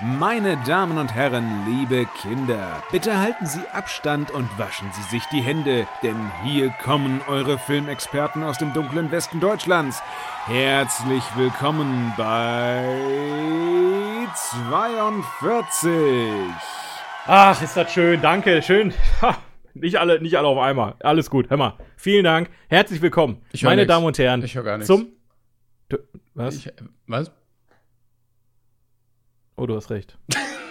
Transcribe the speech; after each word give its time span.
Meine 0.00 0.56
Damen 0.58 0.96
und 0.96 1.12
Herren, 1.12 1.66
liebe 1.66 2.06
Kinder, 2.22 2.84
bitte 2.92 3.18
halten 3.18 3.46
Sie 3.46 3.66
Abstand 3.72 4.30
und 4.30 4.48
waschen 4.56 4.88
Sie 4.92 5.02
sich 5.02 5.24
die 5.32 5.40
Hände, 5.40 5.88
denn 6.04 6.30
hier 6.44 6.70
kommen 6.84 7.20
eure 7.26 7.58
Filmexperten 7.58 8.44
aus 8.44 8.58
dem 8.58 8.72
dunklen 8.72 9.10
Westen 9.10 9.40
Deutschlands. 9.40 10.00
Herzlich 10.46 11.24
willkommen 11.34 12.12
bei 12.16 12.84
42. 14.60 16.30
Ach, 17.26 17.60
ist 17.60 17.76
das 17.76 17.92
schön. 17.92 18.22
Danke, 18.22 18.62
schön. 18.62 18.94
Ha, 19.20 19.36
nicht 19.74 19.96
alle, 19.96 20.22
nicht 20.22 20.38
alle 20.38 20.46
auf 20.46 20.58
einmal. 20.58 20.94
Alles 21.00 21.28
gut. 21.28 21.50
Hör 21.50 21.56
mal. 21.56 21.76
Vielen 21.96 22.22
Dank. 22.22 22.50
Herzlich 22.68 23.02
willkommen, 23.02 23.42
meine 23.62 23.82
nix. 23.82 23.88
Damen 23.88 24.06
und 24.06 24.16
Herren. 24.16 24.44
Ich 24.44 24.54
gar 24.54 24.78
nichts. 24.78 24.86
Zum. 24.86 25.08
Du, 25.88 25.98
was? 26.34 26.54
Ich, 26.54 26.72
was? 27.08 27.32
Oh, 29.58 29.66
du 29.66 29.76
hast 29.76 29.90
recht. 29.90 30.16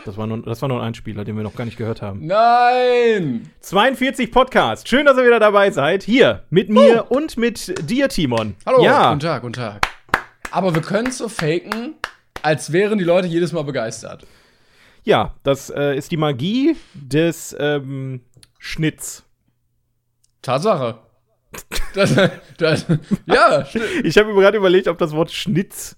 Das 0.05 0.15
war, 0.17 0.25
nur, 0.27 0.41
das 0.41 0.61
war 0.61 0.69
nur 0.69 0.79
ein 0.81 0.87
Einspieler, 0.87 1.25
den 1.25 1.35
wir 1.35 1.43
noch 1.43 1.55
gar 1.55 1.65
nicht 1.65 1.77
gehört 1.77 2.01
haben. 2.01 2.25
Nein! 2.25 3.49
42 3.59 4.31
Podcast. 4.31 4.87
Schön, 4.87 5.05
dass 5.05 5.17
ihr 5.17 5.25
wieder 5.25 5.39
dabei 5.39 5.69
seid. 5.71 6.03
Hier 6.03 6.43
mit 6.49 6.69
mir 6.69 7.11
und 7.11 7.35
mit 7.35 7.89
dir, 7.89 8.07
Timon. 8.07 8.55
Hallo, 8.65 8.81
Ja, 8.83 9.09
guten 9.09 9.19
Tag, 9.19 9.41
guten 9.41 9.53
Tag. 9.53 9.85
Aber 10.51 10.73
wir 10.73 10.81
können 10.81 11.07
es 11.07 11.17
so 11.17 11.27
faken, 11.27 11.95
als 12.41 12.71
wären 12.71 12.97
die 12.97 13.03
Leute 13.03 13.27
jedes 13.27 13.51
Mal 13.51 13.63
begeistert. 13.63 14.25
ja, 15.03 15.35
das 15.43 15.69
äh, 15.69 15.97
ist 15.97 16.11
die 16.11 16.17
Magie 16.17 16.77
des 16.93 17.53
ähm, 17.59 18.21
Schnitts. 18.59 19.25
Tatsache. 20.41 20.99
Das, 21.93 22.15
das, 22.57 22.85
ja. 23.25 23.65
Ich 24.03 24.17
habe 24.17 24.33
mir 24.33 24.39
gerade 24.39 24.57
überlegt, 24.57 24.87
ob 24.87 24.97
das 24.97 25.11
Wort 25.11 25.31
Schnitz, 25.31 25.97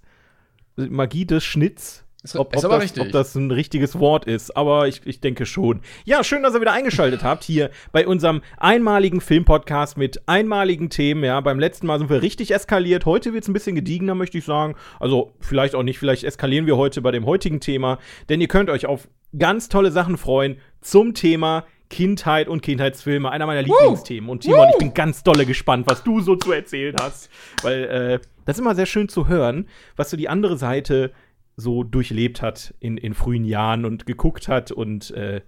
Magie 0.76 1.26
des 1.26 1.44
Schnitts, 1.44 2.06
Ist- 2.22 2.36
ob, 2.36 2.54
ist 2.54 2.66
ob, 2.66 2.72
das, 2.72 3.00
ob 3.00 3.12
das 3.12 3.36
ein 3.36 3.50
richtiges 3.50 3.98
Wort 3.98 4.26
ist. 4.26 4.58
Aber 4.58 4.88
ich, 4.90 5.02
ich 5.06 5.22
denke 5.22 5.46
schon. 5.46 5.80
Ja, 6.04 6.24
schön, 6.24 6.44
dass 6.44 6.54
ihr 6.54 6.60
wieder 6.60 6.74
eingeschaltet 6.74 7.24
habt 7.24 7.46
hier 7.46 7.70
bei 7.94 8.06
unserem 8.06 8.42
einmaligen 8.58 9.22
Filmpodcast 9.22 9.98
mit 9.98 10.28
einmaligen 10.28 10.90
Themen. 10.90 11.24
Ja, 11.24 11.40
beim 11.40 11.60
letzten 11.60 11.88
Mal 11.88 11.98
sind 11.98 12.10
wir 12.10 12.22
richtig 12.22 12.52
eskaliert. 12.54 13.06
Heute 13.06 13.34
wird 13.34 13.44
es 13.44 13.48
ein 13.50 13.54
bisschen 13.54 13.76
gediegener, 13.76 14.16
möchte 14.16 14.38
ich 14.38 14.44
sagen. 14.46 14.76
Also 15.00 15.34
vielleicht 15.40 15.76
auch 15.76 15.84
nicht. 15.84 15.98
Vielleicht 15.98 16.26
eskalieren 16.26 16.66
wir 16.66 16.76
heute 16.76 17.02
bei 17.02 17.12
dem 17.12 17.26
heutigen 17.26 17.62
Thema. 17.62 18.00
Denn 18.28 18.42
ihr 18.42 18.50
könnt 18.50 18.70
euch 18.70 18.86
auf 18.86 19.08
ganz 19.38 19.70
tolle 19.70 19.92
Sachen 19.92 20.18
freuen 20.18 20.58
zum 20.82 21.14
Thema 21.14 21.66
Kindheit 21.90 22.50
und 22.50 22.62
Kindheitsfilme, 22.62 23.32
einer 23.32 23.46
meiner 23.48 23.62
Lieblingsthemen. 23.64 24.30
Und 24.30 24.42
Timon, 24.42 24.68
ich 24.70 24.78
bin 24.78 24.94
ganz 24.94 25.24
dolle 25.24 25.46
gespannt, 25.46 25.88
was 25.90 26.04
du 26.04 26.20
so 26.20 26.36
zu 26.36 26.52
erzählen 26.52 26.96
hast. 27.02 27.30
Weil 27.64 27.84
äh, 27.86 28.20
das 28.46 28.58
ist 28.58 28.62
immer 28.62 28.76
sehr 28.76 28.86
schön 28.86 29.08
zu 29.10 29.28
hören, 29.28 29.68
was 29.96 30.10
so 30.10 30.18
die 30.18 30.30
andere 30.30 30.58
Seite 30.58 31.12
so 31.60 31.84
durchlebt 31.84 32.42
hat 32.42 32.74
in, 32.80 32.98
in 32.98 33.14
frühen 33.14 33.46
Jahren 33.46 33.86
und 33.86 34.06
geguckt 34.06 34.48
hat. 34.48 34.72
Und 34.72 35.12
äh, 35.12 35.42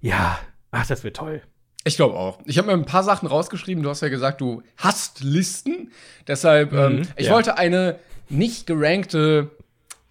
ja, 0.00 0.38
ach, 0.70 0.86
das 0.86 1.04
wird 1.04 1.16
toll. 1.16 1.42
Ich 1.84 1.96
glaube 1.96 2.16
auch. 2.16 2.40
Ich 2.44 2.58
habe 2.58 2.66
mir 2.68 2.74
ein 2.74 2.84
paar 2.84 3.04
Sachen 3.04 3.28
rausgeschrieben. 3.28 3.82
Du 3.82 3.90
hast 3.90 4.02
ja 4.02 4.08
gesagt, 4.08 4.40
du 4.40 4.62
hast 4.76 5.22
Listen. 5.22 5.90
Deshalb, 6.26 6.72
ähm, 6.72 7.02
ich 7.16 7.26
ja. 7.26 7.32
wollte 7.32 7.56
eine 7.56 7.98
nicht 8.28 8.66
gerankte 8.66 9.50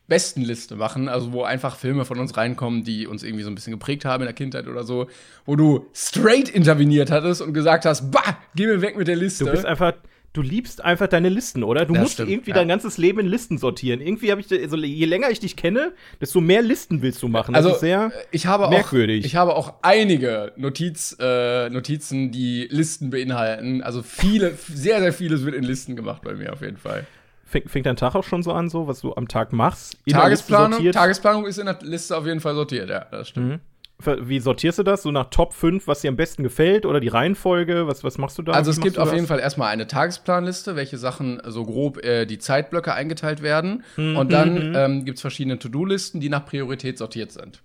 Bestenliste 0.07 0.77
machen, 0.77 1.09
also 1.09 1.33
wo 1.33 1.43
einfach 1.43 1.75
Filme 1.75 2.05
von 2.05 2.17
uns 2.19 2.37
reinkommen, 2.37 2.83
die 2.83 3.07
uns 3.07 3.23
irgendwie 3.23 3.43
so 3.43 3.51
ein 3.51 3.55
bisschen 3.55 3.71
geprägt 3.71 4.05
haben 4.05 4.21
in 4.21 4.27
der 4.27 4.33
Kindheit 4.33 4.67
oder 4.67 4.83
so, 4.83 5.07
wo 5.45 5.55
du 5.57 5.87
straight 5.93 6.47
interveniert 6.49 7.11
hattest 7.11 7.41
und 7.41 7.53
gesagt 7.53 7.85
hast, 7.85 8.09
bah, 8.09 8.37
geh 8.55 8.67
mir 8.67 8.81
weg 8.81 8.97
mit 8.97 9.07
der 9.09 9.17
Liste. 9.17 9.43
Du 9.43 9.51
bist 9.51 9.65
einfach, 9.65 9.93
du 10.37 10.43
liebst 10.43 10.83
einfach 10.85 11.07
deine 11.07 11.29
Listen, 11.29 11.63
oder? 11.63 11.85
Du 11.85 11.93
Das 11.93 12.01
musst 12.03 12.13
stimmt, 12.13 12.29
irgendwie 12.29 12.51
ja. 12.51 12.55
dein 12.57 12.67
ganzes 12.67 12.97
Leben 12.97 13.19
in 13.19 13.27
Listen 13.27 13.57
sortieren. 13.57 13.99
Irgendwie 14.01 14.31
habe 14.31 14.39
ich, 14.41 14.51
also 14.51 14.77
je 14.77 15.05
länger 15.05 15.29
ich 15.31 15.39
dich 15.39 15.55
kenne, 15.55 15.93
desto 16.21 16.39
mehr 16.41 16.61
Listen 16.61 17.01
willst 17.01 17.21
du 17.23 17.27
machen. 17.27 17.53
Das 17.53 17.65
also 17.65 17.77
sehr. 17.79 18.11
ich 18.31 18.45
habe 18.45 18.69
merkwürdig. 18.69 19.23
auch 19.23 19.25
ich 19.25 19.35
habe 19.35 19.55
auch 19.55 19.73
einige 19.81 20.53
Notiz, 20.55 21.15
äh, 21.19 21.69
Notizen, 21.69 22.31
die 22.31 22.67
Listen 22.69 23.09
beinhalten. 23.09 23.81
Also 23.81 24.03
viele, 24.03 24.53
sehr 24.73 24.99
sehr 24.99 25.13
vieles 25.13 25.43
wird 25.43 25.55
in 25.55 25.63
Listen 25.63 25.95
gemacht 25.95 26.21
bei 26.23 26.33
mir 26.35 26.53
auf 26.53 26.61
jeden 26.61 26.77
Fall. 26.77 27.05
Fängt, 27.45 27.69
fängt 27.71 27.85
dein 27.85 27.95
Tag 27.95 28.13
auch 28.15 28.25
schon 28.25 28.43
so 28.43 28.51
an, 28.51 28.69
so 28.69 28.87
was 28.87 28.99
du 28.99 29.15
am 29.15 29.27
Tag 29.29 29.53
machst? 29.53 29.97
Tagesplanung? 30.09 30.91
Tagesplanung 30.91 31.45
ist 31.45 31.57
in 31.57 31.65
der 31.65 31.77
Liste 31.81 32.17
auf 32.17 32.25
jeden 32.25 32.41
Fall 32.41 32.55
sortiert, 32.55 32.89
ja, 32.89 33.05
das 33.09 33.29
stimmt. 33.29 33.53
Ver- 33.53 33.59
Wie 33.99 34.39
sortierst 34.39 34.77
du 34.77 34.83
das? 34.83 35.01
So 35.01 35.11
nach 35.11 35.31
Top 35.31 35.53
5, 35.53 35.87
was 35.87 36.01
dir 36.01 36.09
am 36.09 36.15
besten 36.15 36.43
gefällt 36.43 36.85
oder 36.85 36.99
die 36.99 37.07
Reihenfolge? 37.07 37.87
Was, 37.87 38.03
was 38.03 38.19
machst 38.19 38.37
du 38.37 38.43
da? 38.43 38.51
Also 38.51 38.69
es 38.69 38.79
gibt 38.79 38.99
auf 38.99 39.11
jeden 39.11 39.25
Fall 39.25 39.39
erstmal 39.39 39.69
eine 39.69 39.87
Tagesplanliste, 39.87 40.75
welche 40.75 40.97
Sachen 40.97 41.41
so 41.47 41.65
grob 41.65 42.03
äh, 42.05 42.25
die 42.27 42.37
Zeitblöcke 42.37 42.93
eingeteilt 42.93 43.41
werden. 43.41 43.83
Und 43.97 44.31
dann 44.31 44.75
ähm, 44.75 45.05
gibt 45.05 45.17
es 45.17 45.21
verschiedene 45.21 45.57
To-Do-Listen, 45.57 46.19
die 46.19 46.29
nach 46.29 46.45
Priorität 46.45 46.97
sortiert 46.99 47.31
sind. 47.31 47.63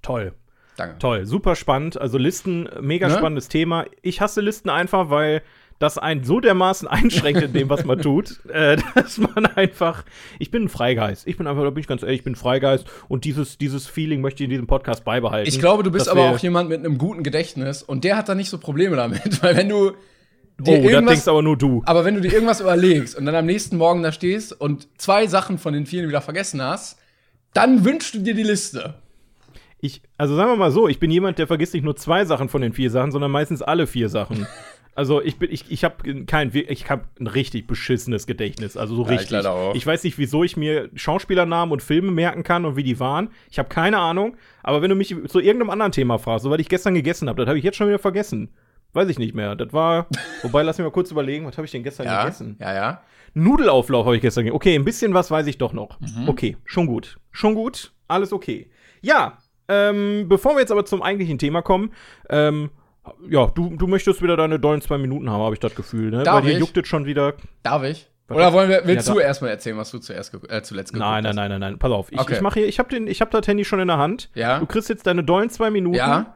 Toll. 0.00 0.32
Danke. 0.78 0.98
Toll, 1.00 1.26
super 1.26 1.54
spannend. 1.56 2.00
Also 2.00 2.18
Listen, 2.18 2.68
mega 2.80 3.08
Ne? 3.08 3.14
spannendes 3.14 3.48
Thema. 3.48 3.84
Ich 4.00 4.20
hasse 4.20 4.40
Listen 4.40 4.70
einfach, 4.70 5.10
weil 5.10 5.42
das 5.78 5.98
einen 5.98 6.24
so 6.24 6.40
dermaßen 6.40 6.88
einschränkt 6.88 7.42
in 7.42 7.52
dem, 7.52 7.68
was 7.68 7.84
man 7.84 8.00
tut, 8.00 8.40
äh, 8.48 8.76
dass 8.94 9.18
man 9.18 9.46
einfach. 9.46 10.04
Ich 10.38 10.50
bin 10.50 10.64
ein 10.64 10.68
Freigeist. 10.68 11.26
Ich 11.26 11.36
bin 11.36 11.46
einfach, 11.46 11.62
da 11.62 11.70
bin 11.70 11.80
ich 11.80 11.86
ganz 11.86 12.02
ehrlich, 12.02 12.18
ich 12.18 12.24
bin 12.24 12.32
ein 12.32 12.36
Freigeist 12.36 12.86
und 13.08 13.24
dieses, 13.24 13.58
dieses 13.58 13.86
Feeling 13.86 14.20
möchte 14.20 14.42
ich 14.42 14.46
in 14.46 14.50
diesem 14.50 14.66
Podcast 14.66 15.04
beibehalten. 15.04 15.48
Ich 15.48 15.60
glaube, 15.60 15.82
du 15.82 15.90
bist 15.90 16.08
aber 16.08 16.30
auch 16.30 16.38
jemand 16.38 16.68
mit 16.68 16.78
einem 16.80 16.98
guten 16.98 17.22
Gedächtnis 17.22 17.82
und 17.82 18.04
der 18.04 18.16
hat 18.16 18.28
da 18.28 18.34
nicht 18.34 18.50
so 18.50 18.58
Probleme 18.58 18.96
damit, 18.96 19.42
weil 19.42 19.56
wenn 19.56 19.68
du 19.68 19.92
Oh, 20.60 20.64
dir 20.64 20.78
da 20.82 20.88
irgendwas, 20.88 21.12
denkst 21.14 21.28
aber 21.28 21.42
nur 21.42 21.56
du. 21.56 21.82
aber 21.86 22.04
wenn 22.04 22.16
du 22.16 22.20
dir 22.20 22.32
irgendwas 22.32 22.60
überlegst 22.60 23.16
und 23.16 23.26
dann 23.26 23.36
am 23.36 23.46
nächsten 23.46 23.76
Morgen 23.76 24.02
da 24.02 24.10
stehst 24.10 24.60
und 24.60 24.88
zwei 24.98 25.28
Sachen 25.28 25.56
von 25.56 25.72
den 25.72 25.86
vielen 25.86 26.08
wieder 26.08 26.20
vergessen 26.20 26.60
hast, 26.60 26.98
dann 27.54 27.84
wünschst 27.84 28.14
du 28.14 28.18
dir 28.18 28.34
die 28.34 28.42
Liste. 28.42 28.94
Ich, 29.80 30.02
also 30.16 30.34
sagen 30.34 30.50
wir 30.50 30.56
mal 30.56 30.72
so, 30.72 30.88
ich 30.88 30.98
bin 30.98 31.12
jemand, 31.12 31.38
der 31.38 31.46
vergisst 31.46 31.74
nicht 31.74 31.84
nur 31.84 31.94
zwei 31.94 32.24
Sachen 32.24 32.48
von 32.48 32.60
den 32.60 32.72
vier 32.72 32.90
Sachen, 32.90 33.12
sondern 33.12 33.30
meistens 33.30 33.62
alle 33.62 33.86
vier 33.86 34.08
Sachen. 34.08 34.48
Also 34.98 35.22
ich 35.22 35.38
bin, 35.38 35.48
ich, 35.52 35.70
ich 35.70 35.84
habe 35.84 36.24
kein, 36.26 36.50
ich 36.52 36.90
habe 36.90 37.04
ein 37.20 37.28
richtig 37.28 37.68
beschissenes 37.68 38.26
Gedächtnis, 38.26 38.76
also 38.76 38.96
so 38.96 39.04
Ja, 39.04 39.12
ich 39.12 39.20
richtig. 39.20 39.46
auch. 39.46 39.76
Ich 39.76 39.86
weiß 39.86 40.02
nicht, 40.02 40.18
wieso 40.18 40.42
ich 40.42 40.56
mir 40.56 40.90
Schauspielernamen 40.96 41.70
und 41.72 41.82
Filme 41.84 42.10
merken 42.10 42.42
kann 42.42 42.64
und 42.64 42.74
wie 42.74 42.82
die 42.82 42.98
waren. 42.98 43.30
Ich 43.48 43.60
habe 43.60 43.68
keine 43.68 43.98
Ahnung. 43.98 44.36
Aber 44.64 44.82
wenn 44.82 44.90
du 44.90 44.96
mich 44.96 45.14
zu 45.28 45.38
irgendeinem 45.38 45.70
anderen 45.70 45.92
Thema 45.92 46.18
fragst, 46.18 46.42
so 46.42 46.50
was 46.50 46.58
ich 46.58 46.68
gestern 46.68 46.94
gegessen 46.94 47.28
habe, 47.28 47.40
das 47.40 47.46
habe 47.48 47.58
ich 47.58 47.64
jetzt 47.64 47.76
schon 47.76 47.86
wieder 47.86 48.00
vergessen. 48.00 48.48
Weiß 48.92 49.08
ich 49.08 49.20
nicht 49.20 49.36
mehr. 49.36 49.54
Das 49.54 49.72
war, 49.72 50.08
wobei 50.42 50.62
lass 50.64 50.78
mich 50.78 50.84
mal 50.84 50.90
kurz 50.90 51.12
überlegen, 51.12 51.46
was 51.46 51.56
habe 51.56 51.64
ich 51.66 51.70
denn 51.70 51.84
gestern 51.84 52.06
Ja, 52.06 52.24
gegessen? 52.24 52.56
ja, 52.58 52.74
ja. 52.74 53.02
Nudelauflauf 53.34 54.04
habe 54.04 54.16
ich 54.16 54.22
gestern 54.22 54.46
gegessen. 54.46 54.56
Okay, 54.56 54.74
ein 54.74 54.84
bisschen 54.84 55.14
was 55.14 55.30
weiß 55.30 55.46
ich 55.46 55.58
doch 55.58 55.72
noch. 55.72 56.00
Mhm. 56.00 56.28
Okay, 56.28 56.56
schon 56.64 56.86
gut. 56.88 57.18
Schon 57.30 57.54
gut, 57.54 57.92
alles 58.08 58.32
okay. 58.32 58.68
Ja, 59.00 59.38
ähm, 59.68 60.24
bevor 60.28 60.54
wir 60.54 60.60
jetzt 60.60 60.72
aber 60.72 60.84
zum 60.86 61.02
eigentlichen 61.02 61.38
Thema 61.38 61.62
kommen, 61.62 61.92
ähm, 62.30 62.70
ja, 63.28 63.46
du, 63.46 63.76
du 63.76 63.86
möchtest 63.86 64.22
wieder 64.22 64.36
deine 64.36 64.58
dollen 64.58 64.80
zwei 64.80 64.98
Minuten 64.98 65.30
haben, 65.30 65.42
habe 65.42 65.54
ich 65.54 65.60
das 65.60 65.74
Gefühl, 65.74 66.10
ne? 66.10 66.22
Darf 66.22 66.40
Bei 66.40 66.46
dir 66.46 66.52
ich? 66.54 66.58
juckt 66.58 66.76
es 66.76 66.86
schon 66.88 67.04
wieder. 67.06 67.34
Darf 67.62 67.82
ich? 67.84 68.08
Oder 68.30 68.52
wollen 68.52 68.68
wir, 68.68 68.82
willst 68.84 69.08
Ja, 69.08 69.14
du 69.14 69.20
da- 69.20 69.26
erstmal 69.26 69.50
erzählen, 69.52 69.78
was 69.78 69.90
du 69.90 69.98
zuerst 70.00 70.32
ge 70.32 70.40
äh, 70.50 70.60
zuletzt 70.62 70.92
geguckt 70.92 71.08
Nein, 71.08 71.22
nein, 71.24 71.30
hast? 71.30 71.36
nein, 71.36 71.50
nein, 71.50 71.60
nein. 71.60 71.78
Pass 71.78 71.90
auf. 71.92 72.12
Ich, 72.12 72.18
Okay. 72.20 72.34
ich 72.34 72.40
mache 72.42 72.60
hier, 72.60 72.68
ich 72.68 72.78
habe 72.78 72.90
den, 72.90 73.06
ich 73.06 73.20
habe 73.22 73.30
das 73.30 73.46
Handy 73.48 73.64
schon 73.64 73.80
in 73.80 73.88
der 73.88 73.96
Hand. 73.96 74.28
Ja. 74.34 74.58
Du 74.58 74.66
kriegst 74.66 74.88
jetzt 74.90 75.06
deine 75.06 75.24
dollen 75.24 75.48
zwei 75.48 75.70
Minuten. 75.70 75.96
Ja. 75.96 76.34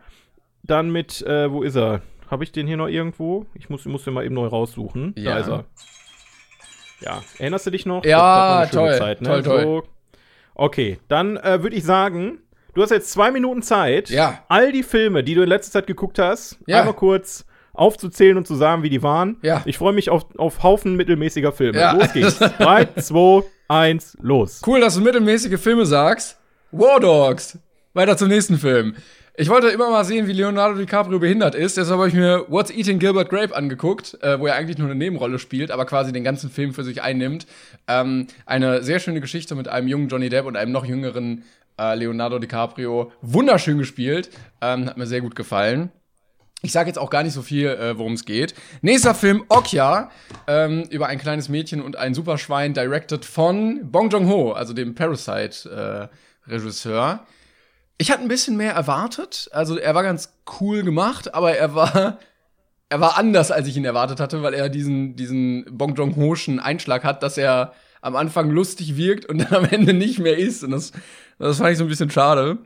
Dann 0.62 0.90
mit, 0.90 1.20
äh, 1.22 1.50
wo 1.52 1.62
ist 1.62 1.76
er? 1.76 2.00
Habe 2.30 2.44
ich 2.44 2.52
den 2.52 2.66
hier 2.66 2.78
noch 2.78 2.86
irgendwo? 2.88 3.44
Ich 3.54 3.68
muss, 3.68 3.84
muss 3.84 4.04
den 4.04 4.14
mal 4.14 4.24
eben 4.24 4.34
neu 4.34 4.46
raussuchen. 4.46 5.14
Da 5.16 5.20
Ja. 5.22 5.36
ist 5.38 5.48
er. 5.48 5.64
Ja, 7.00 7.20
erinnerst 7.38 7.66
du 7.66 7.70
dich 7.70 7.84
noch? 7.84 8.04
Ja, 8.04 8.60
eine 8.60 8.70
schöne 8.70 8.98
toll, 8.98 9.16
ne? 9.20 9.26
toll, 9.28 9.42
toll. 9.42 9.62
So. 9.62 9.82
Okay, 10.54 10.98
dann 11.08 11.36
äh, 11.36 11.62
würde 11.62 11.76
ich 11.76 11.84
sagen, 11.84 12.38
du 12.74 12.82
hast 12.82 12.90
jetzt 12.90 13.10
zwei 13.10 13.30
Minuten 13.30 13.62
Zeit, 13.62 14.10
Ja. 14.10 14.44
all 14.48 14.72
die 14.72 14.82
Filme, 14.82 15.22
die 15.24 15.34
du 15.34 15.42
in 15.42 15.48
letzter 15.48 15.72
Zeit 15.72 15.86
geguckt 15.86 16.18
hast, 16.18 16.58
Ja. 16.66 16.80
einmal 16.80 16.94
kurz 16.94 17.44
aufzuzählen 17.74 18.36
und 18.36 18.46
zu 18.46 18.54
sagen, 18.54 18.82
wie 18.82 18.90
die 18.90 19.02
waren. 19.02 19.38
Ja. 19.42 19.62
Ich 19.64 19.78
freue 19.78 19.92
mich 19.94 20.10
auf, 20.10 20.26
auf 20.36 20.62
Haufen 20.62 20.94
mittelmäßiger 20.96 21.52
Filme. 21.52 21.78
Ja. 21.78 21.92
Los 21.92 22.12
geht's. 22.12 22.38
Drei, 22.38 22.84
zwei, 22.96 23.42
eins, 23.68 24.16
los. 24.20 24.60
Cool, 24.66 24.80
dass 24.80 24.94
du 24.96 25.00
mittelmäßige 25.00 25.58
Filme 25.58 25.86
sagst. 25.86 26.38
War 26.70 27.00
Dogs. 27.00 27.58
Weiter 27.94 28.16
zum 28.16 28.28
nächsten 28.28 28.58
Film. 28.58 28.94
Ich 29.34 29.48
wollte 29.48 29.68
immer 29.68 29.88
mal 29.90 30.04
sehen, 30.04 30.26
wie 30.26 30.32
Leonardo 30.34 30.78
DiCaprio 30.78 31.18
behindert 31.18 31.54
ist. 31.54 31.78
Deshalb 31.78 31.98
habe 31.98 32.08
ich 32.08 32.14
mir 32.14 32.44
What's 32.48 32.70
Eating 32.70 32.98
Gilbert 32.98 33.30
Grape 33.30 33.56
angeguckt, 33.56 34.18
äh, 34.22 34.38
wo 34.38 34.46
er 34.46 34.54
eigentlich 34.56 34.76
nur 34.76 34.88
eine 34.88 34.94
Nebenrolle 34.94 35.38
spielt, 35.38 35.70
aber 35.70 35.86
quasi 35.86 36.12
den 36.12 36.22
ganzen 36.22 36.50
Film 36.50 36.74
für 36.74 36.84
sich 36.84 37.02
einnimmt. 37.02 37.46
Ähm, 37.88 38.26
eine 38.44 38.82
sehr 38.82 39.00
schöne 39.00 39.22
Geschichte 39.22 39.54
mit 39.54 39.68
einem 39.68 39.88
jungen 39.88 40.08
Johnny 40.08 40.28
Depp 40.28 40.44
und 40.44 40.56
einem 40.58 40.72
noch 40.72 40.84
jüngeren 40.84 41.44
äh, 41.78 41.94
Leonardo 41.94 42.38
DiCaprio. 42.38 43.12
Wunderschön 43.20 43.76
gespielt. 43.78 44.30
Ähm, 44.60 44.86
hat 44.86 44.96
mir 44.96 45.06
sehr 45.06 45.20
gut 45.20 45.34
gefallen. 45.34 45.90
Ich 46.64 46.70
sage 46.70 46.88
jetzt 46.88 46.98
auch 46.98 47.10
gar 47.10 47.24
nicht 47.24 47.32
so 47.32 47.42
viel, 47.42 47.66
äh, 47.66 47.98
worum 47.98 48.12
es 48.12 48.24
geht. 48.24 48.54
Nächster 48.82 49.16
Film, 49.16 49.42
Okja, 49.48 50.12
ähm, 50.46 50.84
über 50.90 51.08
ein 51.08 51.18
kleines 51.18 51.48
Mädchen 51.48 51.82
und 51.82 51.96
ein 51.96 52.14
Superschwein, 52.14 52.72
directed 52.72 53.24
von 53.24 53.90
Bong 53.90 54.10
Joon-ho, 54.10 54.52
also 54.52 54.72
dem 54.72 54.94
Parasite-Regisseur. 54.94 57.14
Äh, 57.14 57.18
ich 57.98 58.12
hatte 58.12 58.22
ein 58.22 58.28
bisschen 58.28 58.56
mehr 58.56 58.74
erwartet. 58.74 59.48
Also 59.52 59.76
er 59.76 59.96
war 59.96 60.04
ganz 60.04 60.34
cool 60.60 60.84
gemacht, 60.84 61.34
aber 61.34 61.56
er 61.56 61.74
war 61.74 62.20
er 62.88 63.00
war 63.00 63.18
anders, 63.18 63.50
als 63.50 63.66
ich 63.66 63.76
ihn 63.76 63.84
erwartet 63.84 64.20
hatte, 64.20 64.42
weil 64.42 64.54
er 64.54 64.68
diesen 64.68 65.16
diesen 65.16 65.64
Bong 65.70 65.96
Joon-hoschen 65.96 66.60
Einschlag 66.60 67.02
hat, 67.02 67.24
dass 67.24 67.38
er 67.38 67.72
am 68.02 68.16
Anfang 68.16 68.50
lustig 68.50 68.96
wirkt 68.96 69.26
und 69.26 69.38
dann 69.38 69.54
am 69.54 69.64
Ende 69.64 69.94
nicht 69.94 70.18
mehr 70.18 70.36
ist. 70.36 70.62
Und 70.62 70.72
das, 70.72 70.92
das 71.48 71.58
fand 71.58 71.70
ich 71.70 71.78
so 71.78 71.84
ein 71.84 71.88
bisschen 71.88 72.10
schade. 72.10 72.58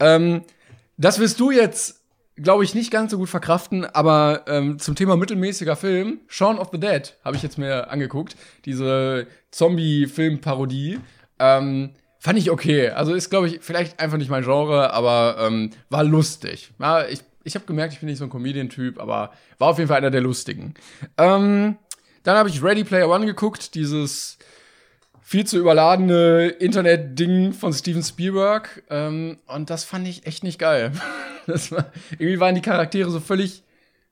Ähm, 0.00 0.42
das 0.96 1.18
wirst 1.18 1.40
du 1.40 1.50
jetzt, 1.50 2.02
glaube 2.36 2.64
ich, 2.64 2.74
nicht 2.74 2.90
ganz 2.90 3.10
so 3.10 3.18
gut 3.18 3.28
verkraften, 3.28 3.84
aber 3.84 4.44
ähm, 4.46 4.78
zum 4.78 4.94
Thema 4.94 5.16
mittelmäßiger 5.16 5.76
Film, 5.76 6.20
Shaun 6.26 6.58
of 6.58 6.68
the 6.72 6.80
Dead, 6.80 7.14
habe 7.24 7.36
ich 7.36 7.42
jetzt 7.42 7.58
mir 7.58 7.90
angeguckt. 7.90 8.36
Diese 8.64 9.26
Zombie-Film-Parodie. 9.50 11.00
Ähm, 11.38 11.90
fand 12.18 12.38
ich 12.38 12.50
okay. 12.50 12.90
Also 12.90 13.14
ist, 13.14 13.30
glaube 13.30 13.48
ich, 13.48 13.60
vielleicht 13.60 14.00
einfach 14.00 14.18
nicht 14.18 14.30
mein 14.30 14.44
Genre, 14.44 14.92
aber 14.92 15.36
ähm, 15.40 15.70
war 15.88 16.04
lustig. 16.04 16.72
Ja, 16.78 17.06
ich 17.06 17.22
ich 17.48 17.54
habe 17.54 17.64
gemerkt, 17.64 17.94
ich 17.94 18.00
bin 18.00 18.08
nicht 18.08 18.18
so 18.18 18.24
ein 18.24 18.30
Comedian-Typ, 18.30 19.00
aber 19.00 19.32
war 19.58 19.68
auf 19.68 19.78
jeden 19.78 19.88
Fall 19.88 19.96
einer 19.96 20.10
der 20.10 20.20
lustigen. 20.20 20.74
Ähm, 21.16 21.76
dann 22.22 22.36
habe 22.36 22.48
ich 22.48 22.62
Ready 22.62 22.84
Player 22.84 23.08
One 23.08 23.26
geguckt, 23.26 23.74
dieses 23.74 24.38
viel 25.28 25.46
zu 25.46 25.58
überladene 25.58 26.48
Internet-Ding 26.48 27.52
von 27.52 27.74
Steven 27.74 28.02
Spielberg. 28.02 28.82
Ähm, 28.88 29.36
und 29.46 29.68
das 29.68 29.84
fand 29.84 30.08
ich 30.08 30.26
echt 30.26 30.42
nicht 30.42 30.58
geil. 30.58 30.92
War, 31.46 31.92
irgendwie 32.12 32.40
waren 32.40 32.54
die 32.54 32.62
Charaktere 32.62 33.10
so 33.10 33.20
völlig, 33.20 33.62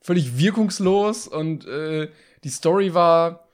völlig 0.03 0.39
wirkungslos 0.39 1.27
und 1.27 1.67
äh, 1.67 2.09
die 2.45 2.49
Story 2.51 2.93
war 2.95 3.49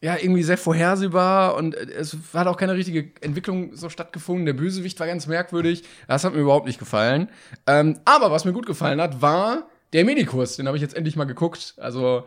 ja, 0.00 0.16
irgendwie 0.20 0.42
sehr 0.42 0.58
vorhersehbar 0.58 1.56
und 1.56 1.74
äh, 1.74 1.86
es 1.92 2.16
hat 2.32 2.46
auch 2.46 2.56
keine 2.56 2.74
richtige 2.74 3.10
Entwicklung 3.20 3.74
so 3.74 3.88
stattgefunden. 3.88 4.46
Der 4.46 4.52
Bösewicht 4.52 4.98
war 5.00 5.08
ganz 5.08 5.26
merkwürdig. 5.26 5.82
Das 6.06 6.22
hat 6.22 6.34
mir 6.34 6.40
überhaupt 6.40 6.66
nicht 6.66 6.78
gefallen. 6.78 7.28
Ähm, 7.66 7.98
aber 8.04 8.30
was 8.30 8.44
mir 8.44 8.52
gut 8.52 8.66
gefallen 8.66 9.00
hat, 9.00 9.20
war 9.20 9.68
der 9.92 10.04
Minikurs. 10.04 10.56
Den 10.56 10.68
habe 10.68 10.76
ich 10.76 10.82
jetzt 10.82 10.96
endlich 10.96 11.16
mal 11.16 11.24
geguckt. 11.24 11.74
Also 11.76 12.26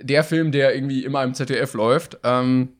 der 0.00 0.24
Film, 0.24 0.50
der 0.50 0.74
irgendwie 0.74 1.04
immer 1.04 1.22
im 1.24 1.34
ZDF 1.34 1.74
läuft. 1.74 2.18
Ähm, 2.22 2.70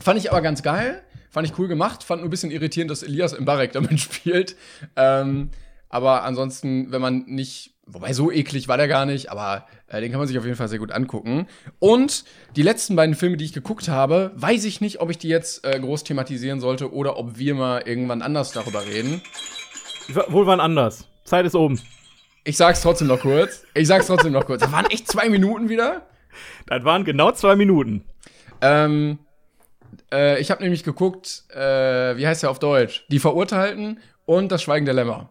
fand 0.00 0.18
ich 0.18 0.30
aber 0.30 0.42
ganz 0.42 0.62
geil. 0.62 1.02
Fand 1.30 1.46
ich 1.46 1.58
cool 1.58 1.68
gemacht. 1.68 2.02
Fand 2.02 2.20
nur 2.20 2.28
ein 2.28 2.30
bisschen 2.30 2.50
irritierend, 2.50 2.90
dass 2.90 3.02
Elias 3.02 3.38
Mbarek 3.38 3.72
damit 3.74 4.00
spielt. 4.00 4.56
Ähm, 4.96 5.50
aber 5.88 6.24
ansonsten, 6.24 6.92
wenn 6.92 7.00
man 7.00 7.24
nicht 7.26 7.74
Wobei 7.92 8.12
so 8.12 8.30
eklig 8.30 8.68
war 8.68 8.76
der 8.76 8.86
gar 8.86 9.04
nicht, 9.04 9.30
aber 9.32 9.66
äh, 9.88 10.00
den 10.00 10.10
kann 10.12 10.20
man 10.20 10.28
sich 10.28 10.38
auf 10.38 10.44
jeden 10.44 10.56
Fall 10.56 10.68
sehr 10.68 10.78
gut 10.78 10.92
angucken. 10.92 11.48
Und 11.80 12.24
die 12.54 12.62
letzten 12.62 12.94
beiden 12.94 13.16
Filme, 13.16 13.36
die 13.36 13.44
ich 13.44 13.52
geguckt 13.52 13.88
habe, 13.88 14.30
weiß 14.36 14.64
ich 14.64 14.80
nicht, 14.80 15.00
ob 15.00 15.10
ich 15.10 15.18
die 15.18 15.28
jetzt 15.28 15.64
äh, 15.64 15.78
groß 15.80 16.04
thematisieren 16.04 16.60
sollte 16.60 16.92
oder 16.92 17.16
ob 17.16 17.38
wir 17.38 17.54
mal 17.54 17.82
irgendwann 17.84 18.22
anders 18.22 18.52
darüber 18.52 18.86
reden. 18.86 19.22
Wohl 20.28 20.46
wann 20.46 20.60
anders. 20.60 21.08
Zeit 21.24 21.46
ist 21.46 21.56
oben. 21.56 21.80
Ich 22.44 22.56
sag's 22.56 22.80
trotzdem 22.80 23.08
noch 23.08 23.20
kurz. 23.20 23.64
Ich 23.74 23.88
sag's 23.88 24.06
trotzdem 24.06 24.32
noch 24.32 24.46
kurz. 24.46 24.60
Das 24.60 24.72
waren 24.72 24.86
echt 24.86 25.08
zwei 25.08 25.28
Minuten 25.28 25.68
wieder. 25.68 26.02
Das 26.66 26.84
waren 26.84 27.04
genau 27.04 27.32
zwei 27.32 27.56
Minuten. 27.56 28.04
Ähm, 28.60 29.18
äh, 30.12 30.40
ich 30.40 30.50
habe 30.50 30.62
nämlich 30.62 30.84
geguckt, 30.84 31.44
äh, 31.54 32.16
wie 32.16 32.26
heißt 32.26 32.42
der 32.42 32.50
auf 32.50 32.58
Deutsch? 32.58 33.04
Die 33.08 33.18
Verurteilten 33.18 34.00
und 34.26 34.52
das 34.52 34.62
Schweigen 34.62 34.84
der 34.84 34.94
Lämmer. 34.94 35.30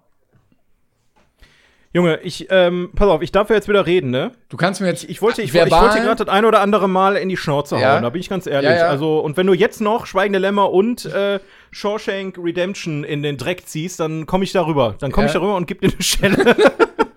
Junge, 1.92 2.20
ich, 2.22 2.48
ähm, 2.52 2.92
pass 2.96 3.10
auf, 3.10 3.24
ich 3.24 3.32
darf 3.32 3.50
ja 3.50 3.56
jetzt 3.56 3.68
wieder 3.68 3.88
reden, 3.88 4.12
ne? 4.12 4.32
Du 4.50 4.58
kannst 4.58 4.80
mir 4.80 4.88
jetzt. 4.88 5.06
Ich, 5.06 5.10
ich 5.10 5.22
wollte, 5.24 5.42
ich, 5.42 5.56
ich 5.56 5.60
wollte 5.60 5.70
gerade 5.72 6.24
das 6.24 6.28
ein 6.28 6.46
oder 6.46 6.62
andere 6.62 6.88
Mal 6.88 7.16
in 7.16 7.30
die 7.30 7.38
Schnauze 7.38 7.78
ja. 7.78 7.96
hauen, 7.96 8.04
da 8.04 8.12
bin 8.12 8.22
ich 8.22 8.30
ganz 8.30 8.46
ehrlich. 8.46 8.70
Ja, 8.70 8.78
ja. 8.78 8.88
Also, 8.90 9.20
und 9.20 9.38
wenn 9.38 9.48
du 9.48 9.54
jetzt 9.54 9.82
noch 9.82 10.06
Schweigende 10.06 10.38
Lämmer 10.38 10.72
und 10.72 11.06
äh, 11.06 11.40
Shawshank 11.72 12.38
Redemption 12.38 13.04
in 13.04 13.24
den 13.24 13.38
Dreck 13.38 13.68
ziehst, 13.68 14.00
dann 14.00 14.28
komme 14.28 14.44
ich 14.44 14.52
darüber. 14.52 14.96
Dann 15.00 15.12
komme 15.12 15.28
ich 15.28 15.34
darüber 15.34 15.56
und 15.56 15.66
gib 15.66 15.82
dir 15.82 15.90
eine 15.92 16.02
Schelle. 16.04 16.56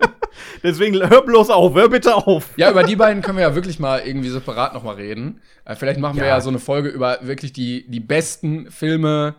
Deswegen 0.63 0.95
hör 1.09 1.23
bloß 1.23 1.51
auf, 1.51 1.75
hör 1.75 1.89
bitte 1.89 2.15
auf. 2.15 2.51
Ja, 2.57 2.71
über 2.71 2.85
die 2.85 2.97
beiden 2.97 3.23
können 3.23 3.39
wir 3.39 3.45
ja 3.45 3.55
wirklich 3.55 3.79
mal 3.79 4.01
irgendwie 4.05 4.29
separat 4.29 4.75
noch 4.75 4.83
mal 4.83 4.95
reden. 4.95 5.41
Äh, 5.65 5.75
vielleicht 5.75 6.01
machen 6.01 6.19
wir 6.19 6.27
ja 6.27 6.41
so 6.41 6.51
eine 6.51 6.59
Folge 6.59 6.89
über 6.89 7.19
wirklich 7.23 7.53
die, 7.53 7.89
die 7.89 8.01
besten 8.01 8.71
Filme 8.71 9.35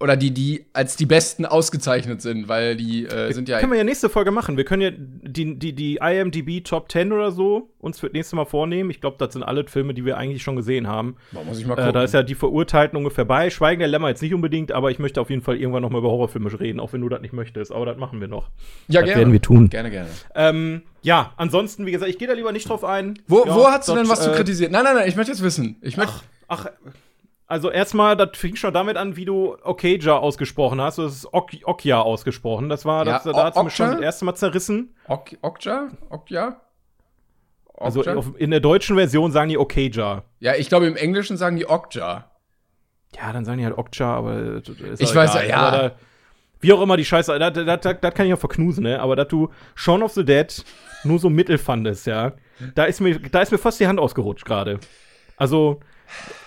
oder 0.00 0.16
die, 0.16 0.30
die 0.30 0.66
als 0.72 0.96
die 0.96 1.06
besten 1.06 1.44
ausgezeichnet 1.44 2.22
sind, 2.22 2.46
weil 2.46 2.76
die 2.76 3.04
äh, 3.06 3.32
sind 3.32 3.48
ja. 3.48 3.58
Können 3.58 3.72
wir 3.72 3.78
ja 3.78 3.84
nächste 3.84 4.08
Folge 4.08 4.30
machen. 4.30 4.56
Wir 4.56 4.64
können 4.64 4.82
ja 4.82 4.90
die, 4.92 5.58
die, 5.58 5.72
die 5.72 5.96
IMDb 5.96 6.62
Top 6.62 6.90
10 6.90 7.12
oder 7.12 7.32
so 7.32 7.70
uns 7.80 7.98
für 7.98 8.06
das 8.06 8.12
nächste 8.12 8.36
Mal 8.36 8.44
vornehmen. 8.44 8.90
Ich 8.90 9.00
glaube, 9.00 9.16
das 9.18 9.32
sind 9.32 9.42
alle 9.42 9.66
Filme, 9.66 9.94
die 9.94 10.04
wir 10.04 10.16
eigentlich 10.16 10.42
schon 10.42 10.54
gesehen 10.54 10.86
haben. 10.86 11.16
Boah, 11.32 11.42
muss 11.42 11.58
ich 11.58 11.66
mal 11.66 11.74
gucken. 11.74 11.90
Äh, 11.90 11.92
da 11.92 12.04
ist 12.04 12.14
ja 12.14 12.22
die 12.22 12.36
Verurteilten 12.36 12.96
ungefähr 12.96 13.24
bei. 13.24 13.50
Schweigen 13.50 13.80
der 13.80 13.88
Lämmer 13.88 14.08
jetzt 14.08 14.22
nicht 14.22 14.34
unbedingt, 14.34 14.70
aber 14.70 14.92
ich 14.92 15.00
möchte 15.00 15.20
auf 15.20 15.30
jeden 15.30 15.42
Fall 15.42 15.56
irgendwann 15.56 15.82
noch 15.82 15.90
mal 15.90 15.98
über 15.98 16.10
Horrorfilme 16.10 16.48
reden, 16.60 16.78
auch 16.78 16.92
wenn 16.92 17.00
du 17.00 17.08
das 17.08 17.20
nicht 17.20 17.32
möchtest. 17.32 17.72
Aber 17.72 17.84
das 17.84 17.96
machen 17.96 18.20
wir 18.20 18.28
noch. 18.28 18.50
Ja, 18.86 19.00
das 19.00 19.06
gerne. 19.06 19.18
werden 19.18 19.32
wir 19.32 19.42
tun. 19.42 19.68
Gerne, 19.68 19.90
gerne. 19.90 20.10
Ähm, 20.36 20.82
ja, 21.02 21.32
ansonsten, 21.36 21.86
wie 21.86 21.92
gesagt, 21.92 22.10
ich 22.10 22.18
gehe 22.18 22.28
da 22.28 22.34
lieber 22.34 22.52
nicht 22.52 22.68
drauf 22.68 22.84
ein. 22.84 23.18
Wo, 23.26 23.44
ja, 23.44 23.54
wo 23.54 23.66
hast 23.66 23.88
du 23.88 23.94
denn 23.96 24.08
was 24.08 24.20
äh, 24.20 24.30
zu 24.30 24.32
kritisieren? 24.32 24.70
Nein, 24.70 24.84
nein, 24.84 24.94
nein, 24.94 25.08
ich 25.08 25.16
möchte 25.16 25.32
jetzt 25.32 25.42
wissen. 25.42 25.76
Ich 25.82 25.96
möchte. 25.96 26.14
Ach, 26.46 26.66
ach 26.66 26.70
also 27.48 27.70
erstmal, 27.70 28.14
das 28.14 28.30
fing 28.34 28.56
schon 28.56 28.74
damit 28.74 28.96
an, 28.98 29.16
wie 29.16 29.24
du 29.24 29.56
Okja 29.62 30.18
ausgesprochen 30.18 30.80
hast. 30.80 30.98
Du 30.98 31.04
hast 31.04 31.32
ok 31.32 31.62
Okja 31.64 32.00
ausgesprochen. 32.00 32.68
Das 32.68 32.84
war, 32.84 33.06
das, 33.06 33.24
ja, 33.24 33.32
da 33.32 33.44
hat 33.44 33.56
es 33.56 33.62
mich 33.62 33.74
schon 33.74 33.90
das 33.90 34.00
erste 34.00 34.26
Mal 34.26 34.34
zerrissen. 34.34 34.94
Ok 35.06 35.38
Okja? 35.40 35.88
Okja? 36.10 36.60
Also 37.74 38.02
in 38.36 38.50
der 38.50 38.60
deutschen 38.60 38.96
Version 38.96 39.32
sagen 39.32 39.48
die 39.48 39.58
Okja. 39.58 40.24
Ja, 40.40 40.54
ich 40.56 40.68
glaube 40.68 40.86
im 40.86 40.96
Englischen 40.96 41.36
sagen 41.36 41.56
die 41.56 41.68
Okja. 41.68 42.30
Ja, 43.16 43.32
dann 43.32 43.46
sagen 43.46 43.58
die 43.58 43.64
halt 43.64 43.78
Okja, 43.78 44.14
aber 44.14 44.60
Ich 44.98 45.14
weiß 45.14 45.34
ja, 45.34 45.42
ja. 45.42 45.70
Da, 45.70 45.92
wie 46.60 46.72
auch 46.72 46.82
immer 46.82 46.96
die 46.96 47.04
Scheiße, 47.04 47.38
das, 47.38 47.52
das, 47.54 47.80
das, 47.80 47.96
das 48.00 48.14
kann 48.14 48.26
ich 48.26 48.30
ja 48.30 48.36
verknusen, 48.36 48.82
ne? 48.82 49.00
Aber 49.00 49.16
dass 49.16 49.28
du 49.28 49.48
Shaun 49.74 50.02
of 50.02 50.12
the 50.12 50.24
Dead 50.24 50.64
nur 51.04 51.18
so 51.18 51.30
mittel 51.30 51.56
fandest, 51.56 52.06
ja, 52.06 52.32
da 52.74 52.84
ist 52.84 53.00
mir, 53.00 53.18
da 53.20 53.40
ist 53.40 53.52
mir 53.52 53.58
fast 53.58 53.80
die 53.80 53.86
Hand 53.86 54.00
ausgerutscht 54.00 54.44
gerade. 54.44 54.80
Also, 55.36 55.80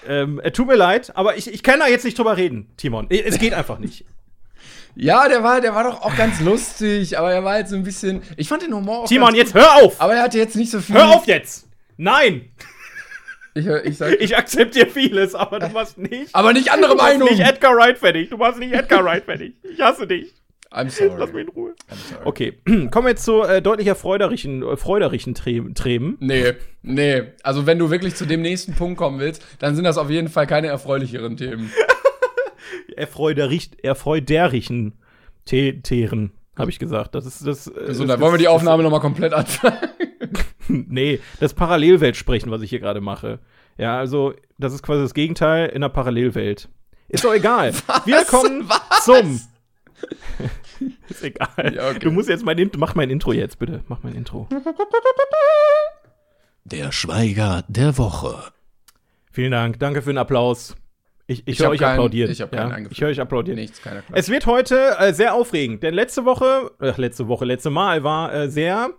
ähm, 0.07 0.39
äh, 0.43 0.51
tut 0.51 0.67
mir 0.67 0.75
leid, 0.75 1.15
aber 1.15 1.37
ich, 1.37 1.51
ich 1.51 1.63
kann 1.63 1.79
da 1.79 1.87
jetzt 1.87 2.05
nicht 2.05 2.17
drüber 2.17 2.37
reden, 2.37 2.71
Timon. 2.77 3.07
Es 3.09 3.39
geht 3.39 3.53
einfach 3.53 3.79
nicht. 3.79 4.05
Ja, 4.93 5.30
der 5.30 5.41
war, 5.41 5.61
der 5.61 5.73
war 5.73 5.85
doch 5.85 6.01
auch 6.01 6.18
ganz 6.18 6.41
lustig, 6.41 7.18
aber 7.18 7.31
er 7.31 7.45
war 7.45 7.53
halt 7.53 7.69
so 7.69 7.77
ein 7.77 7.83
bisschen. 7.83 8.23
Ich 8.35 8.49
fand 8.49 8.63
den 8.63 8.73
Humor 8.73 9.03
auch. 9.03 9.07
Timon, 9.07 9.35
jetzt 9.35 9.53
hör 9.53 9.75
auf! 9.75 10.01
Aber 10.01 10.15
er 10.15 10.23
hatte 10.23 10.37
jetzt 10.37 10.57
nicht 10.57 10.69
so 10.69 10.81
viel. 10.81 10.95
Hör 10.95 11.15
auf 11.15 11.25
jetzt! 11.27 11.65
Nein! 11.95 12.51
Ich, 13.53 13.68
ich, 13.68 13.97
sag, 13.97 14.13
ich 14.19 14.37
akzeptiere 14.37 14.89
vieles, 14.89 15.35
aber 15.35 15.59
du 15.59 15.69
machst 15.69 15.97
nicht. 15.97 16.33
Aber 16.33 16.53
nicht 16.53 16.71
andere 16.71 16.95
Meinungen. 16.95 17.19
Du 17.19 17.25
machst 17.25 17.37
nicht 17.39 17.49
Edgar 17.49 17.75
Wright 17.75 17.97
fertig. 17.97 18.30
Du 18.30 18.37
machst 18.37 18.59
nicht 18.59 18.73
Edgar 18.73 19.03
Wright 19.03 19.25
fertig. 19.25 19.56
Ich 19.63 19.80
hasse 19.81 20.07
dich. 20.07 20.33
I'm 20.71 20.90
sorry. 20.90 21.19
Lass 21.19 21.33
mich 21.33 21.47
in 21.47 21.49
Ruhe. 21.49 21.75
Okay, 22.23 22.54
kommen 22.66 23.06
wir 23.06 23.09
jetzt 23.09 23.25
zu 23.25 23.42
äh, 23.42 23.61
deutlich 23.61 23.87
erfreuderischen, 23.87 24.63
äh, 24.63 24.78
freuderischen 24.78 25.35
Trämen. 25.35 26.18
Nee, 26.19 26.54
nee. 26.81 27.23
Also, 27.44 27.66
wenn 27.66 27.78
du 27.78 27.90
wirklich 27.92 28.16
zu 28.16 28.25
dem 28.25 28.42
nächsten 28.42 28.73
Punkt 28.73 28.97
kommen 28.97 29.19
willst, 29.19 29.45
dann 29.59 29.75
sind 29.75 29.83
das 29.83 29.97
auf 29.97 30.09
jeden 30.09 30.30
Fall 30.30 30.47
keine 30.47 30.68
erfreulicheren 30.68 31.35
Themen. 31.35 31.71
Erfreuderich, 32.95 33.71
erfreuderischen 33.83 34.94
Teeren, 35.45 36.31
habe 36.57 36.71
ich 36.71 36.80
gesagt. 36.80 37.16
Das 37.16 37.25
ist 37.25 37.45
das. 37.45 37.68
Äh, 37.68 37.87
Gesundheit. 37.87 38.21
Wollen 38.21 38.33
wir 38.33 38.37
die 38.37 38.47
Aufnahme 38.47 38.83
nochmal 38.83 39.01
komplett 39.01 39.33
anfangen? 39.33 39.78
nee, 40.68 41.19
das 41.42 41.54
Parallelwelt 41.54 42.16
sprechen, 42.16 42.49
was 42.49 42.61
ich 42.61 42.69
hier 42.69 42.80
gerade 42.80 43.01
mache. 43.01 43.40
Ja, 43.78 43.97
also, 43.97 44.33
das 44.57 44.73
ist 44.73 44.83
quasi 44.83 45.01
das 45.01 45.13
Gegenteil 45.13 45.68
in 45.68 45.78
einer 45.78 45.90
Parallelwelt. 45.90 46.69
Ist 47.09 47.25
doch 47.25 47.33
egal. 47.33 47.73
Was? 47.87 48.06
Wir 48.06 48.23
kommen 48.23 48.69
was? 48.69 49.04
zum 49.04 49.42
ist 51.09 51.23
egal. 51.23 51.73
Ja, 51.76 51.90
okay. 51.90 52.00
Du 52.00 52.11
musst 52.11 52.30
jetzt 52.30 52.45
mein 52.45 52.57
Intro, 52.57 52.80
mach 52.80 52.95
mein 52.95 53.09
Intro 53.09 53.33
jetzt, 53.33 53.59
bitte. 53.59 53.83
Mach 53.88 54.04
mein 54.04 54.16
Intro. 54.16 54.47
Der 56.64 56.92
Schweiger 56.92 57.64
der 57.68 57.97
Woche. 57.97 58.52
Vielen 59.31 59.52
Dank. 59.52 59.80
Danke 59.80 60.02
für 60.02 60.11
den 60.11 60.18
Applaus. 60.18 60.76
Ich, 61.28 61.40
ich, 61.40 61.47
ich 61.47 61.59
höre 61.59 61.69
euch 61.69 61.80
keinen, 61.80 61.94
applaudieren. 61.94 62.31
Ich 62.31 62.42
habe 62.42 62.56
keinen 62.56 62.85
ja, 62.85 62.92
Ich 62.92 63.02
höre 63.02 63.09
euch 63.09 63.21
applaudieren. 63.21 63.59
Nichts, 63.59 63.81
keiner 63.81 64.04
Es 64.11 64.30
wird 64.30 64.45
heute 64.45 64.97
äh, 65.00 65.14
sehr 65.14 65.33
aufregend, 65.33 65.81
denn 65.81 65.94
letzte 65.94 66.26
Woche, 66.26 66.71
äh, 66.81 66.94
letzte 66.97 67.28
Woche, 67.28 67.45
letzte 67.45 67.69
Mal 67.69 68.04
war 68.04 68.33
äh, 68.33 68.50
sehr 68.50 68.90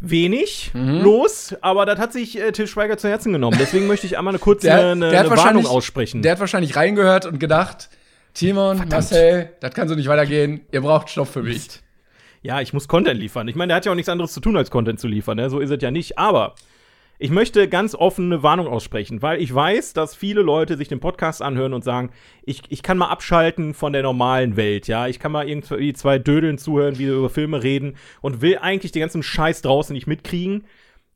wenig 0.00 0.70
mhm. 0.72 1.00
los, 1.02 1.54
aber 1.60 1.84
das 1.84 1.98
hat 1.98 2.12
sich 2.12 2.40
äh, 2.40 2.52
Till 2.52 2.66
Schweiger 2.66 2.96
zu 2.96 3.08
Herzen 3.08 3.32
genommen. 3.32 3.56
Deswegen 3.58 3.86
möchte 3.86 4.06
ich 4.06 4.16
einmal 4.16 4.32
eine 4.32 4.38
kurze 4.38 4.68
der, 4.68 4.90
eine, 4.92 5.10
der 5.10 5.20
eine 5.20 5.30
Warnung 5.30 5.66
aussprechen. 5.66 6.22
Der 6.22 6.32
hat 6.32 6.40
wahrscheinlich 6.40 6.76
reingehört 6.76 7.26
und 7.26 7.40
gedacht, 7.40 7.90
Timon, 8.34 8.76
Verdammt. 8.76 8.92
Marcel, 8.92 9.50
das 9.60 9.72
kann 9.74 9.88
so 9.88 9.94
nicht 9.94 10.08
weitergehen. 10.08 10.62
Ihr 10.72 10.80
braucht 10.80 11.08
Stoff 11.08 11.30
für 11.30 11.42
mich. 11.42 11.68
ja, 12.42 12.60
ich 12.60 12.72
muss 12.72 12.88
Content 12.88 13.18
liefern. 13.20 13.48
Ich 13.48 13.54
meine, 13.54 13.68
der 13.68 13.76
hat 13.76 13.86
ja 13.86 13.92
auch 13.92 13.96
nichts 13.96 14.08
anderes 14.08 14.32
zu 14.32 14.40
tun, 14.40 14.56
als 14.56 14.70
Content 14.70 15.00
zu 15.00 15.06
liefern, 15.08 15.36
ne? 15.36 15.48
So 15.50 15.60
ist 15.60 15.70
es 15.70 15.80
ja 15.80 15.90
nicht. 15.90 16.18
Aber 16.18 16.54
ich 17.18 17.30
möchte 17.30 17.68
ganz 17.68 17.94
offen 17.94 18.26
eine 18.26 18.42
Warnung 18.42 18.66
aussprechen, 18.66 19.22
weil 19.22 19.40
ich 19.40 19.54
weiß, 19.54 19.92
dass 19.92 20.16
viele 20.16 20.42
Leute 20.42 20.76
sich 20.76 20.88
den 20.88 20.98
Podcast 20.98 21.42
anhören 21.42 21.72
und 21.72 21.84
sagen, 21.84 22.10
ich, 22.42 22.62
ich 22.70 22.82
kann 22.82 22.98
mal 22.98 23.08
abschalten 23.08 23.72
von 23.72 23.92
der 23.92 24.02
normalen 24.02 24.56
Welt, 24.56 24.88
ja. 24.88 25.06
Ich 25.06 25.20
kann 25.20 25.30
mal 25.30 25.48
irgendwie 25.48 25.92
zwei 25.92 26.18
Dödeln 26.18 26.58
zuhören, 26.58 26.98
wie 26.98 27.06
wir 27.06 27.14
über 27.14 27.30
Filme 27.30 27.62
reden 27.62 27.96
und 28.20 28.42
will 28.42 28.58
eigentlich 28.58 28.90
den 28.92 29.00
ganzen 29.00 29.22
Scheiß 29.22 29.62
draußen 29.62 29.94
nicht 29.94 30.08
mitkriegen. 30.08 30.64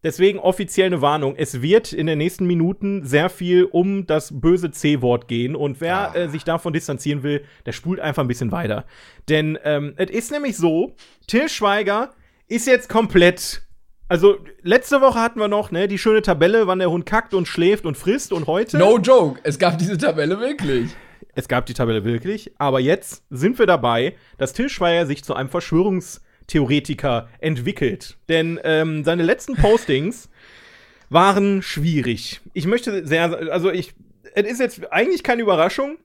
Deswegen 0.05 0.39
offiziell 0.39 0.87
eine 0.87 1.03
Warnung. 1.03 1.35
Es 1.37 1.61
wird 1.61 1.93
in 1.93 2.07
den 2.07 2.19
nächsten 2.19 2.47
Minuten 2.47 3.05
sehr 3.05 3.29
viel 3.29 3.65
um 3.65 4.07
das 4.07 4.41
böse 4.41 4.71
C-Wort 4.71 5.27
gehen. 5.27 5.57
Und 5.57 5.81
wer 5.81 6.15
äh, 6.15 6.29
sich 6.29 6.45
davon 6.45 6.73
distanzieren 6.73 7.25
will, 7.25 7.45
der 7.67 7.73
spult 7.73 7.99
einfach 7.99 8.23
ein 8.23 8.29
bisschen 8.29 8.53
weiter. 8.53 8.85
Denn 9.29 9.59
ähm, 9.65 9.95
es 9.97 10.11
ist 10.11 10.31
nämlich 10.31 10.57
so, 10.57 10.95
Till 11.27 11.49
Schweiger 11.49 12.11
ist 12.47 12.67
jetzt 12.69 12.89
komplett. 12.89 13.63
Also, 14.07 14.39
letzte 14.63 15.01
Woche 15.01 15.19
hatten 15.21 15.41
wir 15.41 15.49
noch, 15.49 15.71
ne, 15.71 15.89
die 15.89 15.99
schöne 15.99 16.23
Tabelle, 16.23 16.67
wann 16.67 16.79
der 16.79 16.91
Hund 16.91 17.05
kackt 17.05 17.35
und 17.35 17.47
schläft 17.47 17.85
und 17.85 17.97
frisst. 17.97 18.33
Und 18.33 18.47
heute. 18.47 18.79
No 18.79 18.99
joke, 18.99 19.41
es 19.43 19.59
gab 19.59 19.79
diese 19.79 19.99
Tabelle 19.99 20.39
wirklich. 20.39 20.91
Es 21.35 21.49
gab 21.49 21.67
die 21.67 21.75
Tabelle 21.75 22.05
wirklich. 22.05 22.53
Aber 22.59 22.79
jetzt 22.79 23.25
sind 23.31 23.59
wir 23.59 23.67
dabei, 23.67 24.15
dass 24.39 24.53
Till 24.53 24.69
Schweiger 24.69 25.07
sich 25.07 25.25
zu 25.25 25.35
einem 25.35 25.49
Verschwörungs- 25.49 26.21
Theoretiker 26.49 27.29
entwickelt. 27.39 28.19
Denn 28.29 28.59
ähm, 28.65 29.05
seine 29.05 29.23
letzten 29.23 29.55
Postings 29.55 30.29
waren 31.09 31.63
schwierig. 31.63 32.41
Ich 32.53 32.67
möchte 32.67 33.07
sehr, 33.07 33.53
also 33.53 33.71
ich, 33.71 33.95
es 34.35 34.51
ist 34.51 34.61
jetzt 34.61 34.93
eigentlich 34.93 35.23
keine 35.23 35.43
Überraschung, 35.43 35.99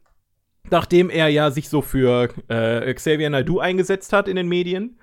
nachdem 0.70 1.10
er 1.10 1.28
ja 1.30 1.52
sich 1.52 1.70
so 1.70 1.82
für 1.82 2.30
äh, 2.48 2.94
Xavier 2.94 3.30
Naidoo 3.30 3.60
eingesetzt 3.60 4.14
hat 4.14 4.28
in 4.28 4.36
den 4.36 4.48
Medien. 4.48 5.00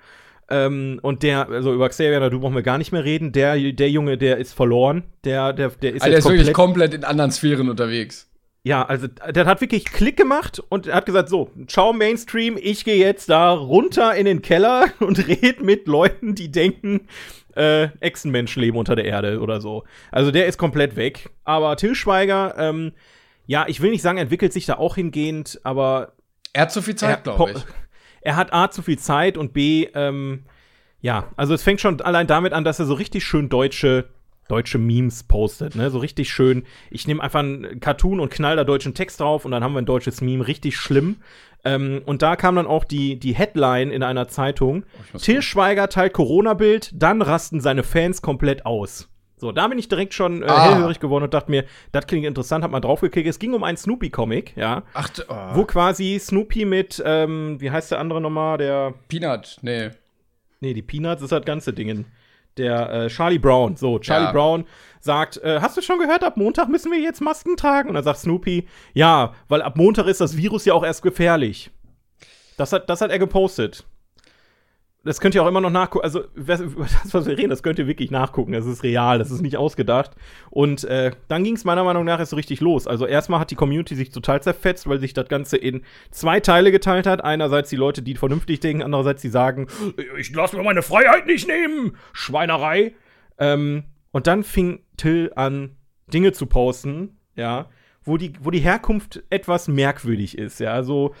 Ähm, 0.49 0.99
und 1.01 1.23
der, 1.23 1.49
also 1.49 1.73
über 1.73 1.89
Xavier 1.89 2.19
Naidoo 2.19 2.39
brauchen 2.39 2.55
wir 2.55 2.63
gar 2.63 2.77
nicht 2.77 2.91
mehr 2.91 3.03
reden. 3.03 3.31
Der, 3.31 3.57
der 3.57 3.89
Junge, 3.89 4.17
der 4.17 4.37
ist 4.37 4.53
verloren. 4.53 5.03
Der, 5.23 5.53
der, 5.53 5.69
der 5.69 5.93
ist 5.93 6.01
Also 6.01 6.05
der 6.05 6.13
jetzt 6.13 6.25
ist 6.25 6.31
wirklich 6.31 6.53
komplett 6.53 6.93
in 6.93 7.03
anderen 7.03 7.31
Sphären 7.31 7.69
unterwegs. 7.69 8.30
Ja, 8.63 8.85
also 8.85 9.07
der 9.07 9.45
hat 9.45 9.59
wirklich 9.61 9.85
Klick 9.85 10.17
gemacht 10.17 10.61
und 10.69 10.91
hat 10.91 11.07
gesagt, 11.07 11.29
so, 11.29 11.49
ciao 11.65 11.93
Mainstream, 11.93 12.57
ich 12.61 12.85
gehe 12.85 12.97
jetzt 12.97 13.29
da 13.29 13.51
runter 13.53 14.13
in 14.15 14.25
den 14.25 14.41
Keller 14.43 14.85
und 14.99 15.27
red 15.27 15.63
mit 15.63 15.87
Leuten, 15.87 16.35
die 16.35 16.51
denken, 16.51 17.07
äh, 17.55 17.89
Echsenmenschen 17.99 18.61
leben 18.61 18.77
unter 18.77 18.95
der 18.95 19.05
Erde 19.05 19.39
oder 19.39 19.61
so. 19.61 19.83
Also 20.11 20.31
der 20.31 20.45
ist 20.45 20.57
komplett 20.57 20.95
weg. 20.95 21.31
Aber 21.43 21.75
Till 21.75 21.95
Schweiger, 21.95 22.55
ähm, 22.57 22.93
ja, 23.47 23.65
ich 23.67 23.81
will 23.81 23.91
nicht 23.91 24.03
sagen, 24.03 24.19
entwickelt 24.19 24.53
sich 24.53 24.67
da 24.67 24.75
auch 24.77 24.95
hingehend, 24.95 25.59
aber 25.63 26.13
Er 26.53 26.63
hat 26.63 26.71
zu 26.71 26.81
viel 26.81 26.95
Zeit, 26.95 27.23
glaube 27.23 27.51
ich. 27.51 27.65
er 28.21 28.35
hat 28.35 28.53
A 28.53 28.69
zu 28.69 28.83
viel 28.83 28.99
Zeit 28.99 29.37
und 29.37 29.53
B, 29.53 29.87
ähm, 29.95 30.45
ja, 31.01 31.29
also 31.35 31.55
es 31.55 31.63
fängt 31.63 31.81
schon 31.81 31.99
allein 31.99 32.27
damit 32.27 32.53
an, 32.53 32.63
dass 32.63 32.79
er 32.79 32.85
so 32.85 32.93
richtig 32.93 33.25
schön 33.25 33.49
deutsche 33.49 34.09
deutsche 34.51 34.77
Memes 34.77 35.23
postet, 35.23 35.75
ne? 35.75 35.89
So 35.89 35.99
richtig 35.99 36.31
schön. 36.31 36.63
Ich 36.89 37.07
nehme 37.07 37.23
einfach 37.23 37.39
einen 37.39 37.79
Cartoon 37.79 38.19
und 38.19 38.29
knall 38.31 38.55
da 38.55 38.63
deutschen 38.63 38.93
Text 38.93 39.19
drauf 39.19 39.45
und 39.45 39.51
dann 39.51 39.63
haben 39.63 39.73
wir 39.73 39.81
ein 39.81 39.85
deutsches 39.85 40.21
Meme, 40.21 40.47
richtig 40.47 40.75
schlimm. 40.77 41.17
Ähm, 41.63 42.01
und 42.05 42.21
da 42.21 42.35
kam 42.35 42.55
dann 42.55 42.67
auch 42.67 42.83
die, 42.83 43.17
die 43.19 43.33
Headline 43.33 43.91
in 43.91 44.03
einer 44.03 44.27
Zeitung: 44.27 44.83
muss 45.13 45.21
Till 45.23 45.41
Schweiger 45.41 45.89
teilt 45.89 46.13
Corona-Bild, 46.13 46.91
dann 46.93 47.21
rasten 47.21 47.61
seine 47.61 47.83
Fans 47.83 48.21
komplett 48.21 48.65
aus. 48.65 49.07
So, 49.37 49.51
da 49.51 49.67
bin 49.67 49.79
ich 49.79 49.87
direkt 49.87 50.13
schon 50.13 50.43
äh, 50.43 50.45
Ah. 50.45 50.69
hellhörig 50.71 50.99
geworden 50.99 51.23
und 51.23 51.33
dachte 51.33 51.49
mir, 51.49 51.65
das 51.91 52.05
klingt 52.05 52.27
interessant, 52.27 52.63
hab 52.63 52.69
mal 52.69 52.79
draufgeklickt. 52.79 53.27
Es 53.27 53.39
ging 53.39 53.53
um 53.55 53.63
einen 53.63 53.75
Snoopy-Comic, 53.77 54.55
ja. 54.55 54.83
Ach, 54.93 55.09
oh. 55.29 55.35
Wo 55.55 55.65
quasi 55.65 56.19
Snoopy 56.19 56.65
mit, 56.65 57.01
ähm, 57.03 57.59
wie 57.59 57.71
heißt 57.71 57.89
der 57.91 57.99
andere 57.99 58.21
nochmal? 58.21 58.59
Der, 58.59 58.93
Peanut, 59.07 59.57
nee. 59.63 59.89
nee, 60.59 60.75
die 60.75 60.83
Peanuts 60.83 61.23
ist 61.23 61.31
das 61.31 61.43
ganze 61.43 61.73
Ding. 61.73 62.05
Der 62.57 62.91
äh, 62.91 63.07
Charlie 63.07 63.39
Brown. 63.39 63.75
So, 63.75 63.99
Charlie 63.99 64.25
Ja. 64.25 64.31
Brown 64.31 64.65
sagt, 64.99 65.37
äh, 65.37 65.59
hast 65.61 65.77
du 65.77 65.81
schon 65.81 65.99
gehört, 65.99 66.23
ab 66.23 66.37
Montag 66.37 66.67
müssen 66.69 66.91
wir 66.91 66.99
jetzt 66.99 67.21
Masken 67.21 67.57
tragen? 67.57 67.89
Und 67.89 67.95
dann 67.95 68.03
sagt 68.03 68.19
Snoopy, 68.19 68.67
ja, 68.93 69.33
weil 69.47 69.61
ab 69.61 69.77
Montag 69.77 70.07
ist 70.07 70.21
das 70.21 70.37
Virus 70.37 70.65
ja 70.65 70.73
auch 70.73 70.83
erst 70.83 71.01
gefährlich. 71.01 71.71
Das 72.57 72.73
hat, 72.73 72.89
das 72.89 73.01
hat 73.01 73.09
er 73.11 73.19
gepostet. 73.19 73.85
Das 75.03 75.19
könnt 75.19 75.33
ihr 75.33 75.41
auch 75.43 75.47
immer 75.47 75.61
noch 75.61 75.71
nachgucken. 75.71 76.03
Also, 76.03 76.25
das, 76.35 76.61
was 77.11 77.25
wir 77.25 77.37
reden, 77.37 77.49
das 77.49 77.63
könnt 77.63 77.79
ihr 77.79 77.87
wirklich 77.87 78.11
nachgucken. 78.11 78.51
Das 78.51 78.65
ist 78.65 78.83
real, 78.83 79.17
das 79.17 79.31
ist 79.31 79.41
nicht 79.41 79.57
ausgedacht. 79.57 80.11
Und 80.51 80.83
äh, 80.83 81.11
dann 81.27 81.43
ging 81.43 81.55
es 81.55 81.65
meiner 81.65 81.83
Meinung 81.83 82.05
nach 82.05 82.19
erst 82.19 82.31
so 82.31 82.35
richtig 82.35 82.61
los. 82.61 82.85
Also, 82.85 83.07
erstmal 83.07 83.39
hat 83.39 83.49
die 83.49 83.55
Community 83.55 83.95
sich 83.95 84.11
total 84.11 84.43
zerfetzt, 84.43 84.87
weil 84.87 84.99
sich 84.99 85.13
das 85.13 85.27
Ganze 85.27 85.57
in 85.57 85.81
zwei 86.11 86.39
Teile 86.39 86.71
geteilt 86.71 87.07
hat. 87.07 87.23
Einerseits 87.23 87.69
die 87.69 87.77
Leute, 87.77 88.03
die 88.03 88.15
vernünftig 88.15 88.59
denken, 88.59 88.83
andererseits 88.83 89.23
die 89.23 89.29
sagen, 89.29 89.67
ich 90.17 90.33
lass 90.35 90.53
mir 90.53 90.61
meine 90.61 90.83
Freiheit 90.83 91.25
nicht 91.25 91.47
nehmen. 91.47 91.97
Schweinerei. 92.13 92.93
Ähm, 93.39 93.85
und 94.11 94.27
dann 94.27 94.43
fing 94.43 94.83
Till 94.97 95.31
an, 95.35 95.77
Dinge 96.13 96.31
zu 96.31 96.45
posten, 96.45 97.17
ja, 97.35 97.69
wo 98.03 98.17
die, 98.17 98.33
wo 98.41 98.51
die 98.51 98.59
Herkunft 98.59 99.23
etwas 99.29 99.67
merkwürdig 99.67 100.37
ist, 100.37 100.59
ja. 100.59 100.83
So 100.83 101.15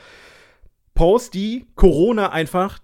Posts, 0.93 1.31
die 1.31 1.67
Corona 1.75 2.31
einfach 2.31 2.79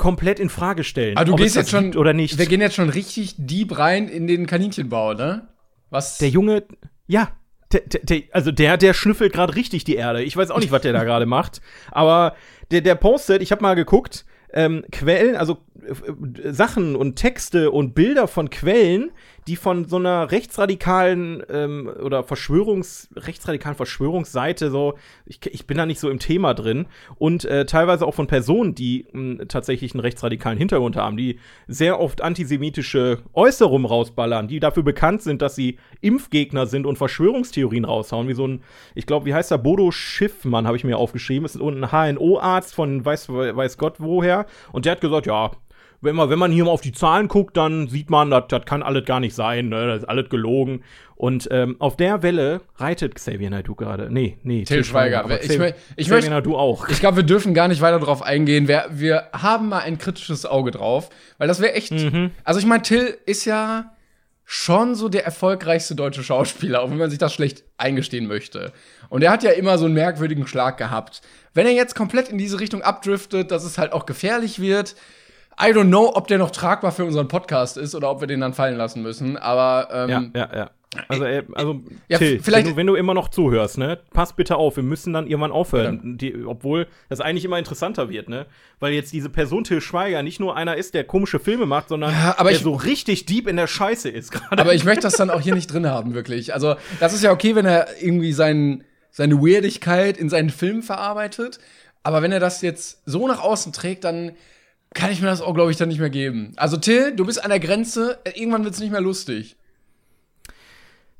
komplett 0.00 0.40
in 0.40 0.48
Frage 0.48 0.82
stellen. 0.82 1.16
Aber 1.18 1.20
Ah, 1.20 1.24
du 1.24 1.36
gehst 1.36 1.54
jetzt 1.56 1.70
schon. 1.70 1.94
oder 1.94 2.14
nicht. 2.14 2.38
Wir 2.38 2.46
gehen 2.46 2.60
jetzt 2.62 2.74
schon 2.74 2.88
richtig 2.88 3.34
deep 3.36 3.78
rein 3.78 4.08
in 4.08 4.26
den 4.26 4.46
Kaninchenbau, 4.46 5.12
ne? 5.12 5.46
Was? 5.90 6.16
Der 6.18 6.30
Junge, 6.30 6.64
ja, 7.06 7.28
der, 7.70 7.82
der, 7.82 8.22
also 8.32 8.50
der, 8.50 8.78
der 8.78 8.94
schnüffelt 8.94 9.32
gerade 9.32 9.54
richtig 9.54 9.84
die 9.84 9.96
Erde. 9.96 10.22
Ich 10.22 10.36
weiß 10.36 10.50
auch 10.50 10.58
nicht, 10.58 10.72
was 10.72 10.82
der 10.82 10.94
da 10.94 11.04
gerade 11.10 11.26
macht. 11.26 11.60
Aber 11.92 12.34
der, 12.70 12.80
der 12.80 12.94
postet, 12.94 13.42
ich 13.42 13.52
habe 13.52 13.60
mal 13.62 13.74
geguckt, 13.74 14.24
ähm, 14.54 14.84
Quellen, 14.90 15.36
also 15.36 15.58
Sachen 16.44 16.96
und 16.96 17.16
Texte 17.16 17.70
und 17.70 17.94
Bilder 17.94 18.28
von 18.28 18.50
Quellen, 18.50 19.10
die 19.46 19.56
von 19.56 19.86
so 19.86 19.96
einer 19.96 20.30
rechtsradikalen 20.30 21.42
ähm, 21.50 21.90
oder 22.02 22.22
Verschwörungs, 22.22 23.08
rechtsradikalen 23.16 23.76
Verschwörungsseite 23.76 24.70
so, 24.70 24.94
ich, 25.26 25.40
ich 25.46 25.66
bin 25.66 25.76
da 25.76 25.86
nicht 25.86 25.98
so 25.98 26.10
im 26.10 26.18
Thema 26.18 26.54
drin. 26.54 26.86
Und 27.16 27.44
äh, 27.44 27.66
teilweise 27.66 28.06
auch 28.06 28.14
von 28.14 28.26
Personen, 28.26 28.74
die 28.74 29.06
mh, 29.12 29.46
tatsächlich 29.46 29.92
einen 29.92 30.00
rechtsradikalen 30.00 30.58
Hintergrund 30.58 30.96
haben, 30.96 31.16
die 31.16 31.38
sehr 31.66 32.00
oft 32.00 32.20
antisemitische 32.20 33.22
Äußerungen 33.32 33.86
rausballern, 33.86 34.48
die 34.48 34.60
dafür 34.60 34.82
bekannt 34.82 35.22
sind, 35.22 35.42
dass 35.42 35.54
sie 35.54 35.78
Impfgegner 36.00 36.66
sind 36.66 36.86
und 36.86 36.96
Verschwörungstheorien 36.96 37.84
raushauen, 37.84 38.28
wie 38.28 38.34
so 38.34 38.46
ein, 38.46 38.62
ich 38.94 39.06
glaube, 39.06 39.26
wie 39.26 39.34
heißt 39.34 39.50
der, 39.50 39.58
Bodo 39.58 39.90
Schiffmann, 39.90 40.66
habe 40.66 40.76
ich 40.76 40.84
mir 40.84 40.98
aufgeschrieben, 40.98 41.44
ist 41.44 41.56
ein 41.56 41.90
HNO-Arzt 41.90 42.74
von 42.74 43.04
weiß, 43.04 43.28
weiß 43.30 43.78
Gott 43.78 43.96
woher. 43.98 44.46
Und 44.72 44.84
der 44.84 44.92
hat 44.92 45.00
gesagt, 45.00 45.26
ja, 45.26 45.50
wenn 46.02 46.16
man, 46.16 46.30
wenn 46.30 46.38
man 46.38 46.50
hier 46.52 46.64
mal 46.64 46.70
auf 46.70 46.80
die 46.80 46.92
Zahlen 46.92 47.28
guckt, 47.28 47.56
dann 47.56 47.88
sieht 47.88 48.08
man, 48.10 48.30
das 48.30 48.64
kann 48.64 48.82
alles 48.82 49.04
gar 49.04 49.20
nicht 49.20 49.34
sein, 49.34 49.68
ne? 49.68 49.86
das 49.86 50.02
ist 50.02 50.08
alles 50.08 50.28
gelogen. 50.30 50.82
Und 51.14 51.48
ähm, 51.50 51.76
auf 51.80 51.96
der 51.98 52.22
Welle 52.22 52.62
reitet 52.76 53.14
Xavier 53.14 53.50
Naidoo 53.50 53.74
gerade. 53.74 54.10
Nee, 54.10 54.38
nee. 54.42 54.64
Till 54.64 54.82
Schweiger. 54.84 55.22
aber 55.24 55.42
Ich 55.42 55.50
Xavier, 55.50 55.74
ich 55.96 56.06
Xavier 56.06 56.14
möchte- 56.14 56.30
Naidoo 56.30 56.56
auch. 56.56 56.88
Ich 56.88 57.00
glaube, 57.00 57.18
wir 57.18 57.24
dürfen 57.24 57.52
gar 57.52 57.68
nicht 57.68 57.82
weiter 57.82 57.98
drauf 58.00 58.22
eingehen. 58.22 58.68
Wir, 58.68 58.86
wir 58.90 59.28
haben 59.34 59.68
mal 59.68 59.80
ein 59.80 59.98
kritisches 59.98 60.46
Auge 60.46 60.70
drauf, 60.70 61.10
weil 61.36 61.46
das 61.48 61.60
wäre 61.60 61.74
echt. 61.74 61.92
Mhm. 61.92 62.30
Also, 62.44 62.58
ich 62.60 62.64
meine, 62.66 62.82
Till 62.82 63.18
ist 63.26 63.44
ja 63.44 63.92
schon 64.46 64.94
so 64.94 65.08
der 65.10 65.24
erfolgreichste 65.26 65.94
deutsche 65.94 66.24
Schauspieler, 66.24 66.80
auch 66.82 66.90
wenn 66.90 66.96
man 66.98 67.10
sich 67.10 67.18
das 67.18 67.34
schlecht 67.34 67.62
eingestehen 67.76 68.26
möchte. 68.26 68.72
Und 69.10 69.22
er 69.22 69.30
hat 69.30 69.42
ja 69.42 69.50
immer 69.50 69.76
so 69.78 69.84
einen 69.84 69.94
merkwürdigen 69.94 70.46
Schlag 70.46 70.78
gehabt. 70.78 71.20
Wenn 71.52 71.66
er 71.66 71.72
jetzt 71.72 71.94
komplett 71.94 72.30
in 72.30 72.38
diese 72.38 72.58
Richtung 72.60 72.80
abdriftet, 72.82 73.50
dass 73.50 73.64
es 73.64 73.76
halt 73.78 73.92
auch 73.92 74.06
gefährlich 74.06 74.58
wird, 74.60 74.96
I 75.62 75.72
don't 75.72 75.88
know, 75.88 76.10
ob 76.14 76.26
der 76.28 76.38
noch 76.38 76.50
tragbar 76.50 76.92
für 76.92 77.04
unseren 77.04 77.28
Podcast 77.28 77.76
ist 77.76 77.94
oder 77.94 78.10
ob 78.10 78.20
wir 78.20 78.26
den 78.26 78.40
dann 78.40 78.54
fallen 78.54 78.76
lassen 78.76 79.02
müssen. 79.02 79.36
Aber 79.36 79.88
ähm, 79.92 80.32
Ja, 80.34 80.46
ja, 80.48 80.56
ja. 80.56 80.70
Also, 81.06 81.24
äh, 81.24 81.44
also 81.54 81.80
Ja, 82.08 82.18
Till, 82.18 82.40
vielleicht- 82.42 82.66
wenn, 82.66 82.72
du, 82.72 82.76
wenn 82.76 82.86
du 82.88 82.94
immer 82.96 83.14
noch 83.14 83.28
zuhörst, 83.28 83.78
ne, 83.78 83.98
pass 84.12 84.32
bitte 84.32 84.56
auf, 84.56 84.74
wir 84.74 84.82
müssen 84.82 85.12
dann 85.12 85.28
irgendwann 85.28 85.52
aufhören. 85.52 86.18
Die, 86.18 86.44
obwohl 86.44 86.88
das 87.08 87.20
eigentlich 87.20 87.44
immer 87.44 87.58
interessanter 87.60 88.08
wird, 88.10 88.28
ne? 88.28 88.46
Weil 88.80 88.92
jetzt 88.94 89.12
diese 89.12 89.28
Person 89.28 89.62
Till 89.62 89.80
Schweiger 89.80 90.24
nicht 90.24 90.40
nur 90.40 90.56
einer 90.56 90.76
ist, 90.76 90.94
der 90.94 91.04
komische 91.04 91.38
Filme 91.38 91.64
macht, 91.66 91.90
sondern 91.90 92.10
Ja, 92.12 92.34
der 92.42 92.50
ich- 92.50 92.58
so 92.58 92.72
richtig 92.74 93.24
deep 93.26 93.46
in 93.46 93.54
der 93.56 93.68
Scheiße 93.68 94.08
ist 94.08 94.32
gerade. 94.32 94.60
Aber 94.60 94.74
ich 94.74 94.84
möchte 94.84 95.02
das 95.02 95.14
dann 95.14 95.30
auch 95.30 95.40
hier 95.40 95.54
nicht 95.54 95.68
drin 95.72 95.86
haben, 95.86 96.14
wirklich. 96.14 96.54
Also, 96.54 96.74
das 96.98 97.12
ist 97.12 97.22
ja 97.22 97.30
okay, 97.30 97.54
wenn 97.54 97.66
er 97.66 97.86
irgendwie 98.02 98.32
sein, 98.32 98.82
seine 99.12 99.36
Weirdigkeit 99.40 100.16
in 100.16 100.28
seinen 100.28 100.50
Filmen 100.50 100.82
verarbeitet. 100.82 101.60
Aber 102.02 102.20
wenn 102.22 102.32
er 102.32 102.40
das 102.40 102.62
jetzt 102.62 103.02
so 103.06 103.28
nach 103.28 103.40
außen 103.40 103.72
trägt, 103.72 104.02
dann 104.02 104.32
kann 104.94 105.12
ich 105.12 105.20
mir 105.20 105.28
das 105.28 105.40
auch, 105.40 105.54
glaube 105.54 105.70
ich, 105.70 105.76
dann 105.76 105.88
nicht 105.88 106.00
mehr 106.00 106.10
geben. 106.10 106.52
Also, 106.56 106.76
Till, 106.76 107.14
du 107.14 107.24
bist 107.26 107.42
an 107.42 107.50
der 107.50 107.60
Grenze. 107.60 108.18
Irgendwann 108.34 108.64
wird 108.64 108.74
es 108.74 108.80
nicht 108.80 108.90
mehr 108.90 109.00
lustig. 109.00 109.56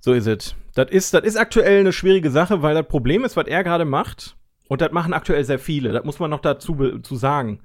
So 0.01 0.13
ist 0.13 0.27
es. 0.27 0.55
Das 0.75 0.91
ist, 0.91 1.13
das 1.15 1.25
ist 1.25 1.37
aktuell 1.37 1.81
eine 1.81 1.93
schwierige 1.93 2.31
Sache, 2.31 2.63
weil 2.63 2.75
das 2.75 2.87
Problem 2.87 3.25
ist, 3.25 3.37
was 3.37 3.47
er 3.47 3.63
gerade 3.65 3.85
macht, 3.85 4.37
und 4.69 4.81
das 4.81 4.93
machen 4.93 5.13
aktuell 5.13 5.45
sehr 5.45 5.59
viele, 5.59 5.93
das 5.93 6.05
muss 6.05 6.21
man 6.21 6.31
noch 6.31 6.41
dazu 6.41 7.01
zu 7.01 7.17
sagen. 7.17 7.61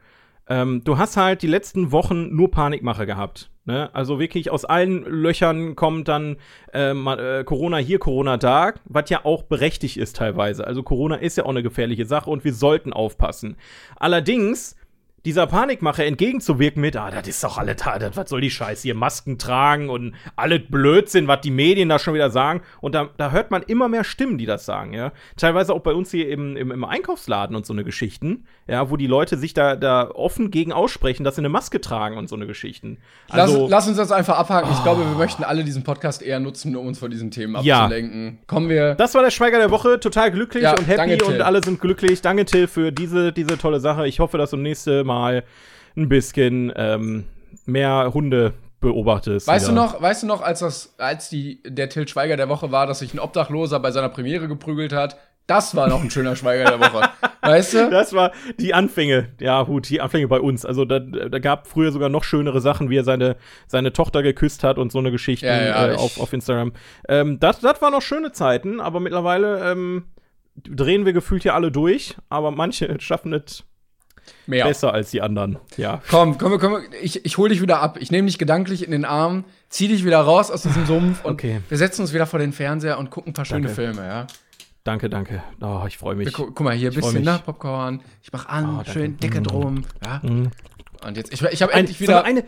Ähm, 0.47 0.81
du 0.83 0.97
hast 0.97 1.17
halt 1.17 1.43
die 1.43 1.47
letzten 1.47 1.91
Wochen 1.91 2.35
nur 2.35 2.51
Panikmache 2.51 3.05
gehabt. 3.05 3.51
Ne? 3.63 3.93
Also 3.93 4.19
wirklich 4.19 4.51
aus 4.51 4.65
allen 4.65 5.03
Löchern 5.03 5.75
kommt 5.75 6.07
dann 6.07 6.37
äh, 6.73 6.93
ma- 6.93 7.15
äh, 7.15 7.43
Corona 7.43 7.77
hier, 7.77 7.99
Corona 7.99 8.37
da, 8.37 8.73
was 8.85 9.09
ja 9.09 9.23
auch 9.23 9.43
berechtigt 9.43 9.97
ist 9.97 10.15
teilweise. 10.17 10.67
Also 10.67 10.83
Corona 10.83 11.15
ist 11.15 11.37
ja 11.37 11.45
auch 11.45 11.49
eine 11.49 11.63
gefährliche 11.63 12.05
Sache 12.05 12.29
und 12.29 12.43
wir 12.43 12.53
sollten 12.53 12.91
aufpassen. 12.91 13.55
Allerdings 13.95 14.75
dieser 15.25 15.47
Panikmache 15.47 16.05
entgegenzuwirken 16.05 16.81
mit, 16.81 16.95
ah, 16.95 17.09
das 17.11 17.27
ist 17.27 17.43
doch 17.43 17.57
alle 17.57 17.75
da, 17.75 17.97
das, 17.97 18.15
was 18.15 18.29
soll 18.29 18.41
die 18.41 18.51
Scheiße 18.51 18.83
hier, 18.83 18.95
Masken 18.95 19.37
tragen 19.39 19.89
und 19.89 20.13
alles 20.35 20.61
Blödsinn, 20.69 21.27
was 21.27 21.41
die 21.41 21.51
Medien 21.51 21.89
da 21.89 21.97
schon 21.97 22.13
wieder 22.13 22.29
sagen. 22.29 22.61
Und 22.79 22.93
da, 22.93 23.09
da 23.17 23.31
hört 23.31 23.49
man 23.49 23.63
immer 23.63 23.89
mehr 23.89 24.03
Stimmen, 24.03 24.37
die 24.37 24.45
das 24.45 24.65
sagen, 24.65 24.93
ja. 24.93 25.11
Teilweise 25.35 25.73
auch 25.73 25.81
bei 25.81 25.93
uns 25.93 26.11
hier 26.11 26.29
im, 26.29 26.55
im, 26.55 26.71
im 26.71 26.83
Einkaufsladen 26.83 27.55
und 27.55 27.65
so 27.65 27.73
eine 27.73 27.83
Geschichten, 27.83 28.45
ja, 28.67 28.89
wo 28.91 28.97
die 28.97 29.07
Leute 29.07 29.37
sich 29.37 29.53
da, 29.53 29.75
da 29.75 30.11
offen 30.11 30.51
gegen 30.51 30.71
aussprechen, 30.71 31.23
dass 31.23 31.35
sie 31.35 31.41
eine 31.41 31.49
Maske 31.49 31.81
tragen 31.81 32.17
und 32.17 32.29
so 32.29 32.35
eine 32.35 32.45
Geschichten. 32.45 32.99
Also, 33.29 33.63
lass, 33.63 33.71
lass 33.71 33.87
uns 33.87 33.97
das 33.97 34.11
einfach 34.11 34.37
abhaken. 34.37 34.69
Ich 34.71 34.83
glaube, 34.83 35.01
wir 35.01 35.17
möchten 35.17 35.43
alle 35.43 35.63
diesen 35.63 35.83
Podcast 35.83 36.21
eher 36.21 36.39
nutzen, 36.39 36.75
um 36.75 36.85
uns 36.85 36.99
von 36.99 37.09
diesen 37.09 37.31
Themen 37.31 37.57
Ja. 37.63 37.85
abzulenken. 37.85 38.39
Kommen 38.45 38.69
wir. 38.69 38.93
Das 38.93 39.15
war 39.15 39.23
der 39.23 39.31
Schweiger 39.31 39.57
der 39.57 39.71
Woche, 39.71 39.99
total 39.99 40.31
glücklich 40.31 40.63
Ja, 40.63 40.71
und 40.73 40.87
happy 40.87 41.17
danke, 41.17 41.25
und 41.25 41.41
alle 41.41 41.63
sind 41.63 41.81
glücklich. 41.81 42.21
Danke, 42.21 42.45
Till, 42.45 42.67
für 42.67 42.91
diese, 42.91 43.33
diese 43.33 43.57
tolle 43.57 43.79
Sache. 43.79 44.07
Ich 44.07 44.19
hoffe, 44.19 44.37
dass 44.37 44.51
du 44.51 44.57
nächste 44.57 45.03
Mal 45.03 45.14
ein 45.15 46.09
bisschen 46.09 46.71
ähm, 46.75 47.25
mehr 47.65 48.11
Hunde 48.13 48.53
beobachtest. 48.79 49.47
Weißt 49.47 49.67
du 49.67 49.71
wieder. 49.71 49.81
noch, 49.81 50.01
weißt 50.01 50.23
du 50.23 50.27
noch, 50.27 50.41
als 50.41 50.59
das, 50.59 50.93
als 50.97 51.29
die, 51.29 51.61
der 51.65 51.89
Till 51.89 52.07
Schweiger 52.07 52.37
der 52.37 52.49
Woche 52.49 52.71
war, 52.71 52.87
dass 52.87 52.99
sich 52.99 53.13
ein 53.13 53.19
Obdachloser 53.19 53.79
bei 53.79 53.91
seiner 53.91 54.09
Premiere 54.09 54.47
geprügelt 54.47 54.93
hat? 54.93 55.17
Das 55.47 55.75
war 55.75 55.87
noch 55.87 56.01
ein 56.01 56.09
schöner 56.09 56.35
Schweiger 56.35 56.65
der 56.65 56.79
Woche. 56.79 57.07
Weißt 57.41 57.75
du? 57.75 57.89
Das 57.91 58.13
war 58.13 58.31
die 58.59 58.73
Anfänge, 58.73 59.29
ja 59.39 59.61
gut, 59.61 59.89
die 59.89 60.01
Anfänge 60.01 60.27
bei 60.27 60.39
uns. 60.39 60.65
Also 60.65 60.85
da, 60.85 60.99
da 60.99 61.37
gab 61.37 61.67
früher 61.67 61.91
sogar 61.91 62.09
noch 62.09 62.23
schönere 62.23 62.61
Sachen, 62.61 62.89
wie 62.89 62.97
er 62.97 63.03
seine, 63.03 63.35
seine 63.67 63.93
Tochter 63.93 64.23
geküsst 64.23 64.63
hat 64.63 64.79
und 64.79 64.91
so 64.91 64.97
eine 64.97 65.11
Geschichte 65.11 65.45
Ja, 65.45 65.63
ja, 65.63 65.91
äh, 65.91 65.95
auf, 65.95 66.19
auf 66.19 66.33
Instagram. 66.33 66.73
Ähm, 67.07 67.39
das, 67.39 67.59
das 67.59 67.79
waren 67.81 67.91
noch 67.91 68.01
schöne 68.01 68.31
Zeiten, 68.31 68.79
aber 68.79 68.99
mittlerweile 68.99 69.71
ähm, 69.71 70.05
drehen 70.55 71.05
wir 71.05 71.13
gefühlt 71.13 71.43
hier 71.43 71.53
alle 71.53 71.71
durch, 71.71 72.15
aber 72.29 72.49
manche 72.49 72.99
schaffen 72.99 73.31
es 73.33 73.63
Mehr. 74.47 74.65
besser 74.65 74.93
als 74.93 75.11
die 75.11 75.21
anderen. 75.21 75.57
Ja. 75.77 76.01
Komm, 76.09 76.37
komm, 76.37 76.59
komm, 76.59 76.77
ich, 77.01 77.25
ich 77.25 77.37
hol 77.37 77.49
dich 77.49 77.61
wieder 77.61 77.81
ab. 77.81 77.97
Ich 77.99 78.11
nehme 78.11 78.27
dich 78.27 78.37
gedanklich 78.37 78.83
in 78.85 78.91
den 78.91 79.05
Arm, 79.05 79.43
zieh 79.69 79.87
dich 79.87 80.05
wieder 80.05 80.19
raus 80.19 80.51
aus 80.51 80.61
diesem 80.63 80.85
Sumpf 80.85 81.23
und 81.25 81.33
Okay. 81.33 81.61
wir 81.67 81.77
setzen 81.77 82.01
uns 82.01 82.13
wieder 82.13 82.25
vor 82.27 82.39
den 82.39 82.53
Fernseher 82.53 82.97
und 82.99 83.09
gucken 83.09 83.31
ein 83.31 83.33
paar 83.33 83.45
schöne 83.45 83.67
Danke. 83.67 83.75
Filme, 83.75 84.07
ja. 84.07 84.27
Danke, 84.83 85.09
danke. 85.09 85.41
Oh, 85.61 85.83
ich 85.87 85.97
freue 85.97 86.15
mich. 86.15 86.31
gu 86.31 86.45
guck 86.45 86.59
mal 86.61 86.75
hier, 86.75 86.91
ein 86.91 86.95
bisschen, 86.95 87.23
ne? 87.23 87.39
Popcorn. 87.43 88.01
Ich 88.21 88.31
mach 88.31 88.45
an, 88.47 88.81
Oh, 88.81 88.91
schön 88.91 89.17
Decke 89.17 89.41
drum, 89.41 89.83
ja. 90.05 90.21
Mhm. 90.23 90.51
Und 91.03 91.17
jetzt, 91.17 91.33
ich, 91.33 91.41
ich 91.41 91.61
habe 91.63 91.73
endlich 91.73 91.99
wieder. 91.99 92.23
eine, 92.23 92.43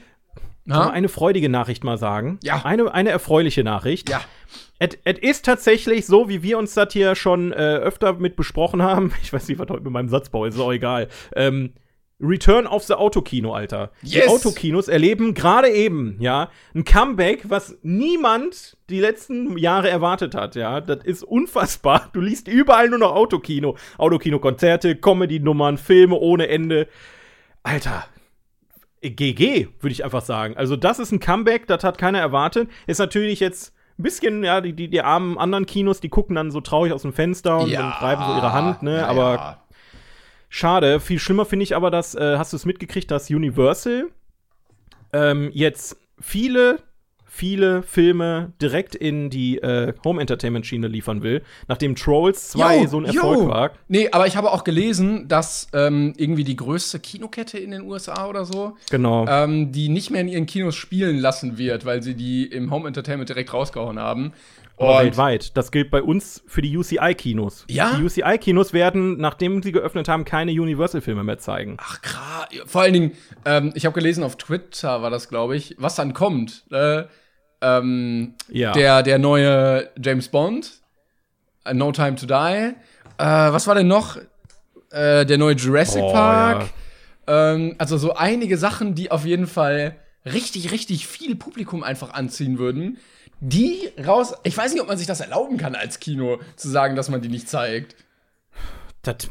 eine 0.69 1.09
freudige 1.09 1.49
Nachricht 1.49 1.83
mal 1.83 1.97
sagen. 1.97 2.39
Ja. 2.43 2.63
Eine, 2.63 2.93
eine 2.93 3.09
erfreuliche 3.09 3.63
Nachricht. 3.63 4.09
ja. 4.09 4.21
Es 4.79 4.95
ist 5.21 5.45
tatsächlich 5.45 6.05
so, 6.05 6.29
wie 6.29 6.43
wir 6.43 6.57
uns 6.57 6.73
das 6.73 6.93
hier 6.93 7.15
schon 7.15 7.51
äh, 7.51 7.55
öfter 7.55 8.13
mit 8.13 8.35
besprochen 8.35 8.81
haben. 8.81 9.13
Ich 9.21 9.33
weiß 9.33 9.47
nicht, 9.47 9.59
was 9.59 9.69
heute 9.69 9.83
mit 9.83 9.91
meinem 9.91 10.09
Satzbau 10.09 10.45
ist, 10.45 10.55
ist 10.55 10.61
auch 10.61 10.71
egal. 10.71 11.07
Ähm, 11.35 11.73
Return 12.19 12.65
of 12.65 12.83
the 12.83 12.93
Autokino, 12.93 13.53
Alter. 13.53 13.91
Die 14.01 14.15
Yes! 14.15 14.27
Autokinos 14.27 14.87
erleben 14.87 15.33
gerade 15.35 15.69
eben, 15.69 16.17
ja, 16.19 16.49
ein 16.73 16.83
Comeback, 16.83 17.49
was 17.49 17.77
niemand 17.83 18.77
die 18.89 18.99
letzten 18.99 19.57
Jahre 19.57 19.89
erwartet 19.89 20.33
hat, 20.33 20.55
ja. 20.55 20.81
Das 20.81 21.03
ist 21.03 21.23
unfassbar. 21.23 22.09
Du 22.13 22.21
liest 22.21 22.47
überall 22.47 22.89
nur 22.89 22.99
noch 22.99 23.13
Autokino. 23.13 23.77
Autokino-Konzerte, 23.97 24.95
Comedy-Nummern, 24.95 25.77
Filme 25.77 26.15
ohne 26.15 26.47
Ende. 26.47 26.87
Alter, 27.61 28.05
GG, 29.01 29.67
würde 29.79 29.91
ich 29.91 30.03
einfach 30.03 30.23
sagen. 30.23 30.57
Also, 30.57 30.75
das 30.75 30.97
ist 30.97 31.11
ein 31.11 31.19
Comeback, 31.19 31.67
das 31.67 31.83
hat 31.83 31.99
keiner 31.99 32.19
erwartet. 32.19 32.69
Ist 32.87 32.99
natürlich 32.99 33.39
jetzt 33.39 33.73
ein 33.97 34.03
bisschen, 34.03 34.43
ja, 34.43 34.61
die, 34.61 34.73
die, 34.73 34.89
die 34.89 35.01
armen 35.01 35.37
anderen 35.37 35.65
Kinos, 35.65 35.99
die 35.99 36.09
gucken 36.09 36.35
dann 36.35 36.51
so 36.51 36.61
traurig 36.61 36.93
aus 36.93 37.01
dem 37.01 37.13
Fenster 37.13 37.57
und, 37.57 37.71
und 37.71 37.75
reiben 37.75 38.23
so 38.25 38.35
ihre 38.35 38.53
Hand, 38.53 38.83
ne? 38.83 38.97
Ja, 38.97 39.07
aber 39.07 39.35
ja. 39.35 39.63
schade. 40.49 40.99
Viel 40.99 41.19
schlimmer 41.19 41.45
finde 41.45 41.63
ich 41.63 41.75
aber, 41.75 41.89
dass, 41.89 42.13
äh, 42.15 42.37
hast 42.37 42.53
du 42.53 42.57
es 42.57 42.65
mitgekriegt, 42.65 43.09
dass 43.09 43.29
Universal 43.29 44.09
ähm, 45.13 45.49
jetzt 45.53 45.97
viele, 46.19 46.79
viele 47.29 47.83
Filme 47.83 48.53
direkt 48.61 48.95
in 48.95 49.29
die 49.29 49.57
äh, 49.59 49.93
Home 50.03 50.19
Entertainment 50.21 50.65
Schiene 50.65 50.87
liefern 50.87 51.21
will, 51.21 51.43
nachdem 51.67 51.95
Trolls 51.95 52.49
2 52.49 52.77
Jo, 52.79 52.87
so 52.87 52.99
ein. 52.99 53.05
Erfolg 53.05 53.47
war. 53.47 53.71
Nee, 53.87 54.09
aber 54.11 54.27
ich 54.27 54.35
habe 54.37 54.51
auch 54.51 54.63
gelesen, 54.63 55.27
dass 55.27 55.67
ähm, 55.73 56.13
irgendwie 56.17 56.43
die 56.43 56.55
größte 56.55 56.99
Kinokette 56.99 57.57
in 57.57 57.71
den 57.71 57.81
USA 57.81 58.27
oder 58.27 58.45
so, 58.45 58.75
Genau. 58.89 59.25
ähm, 59.27 59.71
die 59.71 59.89
nicht 59.89 60.09
mehr 60.09 60.21
in 60.21 60.27
ihren 60.27 60.45
Kinos 60.45 60.75
spielen 60.75 61.17
lassen 61.19 61.57
wird, 61.57 61.85
weil 61.85 62.01
sie 62.01 62.15
die 62.15 62.45
im 62.45 62.71
Home 62.71 62.87
Entertainment 62.87 63.29
direkt 63.29 63.53
rausgehauen 63.53 63.99
haben. 63.99 64.33
Aber 64.79 64.97
Und 64.97 65.03
weltweit. 65.05 65.57
Das 65.57 65.71
gilt 65.71 65.89
bei 65.89 66.01
uns 66.03 66.43
für 66.45 66.61
die 66.61 66.77
UCI-Kinos. 66.77 67.65
Ja? 67.67 67.95
Die 67.97 68.03
UCI-Kinos 68.03 68.73
werden, 68.73 69.17
nachdem 69.17 69.63
sie 69.63 69.71
geöffnet 69.71 70.07
haben, 70.07 70.23
keine 70.23 70.51
Universal-Filme 70.51 71.23
mehr 71.23 71.39
zeigen. 71.39 71.77
Ach 71.79 72.01
krass. 72.01 72.47
Vor 72.67 72.81
allen 72.81 72.93
Dingen, 72.93 73.11
ähm, 73.45 73.71
ich 73.73 73.85
habe 73.85 73.93
gelesen 73.93 74.23
auf 74.23 74.37
Twitter 74.37 75.01
war 75.01 75.09
das, 75.09 75.29
glaube 75.29 75.55
ich, 75.55 75.75
was 75.79 75.95
dann 75.95 76.13
kommt. 76.13 76.63
Äh, 76.71 77.05
ähm, 77.61 78.35
Ja. 78.49 78.71
der, 78.73 79.01
der 79.01 79.17
neue 79.17 79.89
James 79.99 80.27
Bond, 80.27 80.73
No 81.73 81.91
Time 81.91 82.15
to 82.15 82.27
Die. 82.27 82.31
Äh, 82.33 82.73
was 83.17 83.65
war 83.65 83.73
denn 83.75 83.87
noch? 83.87 84.17
Äh, 84.91 85.25
der 85.25 85.37
neue 85.39 85.55
Jurassic 85.55 86.03
Oh, 86.03 86.11
Park. 86.13 86.69
Ähm, 87.25 87.73
also 87.79 87.97
so 87.97 88.13
einige 88.13 88.57
Sachen, 88.57 88.93
die 88.93 89.09
auf 89.11 89.25
jeden 89.25 89.47
Fall 89.47 89.95
richtig, 90.23 90.71
richtig 90.71 91.07
viel 91.07 91.35
Publikum 91.35 91.83
einfach 91.83 92.13
anziehen 92.13 92.59
würden. 92.59 92.99
Die 93.39 93.89
raus. 94.05 94.33
Ich 94.43 94.57
weiß 94.57 94.73
nicht, 94.73 94.81
ob 94.81 94.87
man 94.87 94.97
sich 94.97 95.07
das 95.07 95.19
erlauben 95.19 95.57
kann 95.57 95.75
als 95.75 95.99
Kino, 95.99 96.39
zu 96.55 96.69
sagen, 96.69 96.95
dass 96.95 97.09
man 97.09 97.21
die 97.21 97.29
nicht 97.29 97.47
zeigt. 97.47 97.95
Das 99.03 99.29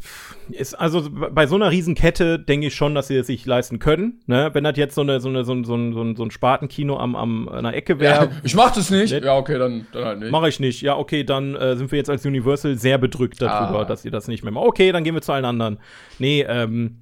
ist 0.49 0.73
also 0.73 1.07
bei 1.11 1.45
so 1.45 1.55
einer 1.55 1.69
Riesenkette 1.69 2.39
denke 2.39 2.67
ich 2.67 2.75
schon, 2.75 2.95
dass 2.95 3.09
sie 3.09 3.17
es 3.17 3.27
sich 3.27 3.45
leisten 3.45 3.77
können. 3.79 4.21
Ne? 4.25 4.49
Wenn 4.53 4.63
das 4.63 4.75
jetzt 4.77 4.95
so, 4.95 5.01
eine, 5.01 5.19
so, 5.19 5.29
eine, 5.29 5.43
so, 5.43 5.53
ein, 5.53 5.65
so, 5.65 5.75
ein, 5.75 6.15
so, 6.15 6.23
ein, 6.23 6.31
Spatenkino 6.31 6.97
am, 6.97 7.15
am 7.15 7.49
der 7.51 7.75
Ecke 7.75 7.99
wäre, 7.99 8.31
ich 8.43 8.55
mach 8.55 8.71
das 8.73 8.89
nicht. 8.89 9.11
Nett. 9.11 9.25
Ja, 9.25 9.35
okay, 9.35 9.59
dann, 9.59 9.85
dann 9.91 10.05
halt 10.05 10.19
nicht. 10.19 10.31
mache 10.31 10.49
ich 10.49 10.59
nicht. 10.59 10.81
Ja, 10.81 10.97
okay, 10.97 11.23
dann 11.23 11.55
äh, 11.55 11.75
sind 11.75 11.91
wir 11.91 11.97
jetzt 11.97 12.09
als 12.09 12.25
Universal 12.25 12.75
sehr 12.77 12.97
bedrückt 12.97 13.41
darüber, 13.41 13.81
Ah. 13.81 13.85
dass 13.85 14.03
ihr 14.03 14.11
das 14.11 14.27
nicht 14.27 14.43
mehr 14.43 14.51
macht. 14.51 14.65
Okay, 14.65 14.91
dann 14.91 15.03
gehen 15.03 15.13
wir 15.13 15.21
zu 15.21 15.33
allen 15.33 15.45
anderen. 15.45 15.79
Nee, 16.17 16.43
ähm, 16.47 17.01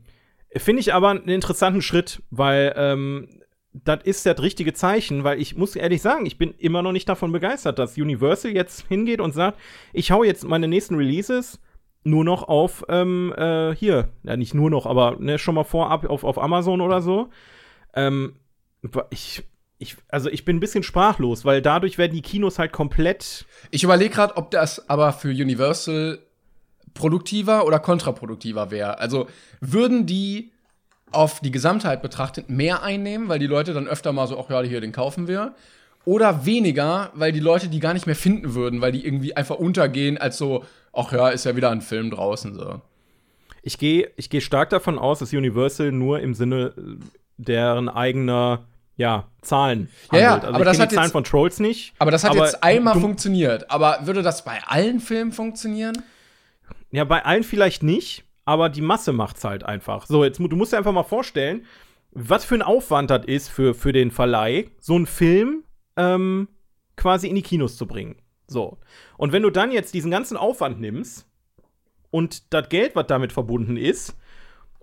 finde 0.56 0.82
ich 0.82 0.94
aber 0.94 1.12
einen 1.12 1.30
interessanten 1.30 1.82
Schritt, 1.82 2.24
weil 2.30 2.74
ähm, 2.76 3.30
das 3.84 4.00
ist 4.04 4.26
das 4.26 4.42
richtige 4.42 4.74
Zeichen, 4.74 5.24
weil 5.24 5.42
ich 5.42 5.58
muss 5.58 5.76
ehrlich 5.76 6.02
sagen, 6.02 6.26
ich 6.26 6.38
bin 6.38 6.54
immer 6.58 6.82
noch 6.82 6.92
nicht 6.92 7.10
davon 7.10 7.32
begeistert, 7.32 7.78
dass 7.78 7.98
Universal 7.98 8.52
jetzt 8.52 8.88
hingeht 8.88 9.20
und 9.20 9.34
sagt, 9.34 9.60
ich 9.92 10.12
hau 10.12 10.24
jetzt 10.24 10.46
meine 10.46 10.68
nächsten 10.68 10.96
Releases 10.96 11.60
nur 12.04 12.24
noch 12.24 12.44
auf, 12.44 12.86
ähm, 12.88 13.34
äh, 13.36 13.76
hier, 13.76 14.10
ja 14.24 14.38
nicht 14.38 14.54
nur 14.54 14.70
noch, 14.70 14.86
aber 14.86 15.18
ne, 15.20 15.40
schon 15.40 15.56
mal 15.56 15.64
vorab 15.64 16.06
auf, 16.06 16.24
auf 16.24 16.38
Amazon 16.38 16.80
oder 16.80 17.02
so. 17.02 17.30
Ähm, 17.94 18.36
ich, 19.10 19.44
ich, 19.80 19.98
also 20.08 20.30
ich 20.30 20.46
bin 20.46 20.58
ein 20.58 20.60
bisschen 20.60 20.84
sprachlos, 20.84 21.44
weil 21.44 21.62
dadurch 21.62 21.98
werden 21.98 22.14
die 22.14 22.22
Kinos 22.22 22.60
halt 22.60 22.72
komplett 22.72 23.46
Ich 23.72 23.84
überlege 23.84 24.14
gerade, 24.14 24.38
ob 24.38 24.52
das 24.52 24.88
aber 24.90 25.12
für 25.14 25.30
Universal 25.30 26.20
produktiver 26.94 27.66
oder 27.66 27.80
kontraproduktiver 27.80 28.72
wäre. 28.72 29.00
Also 29.00 29.28
würden 29.60 30.06
die 30.06 30.52
auf 31.12 31.40
die 31.40 31.52
Gesamtheit 31.52 32.02
betrachtet 32.02 32.50
mehr 32.50 32.84
einnehmen, 32.84 33.30
weil 33.30 33.40
die 33.40 33.48
Leute 33.48 33.74
dann 33.74 33.88
öfter 33.88 34.12
mal 34.12 34.28
so, 34.28 34.40
ach 34.40 34.50
ja, 34.50 34.62
hier, 34.62 34.82
den 34.82 34.92
kaufen 34.92 35.28
wir. 35.28 35.54
Oder 36.04 36.46
weniger, 36.46 37.12
weil 37.16 37.32
die 37.32 37.40
Leute 37.40 37.68
die 37.68 37.80
gar 37.80 37.94
nicht 37.94 38.06
mehr 38.06 38.16
finden 38.16 38.54
würden, 38.54 38.82
weil 38.82 38.92
die 38.92 39.06
irgendwie 39.06 39.36
einfach 39.36 39.56
untergehen 39.56 40.18
als 40.18 40.38
so, 40.38 40.64
ach 40.94 41.12
ja, 41.12 41.30
ist 41.30 41.46
ja 41.46 41.56
wieder 41.56 41.72
ein 41.72 41.82
Film 41.82 42.12
draußen 42.12 42.54
so. 42.54 42.82
Ich 43.64 43.80
gehe 43.80 44.12
ich 44.16 44.30
geh 44.30 44.42
stark 44.42 44.70
davon 44.70 45.00
aus, 45.00 45.20
dass 45.20 45.34
Universal 45.34 45.92
nur 45.92 46.20
im 46.20 46.36
Sinne 46.36 46.74
äh, 46.78 46.82
deren 47.38 47.90
eigener 47.90 48.66
ja, 48.98 49.26
Zahlen 49.42 49.90
Ja, 50.12 50.20
ja. 50.20 50.36
Also 50.36 50.48
aber 50.48 50.64
das 50.66 50.80
hat 50.80 50.92
die 50.92 50.96
Zahlen 50.96 51.06
jetzt- 51.08 51.12
von 51.14 51.24
Trolls 51.24 51.60
nicht. 51.60 51.94
Aber 51.98 52.12
das 52.12 52.24
hat 52.24 52.36
jetzt 52.36 52.64
einmal 52.64 53.00
funktioniert. 53.00 53.70
Aber 53.72 54.00
würde 54.04 54.22
das 54.22 54.46
bei 54.46 54.62
allen 54.68 55.00
Filmen 55.00 55.32
funktionieren? 55.32 55.98
Ja, 56.92 57.04
bei 57.04 57.26
allen 57.26 57.44
vielleicht 57.44 57.82
nicht, 57.84 58.24
aber 58.46 58.70
die 58.70 58.82
Masse 58.82 59.12
macht's 59.12 59.44
halt 59.44 59.64
einfach. 59.64 60.06
So, 60.06 60.24
jetzt 60.24 60.40
du 60.40 60.56
musst 60.56 60.72
dir 60.72 60.78
einfach 60.78 60.92
mal 60.92 61.04
vorstellen, 61.04 61.66
was 62.12 62.46
für 62.46 62.56
ein 62.56 62.62
Aufwand 62.62 63.10
das 63.10 63.26
ist 63.26 63.50
für, 63.50 63.74
für 63.74 63.92
den 63.92 64.12
Verleih, 64.12 64.72
so 64.80 64.96
einen 64.96 65.08
Film 65.08 65.64
ähm, 65.98 66.48
quasi 66.96 67.28
in 67.28 67.36
die 67.36 67.42
Kinos 67.42 67.76
zu 67.76 67.88
bringen. 67.88 68.16
So. 68.48 68.78
Und 69.18 69.32
wenn 69.34 69.44
du 69.44 69.50
dann 69.50 69.72
jetzt 69.72 69.94
diesen 69.94 70.12
ganzen 70.12 70.38
Aufwand 70.38 70.80
nimmst 70.80 71.28
und 72.12 72.54
das 72.54 72.70
Geld, 72.70 72.96
was 72.96 73.08
damit 73.08 73.34
verbunden 73.34 73.76
ist, 73.76 74.16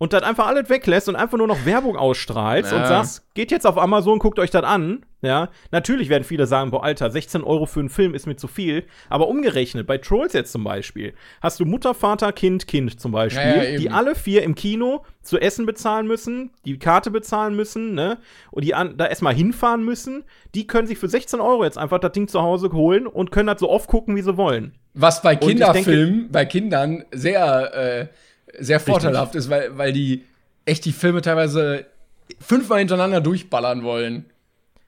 und 0.03 0.13
das 0.13 0.25
einfach 0.25 0.49
alles 0.49 0.69
weglässt 0.69 1.09
und 1.09 1.15
einfach 1.15 1.39
nur 1.39 1.47
noch 1.47 1.65
Werbung 1.65 1.97
ausstrahlst 1.97 2.73
Ja. 2.73 2.79
und 2.79 2.87
sagst, 2.89 3.23
geht 3.35 3.53
jetzt 3.53 3.65
auf 3.65 3.79
Amazon, 3.79 4.19
guckt 4.19 4.41
euch 4.41 4.51
das 4.51 4.65
an, 4.65 5.07
ja, 5.21 5.49
natürlich 5.71 6.09
werden 6.09 6.25
viele 6.25 6.49
sagen, 6.49 6.73
boah, 6.73 6.83
Alter, 6.83 7.09
16 7.09 7.45
Euro 7.45 7.67
für 7.67 7.79
einen 7.79 7.89
Film 7.89 8.13
ist 8.13 8.27
mir 8.27 8.35
zu 8.35 8.49
viel, 8.49 8.83
aber 9.09 9.29
umgerechnet, 9.29 9.87
bei 9.87 9.99
Trolls 9.99 10.33
jetzt 10.33 10.51
zum 10.51 10.65
Beispiel, 10.65 11.15
hast 11.41 11.61
du 11.61 11.65
Mutter, 11.67 11.95
Vater, 11.95 12.33
Kind, 12.33 12.67
Kind 12.67 12.99
zum 12.99 13.13
Beispiel, 13.13 13.43
Ja, 13.45 13.63
ja, 13.63 13.79
die 13.79 13.91
alle 13.91 14.17
vier 14.17 14.43
im 14.43 14.57
Kino 14.57 15.05
zu 15.23 15.39
essen 15.39 15.67
bezahlen 15.67 16.09
müssen, 16.09 16.51
die 16.65 16.81
Karte 16.81 17.13
bezahlen 17.13 17.55
müssen, 17.55 17.95
ne, 17.95 18.19
und 18.51 18.65
die 18.65 18.75
an, 18.75 18.97
da 18.97 19.07
erstmal 19.07 19.35
hinfahren 19.35 19.85
müssen, 19.85 20.25
die 20.57 20.67
können 20.67 20.89
sich 20.89 20.99
für 20.99 21.09
16 21.09 21.39
Euro 21.39 21.63
jetzt 21.63 21.79
einfach 21.79 22.01
das 22.01 22.11
Ding 22.11 22.27
zu 22.27 22.43
Hause 22.43 22.73
holen 22.73 23.07
und 23.07 23.31
können 23.31 23.47
das 23.47 23.61
so 23.61 23.71
oft 23.71 23.89
gucken, 23.89 24.17
wie 24.17 24.23
sie 24.23 24.37
wollen. 24.37 24.75
Was 24.95 25.23
bei 25.23 25.37
Kinderfilmen, 25.37 26.33
bei 26.33 26.45
Kindern 26.45 27.05
sehr, 27.13 27.73
äh, 27.73 28.07
sehr 28.59 28.81
vorteilhaft 28.81 29.35
ist, 29.35 29.51
weil, 29.51 29.77
weil 29.77 29.93
die 29.93 30.25
echt 30.65 30.85
die 30.85 30.93
Filme 30.93 31.23
teilweise 31.23 31.87
fünfmal 32.41 32.79
hintereinander 32.79 33.21
durchballern 33.21 33.83
wollen. 33.83 34.27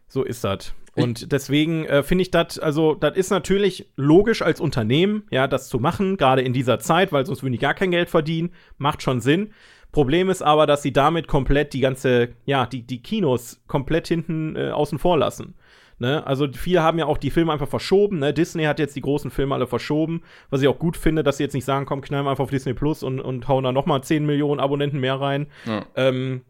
So 0.09 0.22
ist 0.22 0.44
das. 0.44 0.74
Und 0.96 1.33
deswegen 1.33 1.87
äh, 1.87 2.03
finde 2.05 2.22
ich 2.22 2.31
das, 2.31 2.59
also, 2.59 2.94
das 2.94 3.16
ist 3.16 3.31
natürlich 3.31 3.88
logisch 3.96 4.42
als 4.42 4.61
Unternehmen, 4.61 5.24
ja, 5.31 5.48
das 5.48 5.68
zu 5.68 5.81
machen, 5.81 6.16
gerade 6.16 6.42
in 6.42 6.53
dieser 6.53 6.79
Zeit, 6.79 7.12
weil 7.12 7.27
sonst 7.27 7.42
würden 7.42 7.53
die 7.53 7.59
gar 7.59 7.74
kein 7.74 7.90
Geld 7.90 8.11
verdienen. 8.11 8.53
Macht 8.79 9.03
schon 9.03 9.20
Sinn. 9.20 9.50
Problem 9.90 10.31
ist 10.31 10.42
aber, 10.42 10.66
dass 10.66 10.83
sie 10.83 10.92
damit 10.92 11.27
komplett 11.27 11.72
die 11.72 11.81
ganze, 11.81 12.31
ja, 12.46 12.66
die, 12.66 12.83
die 12.83 13.03
Kinos 13.03 13.61
komplett 13.66 14.09
hinten 14.09 14.57
äh, 14.57 14.70
außen 14.70 14.98
vor 14.98 15.18
lassen. 15.18 15.55
Ne? 15.98 16.26
Also 16.26 16.48
viele 16.52 16.83
haben 16.83 16.98
ja 16.98 17.07
auch 17.07 17.18
die 17.18 17.30
Filme 17.30 17.52
einfach 17.52 17.68
verschoben. 17.68 18.18
Ne? 18.18 18.33
Disney 18.33 18.64
hat 18.64 18.78
jetzt 18.78 18.96
die 18.96 19.00
großen 19.00 19.30
Filme 19.30 19.54
alle 19.54 19.66
verschoben, 19.66 20.22
was 20.50 20.62
ich 20.62 20.68
auch 20.68 20.78
gut 20.78 20.96
finde, 20.96 21.22
dass 21.22 21.37
sie 21.37 21.44
jetzt 21.44 21.54
nicht 21.54 21.64
sagen, 21.64 21.87
komm, 21.87 22.00
knallen 22.00 22.24
wir 22.24 22.30
einfach 22.30 22.44
auf 22.44 22.50
Disney 22.50 22.74
Plus 22.74 23.02
und, 23.02 23.20
und 23.20 23.48
hauen 23.48 23.64
da 23.64 23.72
noch 23.72 23.87
mal 23.87 24.02
10 24.02 24.26
Millionen 24.26 24.61
Abonnenten 24.61 25.00
mehr 25.00 25.20
rein. 25.20 25.46
Ja. 25.66 25.87
Ähm, 25.96 26.42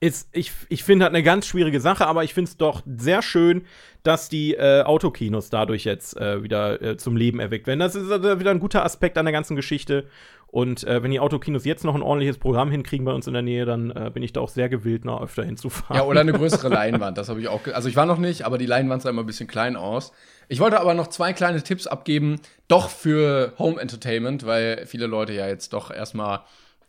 ist, 0.00 0.28
ich 0.32 0.52
ich 0.68 0.84
finde 0.84 1.04
halt 1.04 1.14
eine 1.14 1.24
ganz 1.24 1.46
schwierige 1.46 1.80
Sache, 1.80 2.06
aber 2.06 2.22
ich 2.22 2.32
finde 2.32 2.48
es 2.48 2.56
doch 2.56 2.82
sehr 2.86 3.20
schön, 3.20 3.64
dass 4.04 4.28
die 4.28 4.54
äh, 4.54 4.82
Autokinos 4.82 5.50
dadurch 5.50 5.84
jetzt 5.84 6.16
äh, 6.16 6.42
wieder 6.42 6.80
äh, 6.80 6.96
zum 6.96 7.16
Leben 7.16 7.40
erweckt 7.40 7.66
werden. 7.66 7.80
Das 7.80 7.96
ist 7.96 8.08
äh, 8.10 8.38
wieder 8.38 8.52
ein 8.52 8.60
guter 8.60 8.84
Aspekt 8.84 9.18
an 9.18 9.24
der 9.24 9.32
ganzen 9.32 9.56
Geschichte. 9.56 10.06
Und 10.50 10.84
äh, 10.84 11.02
wenn 11.02 11.10
die 11.10 11.20
Autokinos 11.20 11.66
jetzt 11.66 11.84
noch 11.84 11.94
ein 11.94 12.00
ordentliches 12.00 12.38
Programm 12.38 12.70
hinkriegen 12.70 13.04
bei 13.04 13.12
uns 13.12 13.26
in 13.26 13.34
der 13.34 13.42
Nähe, 13.42 13.66
dann 13.66 13.90
äh, 13.90 14.10
bin 14.12 14.22
ich 14.22 14.32
da 14.32 14.40
auch 14.40 14.48
sehr 14.48 14.70
gewillt, 14.70 15.04
noch 15.04 15.20
öfter 15.20 15.44
hinzufahren. 15.44 15.96
Ja, 15.96 16.04
oder 16.04 16.20
eine 16.20 16.32
größere 16.38 16.70
Leinwand, 16.70 17.18
das 17.18 17.28
habe 17.28 17.40
ich 17.40 17.48
auch. 17.48 17.60
Also 17.74 17.88
ich 17.88 17.96
war 17.96 18.06
noch 18.06 18.18
nicht, 18.18 18.46
aber 18.46 18.56
die 18.56 18.64
Leinwand 18.64 19.02
sah 19.02 19.10
immer 19.10 19.22
ein 19.22 19.26
bisschen 19.26 19.46
klein 19.46 19.76
aus. 19.76 20.12
Ich 20.48 20.60
wollte 20.60 20.80
aber 20.80 20.94
noch 20.94 21.08
zwei 21.08 21.34
kleine 21.34 21.62
Tipps 21.62 21.86
abgeben, 21.86 22.40
doch 22.66 22.88
für 22.88 23.52
Home 23.58 23.78
Entertainment, 23.78 24.46
weil 24.46 24.86
viele 24.86 25.06
Leute 25.06 25.34
ja 25.34 25.46
jetzt 25.46 25.74
doch 25.74 25.90
erstmal 25.90 26.40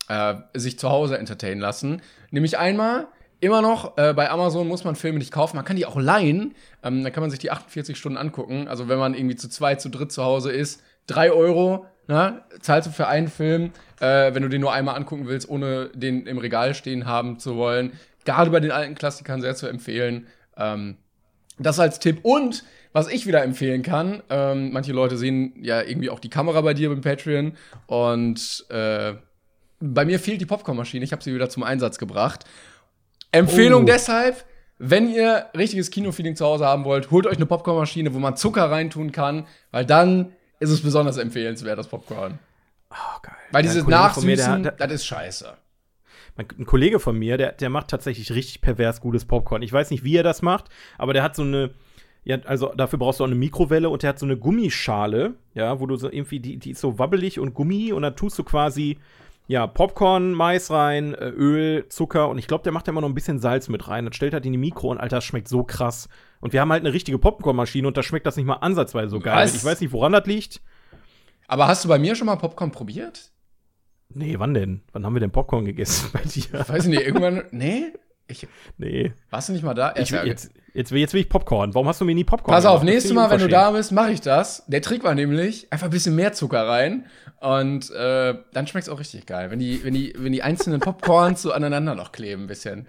äh, 0.08 0.36
sich 0.54 0.80
zu 0.80 0.90
Hause 0.90 1.18
entertainen 1.18 1.60
lassen. 1.60 2.02
Nämlich 2.32 2.58
einmal, 2.58 3.08
immer 3.42 3.62
noch, 3.62 3.98
äh, 3.98 4.14
bei 4.14 4.30
Amazon 4.30 4.70
muss 4.70 4.86
man 4.86 4.96
Filme 4.96 5.20
nicht 5.20 5.32
kaufen, 5.32 5.58
man 5.58 5.66
kann 5.66 5.76
die 5.76 5.86
auch 5.86 5.98
leihen. 5.98 6.56
Ähm, 6.82 7.04
dann 7.04 7.12
kann 7.12 7.22
man 7.22 7.30
sich 7.30 7.40
die 7.40 7.52
48 7.52 7.98
Stunden 7.98 8.18
angucken. 8.18 8.70
Also 8.70 8.88
wenn 8.88 9.00
man 9.00 9.14
irgendwie 9.14 9.36
zu 9.36 9.50
zweit, 9.50 9.82
zu 9.82 9.90
dritt 9.90 10.14
zu 10.14 10.24
Hause 10.24 10.52
ist, 10.52 10.82
drei 11.08 11.32
Euro, 11.34 11.86
na, 12.10 12.42
zahlst 12.60 12.88
du 12.88 12.92
für 12.92 13.08
einen 13.08 13.28
Film, 13.28 13.72
äh, 14.00 14.34
wenn 14.34 14.42
du 14.42 14.50
den 14.50 14.62
nur 14.62 14.74
einmal 14.74 14.96
angucken 14.96 15.28
willst, 15.28 15.48
ohne 15.48 15.92
den 15.94 16.26
im 16.26 16.40
Regal 16.40 16.74
stehen 16.74 17.06
haben 17.06 17.38
zu 17.38 17.56
wollen. 17.56 17.92
Gerade 18.26 18.50
bei 18.50 18.60
den 18.60 18.72
alten 18.72 18.96
Klassikern 18.96 19.42
sehr 19.42 19.54
zu 19.54 19.68
empfehlen. 19.68 20.26
Ähm, 20.58 20.98
das 21.60 21.80
als 21.80 22.00
Tipp. 22.00 22.22
Und 22.24 22.64
was 22.94 23.10
ich 23.10 23.28
wieder 23.28 23.44
empfehlen 23.44 23.84
kann, 23.84 24.24
ähm, 24.32 24.72
manche 24.72 24.92
Leute 24.92 25.18
sehen 25.18 25.54
ja 25.62 25.84
irgendwie 25.84 26.10
auch 26.10 26.20
die 26.20 26.32
Kamera 26.32 26.62
bei 26.62 26.74
dir 26.74 26.90
beim 26.90 27.02
Patreon 27.02 27.54
und 27.86 28.66
äh, 28.70 29.14
bei 29.80 30.04
mir 30.04 30.20
fehlt 30.20 30.42
die 30.42 30.48
Popcornmaschine. 30.48 31.06
Ich 31.06 31.12
habe 31.12 31.24
sie 31.24 31.36
wieder 31.36 31.50
zum 31.50 31.62
Einsatz 31.62 32.00
gebracht. 32.00 32.44
Empfehlung 33.32 33.84
Oh. 33.84 33.86
deshalb, 33.86 34.46
wenn 34.80 35.14
ihr 35.14 35.46
richtiges 35.56 35.92
Kinofeeling 35.92 36.36
zu 36.36 36.44
Hause 36.44 36.66
haben 36.66 36.86
wollt, 36.86 37.12
holt 37.12 37.28
euch 37.28 37.38
eine 37.38 37.46
Popcornmaschine, 37.46 38.16
wo 38.16 38.18
man 38.18 38.36
Zucker 38.36 38.72
reintun 38.72 39.12
kann, 39.12 39.46
weil 39.70 39.86
dann 39.86 40.34
ist 40.60 40.70
es 40.70 40.82
besonders 40.82 41.18
empfehlenswert, 41.18 41.78
das 41.78 41.88
Popcorn. 41.88 42.40
oh, 42.92 43.20
geil. 43.22 43.36
Weil 43.52 43.66
Ja, 43.66 43.72
dieses 43.72 43.86
mir, 43.86 43.92
Nachsüßen, 43.92 44.64
der, 44.64 44.72
das 44.74 44.92
ist 44.92 45.06
scheiße. 45.06 45.54
Ein 46.38 46.66
Kollege 46.66 47.00
von 47.00 47.18
mir, 47.18 47.38
der, 47.38 47.52
der 47.52 47.70
macht 47.70 47.90
tatsächlich 47.90 48.32
richtig 48.32 48.62
pervers 48.62 49.02
gutes 49.02 49.26
Popcorn. 49.26 49.62
Ich 49.62 49.74
weiß 49.74 49.92
nicht, 49.92 50.06
wie 50.06 50.16
er 50.16 50.24
das 50.24 50.42
macht, 50.42 50.70
aber 50.98 51.12
der 51.12 51.22
hat 51.22 51.36
so 51.36 51.42
eine, 51.42 51.72
ja, 52.24 52.38
also 52.46 52.74
dafür 52.76 53.00
brauchst 53.00 53.20
du 53.20 53.24
auch 53.24 53.28
eine 53.28 53.36
Mikrowelle 53.36 53.90
und 53.90 54.04
der 54.04 54.10
hat 54.10 54.20
so 54.20 54.26
eine 54.26 54.38
Gummischale, 54.38 55.34
ja, 55.54 55.80
wo 55.80 55.86
du 55.86 55.98
so 55.98 56.10
irgendwie, 56.10 56.40
die, 56.40 56.58
die 56.58 56.72
ist 56.72 56.82
so 56.82 56.98
wabbelig 56.98 57.40
und 57.40 57.54
Gummi 57.54 57.92
und 57.92 58.04
da 58.04 58.12
tust 58.12 58.40
du 58.40 58.44
quasi, 58.44 59.00
ja, 59.50 59.66
Popcorn, 59.66 60.34
Mais 60.34 60.70
rein, 60.70 61.16
äh, 61.16 61.30
Öl, 61.30 61.90
Zucker 61.90 62.30
und 62.30 62.38
ich 62.38 62.46
glaube, 62.48 62.64
der 62.64 62.72
macht 62.72 62.88
da 62.88 62.92
immer 62.92 63.02
noch 63.02 63.10
ein 63.10 63.16
bisschen 63.16 63.40
Salz 63.40 63.68
mit 63.68 63.88
rein. 63.88 64.06
Das 64.06 64.16
stellt 64.16 64.32
halt 64.34 64.46
in 64.46 64.52
die 64.52 64.60
Mikro 64.60 64.92
und 64.92 65.00
Alter, 65.00 65.18
das 65.18 65.26
schmeckt 65.26 65.48
so 65.48 65.64
krass. 65.64 66.08
Und 66.40 66.54
wir 66.54 66.62
haben 66.62 66.72
halt 66.72 66.84
eine 66.86 66.94
richtige 66.94 67.18
Popcornmaschine 67.18 67.88
und 67.88 67.98
da 67.98 68.04
schmeckt 68.04 68.28
das 68.28 68.36
nicht 68.38 68.46
mal 68.46 68.58
ansatzweise 68.58 69.10
so 69.10 69.20
geil. 69.20 69.44
Was? 69.44 69.56
Ich 69.56 69.66
weiß 69.66 69.82
nicht, 69.82 69.92
woran 69.92 70.12
das 70.12 70.28
liegt. 70.28 70.62
Aber 71.48 71.68
hast 71.68 71.84
du 71.84 71.90
bei 71.90 71.98
mir 71.98 72.14
schon 72.16 72.28
mal 72.28 72.36
Popcorn 72.36 72.72
probiert? 72.72 73.32
Nee, 74.10 74.36
wann 74.38 74.54
denn? 74.54 74.84
Wann 74.92 75.04
haben 75.04 75.16
wir 75.16 75.20
denn 75.20 75.32
Popcorn 75.32 75.66
gegessen 75.66 76.12
bei 76.14 76.22
dir? 76.22 76.68
Weiß 76.70 76.84
ich 76.86 76.90
nicht, 76.92 77.02
irgendwann. 77.02 77.44
Nee? 77.52 77.92
Ich, 78.28 78.48
Nee. 78.78 79.14
warst 79.32 79.50
du 79.50 79.54
nicht 79.54 79.64
mal 79.64 79.74
da? 79.74 79.96
Ich, 79.96 80.12
ja- 80.12 80.24
jetzt, 80.26 80.52
jetzt, 80.74 80.92
will- 80.92 81.00
jetzt 81.00 81.14
will 81.14 81.22
ich 81.22 81.30
Popcorn. 81.30 81.74
Warum 81.74 81.88
hast 81.88 82.02
du 82.02 82.06
mir 82.06 82.16
nie 82.16 82.24
Popcorn 82.24 82.54
Pass 82.56 82.66
auf, 82.66 82.84
nächstes 82.84 83.14
Mal, 83.14 83.30
wenn 83.30 83.40
du 83.40 83.48
da 83.48 83.72
bist, 83.72 83.92
mache 83.92 84.12
ich 84.12 84.22
das. 84.22 84.64
Der 84.68 84.82
Trick 84.82 85.04
war 85.04 85.16
nämlich, 85.16 85.68
einfach 85.72 85.88
ein 85.88 85.92
bisschen 85.92 86.16
mehr 86.16 86.34
Zucker 86.34 86.68
rein. 86.68 87.06
Und 87.40 87.90
äh, 87.92 88.36
dann 88.54 88.68
schmeckt 88.68 88.88
es 88.88 88.94
auch 88.94 89.00
richtig 89.00 89.26
geil. 89.26 89.50
Wenn 89.52 89.60
die, 89.60 89.84
wenn, 89.84 89.94
die, 89.94 90.14
wenn 90.18 90.32
die 90.34 90.44
einzelnen 90.44 90.80
Popcorns 90.82 91.42
so 91.42 91.52
aneinander 91.54 91.96
noch 91.96 92.12
kleben, 92.12 92.44
ein 92.44 92.48
bisschen. 92.48 92.88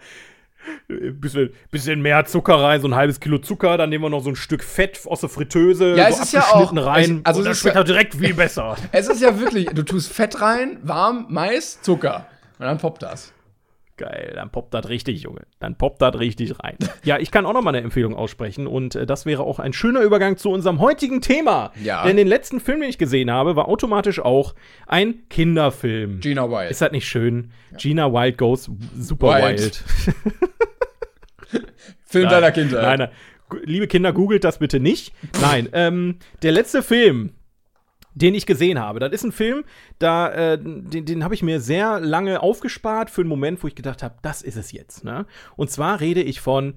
Bisschen, 0.89 1.55
bisschen 1.71 2.03
mehr 2.03 2.27
Zucker 2.27 2.57
rein, 2.57 2.83
so 2.83 2.89
ein 2.89 2.95
halbes 2.95 3.19
Kilo 3.19 3.39
Zucker, 3.39 3.79
dann 3.79 3.89
nehmen 3.89 4.05
wir 4.05 4.11
noch 4.11 4.23
so 4.23 4.29
ein 4.29 4.37
Stück 4.37 4.63
Fett 4.63 5.01
aus 5.07 5.21
der 5.21 5.31
Fritteuse, 5.31 5.95
Ja, 5.97 6.13
so 6.13 6.19
es 6.19 6.25
ist 6.27 6.33
ja 6.35 6.43
auch- 6.43 6.77
rein. 6.77 7.21
es- 7.21 7.27
also 7.27 7.41
und 7.41 7.47
es 7.47 7.49
das 7.49 7.57
ist 7.57 7.61
schmeckt 7.63 7.77
ja- 7.77 7.83
direkt 7.85 8.15
viel 8.15 8.35
besser. 8.35 8.77
Es 8.93 9.09
ist 9.09 9.23
ja 9.23 9.39
wirklich, 9.41 9.69
du 9.71 9.83
tust 9.83 10.13
Fett 10.13 10.43
rein, 10.43 10.77
warm, 10.83 11.25
Mais, 11.31 11.81
Zucker. 11.81 12.27
Und 12.59 12.67
dann 12.67 12.77
poppt 12.77 13.03
das. 13.03 13.33
Geil, 14.01 14.33
dann 14.35 14.49
poppt 14.49 14.73
das 14.73 14.89
richtig, 14.89 15.25
Junge. 15.25 15.43
Dann 15.59 15.77
poppt 15.77 16.01
das 16.01 16.19
richtig 16.19 16.59
rein. 16.59 16.79
Ja, 17.05 17.19
ich 17.19 17.31
kann 17.31 17.45
auch 17.45 17.53
noch 17.53 17.61
mal 17.61 17.75
eine 17.75 17.83
Empfehlung 17.83 18.15
aussprechen 18.15 18.67
und 18.67 18.95
äh, 18.95 19.05
das 19.05 19.27
wäre 19.27 19.43
auch 19.43 19.59
ein 19.59 19.75
schöner 19.75 20.01
Übergang 20.01 20.39
zu 20.39 20.49
unserem 20.51 20.81
heutigen 20.81 21.21
Thema. 21.21 21.71
Ja. 21.83 22.05
Denn 22.07 22.17
den 22.17 22.27
letzten 22.27 22.61
Film, 22.61 22.81
den 22.81 22.89
ich 22.89 22.97
gesehen 22.97 23.31
habe, 23.31 23.57
war 23.57 23.69
automatisch 23.69 24.19
auch 24.19 24.55
ein 24.87 25.29
Kinderfilm. 25.29 26.21
Gina 26.21 26.51
Wild. 26.51 26.71
Ist 26.71 26.81
das 26.81 26.93
nicht 26.93 27.07
schön? 27.07 27.51
Gina 27.77 28.11
Wild 28.11 28.39
goes 28.39 28.71
super 28.97 29.43
Wild. 29.43 29.61
wild. 29.61 29.85
Film 32.05 32.25
Nein, 32.25 32.33
deiner 32.33 32.53
Kinder. 32.53 32.83
Nein, 32.83 32.99
nein. 33.01 33.11
Liebe 33.65 33.87
Kinder, 33.87 34.15
googelt 34.15 34.45
das 34.45 34.61
bitte 34.61 34.81
nicht. 34.81 35.13
Nein, 35.43 35.69
ähm, 35.75 36.17
der 36.43 36.53
letzte 36.53 36.83
Film, 36.83 37.33
den 38.15 38.35
ich 38.35 38.47
gesehen 38.47 38.79
habe, 38.79 39.01
das 39.01 39.13
ist 39.13 39.25
ein 39.25 39.33
Film, 39.33 39.65
da, 39.99 40.31
äh, 40.31 40.59
den, 40.59 41.05
den 41.05 41.25
habe 41.25 41.35
ich 41.35 41.43
mir 41.43 41.61
sehr 41.61 42.01
lange 42.01 42.43
aufgespart 42.43 43.11
für 43.11 43.23
einen 43.23 43.29
Moment, 43.29 43.63
wo 43.63 43.69
ich 43.69 43.75
gedacht 43.75 44.03
habe, 44.03 44.17
das 44.23 44.43
ist 44.43 44.57
es 44.57 44.73
jetzt. 44.73 45.05
Ne? 45.05 45.27
Und 45.57 45.71
zwar 45.71 46.01
rede 46.01 46.23
ich 46.23 46.41
von 46.41 46.75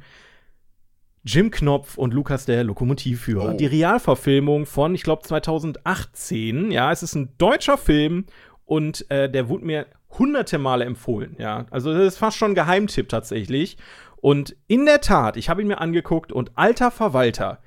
Jim 1.26 1.52
Knopf 1.52 1.98
und 1.98 2.13
Lukas 2.13 2.46
der 2.46 2.63
Lokomotivführer. 2.63 3.54
Oh. 3.54 3.58
Die 3.58 3.65
Realverfilmung 3.65 4.65
von, 4.65 4.93
ich 4.93 5.04
glaube, 5.04 5.24
2018. 5.24 6.72
Ja, 6.72 6.91
es 6.91 7.02
ist 7.02 7.15
ein 7.15 7.30
deutscher 7.38 7.78
Film 7.78 8.26
und 8.65 9.10
äh, 9.10 9.30
der 9.30 9.48
wurde 9.48 9.65
mir 9.65 9.88
hunderte 10.17 10.58
Male 10.58 10.86
empfohlen. 10.86 11.36
Ja, 11.39 11.65
also 11.72 11.93
das 11.93 12.13
ist 12.13 12.17
fast 12.17 12.38
schon 12.38 12.52
ein 12.52 12.56
Geheimtipp 12.56 13.10
tatsächlich. 13.10 13.78
Und 14.17 14.56
in 14.67 14.86
der 14.86 15.02
Tat, 15.02 15.38
ich 15.38 15.50
habe 15.50 15.62
ihn 15.62 15.67
mir 15.67 15.82
angeguckt 15.82 16.32
und 16.32 16.52
alter 16.56 16.91
Verwalter, 16.91 17.60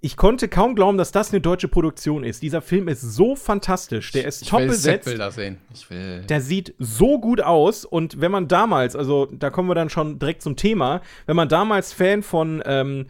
ich 0.00 0.16
konnte 0.16 0.48
kaum 0.48 0.74
glauben, 0.74 0.98
dass 0.98 1.10
das 1.10 1.32
eine 1.32 1.40
deutsche 1.40 1.68
Produktion 1.68 2.22
ist. 2.22 2.42
Dieser 2.42 2.60
Film 2.62 2.86
ist 2.86 3.00
so 3.00 3.34
fantastisch. 3.34 4.12
Der 4.12 4.26
ist 4.26 4.42
ich 4.42 4.48
top 4.48 4.60
will 4.60 4.68
besetzt. 4.68 5.04
Setbilder 5.04 5.30
sehen. 5.30 5.58
Ich 5.74 5.88
will. 5.90 6.22
Der 6.28 6.40
sieht 6.40 6.74
so 6.78 7.18
gut 7.18 7.40
aus 7.40 7.84
und 7.84 8.20
wenn 8.20 8.30
man 8.30 8.46
damals, 8.46 8.94
also 8.94 9.26
da 9.26 9.50
kommen 9.50 9.68
wir 9.68 9.74
dann 9.74 9.88
schon 9.90 10.18
direkt 10.18 10.42
zum 10.42 10.56
Thema, 10.56 11.00
wenn 11.24 11.34
man 11.36 11.48
damals 11.48 11.92
Fan 11.92 12.22
von 12.22 12.62
ähm, 12.66 13.06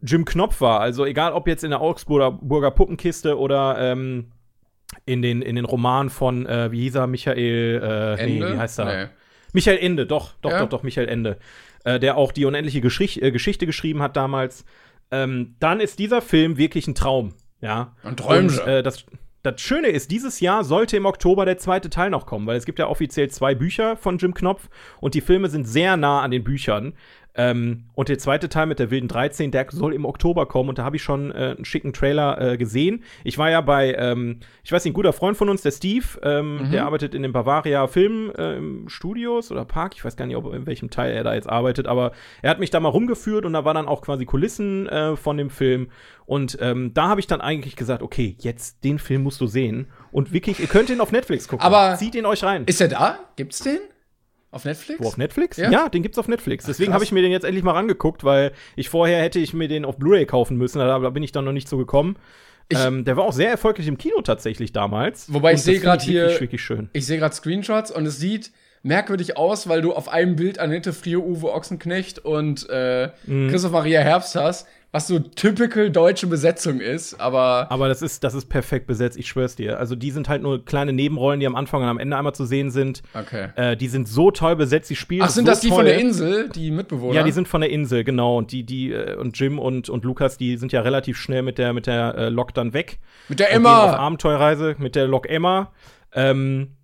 Jim 0.00 0.24
Knopf 0.24 0.60
war, 0.60 0.80
also 0.80 1.04
egal 1.04 1.32
ob 1.32 1.48
jetzt 1.48 1.64
in 1.64 1.70
der 1.70 1.80
Augsburger 1.80 2.30
Burger 2.30 2.70
Puppenkiste 2.70 3.36
oder 3.36 3.76
ähm, 3.78 4.26
in 5.06 5.22
den, 5.22 5.42
in 5.42 5.56
den 5.56 5.64
Roman 5.64 6.08
von, 6.08 6.46
äh, 6.46 6.70
wie 6.70 6.82
hieß 6.82 6.94
er, 6.94 7.06
Michael, 7.08 7.82
äh, 7.82 8.24
nee, 8.26 8.36
Ende? 8.36 8.54
wie 8.54 8.58
heißt 8.58 8.78
er? 8.78 8.84
Nee. 8.84 9.10
Michael 9.52 9.78
Ende, 9.78 10.06
doch, 10.06 10.34
doch, 10.40 10.50
Ja? 10.50 10.60
doch, 10.60 10.68
doch, 10.68 10.82
Michael 10.82 11.08
Ende. 11.08 11.38
Äh, 11.84 11.98
der 11.98 12.16
auch 12.16 12.32
die 12.32 12.44
unendliche 12.44 12.80
Geschicht 12.80 13.20
äh, 13.22 13.30
Geschichte 13.30 13.66
geschrieben 13.66 14.02
hat 14.02 14.16
damals. 14.16 14.64
Ähm, 15.10 15.56
dann 15.60 15.80
ist 15.80 15.98
dieser 15.98 16.20
Film 16.20 16.58
wirklich 16.58 16.86
ein 16.86 16.94
Traum. 16.94 17.34
Ja. 17.60 17.94
Ein 18.02 18.16
Träumchen. 18.16 18.66
Äh, 18.66 18.82
das, 18.82 19.04
das 19.42 19.60
Schöne 19.60 19.88
ist, 19.88 20.10
dieses 20.10 20.40
Jahr 20.40 20.64
sollte 20.64 20.96
im 20.96 21.06
Oktober 21.06 21.44
der 21.44 21.58
zweite 21.58 21.90
Teil 21.90 22.10
noch 22.10 22.26
kommen, 22.26 22.46
weil 22.46 22.56
es 22.56 22.66
gibt 22.66 22.78
ja 22.78 22.88
offiziell 22.88 23.30
zwei 23.30 23.54
Bücher 23.54 23.96
von 23.96 24.18
Jim 24.18 24.34
Knopf 24.34 24.68
und 25.00 25.14
die 25.14 25.20
Filme 25.20 25.48
sind 25.48 25.66
sehr 25.66 25.96
nah 25.96 26.22
an 26.22 26.30
den 26.30 26.44
Büchern. 26.44 26.94
Ähm, 27.38 27.84
und 27.94 28.08
der 28.08 28.18
zweite 28.18 28.48
Teil 28.48 28.66
mit 28.66 28.78
der 28.80 28.90
wilden 28.90 29.06
13, 29.08 29.50
der 29.52 29.66
soll 29.70 29.94
im 29.94 30.04
Oktober 30.04 30.44
kommen 30.46 30.68
und 30.68 30.78
da 30.78 30.84
habe 30.84 30.96
ich 30.96 31.02
schon 31.02 31.30
äh, 31.30 31.54
einen 31.56 31.64
schicken 31.64 31.92
Trailer 31.92 32.40
äh, 32.40 32.56
gesehen. 32.58 33.04
Ich 33.24 33.38
war 33.38 33.48
ja 33.48 33.60
bei, 33.60 33.94
ähm, 33.94 34.40
ich 34.64 34.72
weiß 34.72 34.84
nicht, 34.84 34.90
ein 34.92 34.94
guter 34.94 35.12
Freund 35.12 35.36
von 35.36 35.48
uns, 35.48 35.62
der 35.62 35.70
Steve, 35.70 36.04
ähm, 36.22 36.68
der 36.72 36.84
arbeitet 36.84 37.14
in 37.14 37.22
den 37.22 37.32
Bavaria 37.32 37.86
Film 37.86 38.32
ähm, 38.36 38.84
Studios 38.88 39.50
oder 39.52 39.64
Park, 39.64 39.94
ich 39.94 40.04
weiß 40.04 40.16
gar 40.16 40.26
nicht, 40.26 40.36
ob 40.36 40.52
in 40.52 40.66
welchem 40.66 40.90
Teil 40.90 41.12
er 41.12 41.22
da 41.24 41.32
jetzt 41.34 41.48
arbeitet, 41.48 41.86
aber 41.86 42.12
er 42.42 42.50
hat 42.50 42.58
mich 42.58 42.70
da 42.70 42.80
mal 42.80 42.88
rumgeführt 42.88 43.44
und 43.46 43.52
da 43.52 43.64
war 43.64 43.72
dann 43.72 43.86
auch 43.86 44.02
quasi 44.02 44.24
Kulissen 44.24 44.88
äh, 44.88 45.16
von 45.16 45.36
dem 45.36 45.50
Film 45.50 45.88
und 46.26 46.58
ähm, 46.60 46.92
da 46.92 47.08
habe 47.08 47.20
ich 47.20 47.26
dann 47.28 47.40
eigentlich 47.40 47.76
gesagt, 47.76 48.02
okay, 48.02 48.36
jetzt 48.40 48.82
den 48.84 48.98
Film 48.98 49.22
musst 49.22 49.40
du 49.40 49.46
sehen 49.46 49.86
und 50.10 50.32
wirklich, 50.32 50.60
ihr 50.60 50.66
könnt 50.66 50.90
ihn 50.90 51.00
auf 51.00 51.12
Netflix 51.12 51.46
gucken. 51.46 51.64
Aber- 51.64 51.94
zieht 51.96 52.14
ihn 52.16 52.26
euch 52.26 52.42
rein. 52.42 52.64
Ist 52.66 52.80
der 52.80 52.88
da? 52.88 53.18
Gibt's 53.36 53.60
den? 53.60 53.78
Auf 54.50 54.64
Netflix? 54.64 55.02
Wo, 55.02 55.08
auf 55.08 55.18
Netflix? 55.18 55.56
Ja? 55.58 55.70
Ja, 55.70 55.88
den 55.88 56.02
gibt's 56.02 56.18
auf 56.18 56.26
Netflix. 56.28 56.64
Deswegen 56.64 56.94
habe 56.94 57.04
ich 57.04 57.12
mir 57.12 57.20
den 57.22 57.30
jetzt 57.32 57.44
endlich 57.44 57.62
mal 57.64 57.72
rangeguckt, 57.72 58.24
weil 58.24 58.52
ich 58.76 58.88
vorher 58.88 59.20
hätte 59.22 59.38
ich 59.38 59.52
mir 59.52 59.68
den 59.68 59.84
auf 59.84 59.96
Blu-ray 59.98 60.24
kaufen 60.26 60.56
müssen, 60.56 60.80
aber 60.80 61.02
da 61.04 61.10
bin 61.10 61.22
ich 61.22 61.32
dann 61.32 61.44
noch 61.44 61.52
nicht 61.52 61.68
so 61.68 61.76
gekommen. 61.76 62.16
Ähm, 62.70 63.04
der 63.04 63.16
war 63.16 63.24
auch 63.24 63.32
sehr 63.32 63.50
erfolgreich 63.50 63.86
im 63.86 63.96
Kino 63.98 64.20
tatsächlich 64.22 64.72
damals. 64.72 65.32
Wobei 65.32 65.54
ich 65.54 65.62
sehe 65.62 65.80
finde 65.80 65.96
ich 66.00 66.06
wirklich, 66.08 66.30
hier- 66.32 66.40
wirklich 66.40 66.62
schön. 66.62 66.90
Ich 66.92 67.06
sehe 67.06 67.18
gerade 67.18 67.34
Screenshots 67.34 67.90
und 67.90 68.04
es 68.06 68.18
sieht 68.18 68.50
merkwürdig 68.82 69.36
aus, 69.36 69.68
weil 69.68 69.82
du 69.82 69.92
auf 69.92 70.08
einem 70.08 70.36
Bild 70.36 70.58
Annette 70.58 70.92
Frier, 70.92 71.20
Uwe 71.24 71.52
Ochsenknecht 71.52 72.18
und 72.20 72.68
äh, 72.70 73.08
Mhm. 73.26 73.48
Christoph 73.48 73.72
Maria 73.72 74.00
Herbst 74.00 74.34
hast, 74.36 74.66
was 74.90 75.06
so 75.06 75.18
typical 75.18 75.90
deutsche 75.90 76.26
Besetzung 76.26 76.80
ist, 76.80 77.20
aber 77.20 77.66
Aber 77.70 77.88
das 77.88 78.00
ist, 78.00 78.24
das 78.24 78.32
ist 78.32 78.46
perfekt 78.46 78.86
besetzt, 78.86 79.18
ich 79.18 79.28
schwör's 79.28 79.54
dir. 79.54 79.78
Also 79.78 79.94
die 79.94 80.10
sind 80.10 80.28
halt 80.30 80.40
nur 80.42 80.64
kleine 80.64 80.94
Nebenrollen, 80.94 81.40
die 81.40 81.46
am 81.46 81.56
Anfang 81.56 81.82
und 81.82 81.88
am 81.88 81.98
Ende 81.98 82.16
einmal 82.16 82.34
zu 82.34 82.46
sehen 82.46 82.70
sind. 82.70 83.02
okay. 83.12 83.48
Äh, 83.56 83.76
die 83.76 83.88
sind 83.88 84.08
so 84.08 84.30
toll 84.30 84.56
besetzt, 84.56 84.88
die 84.88 84.96
spielen 84.96 85.22
Ach, 85.24 85.28
sind 85.30 85.44
so 85.44 85.52
das 85.52 85.60
die 85.60 85.68
toll. 85.68 85.76
von 85.76 85.84
der 85.84 85.98
Insel, 85.98 86.48
die 86.48 86.70
Mitbewohner? 86.70 87.14
Ja, 87.14 87.22
die 87.22 87.32
sind 87.32 87.48
von 87.48 87.60
der 87.60 87.70
Insel, 87.70 88.02
genau. 88.02 88.38
Und 88.38 88.50
die, 88.52 88.64
die, 88.64 88.92
äh, 88.92 89.14
und 89.16 89.38
Jim 89.38 89.58
und, 89.58 89.90
und 89.90 90.04
Lukas, 90.04 90.38
die 90.38 90.56
sind 90.56 90.72
ja 90.72 90.80
relativ 90.80 91.18
schnell 91.18 91.42
mit 91.42 91.58
der, 91.58 91.74
mit 91.74 91.86
der 91.86 92.14
äh, 92.14 92.28
Lok 92.30 92.54
dann 92.54 92.72
weg. 92.72 92.98
mit 93.28 93.40
der 93.40 93.48
gehen 93.48 93.66
auf 93.66 93.88
Emma. 93.90 93.96
Abenteuerreise 93.96 94.76
mit 94.78 94.94
der 94.96 95.06
Lok 95.06 95.28
Emma. 95.28 95.70
Ähm, 96.14 96.77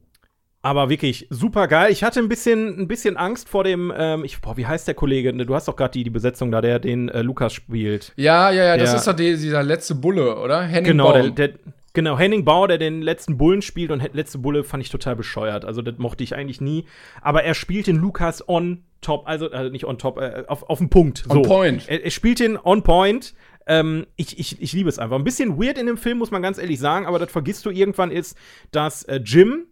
aber 0.64 0.88
wirklich 0.88 1.26
super 1.28 1.68
geil. 1.68 1.92
Ich 1.92 2.02
hatte 2.02 2.20
ein 2.20 2.28
bisschen, 2.28 2.80
ein 2.80 2.88
bisschen 2.88 3.18
Angst 3.18 3.50
vor 3.50 3.64
dem, 3.64 3.92
ähm, 3.96 4.24
ich, 4.24 4.40
boah, 4.40 4.56
wie 4.56 4.66
heißt 4.66 4.88
der 4.88 4.94
Kollege? 4.94 5.30
Du 5.32 5.54
hast 5.54 5.68
doch 5.68 5.76
gerade 5.76 5.92
die, 5.92 6.04
die 6.04 6.10
Besetzung 6.10 6.50
da, 6.50 6.62
der 6.62 6.78
den 6.78 7.10
äh, 7.10 7.20
Lukas 7.20 7.52
spielt. 7.52 8.12
Ja, 8.16 8.50
ja, 8.50 8.64
ja, 8.64 8.76
das 8.78 8.90
Der- 8.90 8.98
ist 8.98 9.06
doch 9.06 9.12
die, 9.14 9.36
dieser 9.36 9.62
letzte 9.62 9.94
Bulle, 9.94 10.38
oder? 10.38 10.62
Henning 10.62 10.84
Genau, 10.92 11.12
der, 11.12 11.22
Baum. 11.24 11.34
der, 11.34 11.50
genau, 11.92 12.18
Henning 12.18 12.46
Bauer, 12.46 12.66
der 12.68 12.78
den 12.78 13.02
letzten 13.02 13.36
Bullen 13.36 13.60
spielt 13.60 13.90
und 13.90 14.02
letzte 14.14 14.38
Bulle 14.38 14.64
fand 14.64 14.82
ich 14.82 14.88
total 14.88 15.16
bescheuert. 15.16 15.66
Also, 15.66 15.82
das 15.82 15.98
mochte 15.98 16.24
ich 16.24 16.34
eigentlich 16.34 16.62
nie. 16.62 16.86
Aber 17.20 17.44
er 17.44 17.52
spielt 17.54 17.86
den 17.86 17.96
Lukas 17.96 18.48
on 18.48 18.84
top, 19.02 19.28
also 19.28 19.50
äh, 19.50 19.68
nicht 19.68 19.84
on 19.84 19.98
top, 19.98 20.18
äh, 20.18 20.44
auf, 20.48 20.62
auf 20.70 20.78
den 20.78 20.88
Punkt. 20.88 21.24
On 21.28 21.42
so. 21.44 21.48
point. 21.48 21.84
Er, 21.90 22.02
er 22.04 22.10
spielt 22.10 22.40
den 22.40 22.56
on 22.56 22.82
point. 22.82 23.34
Ähm, 23.66 24.06
ich, 24.16 24.38
ich, 24.38 24.60
ich 24.62 24.72
liebe 24.72 24.88
es 24.88 24.98
einfach. 24.98 25.16
Ein 25.18 25.24
bisschen 25.24 25.58
weird 25.62 25.76
in 25.78 25.86
dem 25.86 25.96
Film, 25.98 26.18
muss 26.18 26.30
man 26.30 26.40
ganz 26.42 26.56
ehrlich 26.58 26.78
sagen, 26.78 27.06
aber 27.06 27.18
das 27.18 27.30
vergisst 27.30 27.64
du 27.66 27.70
irgendwann 27.70 28.10
ist, 28.10 28.36
dass 28.72 29.02
äh, 29.04 29.16
Jim 29.24 29.66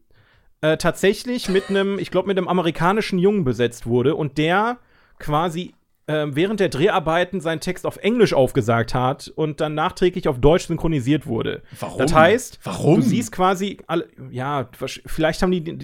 äh, 0.63 0.77
tatsächlich 0.77 1.49
mit 1.49 1.69
einem, 1.69 1.99
ich 1.99 2.11
glaube, 2.11 2.29
mit 2.29 2.39
einem 2.39 2.49
amerikanischen 2.49 3.19
Jungen 3.19 3.45
besetzt 3.45 3.87
wurde 3.87 4.17
und 4.17 4.39
der 4.39 4.79
quasi 5.19 5.75
ähm, 6.09 6.35
während 6.35 6.59
der 6.59 6.69
Dreharbeiten 6.69 7.41
seinen 7.41 7.61
Text 7.61 7.87
auf 7.87 7.97
Englisch 7.99 8.35
aufgesagt 8.35 8.93
hat 8.93 9.33
und 9.37 9.61
dann 9.61 9.75
nachträglich 9.75 10.27
auf 10.27 10.41
Deutsch 10.41 10.67
synchronisiert 10.67 11.27
wurde. 11.27 11.63
Warum? 11.79 11.99
Das 11.99 12.13
heißt, 12.13 12.59
Warum? 12.65 12.97
du 12.97 13.03
siehst 13.03 13.31
quasi, 13.31 13.79
alle, 13.87 14.09
ja, 14.31 14.69
vielleicht 15.07 15.43
haben 15.43 15.53
die, 15.53 15.79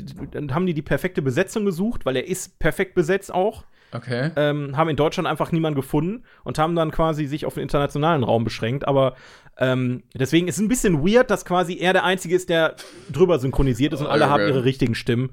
haben 0.50 0.66
die 0.66 0.74
die 0.74 0.82
perfekte 0.82 1.22
Besetzung 1.22 1.64
gesucht, 1.64 2.04
weil 2.04 2.16
er 2.16 2.26
ist 2.26 2.58
perfekt 2.58 2.94
besetzt 2.94 3.32
auch 3.32 3.64
Okay. 3.92 4.30
ähm, 4.36 4.76
haben 4.76 4.88
in 4.90 4.96
Deutschland 4.96 5.26
einfach 5.26 5.50
niemanden 5.52 5.76
gefunden 5.80 6.24
und 6.44 6.58
haben 6.58 6.76
dann 6.76 6.90
quasi 6.90 7.26
sich 7.26 7.46
auf 7.46 7.54
den 7.54 7.62
internationalen 7.62 8.22
Raum 8.22 8.44
beschränkt. 8.44 8.86
Aber 8.86 9.14
ähm, 9.58 10.02
deswegen 10.14 10.46
ist 10.46 10.56
es 10.56 10.60
ein 10.62 10.68
bisschen 10.68 11.06
weird, 11.06 11.30
dass 11.30 11.44
quasi 11.44 11.78
er 11.78 11.92
der 11.92 12.04
Einzige 12.04 12.36
ist, 12.36 12.48
der 12.48 12.76
drüber 13.10 13.38
synchronisiert 13.38 13.92
ist 13.92 14.00
und 14.00 14.06
alle 14.06 14.24
Okay. 14.24 14.32
haben 14.32 14.46
ihre 14.48 14.64
richtigen 14.64 14.94
Stimmen. 14.94 15.30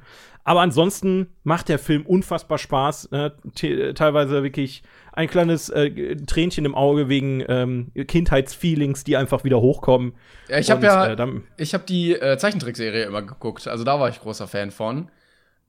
Aber 0.47 0.61
ansonsten 0.61 1.27
macht 1.43 1.69
der 1.69 1.79
Film 1.79 2.05
unfassbar 2.05 2.59
Spaß. 2.59 3.09
Ne? 3.11 3.33
Te 3.55 3.93
teilweise 3.95 4.43
wirklich 4.43 4.83
ein 5.11 5.27
kleines 5.27 5.69
äh, 5.69 6.15
Tränchen 6.17 6.65
im 6.65 6.75
Auge 6.75 7.09
wegen 7.09 7.43
ähm, 7.47 7.91
Kindheitsfeelings, 8.07 9.03
die 9.03 9.17
einfach 9.17 9.43
wieder 9.43 9.59
hochkommen. 9.59 10.13
Ja, 10.47 10.59
ich 10.59 10.69
habe 10.69 10.85
ja, 10.85 11.07
äh, 11.07 11.27
ich 11.57 11.73
habe 11.73 11.83
die 11.87 12.13
äh, 12.13 12.37
Zeichentrickserie 12.37 13.03
immer 13.05 13.21
geguckt, 13.23 13.67
also 13.67 13.83
da 13.83 13.99
war 13.99 14.09
ich 14.09 14.21
großer 14.21 14.47
Fan 14.47 14.71
von. 14.71 15.09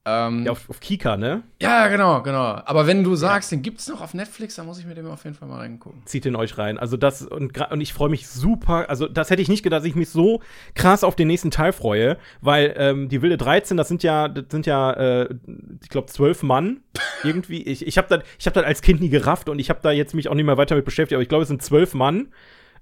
Ähm, 0.09 0.39
ja, 0.39 0.45
ja, 0.45 0.53
auf, 0.53 0.71
auf 0.71 0.79
Kika, 0.79 1.17
ne? 1.17 1.43
genau, 1.59 2.23
genau. 2.23 2.61
Aber 2.65 2.87
wenn 2.87 3.03
du 3.03 3.17
sagst, 3.17 3.51
den 3.51 3.63
gibt's 3.63 3.89
noch 3.89 4.01
auf 4.01 4.15
Netflix, 4.15 4.55
dann 4.55 4.67
muss 4.67 4.79
ich 4.79 4.87
mir 4.87 4.95
den 4.95 5.07
auf 5.09 5.25
jeden 5.25 5.35
Fall 5.35 5.49
mal 5.49 5.59
reingucken. 5.59 6.03
zieht 6.05 6.25
den 6.25 6.37
euch 6.37 6.57
rein. 6.59 6.79
Also 6.79 6.97
das 6.97 7.23
und, 7.23 7.59
und 7.73 7.81
ich 7.81 7.93
freue 7.93 8.09
mich 8.09 8.29
super. 8.29 8.89
Also 8.89 9.09
das 9.09 9.31
hätte 9.31 9.43
ich 9.43 9.49
nicht 9.49 9.65
gedacht, 9.65 9.81
dass 9.81 9.87
ich 9.87 9.97
mich 9.97 10.09
so 10.09 10.41
krass 10.75 11.03
auf 11.03 11.17
den 11.17 11.27
nächsten 11.27 11.51
Teil 11.51 11.73
freue, 11.73 12.19
weil 12.41 12.73
ähm, 12.77 13.09
die 13.09 13.21
wilde 13.21 13.37
13, 13.37 13.77
das 13.77 13.89
sind 13.89 14.05
ja, 14.05 14.29
das 14.29 14.45
sind 14.49 14.65
ja, 14.65 14.93
äh, 14.93 15.35
ich 15.83 15.89
glaube 15.89 16.07
zwölf 16.07 16.45
Mann 16.45 16.83
irgendwie. 17.25 17.65
Ich, 17.65 17.85
ich 17.85 17.99
habe 17.99 18.07
das, 18.09 18.25
ich 18.39 18.47
habe 18.47 18.55
das 18.55 18.65
als 18.65 18.83
Kind 18.83 19.01
nie 19.01 19.09
gerafft 19.09 19.49
und 19.49 19.59
ich 19.59 19.71
habe 19.71 19.81
da 19.83 19.91
jetzt 19.91 20.15
mich 20.15 20.29
auch 20.29 20.35
nicht 20.35 20.47
mehr 20.47 20.57
weiter 20.57 20.77
mit 20.77 20.85
beschäftigt. 20.85 21.17
Aber 21.17 21.23
ich 21.23 21.29
glaube, 21.29 21.43
es 21.43 21.49
sind 21.49 21.63
zwölf 21.63 21.95
Mann, 21.95 22.29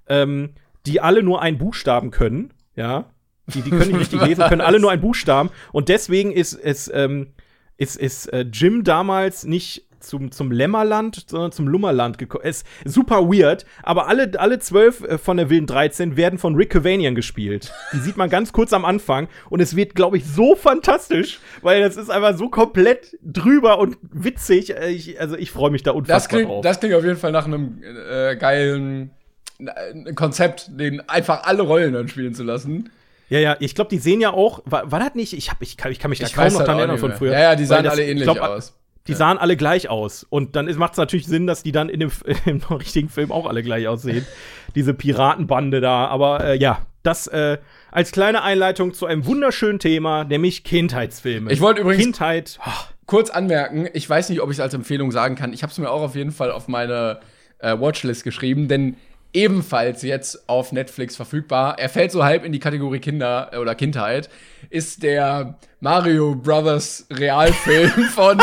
ähm, 0.09 0.51
die 0.85 1.01
alle 1.01 1.23
nur 1.23 1.41
einen 1.41 1.57
Buchstaben 1.57 2.11
können. 2.11 2.53
Ja, 2.77 3.07
die, 3.47 3.63
die 3.63 3.71
können 3.71 3.93
nicht 3.93 4.01
richtig 4.01 4.23
lesen, 4.23 4.45
können 4.49 4.61
alle 4.61 4.81
nur 4.81 4.91
einen 4.91 5.03
Buchstaben 5.03 5.51
und 5.73 5.89
deswegen 5.89 6.33
ist 6.33 6.55
es 6.55 6.91
ähm, 6.93 7.29
ist, 7.77 7.97
ist 7.97 8.27
äh, 8.33 8.43
Jim 8.53 8.85
damals 8.85 9.45
nicht 9.45 9.85
zum, 10.05 10.31
zum 10.31 10.53
Lämmerland, 10.53 11.25
sondern 11.29 11.51
zum 11.51 11.67
Lummerland 11.67 12.19
gekommen. 12.19 12.45
Ist 12.45 12.67
super 12.85 13.23
weird, 13.29 13.65
aber 13.83 14.07
alle, 14.07 14.31
alle 14.39 14.59
zwölf 14.59 15.03
äh, 15.03 15.19
von 15.19 15.37
der 15.37 15.51
Wilden 15.51 15.67
13 15.67 16.17
werden 16.17 16.39
von 16.39 16.55
Rick 16.55 16.71
Cavanian 16.71 17.15
gespielt. 17.15 17.73
Die 17.93 17.99
sieht 17.99 18.17
man 18.17 18.29
ganz 18.31 18.53
kurz 18.53 18.73
am 18.73 18.85
Anfang 18.85 19.29
und 19.51 19.61
es 19.61 19.75
wird, 19.77 19.95
glaube 19.95 20.19
ich, 20.19 20.27
so 20.27 20.55
fantastisch, 20.55 21.41
weil 21.63 21.81
das 21.81 21.97
ist 21.97 22.11
einfach 22.11 22.37
so 22.37 22.49
komplett 22.49 23.17
drüber 23.23 23.79
und 23.79 23.97
witzig. 24.03 24.77
Äh, 24.77 24.91
Ich, 24.91 25.21
also 25.21 25.37
ich 25.37 25.51
freue 25.51 25.71
mich 25.71 25.83
da 25.83 25.91
Das 25.93 25.99
unfassbar 25.99 26.39
klingt, 26.39 26.51
drauf. 26.51 26.63
das 26.63 26.81
klingt 26.81 26.95
auf 26.95 27.05
jeden 27.05 27.17
Fall 27.19 27.33
nach 27.33 27.47
einem 27.47 27.83
äh, 27.83 28.37
geilen 28.37 29.11
äh, 29.59 30.13
Konzept, 30.13 30.71
den 30.79 31.01
einfach 31.09 31.45
alle 31.45 31.63
Rollen 31.63 31.95
dann 31.95 32.09
spielen 32.09 32.35
zu 32.35 32.45
lassen. 32.45 32.91
Ja, 33.29 33.39
ja, 33.39 33.57
ich 33.61 33.75
glaube, 33.75 33.91
die 33.91 33.99
sehen 33.99 34.21
ja 34.21 34.33
auch, 34.33 34.61
war, 34.65 34.91
war 34.93 35.01
das 35.01 35.15
nicht, 35.15 35.33
ich, 35.33 35.51
hab, 35.51 35.63
ich, 35.63 35.77
kann, 35.77 35.91
ich 35.93 35.99
kann 35.99 36.11
mich 36.11 36.19
da 36.19 36.27
Ich 36.27 36.35
kaum 36.35 36.53
noch 36.53 36.65
dran 36.65 36.79
erinnern 36.79 36.99
von 36.99 37.13
früher. 37.13 37.33
Ja, 37.33 37.41
ja, 37.41 37.57
die 37.57 37.65
sahen 37.65 37.85
das- 37.85 37.95
alle 37.95 38.03
ich 38.05 38.11
ähnlich 38.11 38.25
glaub, 38.25 38.39
aus. 38.41 38.77
Die 39.07 39.13
sahen 39.13 39.37
alle 39.37 39.57
gleich 39.57 39.91
aus. 39.91 40.25
Und 40.29 40.57
dann 40.57 40.65
macht 40.77 40.93
es 40.93 40.97
natürlich 40.99 41.27
Sinn, 41.27 41.47
dass 41.47 41.63
die 41.63 41.73
dann 41.73 41.91
in 41.91 42.01
dem, 42.01 42.11
im 42.47 42.63
richtigen 42.63 43.11
Film 43.11 43.33
auch 43.33 43.47
alle 43.47 43.63
gleich 43.63 43.87
aussehen. 43.87 44.27
Diese 44.75 44.95
Piratenbande 44.95 45.83
da. 45.83 46.07
Aber 46.07 46.43
äh, 46.43 46.57
ja, 46.57 46.87
das 47.03 47.27
äh, 47.27 47.59
als 47.91 48.13
kleine 48.13 48.43
Einleitung 48.43 48.95
zu 48.95 49.05
einem 49.05 49.27
wunderschönen 49.27 49.79
Thema, 49.79 50.25
nämlich 50.25 50.65
Kindheitsfilme. 50.65 51.53
Ich 51.53 51.61
wollte 51.61 51.83
übrigens- 51.83 52.03
Kindheit. 52.03 52.59
Kurz 53.07 53.29
anmerken, 53.29 53.87
ich 53.93 54.09
weiß 54.09 54.31
nicht, 54.31 54.41
ob 54.41 54.49
ich 54.51 54.57
es 54.57 54.61
als 54.61 54.73
Empfehlung 54.73 55.13
sagen 55.13 55.35
kann. 55.35 55.53
Ich 55.53 55.63
habe 55.63 55.71
es 55.71 55.79
mir 55.79 55.91
auch 55.91 56.01
auf 56.01 56.15
jeden 56.17 56.33
Fall 56.33 56.51
auf 56.51 56.69
meine 56.69 57.21
äh, 57.59 57.79
Watchlist 57.79 58.25
geschrieben, 58.25 58.69
denn 58.69 58.97
ebenfalls 59.35 60.03
jetzt 60.03 60.49
auf 60.49 60.73
Netflix 60.73 61.17
verfügbar, 61.17 61.79
er 61.79 61.89
fällt 61.89 62.13
so 62.13 62.25
halb 62.25 62.45
in 62.45 62.53
die 62.53 62.61
Kategorie 62.61 63.01
Kinder 63.01 63.51
äh, 63.53 63.59
oder 63.59 63.75
Kindheit, 63.75 64.31
ist 64.71 65.03
der 65.03 65.59
Mario 65.81 66.35
Brothers 66.35 67.07
Realfilm 67.13 67.91
von 68.15 68.39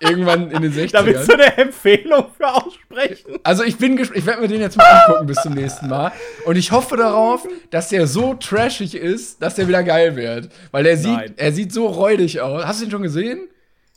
irgendwann 0.00 0.50
in 0.50 0.62
den 0.62 0.72
60ern. 0.72 0.92
da 0.92 1.06
willst 1.06 1.28
du 1.28 1.34
eine 1.34 1.56
Empfehlung 1.56 2.26
für 2.36 2.52
aussprechen. 2.52 3.38
Also 3.42 3.64
ich 3.64 3.78
bin 3.78 3.96
gespannt, 3.96 4.18
ich 4.18 4.26
werde 4.26 4.42
mir 4.42 4.48
den 4.48 4.60
jetzt 4.60 4.76
mal 4.76 4.84
angucken 4.84 5.26
bis 5.26 5.40
zum 5.40 5.54
nächsten 5.54 5.88
Mal. 5.88 6.12
Und 6.44 6.56
ich 6.56 6.72
hoffe 6.72 6.96
darauf, 6.96 7.46
dass 7.70 7.88
der 7.88 8.06
so 8.06 8.34
trashig 8.34 8.94
ist, 8.94 9.40
dass 9.40 9.54
der 9.54 9.66
wieder 9.68 9.82
geil 9.82 10.16
wird. 10.16 10.50
Weil 10.72 10.86
er 10.86 10.96
Nein. 10.96 11.28
sieht, 11.28 11.38
er 11.38 11.52
sieht 11.52 11.72
so 11.72 11.86
räudig 11.86 12.40
aus. 12.40 12.64
Hast 12.66 12.80
du 12.80 12.84
ihn 12.84 12.90
schon 12.90 13.02
gesehen? 13.02 13.48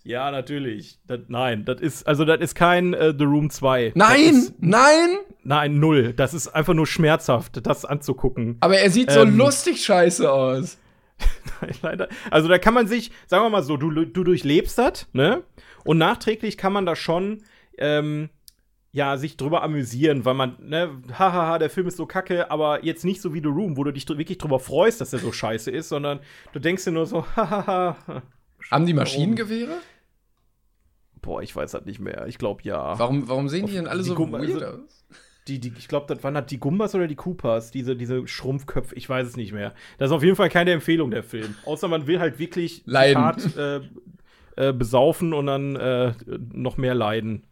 Ja, 0.03 0.31
natürlich. 0.31 0.99
Das, 1.05 1.19
nein, 1.27 1.65
das 1.65 1.81
ist, 1.81 2.07
also 2.07 2.23
das 2.23 2.39
ist 2.39 2.55
kein 2.55 2.93
äh, 2.93 3.13
The 3.17 3.25
Room 3.25 3.49
2. 3.49 3.91
Das 3.93 3.95
Nein, 3.95 4.47
nein. 4.59 5.17
Nein, 5.47 5.79
null. 5.79 6.13
Das 6.13 6.33
ist 6.33 6.47
einfach 6.49 6.73
nur 6.73 6.85
schmerzhaft, 6.87 7.65
das 7.65 7.85
anzugucken. 7.85 8.57
Aber 8.59 8.77
er 8.77 8.89
sieht 8.91 9.11
so 9.11 9.21
Ähm. 9.21 9.37
lustig 9.37 9.83
scheiße 9.83 10.31
aus. 10.31 10.77
Leider. 11.81 12.09
Also 12.29 12.47
da 12.47 12.59
kann 12.59 12.73
man 12.75 12.87
sich, 12.87 13.11
sagen 13.25 13.43
wir 13.43 13.49
mal 13.49 13.63
so, 13.63 13.77
du, 13.77 13.89
du 14.05 14.23
durchlebst 14.23 14.77
das, 14.77 15.07
ne? 15.13 15.43
Und 15.83 15.97
nachträglich 15.97 16.57
kann 16.57 16.73
man 16.73 16.85
da 16.85 16.95
schon, 16.95 17.43
ähm, 17.79 18.29
ja, 18.91 19.17
sich 19.17 19.37
drüber 19.37 19.63
amüsieren, 19.63 20.25
weil 20.25 20.33
man, 20.33 20.55
ne, 20.59 20.89
hahaha, 21.17 21.59
der 21.59 21.69
Film 21.69 21.87
ist 21.87 21.97
so 21.97 22.05
kacke, 22.05 22.49
aber 22.51 22.83
jetzt 22.83 23.05
nicht 23.05 23.21
so 23.21 23.33
wie 23.33 23.39
The 23.41 23.47
Room, 23.47 23.77
wo 23.77 23.83
du 23.83 23.91
dich 23.91 24.05
dr- 24.05 24.17
wirklich 24.17 24.37
drüber 24.37 24.59
freust, 24.59 25.01
dass 25.01 25.09
der 25.11 25.19
so 25.19 25.31
scheiße 25.31 25.71
ist, 25.71 25.89
sondern 25.89 26.19
du 26.53 26.59
denkst 26.59 26.83
dir 26.83 26.91
nur 26.91 27.05
so, 27.05 27.25
hahaha. 27.35 27.95
Haben 28.71 28.85
die 28.85 28.93
Maschinengewehre? 28.93 29.77
Boah, 31.21 31.41
ich 31.41 31.55
weiß 31.55 31.71
das 31.71 31.85
nicht 31.85 31.99
mehr. 31.99 32.25
Ich 32.27 32.37
glaube 32.37 32.61
ja. 32.63 32.97
Warum, 32.99 33.27
warum 33.27 33.49
sehen 33.49 33.65
die 33.65 33.73
denn 33.73 33.87
alle 33.87 34.03
Die 34.03 34.09
so 34.09 34.17
weird 34.17 34.35
also- 34.61 34.65
aus? 34.83 35.05
Die, 35.47 35.59
die, 35.59 35.73
ich 35.77 35.87
glaube, 35.87 36.13
das 36.13 36.23
waren 36.23 36.35
halt 36.35 36.51
die 36.51 36.59
Gumbas 36.59 36.93
oder 36.93 37.07
die 37.07 37.15
Coopers, 37.15 37.71
diese, 37.71 37.95
diese 37.95 38.27
Schrumpfköpfe, 38.27 38.95
ich 38.95 39.07
weiß 39.07 39.27
es 39.27 39.37
nicht 39.37 39.53
mehr. 39.53 39.73
Das 39.97 40.09
ist 40.09 40.15
auf 40.15 40.23
jeden 40.23 40.35
Fall 40.35 40.49
keine 40.49 40.71
Empfehlung, 40.71 41.11
der 41.11 41.23
Film. 41.23 41.55
Außer 41.65 41.87
man 41.87 42.07
will 42.07 42.19
halt 42.19 42.39
wirklich 42.39 42.83
Leiden. 42.85 43.23
hart 43.23 43.55
äh, 43.57 43.79
äh, 44.57 44.73
besaufen 44.73 45.33
und 45.33 45.45
dann 45.47 45.75
äh, 45.75 46.13
noch 46.53 46.77
mehr 46.77 46.95
leiden. 46.95 47.45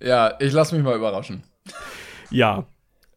Ja, 0.00 0.34
ich 0.40 0.52
lass 0.52 0.72
mich 0.72 0.82
mal 0.82 0.96
überraschen. 0.96 1.42
Ja. 2.30 2.66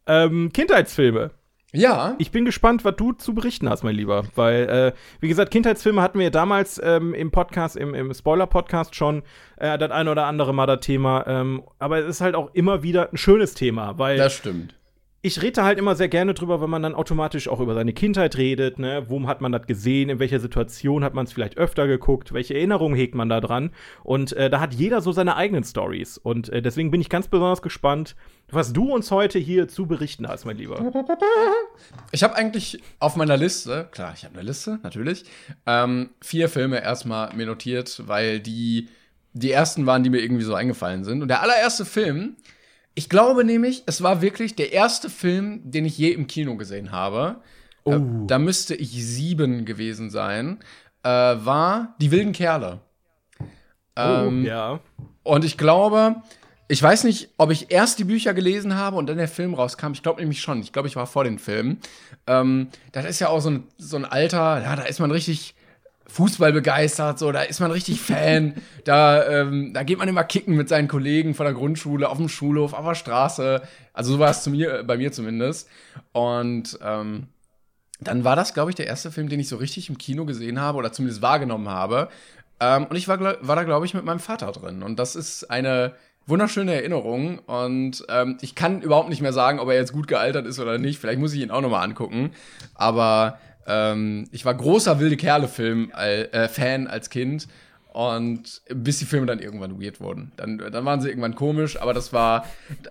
Ähm, 0.08 0.52
Kindheitsfilme. 0.54 1.32
Ja, 1.72 2.16
Ich 2.18 2.32
bin 2.32 2.46
gespannt, 2.46 2.84
was 2.84 2.96
du 2.96 3.12
zu 3.14 3.34
berichten 3.36 3.70
hast, 3.70 3.84
mein 3.84 3.96
Lieber. 3.96 4.24
Weil, 4.36 4.70
äh, 4.70 4.92
wie 5.20 5.28
gesagt, 5.28 5.52
Kindheitsfilme 5.52 6.02
hatten 6.02 6.18
wir 6.18 6.26
ja 6.26 6.30
damals 6.32 6.82
ähm, 6.84 7.14
im 7.14 7.30
Podcast, 7.32 7.76
im, 7.76 7.94
im 7.94 8.14
Spoiler-Podcast 8.14 8.96
schon 8.96 9.22
äh, 9.58 9.78
das 9.78 9.92
ein 9.92 10.08
oder 10.08 10.26
andere 10.26 10.54
Mal 10.54 10.66
das 10.66 10.80
Thema. 10.80 11.26
Ähm, 11.28 11.64
aber 11.78 12.00
es 12.00 12.08
ist 12.08 12.22
halt 12.22 12.34
auch 12.36 12.50
immer 12.54 12.82
wieder 12.82 13.12
ein 13.12 13.18
schönes 13.18 13.54
Thema, 13.54 13.98
weil 14.00 14.18
das 14.18 14.34
stimmt. 14.34 14.76
Ich 15.22 15.42
rede 15.42 15.64
halt 15.64 15.78
immer 15.78 15.96
sehr 15.96 16.08
gerne 16.08 16.34
drüber, 16.34 16.62
wenn 16.62 16.70
man 16.70 16.82
dann 16.82 16.96
automatisch 16.96 17.50
auch 17.50 17.60
über 17.60 17.74
seine 17.74 17.92
Kindheit 17.92 18.38
redet, 18.38 18.80
ne? 18.80 19.04
Wo 19.08 19.28
hat 19.28 19.42
man 19.42 19.52
das 19.52 19.68
gesehen, 19.68 20.10
in 20.10 20.20
welcher 20.20 20.40
Situation 20.40 21.04
hat 21.04 21.14
man 21.14 21.26
es 21.26 21.34
vielleicht 21.34 21.58
öfter 21.58 21.88
geguckt, 21.88 22.32
welche 22.32 22.54
Erinnerungen 22.54 22.96
hegt 22.96 23.16
man 23.16 23.28
da 23.28 23.42
dran? 23.42 23.72
Und 24.04 24.32
äh, 24.34 24.50
da 24.50 24.62
hat 24.62 24.74
jeder 24.74 25.02
so 25.02 25.12
seine 25.12 25.36
eigenen 25.36 25.66
Stories. 25.66 26.18
Und 26.18 26.48
äh, 26.50 26.62
deswegen 26.62 26.90
bin 26.90 27.02
ich 27.02 27.10
ganz 27.10 27.28
besonders 27.28 27.62
gespannt, 27.62 28.16
was 28.50 28.72
du 28.72 28.94
uns 28.94 29.12
heute 29.12 29.40
hier 29.40 29.68
zu 29.68 29.88
berichten 29.88 30.28
hast, 30.28 30.46
mein 30.46 30.58
Lieber. 30.58 30.80
Ich 32.12 32.24
habe 32.24 32.36
eigentlich 32.36 32.82
auf 33.00 33.16
meiner 33.16 33.38
Liste, 33.38 33.88
klar, 33.92 34.14
ich 34.16 34.26
habe 34.26 34.34
eine 34.36 34.44
Liste, 34.44 34.80
natürlich, 34.84 35.26
ähm, 35.66 36.10
vier 36.22 36.50
Filme 36.50 36.82
erstmal 36.82 37.34
mir 37.36 37.46
notiert, 37.46 38.04
weil 38.08 38.40
die 38.40 38.90
die 39.34 39.52
ersten 39.52 39.86
waren, 39.86 40.04
die 40.04 40.10
mir 40.10 40.22
irgendwie 40.22 40.44
so 40.44 40.56
eingefallen 40.56 41.04
sind. 41.04 41.22
Und 41.22 41.28
der 41.28 41.42
allererste 41.42 41.86
Film 41.86 42.36
ich 43.00 43.08
glaube 43.08 43.46
nämlich, 43.46 43.84
es 43.86 44.04
war 44.04 44.22
wirklich 44.22 44.58
der 44.58 44.74
erste 44.74 45.10
Film, 45.10 45.62
den 45.64 45.86
ich 45.86 45.98
je 45.98 46.12
im 46.12 46.28
Kino 46.28 46.58
gesehen 46.58 46.92
habe. 46.92 47.38
Äh, 47.86 47.96
oh. 47.96 48.26
da 48.28 48.38
müsste 48.40 48.76
ich 48.76 48.92
sieben 48.92 49.64
gewesen 49.64 50.10
sein. 50.10 50.60
Äh, 51.04 51.10
war 51.10 51.96
Die 52.02 52.12
wilden 52.12 52.34
Kerle. 52.34 52.82
Ähm, 53.96 54.44
oh, 54.44 54.46
ja. 54.46 54.80
Und 55.24 55.46
ich 55.46 55.58
glaube, 55.58 56.18
ich 56.68 56.84
weiß 56.84 57.06
nicht, 57.06 57.30
ob 57.38 57.52
ich 57.52 57.72
erst 57.72 58.00
die 58.00 58.04
Bücher 58.04 58.34
gelesen 58.34 58.76
habe 58.76 58.98
und 58.98 59.08
dann 59.08 59.16
der 59.16 59.30
Film 59.30 59.54
rauskam. 59.54 59.94
Ich 59.94 60.04
glaube 60.04 60.20
nämlich 60.20 60.42
schon. 60.42 60.60
Ich 60.60 60.74
glaube, 60.74 60.90
ich 60.90 60.98
war 60.98 61.08
vor 61.08 61.24
den 61.24 61.40
Filmen. 61.40 61.80
Ähm, 62.28 62.68
das 62.92 63.06
ist 63.06 63.22
ja 63.22 63.30
auch 63.30 63.40
so 63.40 63.50
ein, 63.50 63.64
so 63.78 63.96
ein 63.96 64.04
Alter, 64.04 64.62
ja, 64.62 64.76
da 64.76 64.84
ist 64.84 65.00
man 65.00 65.12
richtig 65.12 65.56
Fußball 66.10 66.52
begeistert, 66.52 67.20
so, 67.20 67.32
da 67.32 67.44
ist 67.44 67.60
man 67.60 67.72
richtig 67.72 68.02
Fan. 68.02 68.56
da, 68.84 69.26
ähm, 69.28 69.74
da 69.74 69.84
geht 69.84 69.98
man 69.98 70.08
immer 70.08 70.24
kicken 70.24 70.56
mit 70.56 70.70
seinen 70.70 70.88
Kollegen 70.88 71.34
von 71.34 71.46
der 71.46 71.54
Grundschule, 71.54 72.10
auf 72.10 72.18
dem 72.18 72.30
Schulhof, 72.30 72.74
auf 72.74 72.86
der 72.86 72.96
Straße. 72.96 73.62
Also 73.94 74.14
so 74.14 74.20
war 74.20 74.32
es 74.32 74.44
zu 74.44 74.50
mir, 74.50 74.84
bei 74.84 74.98
mir 74.98 75.12
zumindest. 75.12 75.70
Und 76.12 76.78
ähm, 76.84 77.28
dann 78.02 78.24
war 78.24 78.36
das, 78.36 78.54
glaube 78.54 78.72
ich, 78.72 78.76
der 78.76 78.88
erste 78.88 79.12
Film, 79.12 79.30
den 79.30 79.40
ich 79.40 79.50
so 79.50 79.58
richtig 79.58 79.90
im 79.90 79.98
Kino 79.98 80.26
gesehen 80.26 80.60
habe 80.60 80.78
oder 80.78 80.92
zumindest 80.92 81.22
wahrgenommen 81.22 81.70
habe. 81.70 82.10
Ähm, 82.60 82.86
und 82.86 82.96
ich 82.96 83.08
war, 83.08 83.20
war 83.20 83.56
da, 83.56 83.64
glaube 83.64 83.86
ich, 83.86 83.94
mit 83.94 84.06
meinem 84.06 84.20
Vater 84.20 84.52
drin. 84.52 84.84
Und 84.84 85.00
das 85.00 85.16
ist 85.16 85.50
eine 85.50 85.94
wunderschöne 86.26 86.74
Erinnerung. 86.74 87.40
Und 87.40 88.06
ähm, 88.10 88.38
ich 88.42 88.56
kann 88.56 88.82
überhaupt 88.82 89.10
nicht 89.10 89.22
mehr 89.22 89.34
sagen, 89.34 89.60
ob 89.60 89.70
er 89.70 89.76
jetzt 89.76 89.94
gut 89.94 90.08
gealtert 90.08 90.46
ist 90.46 90.60
oder 90.60 90.78
nicht. 90.78 91.00
Vielleicht 91.00 91.20
muss 91.20 91.34
ich 91.34 91.42
ihn 91.42 91.52
auch 91.52 91.62
noch 91.62 91.70
mal 91.70 91.84
angucken. 91.84 92.32
Aber 92.76 93.40
ähm, 93.70 94.28
ich 94.32 94.44
war 94.44 94.54
großer 94.56 95.00
wilde 95.00 95.16
Kerle-Film 95.16 95.92
äh, 95.92 96.48
Fan 96.48 96.88
als 96.88 97.10
Kind 97.10 97.48
und 97.94 98.62
bis 98.74 99.00
die 99.00 99.06
Filme 99.06 99.28
dann 99.28 99.40
irgendwann 99.40 99.82
weird 99.82 100.02
wurden. 100.02 100.32
Dann, 100.36 100.58
dann 100.58 100.86
waren 100.86 101.02
sie 101.02 101.10
irgendwann 101.10 101.36
komisch, 101.36 101.80
aber 101.80 101.94
das 101.94 102.12
war 102.14 102.46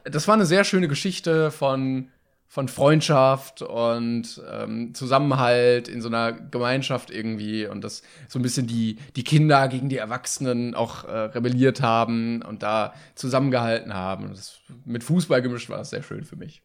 das 0.04 0.28
war 0.28 0.34
eine 0.34 0.46
sehr 0.46 0.64
schöne 0.64 0.88
Geschichte 0.88 1.50
von 1.50 2.08
von 2.50 2.66
Freundschaft 2.66 3.60
und 3.60 4.42
ähm, 4.50 4.94
Zusammenhalt 4.94 5.86
in 5.86 6.00
so 6.00 6.08
einer 6.08 6.32
Gemeinschaft 6.32 7.10
irgendwie 7.10 7.66
und 7.66 7.84
dass 7.84 8.02
so 8.26 8.38
ein 8.38 8.42
bisschen 8.42 8.66
die, 8.66 8.96
die 9.16 9.22
Kinder 9.22 9.68
gegen 9.68 9.90
die 9.90 9.98
Erwachsenen 9.98 10.74
auch 10.74 11.04
äh, 11.04 11.10
rebelliert 11.10 11.82
haben 11.82 12.40
und 12.40 12.62
da 12.62 12.94
zusammengehalten 13.14 13.92
haben. 13.92 14.30
Das, 14.30 14.60
mit 14.86 15.04
Fußball 15.04 15.42
gemischt 15.42 15.68
war 15.68 15.76
das 15.76 15.90
sehr 15.90 16.02
schön 16.02 16.24
für 16.24 16.36
mich 16.36 16.62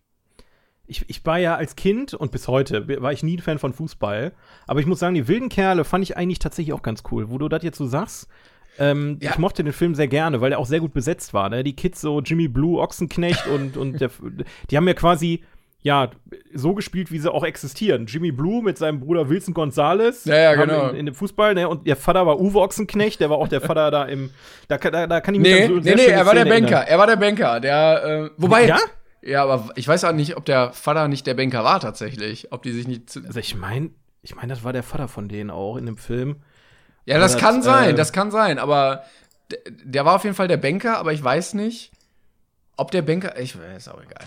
ich, 0.94 1.10
ich 1.10 1.26
war 1.26 1.40
ja 1.40 1.56
als 1.56 1.76
Kind 1.76 2.14
und 2.14 2.32
bis 2.32 2.48
heute 2.48 2.88
war 3.02 3.12
ich 3.12 3.24
nie 3.24 3.38
ein 3.38 3.42
Fan 3.42 3.58
von 3.58 3.74
Fußball. 3.74 4.32
Aber 4.68 4.80
ich 4.80 4.86
muss 4.86 5.00
sagen, 5.00 5.16
die 5.16 5.28
wilden 5.28 5.50
Kerle 5.50 5.84
fand 5.84 6.04
ich 6.04 6.18
eigentlich 6.18 6.40
tatsächlich 6.40 6.74
auch 6.74 6.84
ganz 6.84 7.04
cool. 7.12 7.30
Wo 7.30 7.38
du 7.40 7.50
das 7.50 7.64
jetzt 7.64 7.78
so 7.78 7.88
sagst, 7.88 8.28
ähm, 8.78 9.18
ja. 9.20 9.32
ich 9.32 9.38
mochte 9.40 9.64
den 9.64 9.74
Film 9.74 9.96
sehr 9.96 10.08
gerne, 10.08 10.40
weil 10.42 10.52
er 10.52 10.60
auch 10.60 10.66
sehr 10.66 10.80
gut 10.80 10.94
besetzt 10.94 11.34
war. 11.34 11.50
Ne? 11.50 11.64
Die 11.64 11.76
Kids 11.76 12.02
so 12.02 12.22
Jimmy 12.22 12.48
Blue, 12.48 12.80
Ochsenknecht 12.80 13.48
und, 13.48 13.76
und 13.76 14.02
der, 14.02 14.12
die 14.70 14.78
haben 14.78 14.88
ja 14.88 14.94
quasi 14.94 15.44
ja, 15.82 16.12
so 16.54 16.74
gespielt, 16.76 17.12
wie 17.12 17.20
sie 17.20 17.30
auch 17.30 17.44
existieren. 17.44 18.06
Jimmy 18.06 18.32
Blue 18.32 18.64
mit 18.64 18.78
seinem 18.78 19.02
Bruder 19.02 19.28
Wilson 19.28 19.54
Gonzalez. 19.54 20.24
Ja, 20.24 20.36
ja, 20.36 20.56
genau. 20.56 20.90
In, 20.90 20.96
in, 20.96 21.06
dem 21.08 21.16
Fußball, 21.16 21.56
ne? 21.56 21.68
Und 21.68 21.86
der 21.86 21.98
Vater 21.98 22.26
war 22.26 22.40
Uwe 22.40 22.60
Ochsenknecht, 22.60 23.20
der 23.20 23.30
war 23.30 23.38
auch 23.38 23.50
der 23.50 23.60
Vater 23.60 23.92
da 23.92 24.06
im. 24.06 24.30
Da, 24.70 24.78
da, 24.78 25.08
da 25.08 25.20
kann 25.20 25.36
ich 25.36 25.42
mich 25.42 25.52
nee, 25.52 25.68
so 25.68 25.74
Nee, 25.74 25.96
nee, 25.96 26.06
er 26.06 26.26
war 26.26 26.36
der 26.36 26.46
Banker. 26.46 26.88
Er 26.88 26.98
war 26.98 27.08
der 27.08 27.18
Banker. 27.18 27.60
Der, 27.60 28.04
äh, 28.06 28.30
wobei. 28.38 28.68
Ja? 28.68 28.78
Ja, 29.26 29.44
aber 29.44 29.70
ich 29.76 29.88
weiß 29.88 30.04
auch 30.04 30.14
nicht, 30.14 30.36
ob 30.36 30.46
der 30.46 30.74
Vater 30.74 31.08
nicht 31.08 31.26
der 31.26 31.34
Banker 31.34 31.64
war 31.64 31.80
tatsächlich. 31.80 32.52
Ob 32.52 32.64
die 32.64 32.72
sich 32.72 32.88
nicht. 32.88 33.16
Also 33.26 33.40
ich 33.40 33.56
meine, 33.56 33.92
ich 34.22 34.36
meine, 34.36 34.50
das 34.50 34.64
war 34.64 34.74
der 34.74 34.84
Vater 34.84 35.08
von 35.08 35.30
denen 35.30 35.50
auch 35.50 35.78
in 35.78 35.86
dem 35.86 35.98
Film. 35.98 36.38
Ja, 37.06 37.18
das, 37.20 37.34
das 37.34 37.42
kann 37.42 37.62
sein, 37.62 37.92
äh, 37.92 37.94
das 37.94 38.12
kann 38.12 38.32
sein. 38.32 38.60
Aber 38.60 39.04
der, 39.52 39.60
der, 39.84 40.06
war 40.06 40.16
auf 40.16 40.24
jeden 40.24 40.36
Fall 40.36 40.48
der 40.48 40.58
Banker, 40.58 40.98
aber 40.98 41.14
ich 41.14 41.24
weiß 41.24 41.54
nicht, 41.54 41.92
ob 42.76 42.92
der 42.92 43.02
Banker. 43.02 43.40
Ich 43.40 43.56
ist 43.78 43.88
auch 43.88 44.02
egal. 44.02 44.26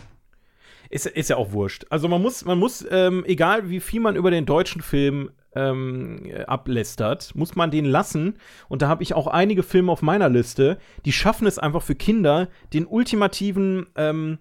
Ist, 0.89 1.07
ist 1.07 1.31
ja 1.31 1.37
auch 1.37 1.53
wurscht. 1.53 1.85
Also 1.91 2.09
man 2.09 2.23
muss, 2.23 2.45
man 2.45 2.59
muss, 2.59 2.87
ähm, 2.91 3.25
egal 3.27 3.69
wie 3.69 3.81
viel 3.81 4.01
man 4.01 4.17
über 4.17 4.31
den 4.31 4.47
deutschen 4.47 4.83
Film 4.83 5.31
ähm, 5.55 6.31
ablästert, 6.47 7.35
muss 7.35 7.57
man 7.57 7.71
den 7.71 7.85
lassen. 7.85 8.39
Und 8.69 8.83
da 8.83 8.89
habe 8.89 9.03
ich 9.03 9.15
auch 9.15 9.27
einige 9.27 9.63
Filme 9.63 9.91
auf 9.91 10.01
meiner 10.01 10.29
Liste, 10.29 10.79
die 11.05 11.13
schaffen 11.13 11.47
es 11.47 11.59
einfach 11.59 11.83
für 11.83 11.97
Kinder, 11.97 12.49
den 12.73 12.87
ultimativen 12.87 13.87
ähm, 13.97 14.39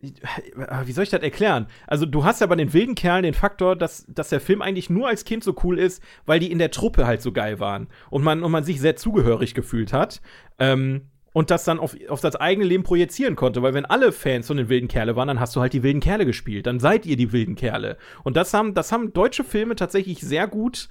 wie 0.00 0.92
soll 0.92 1.04
ich 1.04 1.10
das 1.10 1.22
erklären? 1.22 1.66
Also, 1.86 2.06
du 2.06 2.24
hast 2.24 2.40
ja 2.40 2.46
bei 2.46 2.54
den 2.54 2.72
wilden 2.72 2.94
Kerlen 2.94 3.24
den 3.24 3.34
Faktor, 3.34 3.74
dass, 3.74 4.06
dass 4.06 4.28
der 4.28 4.40
Film 4.40 4.62
eigentlich 4.62 4.90
nur 4.90 5.08
als 5.08 5.24
Kind 5.24 5.42
so 5.42 5.56
cool 5.64 5.78
ist, 5.78 6.02
weil 6.24 6.38
die 6.38 6.52
in 6.52 6.58
der 6.58 6.70
Truppe 6.70 7.06
halt 7.06 7.20
so 7.20 7.32
geil 7.32 7.58
waren 7.58 7.88
und 8.10 8.22
man, 8.22 8.42
und 8.42 8.52
man 8.52 8.64
sich 8.64 8.80
sehr 8.80 8.96
zugehörig 8.96 9.54
gefühlt 9.54 9.92
hat. 9.92 10.20
Ähm, 10.58 11.02
und 11.32 11.50
das 11.50 11.64
dann 11.64 11.78
auf, 11.78 11.94
auf 12.08 12.20
das 12.20 12.36
eigene 12.36 12.66
Leben 12.66 12.82
projizieren 12.82 13.36
konnte, 13.36 13.62
weil 13.62 13.74
wenn 13.74 13.84
alle 13.84 14.12
Fans 14.12 14.46
von 14.46 14.56
den 14.56 14.68
wilden 14.68 14.88
Kerle 14.88 15.14
waren, 15.14 15.28
dann 15.28 15.40
hast 15.40 15.54
du 15.54 15.60
halt 15.60 15.72
die 15.72 15.82
wilden 15.82 16.00
Kerle 16.00 16.26
gespielt, 16.26 16.66
dann 16.66 16.80
seid 16.80 17.06
ihr 17.06 17.16
die 17.16 17.32
wilden 17.32 17.54
Kerle. 17.54 17.96
Und 18.24 18.36
das 18.36 18.54
haben, 18.54 18.74
das 18.74 18.92
haben 18.92 19.12
deutsche 19.12 19.44
Filme 19.44 19.76
tatsächlich 19.76 20.20
sehr 20.20 20.48
gut 20.48 20.88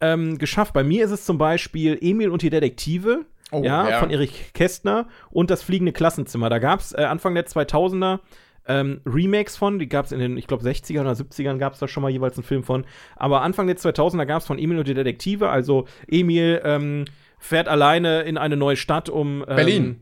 ähm, 0.00 0.38
geschafft. 0.38 0.72
Bei 0.72 0.84
mir 0.84 1.04
ist 1.04 1.10
es 1.10 1.24
zum 1.24 1.36
Beispiel 1.36 1.98
Emil 2.00 2.30
und 2.30 2.42
die 2.42 2.50
Detektive, 2.50 3.26
oh, 3.50 3.62
ja, 3.62 3.88
ja, 3.88 3.98
von 3.98 4.10
Erich 4.10 4.52
Kästner 4.54 5.08
und 5.30 5.50
das 5.50 5.62
fliegende 5.62 5.92
Klassenzimmer. 5.92 6.48
Da 6.48 6.58
gab 6.58 6.80
es 6.80 6.92
äh, 6.92 7.02
Anfang 7.02 7.34
der 7.34 7.46
2000er 7.46 8.20
ähm, 8.66 9.00
Remakes 9.06 9.56
von, 9.56 9.78
die 9.78 9.88
gab 9.88 10.06
es 10.06 10.12
in 10.12 10.20
den, 10.20 10.36
ich 10.36 10.46
glaube, 10.46 10.62
60 10.62 10.96
er 10.96 11.02
oder 11.02 11.12
70ern 11.12 11.58
gab 11.58 11.74
es 11.74 11.80
da 11.80 11.88
schon 11.88 12.02
mal 12.02 12.10
jeweils 12.10 12.36
einen 12.36 12.44
Film 12.44 12.62
von. 12.62 12.84
Aber 13.16 13.42
Anfang 13.42 13.66
der 13.66 13.76
2000er 13.76 14.26
gab 14.26 14.40
es 14.40 14.46
von 14.46 14.58
Emil 14.58 14.78
und 14.78 14.88
die 14.88 14.94
Detektive, 14.94 15.48
also 15.48 15.86
Emil 16.06 16.60
ähm, 16.64 17.04
fährt 17.38 17.68
alleine 17.68 18.22
in 18.22 18.38
eine 18.38 18.56
neue 18.56 18.76
Stadt, 18.76 19.08
um 19.08 19.44
ähm, 19.48 19.56
Berlin. 19.56 20.00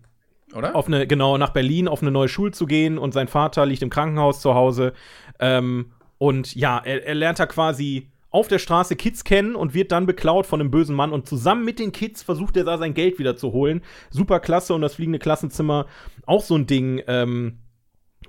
Oder? 0.55 0.75
Auf 0.75 0.89
eine, 0.89 1.07
genau, 1.07 1.39
nach 1.39 1.51
Berlin 1.51 1.89
auf 1.89 2.03
eine 2.03 2.11
neue 2.11 2.29
Schule 2.29 2.51
zu 2.51 2.67
gehen 2.67 2.99
und 2.99 3.13
sein 3.13 3.29
Vater 3.29 3.65
liegt 3.67 3.83
im 3.83 3.91
Krankenhaus 3.91 4.41
zu 4.41 4.55
Hause. 4.55 4.93
Ähm, 5.39 5.93
und 6.19 6.55
ja, 6.55 6.79
er, 6.85 7.07
er 7.07 7.15
lernt 7.15 7.39
da 7.39 7.47
quasi 7.47 8.11
auf 8.31 8.49
der 8.49 8.59
Straße 8.59 8.95
Kids 8.97 9.25
kennen 9.25 9.55
und 9.57 9.75
wird 9.75 9.93
dann 9.93 10.07
beklaut 10.07 10.47
von 10.47 10.61
einem 10.61 10.71
bösen 10.71 10.95
Mann 10.95 11.13
und 11.13 11.27
zusammen 11.27 11.65
mit 11.65 11.79
den 11.79 11.93
Kids 11.93 12.23
versucht 12.23 12.57
er 12.57 12.65
da 12.65 12.79
sein 12.79 12.95
Geld 12.95 13.19
wieder 13.19 13.37
zu 13.37 13.53
holen. 13.53 13.83
Super 14.11 14.39
klasse 14.41 14.75
und 14.75 14.83
das 14.83 14.95
fliegende 14.95 15.19
Klassenzimmer 15.19 15.87
auch 16.27 16.43
so 16.43 16.55
ein 16.55 16.67
Ding, 16.67 17.03
ähm, 17.09 17.59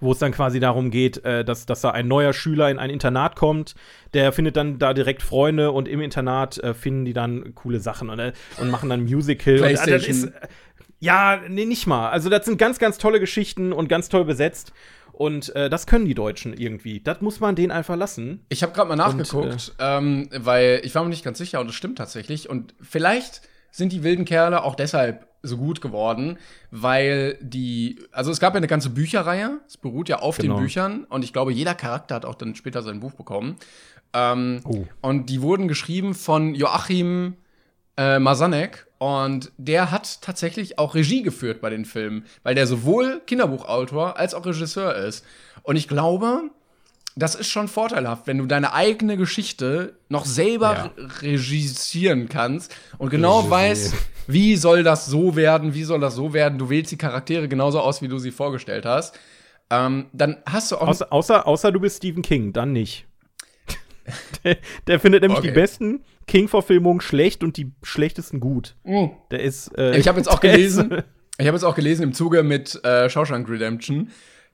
wo 0.01 0.11
es 0.11 0.19
dann 0.19 0.33
quasi 0.33 0.59
darum 0.59 0.91
geht, 0.91 1.23
äh, 1.23 1.45
dass, 1.45 1.65
dass 1.65 1.81
da 1.81 1.91
ein 1.91 2.07
neuer 2.07 2.33
Schüler 2.33 2.69
in 2.69 2.79
ein 2.79 2.89
Internat 2.89 3.35
kommt, 3.35 3.75
der 4.13 4.33
findet 4.33 4.57
dann 4.57 4.79
da 4.79 4.93
direkt 4.93 5.21
Freunde 5.21 5.71
und 5.71 5.87
im 5.87 6.01
Internat 6.01 6.57
äh, 6.57 6.73
finden 6.73 7.05
die 7.05 7.13
dann 7.13 7.55
coole 7.55 7.79
Sachen 7.79 8.09
und, 8.09 8.19
äh, 8.19 8.33
und 8.59 8.69
machen 8.69 8.89
dann 8.89 9.03
Musical. 9.03 9.55
PlayStation. 9.55 10.23
Und, 10.23 10.27
ist, 10.27 10.33
ja, 10.99 11.39
nee, 11.47 11.65
nicht 11.65 11.87
mal. 11.87 12.09
Also 12.09 12.29
das 12.29 12.45
sind 12.45 12.57
ganz, 12.57 12.77
ganz 12.77 12.97
tolle 12.97 13.19
Geschichten 13.19 13.71
und 13.71 13.87
ganz 13.87 14.09
toll 14.09 14.25
besetzt. 14.25 14.73
Und 15.13 15.55
äh, 15.55 15.69
das 15.69 15.85
können 15.85 16.05
die 16.05 16.15
Deutschen 16.15 16.53
irgendwie. 16.53 16.99
Das 16.99 17.21
muss 17.21 17.39
man 17.39 17.55
denen 17.55 17.71
einfach 17.71 17.95
lassen. 17.95 18.43
Ich 18.49 18.63
habe 18.63 18.73
gerade 18.73 18.89
mal 18.89 18.95
nachgeguckt, 18.95 19.45
und, 19.45 19.75
äh, 19.79 19.97
ähm, 19.97 20.29
weil 20.35 20.81
ich 20.83 20.95
war 20.95 21.03
mir 21.03 21.09
nicht 21.09 21.23
ganz 21.23 21.37
sicher 21.37 21.59
und 21.59 21.69
es 21.69 21.75
stimmt 21.75 21.97
tatsächlich. 21.97 22.49
Und 22.49 22.73
vielleicht 22.81 23.41
sind 23.71 23.93
die 23.93 24.03
wilden 24.03 24.25
Kerle 24.25 24.63
auch 24.63 24.75
deshalb 24.75 25.27
so 25.43 25.57
gut 25.57 25.81
geworden, 25.81 26.37
weil 26.69 27.37
die, 27.41 27.99
also 28.11 28.31
es 28.31 28.39
gab 28.39 28.53
ja 28.53 28.57
eine 28.57 28.67
ganze 28.67 28.89
Bücherreihe, 28.89 29.59
es 29.67 29.77
beruht 29.77 30.09
ja 30.09 30.19
auf 30.19 30.37
genau. 30.37 30.55
den 30.55 30.63
Büchern 30.63 31.03
und 31.05 31.23
ich 31.23 31.33
glaube, 31.33 31.51
jeder 31.51 31.73
Charakter 31.73 32.15
hat 32.15 32.25
auch 32.25 32.35
dann 32.35 32.55
später 32.55 32.81
sein 32.81 32.99
Buch 32.99 33.13
bekommen. 33.13 33.57
Ähm, 34.13 34.61
oh. 34.65 34.85
Und 35.01 35.29
die 35.29 35.41
wurden 35.41 35.67
geschrieben 35.67 36.13
von 36.13 36.53
Joachim 36.53 37.35
äh, 37.97 38.19
Masanek 38.19 38.87
und 38.99 39.51
der 39.57 39.91
hat 39.91 40.21
tatsächlich 40.21 40.77
auch 40.77 40.95
Regie 40.95 41.23
geführt 41.23 41.61
bei 41.61 41.69
den 41.69 41.85
Filmen, 41.85 42.25
weil 42.43 42.55
der 42.55 42.67
sowohl 42.67 43.21
Kinderbuchautor 43.25 44.17
als 44.17 44.33
auch 44.33 44.45
Regisseur 44.45 44.95
ist. 44.95 45.25
Und 45.63 45.75
ich 45.75 45.87
glaube, 45.87 46.51
das 47.15 47.35
ist 47.35 47.49
schon 47.49 47.67
vorteilhaft, 47.67 48.27
wenn 48.27 48.37
du 48.37 48.45
deine 48.45 48.73
eigene 48.73 49.17
Geschichte 49.17 49.95
noch 50.09 50.25
selber 50.25 50.91
ja. 50.97 51.05
regisieren 51.21 52.29
kannst 52.29 52.75
und 52.97 53.09
genau 53.09 53.39
Regie. 53.39 53.51
weißt, 53.51 53.93
wie 54.27 54.55
soll 54.55 54.83
das 54.83 55.07
so 55.07 55.35
werden, 55.35 55.73
wie 55.73 55.83
soll 55.83 55.99
das 55.99 56.15
so 56.15 56.33
werden. 56.33 56.57
Du 56.57 56.69
wählst 56.69 56.91
die 56.91 56.97
Charaktere 56.97 57.47
genauso 57.47 57.79
aus, 57.81 58.01
wie 58.01 58.07
du 58.07 58.17
sie 58.17 58.31
vorgestellt 58.31 58.85
hast. 58.85 59.19
Ähm, 59.69 60.07
dann 60.13 60.37
hast 60.45 60.71
du 60.71 60.77
auch. 60.77 60.87
Außer, 60.87 61.11
außer, 61.11 61.47
außer, 61.47 61.71
du 61.71 61.79
bist 61.79 61.97
Stephen 61.97 62.21
King, 62.21 62.53
dann 62.53 62.71
nicht. 62.73 63.07
der, 64.43 64.57
der, 64.87 64.99
findet 64.99 65.21
nämlich 65.21 65.39
okay. 65.39 65.49
die 65.49 65.53
besten 65.53 66.03
King-Verfilmungen 66.27 67.01
schlecht 67.01 67.43
und 67.43 67.57
die 67.57 67.71
schlechtesten 67.83 68.39
gut. 68.39 68.75
Mhm. 68.83 69.11
Der 69.31 69.41
ist. 69.41 69.77
Äh, 69.77 69.97
ich 69.97 70.07
habe 70.07 70.17
jetzt 70.17 70.27
auch 70.27 70.39
gelesen. 70.41 71.03
ich 71.37 71.47
habe 71.47 71.55
jetzt 71.55 71.63
auch 71.63 71.75
gelesen 71.75 72.03
im 72.03 72.13
Zuge 72.13 72.43
mit 72.43 72.83
äh, 72.83 73.09
Shawshank 73.09 73.49
Redemption 73.49 74.09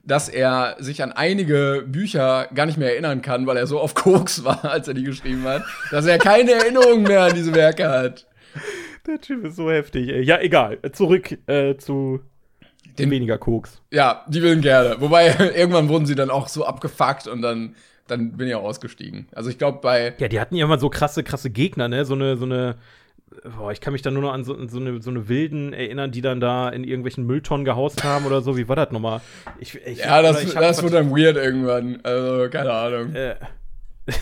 dass 0.08 0.28
er 0.28 0.74
sich 0.80 1.02
an 1.02 1.12
einige 1.12 1.84
Bücher 1.86 2.48
gar 2.54 2.66
nicht 2.66 2.78
mehr 2.78 2.90
erinnern 2.92 3.22
kann, 3.22 3.46
weil 3.46 3.56
er 3.56 3.66
so 3.66 3.78
auf 3.78 3.94
Koks 3.94 4.42
war, 4.42 4.64
als 4.64 4.88
er 4.88 4.94
die 4.94 5.04
geschrieben 5.04 5.44
hat, 5.44 5.62
dass 5.90 6.06
er 6.06 6.18
keine 6.18 6.52
Erinnerung 6.52 7.02
mehr 7.04 7.22
an 7.22 7.34
diese 7.34 7.54
Werke 7.54 7.88
hat. 7.88 8.26
Der 9.06 9.20
Typ 9.20 9.44
ist 9.44 9.56
so 9.56 9.70
heftig, 9.70 10.08
ey. 10.08 10.22
Ja, 10.22 10.40
egal. 10.40 10.78
Zurück 10.92 11.38
äh, 11.46 11.76
zu 11.76 12.20
Den- 12.98 13.10
weniger 13.10 13.38
Koks. 13.38 13.80
Ja, 13.92 14.24
die 14.28 14.42
willen 14.42 14.60
gerne. 14.60 14.96
Wobei 15.00 15.26
irgendwann 15.56 15.88
wurden 15.88 16.06
sie 16.06 16.14
dann 16.14 16.30
auch 16.30 16.48
so 16.48 16.64
abgefuckt 16.64 17.26
und 17.28 17.40
dann, 17.42 17.74
dann 18.06 18.36
bin 18.36 18.48
ich 18.48 18.54
auch 18.54 18.64
ausgestiegen. 18.64 19.28
Also 19.32 19.50
ich 19.50 19.58
glaube 19.58 19.78
bei 19.82 20.14
Ja, 20.18 20.28
die 20.28 20.40
hatten 20.40 20.56
ja 20.56 20.64
immer 20.64 20.78
so 20.78 20.88
krasse, 20.90 21.22
krasse 21.22 21.50
Gegner, 21.50 21.88
ne? 21.88 22.04
So 22.04 22.14
eine, 22.14 22.36
so 22.36 22.44
eine. 22.44 22.76
Boah, 23.56 23.72
ich 23.72 23.80
kann 23.80 23.92
mich 23.92 24.02
da 24.02 24.10
nur 24.10 24.22
noch 24.22 24.32
an 24.32 24.44
so, 24.44 24.54
so, 24.68 24.78
eine, 24.78 25.00
so 25.02 25.10
eine 25.10 25.28
Wilden 25.28 25.72
erinnern, 25.72 26.10
die 26.10 26.20
dann 26.22 26.40
da 26.40 26.68
in 26.68 26.84
irgendwelchen 26.84 27.24
Mülltonnen 27.26 27.64
gehaust 27.64 28.04
haben 28.04 28.24
oder 28.26 28.40
so. 28.42 28.56
Wie 28.56 28.68
war 28.68 28.76
das 28.76 28.90
nochmal? 28.90 29.20
Ich, 29.58 29.74
ich, 29.86 29.98
ja, 29.98 30.22
das, 30.22 30.42
ich 30.42 30.52
das 30.54 30.82
wird 30.82 30.94
dann 30.94 31.10
weird 31.10 31.36
irgendwann. 31.36 32.00
Also 32.02 32.48
keine 32.50 32.72
Ahnung. 32.72 33.14
äh, 33.14 33.36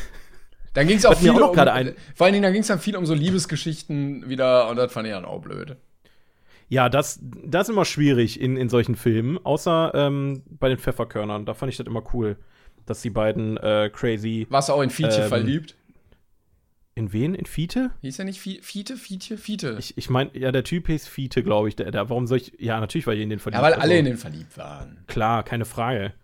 Dann 0.74 0.86
ging 0.88 0.98
es 0.98 1.06
auch 1.06 1.14
viel 1.16 1.30
auch 1.30 1.52
um, 1.52 1.58
ein- 1.58 1.94
vor 2.14 2.26
allen 2.26 2.34
Dingen, 2.34 2.42
dann 2.42 2.52
ging 2.52 2.60
es 2.60 2.68
dann 2.68 2.78
viel 2.78 2.96
um 2.96 3.06
so 3.06 3.14
Liebesgeschichten 3.14 4.28
wieder 4.28 4.68
und 4.68 4.76
das 4.76 4.92
fand 4.92 5.06
ich 5.06 5.14
dann 5.14 5.24
auch 5.24 5.40
blöd. 5.40 5.76
Ja, 6.68 6.90
das, 6.90 7.18
das 7.22 7.68
ist 7.68 7.72
immer 7.72 7.86
schwierig 7.86 8.38
in, 8.40 8.58
in 8.58 8.68
solchen 8.68 8.94
Filmen, 8.94 9.38
außer 9.42 9.92
ähm, 9.94 10.42
bei 10.50 10.68
den 10.68 10.76
Pfefferkörnern. 10.76 11.46
Da 11.46 11.54
fand 11.54 11.70
ich 11.72 11.78
das 11.78 11.86
immer 11.86 12.02
cool, 12.12 12.36
dass 12.84 13.00
die 13.00 13.08
beiden 13.08 13.56
äh, 13.56 13.88
crazy. 13.90 14.46
Warst 14.50 14.68
du 14.68 14.74
auch 14.74 14.82
in 14.82 14.90
Fiete 14.90 15.22
Ähm, 15.22 15.28
verliebt? 15.28 15.76
In 16.98 17.12
wen? 17.12 17.34
In 17.34 17.44
Fiete? 17.44 17.90
Hieß 18.00 18.18
er 18.20 18.24
nicht 18.24 18.40
Fi- 18.40 18.60
Fiete, 18.62 18.96
Fiete, 18.96 19.36
Fiete? 19.36 19.76
Ich, 19.78 19.98
ich 19.98 20.08
meine, 20.08 20.30
ja, 20.32 20.50
der 20.50 20.64
Typ 20.64 20.86
hieß 20.86 21.06
Fiete, 21.06 21.42
glaube 21.42 21.68
ich. 21.68 21.76
Der, 21.76 21.90
der, 21.90 22.08
warum 22.08 22.26
soll 22.26 22.38
ich. 22.38 22.54
Ja, 22.58 22.80
natürlich, 22.80 23.06
weil 23.06 23.18
ich 23.18 23.22
in 23.22 23.28
den 23.28 23.38
verliebt 23.38 23.58
ja, 23.58 23.62
weil 23.62 23.74
also, 23.74 23.82
alle 23.82 23.98
in 23.98 24.06
den 24.06 24.16
verliebt 24.16 24.56
waren. 24.56 25.04
Klar, 25.06 25.42
keine 25.42 25.66
Frage. 25.66 26.14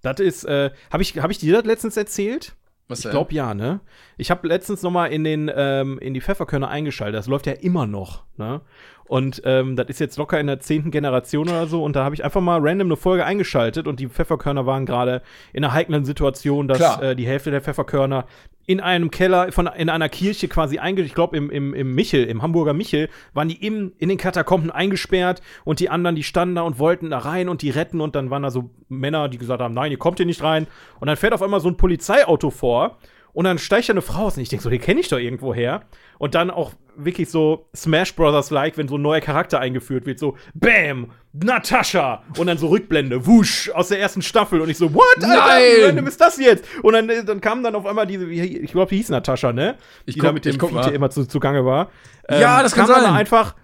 Das 0.00 0.20
ist, 0.20 0.44
äh, 0.44 0.70
habe 0.90 1.02
ich, 1.02 1.18
hab 1.18 1.30
ich 1.30 1.36
dir 1.36 1.52
das 1.52 1.66
letztens 1.66 1.98
erzählt? 1.98 2.56
Was 2.88 3.04
Ich 3.04 3.10
glaube 3.10 3.34
ja, 3.34 3.52
ne? 3.52 3.80
Ich 4.16 4.30
habe 4.30 4.48
letztens 4.48 4.82
noch 4.82 4.90
mal 4.90 5.06
in 5.06 5.22
den 5.22 5.50
ähm, 5.54 5.98
in 5.98 6.14
die 6.14 6.20
Pfefferkörner 6.22 6.68
eingeschaltet. 6.68 7.18
Das 7.18 7.26
läuft 7.26 7.46
ja 7.46 7.52
immer 7.52 7.86
noch, 7.86 8.24
ne? 8.38 8.62
Und 9.04 9.42
ähm, 9.44 9.76
das 9.76 9.88
ist 9.88 10.00
jetzt 10.00 10.16
locker 10.16 10.40
in 10.40 10.46
der 10.46 10.60
zehnten 10.60 10.90
Generation 10.90 11.48
oder 11.48 11.66
so. 11.66 11.84
Und 11.84 11.94
da 11.94 12.04
habe 12.04 12.14
ich 12.14 12.24
einfach 12.24 12.40
mal 12.40 12.58
random 12.62 12.88
eine 12.88 12.96
Folge 12.96 13.26
eingeschaltet 13.26 13.86
und 13.86 14.00
die 14.00 14.08
Pfefferkörner 14.08 14.64
waren 14.64 14.86
gerade 14.86 15.20
in 15.52 15.62
einer 15.62 15.74
heiklen 15.74 16.04
Situation, 16.06 16.66
dass 16.66 16.98
äh, 17.00 17.14
die 17.14 17.26
Hälfte 17.26 17.50
der 17.50 17.60
Pfefferkörner 17.60 18.26
in 18.66 18.80
einem 18.80 19.10
Keller 19.10 19.50
von 19.52 19.66
in 19.66 19.88
einer 19.88 20.08
Kirche 20.08 20.48
quasi 20.48 20.78
einge 20.78 21.02
ich 21.02 21.14
glaube 21.14 21.36
im, 21.36 21.50
im, 21.50 21.74
im 21.74 21.94
Michel, 21.94 22.24
im 22.24 22.42
Hamburger 22.42 22.72
Michel, 22.72 23.08
waren 23.34 23.48
die 23.48 23.64
im, 23.64 23.92
in 23.98 24.08
den 24.08 24.18
Katakomben 24.18 24.70
eingesperrt 24.70 25.42
und 25.64 25.80
die 25.80 25.90
anderen, 25.90 26.16
die 26.16 26.22
standen 26.22 26.54
da 26.54 26.62
und 26.62 26.78
wollten 26.78 27.10
da 27.10 27.18
rein 27.18 27.48
und 27.48 27.62
die 27.62 27.70
retten 27.70 28.00
und 28.00 28.14
dann 28.14 28.30
waren 28.30 28.42
da 28.42 28.50
so 28.50 28.70
Männer, 28.88 29.28
die 29.28 29.38
gesagt 29.38 29.60
haben, 29.60 29.74
nein, 29.74 29.90
ihr 29.90 29.98
kommt 29.98 30.18
hier 30.18 30.26
nicht 30.26 30.42
rein. 30.42 30.66
Und 31.00 31.08
dann 31.08 31.16
fährt 31.16 31.32
auf 31.32 31.42
einmal 31.42 31.60
so 31.60 31.68
ein 31.68 31.76
Polizeiauto 31.76 32.50
vor 32.50 32.98
und 33.32 33.44
dann 33.44 33.58
steigt 33.58 33.88
da 33.88 33.92
eine 33.92 34.02
Frau 34.02 34.26
aus 34.26 34.36
und 34.36 34.42
ich 34.42 34.48
denke 34.48 34.62
so, 34.62 34.70
die 34.70 34.78
kenne 34.78 35.00
ich 35.00 35.08
doch 35.08 35.18
irgendwo 35.18 35.54
her. 35.54 35.82
Und 36.18 36.34
dann 36.34 36.50
auch 36.50 36.72
wirklich 36.96 37.30
so 37.30 37.66
Smash 37.74 38.14
Brothers-like, 38.14 38.76
wenn 38.76 38.86
so 38.86 38.96
ein 38.96 39.02
neuer 39.02 39.20
Charakter 39.20 39.58
eingeführt 39.58 40.04
wird, 40.06 40.18
so 40.18 40.36
Bam, 40.54 41.10
Natascha 41.32 42.22
und 42.38 42.46
dann 42.46 42.58
so 42.58 42.68
Rückblende, 42.68 43.26
wusch, 43.26 43.70
aus 43.70 43.88
der 43.88 43.98
ersten 44.00 44.22
Staffel 44.22 44.60
und 44.60 44.68
ich 44.68 44.76
so, 44.78 44.92
what, 44.94 45.04
Alter, 45.16 45.28
Nein! 45.28 45.62
wie 45.78 45.82
random 45.84 46.06
ist 46.06 46.20
das 46.20 46.36
jetzt? 46.38 46.64
Und 46.82 46.92
dann, 46.92 47.08
dann 47.26 47.40
kam 47.40 47.62
dann 47.62 47.74
auf 47.74 47.86
einmal 47.86 48.06
diese, 48.06 48.26
ich 48.26 48.70
glaube, 48.72 48.90
die 48.90 48.96
hieß 48.96 49.08
Natascha, 49.10 49.52
ne? 49.52 49.76
Ich 50.04 50.14
die 50.14 50.20
guck- 50.20 50.28
da 50.28 50.32
mit 50.32 50.44
dem 50.44 50.52
ich 50.52 50.58
guck 50.58 50.70
Fiete 50.70 50.90
immer 50.90 51.10
zu, 51.10 51.26
zugange 51.26 51.64
war. 51.64 51.90
Ja, 52.30 52.62
das 52.62 52.74
kann 52.74 52.86
kam 52.86 52.94
dann 52.96 53.04
sein. 53.04 53.14
einfach, 53.14 53.56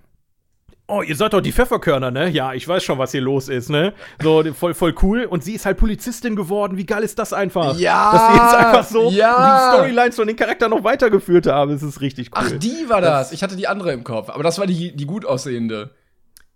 Oh, 0.91 1.03
ihr 1.03 1.17
seid 1.17 1.35
doch 1.35 1.43
die 1.43 1.53
Pfefferkörner, 1.53 2.11
ne? 2.11 2.31
Ja, 2.31 2.55
ich 2.55 2.67
weiß 2.67 2.83
schon, 2.83 2.97
was 2.99 3.13
hier 3.13 3.21
los 3.21 3.51
ist, 3.51 3.69
ne? 3.69 3.93
So, 4.23 4.43
voll, 4.55 4.73
voll 4.73 4.95
cool. 5.03 5.27
Und 5.27 5.45
sie 5.45 5.53
ist 5.53 5.67
halt 5.67 5.77
Polizistin 5.77 6.35
geworden. 6.35 6.79
Wie 6.79 6.87
geil 6.87 7.03
ist 7.03 7.19
das 7.19 7.35
einfach? 7.35 7.79
Ja, 7.79 8.11
Dass 8.11 8.29
sie 8.29 8.43
jetzt 8.43 8.55
einfach 8.55 8.85
so 8.85 9.11
ja. 9.11 9.35
die 9.35 9.77
Storylines 9.77 10.17
von 10.17 10.27
den 10.27 10.37
Charakteren 10.37 10.71
noch 10.71 10.85
weitergeführt 10.85 11.47
haben. 11.47 11.73
Es 11.73 11.83
ist 11.83 12.01
richtig 12.01 12.31
cool. 12.35 12.43
Ach, 12.43 12.59
die 12.59 12.89
war 12.89 13.03
das. 13.03 13.33
Ich 13.33 13.43
hatte 13.43 13.55
die 13.55 13.69
andere 13.69 13.93
im 13.93 14.03
Kopf. 14.03 14.31
Aber 14.31 14.43
das 14.43 14.59
war 14.59 14.67
die, 14.67 14.97
die 14.97 15.05
gut 15.05 15.27
aussehende. 15.27 15.91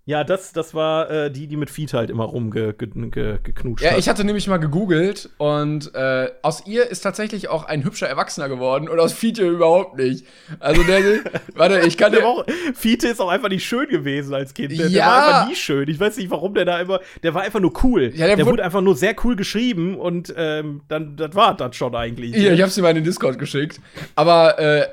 Ja, 0.05 0.25
das, 0.25 0.53
das 0.53 0.75
war 0.75 1.09
äh, 1.11 1.31
die, 1.31 1.47
die 1.47 1.57
mit 1.57 1.71
Feet 1.71 1.95
halt 1.95 2.11
immer 2.11 2.25
rumgeknutscht 2.25 3.85
Ja, 3.85 3.93
hat. 3.93 3.99
ich 3.99 4.09
hatte 4.09 4.25
nämlich 4.25 4.49
mal 4.49 4.57
gegoogelt 4.57 5.31
und 5.39 5.95
äh, 5.95 6.29
aus 6.43 6.67
ihr 6.67 6.91
ist 6.91 7.03
tatsächlich 7.03 7.49
auch 7.49 7.65
ein 7.65 7.85
hübscher 7.85 8.09
Erwachsener 8.09 8.49
geworden 8.49 8.89
und 8.89 8.99
aus 8.99 9.13
Fiete 9.13 9.47
überhaupt 9.49 9.97
nicht. 9.99 10.27
Also 10.59 10.83
der, 10.83 11.01
warte, 11.55 11.81
ich 11.87 11.97
kann 11.97 12.11
Der 12.11 12.23
dir 12.23 12.27
auch, 12.27 12.45
Fiete 12.75 13.07
ist 13.09 13.21
auch 13.21 13.29
einfach 13.29 13.49
nicht 13.49 13.65
schön 13.65 13.89
gewesen 13.89 14.35
als 14.35 14.55
Kind. 14.55 14.73
Der, 14.73 14.79
der 14.79 14.89
Ja. 14.89 15.07
war 15.07 15.27
einfach 15.29 15.49
nie 15.49 15.55
schön. 15.55 15.89
Ich 15.89 16.01
weiß 16.01 16.17
nicht, 16.17 16.31
warum 16.31 16.55
der 16.55 16.65
da 16.65 16.81
immer. 16.81 16.99
Der 17.23 17.33
war 17.35 17.43
einfach 17.43 17.61
nur 17.61 17.73
cool. 17.85 18.11
Ja, 18.15 18.27
der 18.27 18.37
der 18.37 18.39
wurde- 18.47 18.53
wurde 18.55 18.65
einfach 18.65 18.81
nur 18.81 18.97
sehr 18.97 19.15
cool 19.23 19.37
geschrieben 19.37 19.95
und 19.97 20.35
ähm, 20.37 20.81
dann 20.89 21.17
das 21.17 21.35
war 21.37 21.57
das 21.57 21.77
schon 21.77 21.95
eigentlich. 21.95 22.35
Hier, 22.35 22.53
ich 22.53 22.61
hab's 22.61 22.75
dir 22.75 22.83
mal 22.83 22.91
in 22.91 22.97
den 22.97 23.05
Discord 23.05 23.39
geschickt. 23.39 23.81
Aber 24.17 24.59
äh, 24.59 24.87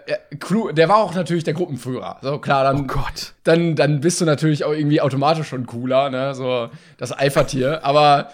der 0.73 0.87
war 0.87 0.97
auch 0.97 1.15
natürlich 1.15 1.43
der 1.43 1.55
Gruppenführer. 1.55 2.19
So 2.21 2.37
klar, 2.37 2.63
dann, 2.63 2.81
oh 2.81 2.83
Gott. 2.87 3.33
dann, 3.43 3.75
dann 3.75 4.01
bist 4.01 4.21
du 4.21 4.25
natürlich 4.25 4.63
auch 4.63 4.71
irgendwie 4.73 4.98
automatisch 5.01 5.47
schon 5.47 5.65
cooler, 5.65 6.09
ne? 6.09 6.33
So 6.35 6.69
das 6.97 7.11
Alpha-Tier. 7.11 7.83
Aber 7.83 8.29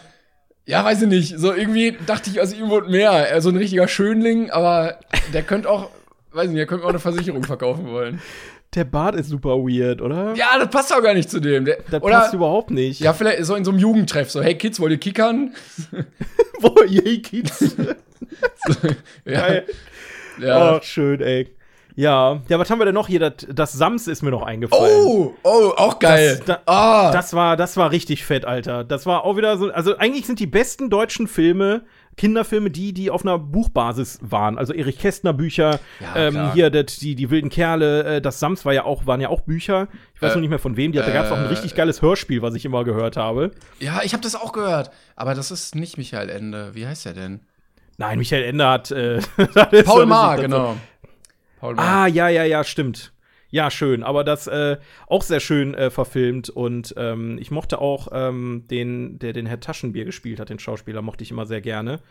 ja, 0.66 0.84
weiß 0.84 1.04
ich 1.04 1.08
nicht. 1.08 1.38
So 1.40 1.54
irgendwie 1.54 1.98
dachte 2.06 2.30
ich 2.30 2.42
aus 2.42 2.54
ihm 2.54 2.70
wurde 2.70 2.90
mehr. 2.90 3.40
So 3.42 3.50
ein 3.50 3.58
richtiger 3.58 3.88
Schönling, 3.88 4.50
aber 4.52 5.00
der 5.34 5.44
könnte 5.44 5.70
auch, 5.70 5.90
weiß 6.34 6.48
nicht, 6.48 6.58
der 6.58 6.66
könnte 6.66 6.82
mir 6.82 6.86
auch 6.88 6.90
eine 6.90 7.00
Versicherung 7.00 7.44
verkaufen 7.44 7.88
wollen. 7.92 8.22
Der 8.74 8.84
Bart 8.84 9.16
ist 9.16 9.30
super 9.30 9.52
weird, 9.60 10.02
oder? 10.02 10.34
Ja, 10.36 10.48
das 10.60 10.70
passt 10.70 10.94
auch 10.94 11.02
gar 11.02 11.14
nicht 11.14 11.30
zu 11.30 11.40
dem. 11.40 11.64
Der, 11.66 11.78
Das 11.90 12.02
oder 12.02 12.20
passt 12.20 12.34
überhaupt 12.34 12.72
nicht. 12.72 13.00
ja, 13.00 13.14
vielleicht 13.14 13.46
so 13.46 13.56
in 13.56 13.64
so 13.64 13.72
einem 13.72 13.80
Jugendtreff. 13.80 14.30
So, 14.32 14.42
hey 14.42 14.56
Kids, 14.56 14.80
wollt 14.82 14.92
ihr 14.92 14.98
kickern? 14.98 15.54
Wo, 16.60 16.76
yay, 16.84 17.22
Kids. 17.22 17.76
Ja, 19.26 19.40
Geil. 19.48 19.66
ja. 20.42 20.76
Oh, 20.76 20.80
schön, 20.82 21.22
ey. 21.22 21.55
Ja, 21.98 22.42
ja, 22.50 22.60
was 22.60 22.70
haben 22.70 22.80
wir 22.80 22.86
denn 22.86 22.94
noch 22.94 23.08
hier? 23.08 23.20
Das, 23.22 23.48
das 23.50 23.72
Sams 23.74 24.08
ist 24.08 24.22
mir 24.22 24.32
noch 24.32 24.42
eingefallen. 24.44 24.92
Oh, 25.06 25.34
oh, 25.44 25.72
auch 25.78 25.98
geil. 26.00 26.42
Das, 26.46 26.46
da, 26.46 26.60
Ah. 26.66 27.12
das, 27.12 27.34
war, 27.34 27.56
das 27.56 27.78
war 27.78 27.92
richtig 27.92 28.26
fett, 28.26 28.44
Alter. 28.44 28.84
Das 28.84 29.06
war 29.06 29.24
auch 29.24 29.38
wieder 29.38 29.58
so. 29.58 29.72
Also, 29.72 29.98
eigentlich 29.98 30.26
sind 30.26 30.40
die 30.40 30.48
besten 30.48 30.90
deutschen 30.90 31.28
Filme, 31.30 31.84
Kinderfilme, 32.18 32.70
die, 32.70 32.94
die 32.94 33.10
auf 33.12 33.22
einer 33.24 33.40
Buchbasis 33.40 34.20
waren. 34.22 34.58
Also, 34.58 34.74
Erich 34.74 35.00
Kästner 35.00 35.32
Bücher, 35.32 35.80
Ja, 36.02 36.16
ähm, 36.18 36.52
hier 36.54 36.70
das, 36.70 36.98
die, 36.98 37.16
die 37.16 37.30
wilden 37.30 37.50
Kerle, 37.50 38.04
äh, 38.18 38.22
das 38.22 38.40
Sams 38.42 38.66
war 38.66 38.74
ja 38.74 38.84
auch, 38.84 39.06
waren 39.08 39.22
ja 39.22 39.30
auch 39.30 39.42
Bücher. 39.42 39.88
Ich 40.16 40.22
weiß 40.22 40.32
Äh, 40.34 40.36
noch 40.36 40.42
nicht 40.42 40.50
mehr 40.50 40.60
von 40.60 40.76
wem. 40.76 40.92
Die, 40.92 40.98
da 40.98 41.10
gab 41.10 41.26
es 41.28 41.32
auch 41.32 41.38
ein 41.38 41.46
äh, 41.46 41.50
richtig 41.50 41.76
geiles 41.76 42.02
Hörspiel, 42.02 42.42
was 42.42 42.56
ich 42.56 42.66
immer 42.66 42.84
gehört 42.84 43.16
habe. 43.16 43.52
Ja, 43.80 44.02
ich 44.04 44.12
habe 44.12 44.22
das 44.24 44.36
auch 44.36 44.52
gehört. 44.52 44.92
Aber 45.16 45.34
das 45.34 45.50
ist 45.50 45.76
nicht 45.76 45.98
Michael 45.98 46.28
Ende. 46.30 46.72
Wie 46.76 46.86
heißt 46.86 47.06
der 47.06 47.14
denn? 47.14 47.40
Nein, 47.98 48.18
Michael 48.20 48.44
Ende 48.44 48.68
hat. 48.68 48.92
Äh, 48.92 49.20
Paul 49.86 50.06
das- 50.08 50.42
genau. 50.42 50.76
Paul. 51.74 51.80
Ah, 51.80 52.08
ja, 52.08 52.30
ja, 52.30 52.44
ja, 52.44 52.64
stimmt. 52.64 53.14
Ja, 53.50 53.72
schön. 53.72 54.04
Aber 54.04 54.24
das 54.24 54.48
äh, 54.48 54.78
auch 55.08 55.22
sehr 55.22 55.40
schön 55.40 55.74
äh, 55.74 55.90
verfilmt. 55.90 56.50
Und 56.50 56.94
ähm, 56.98 57.38
ich 57.40 57.52
mochte 57.52 57.80
auch 57.80 58.08
den, 58.12 58.68
den, 58.68 59.20
der 59.20 59.34
den 59.34 59.46
Herr 59.46 59.60
Taschenbier 59.60 60.06
gespielt 60.06 60.40
hat, 60.40 60.50
den 60.50 60.60
Schauspieler, 60.60 61.02
mochte 61.02 61.24
ich 61.24 61.32
immer 61.32 61.46
sehr 61.46 61.62
gerne. 61.62 62.02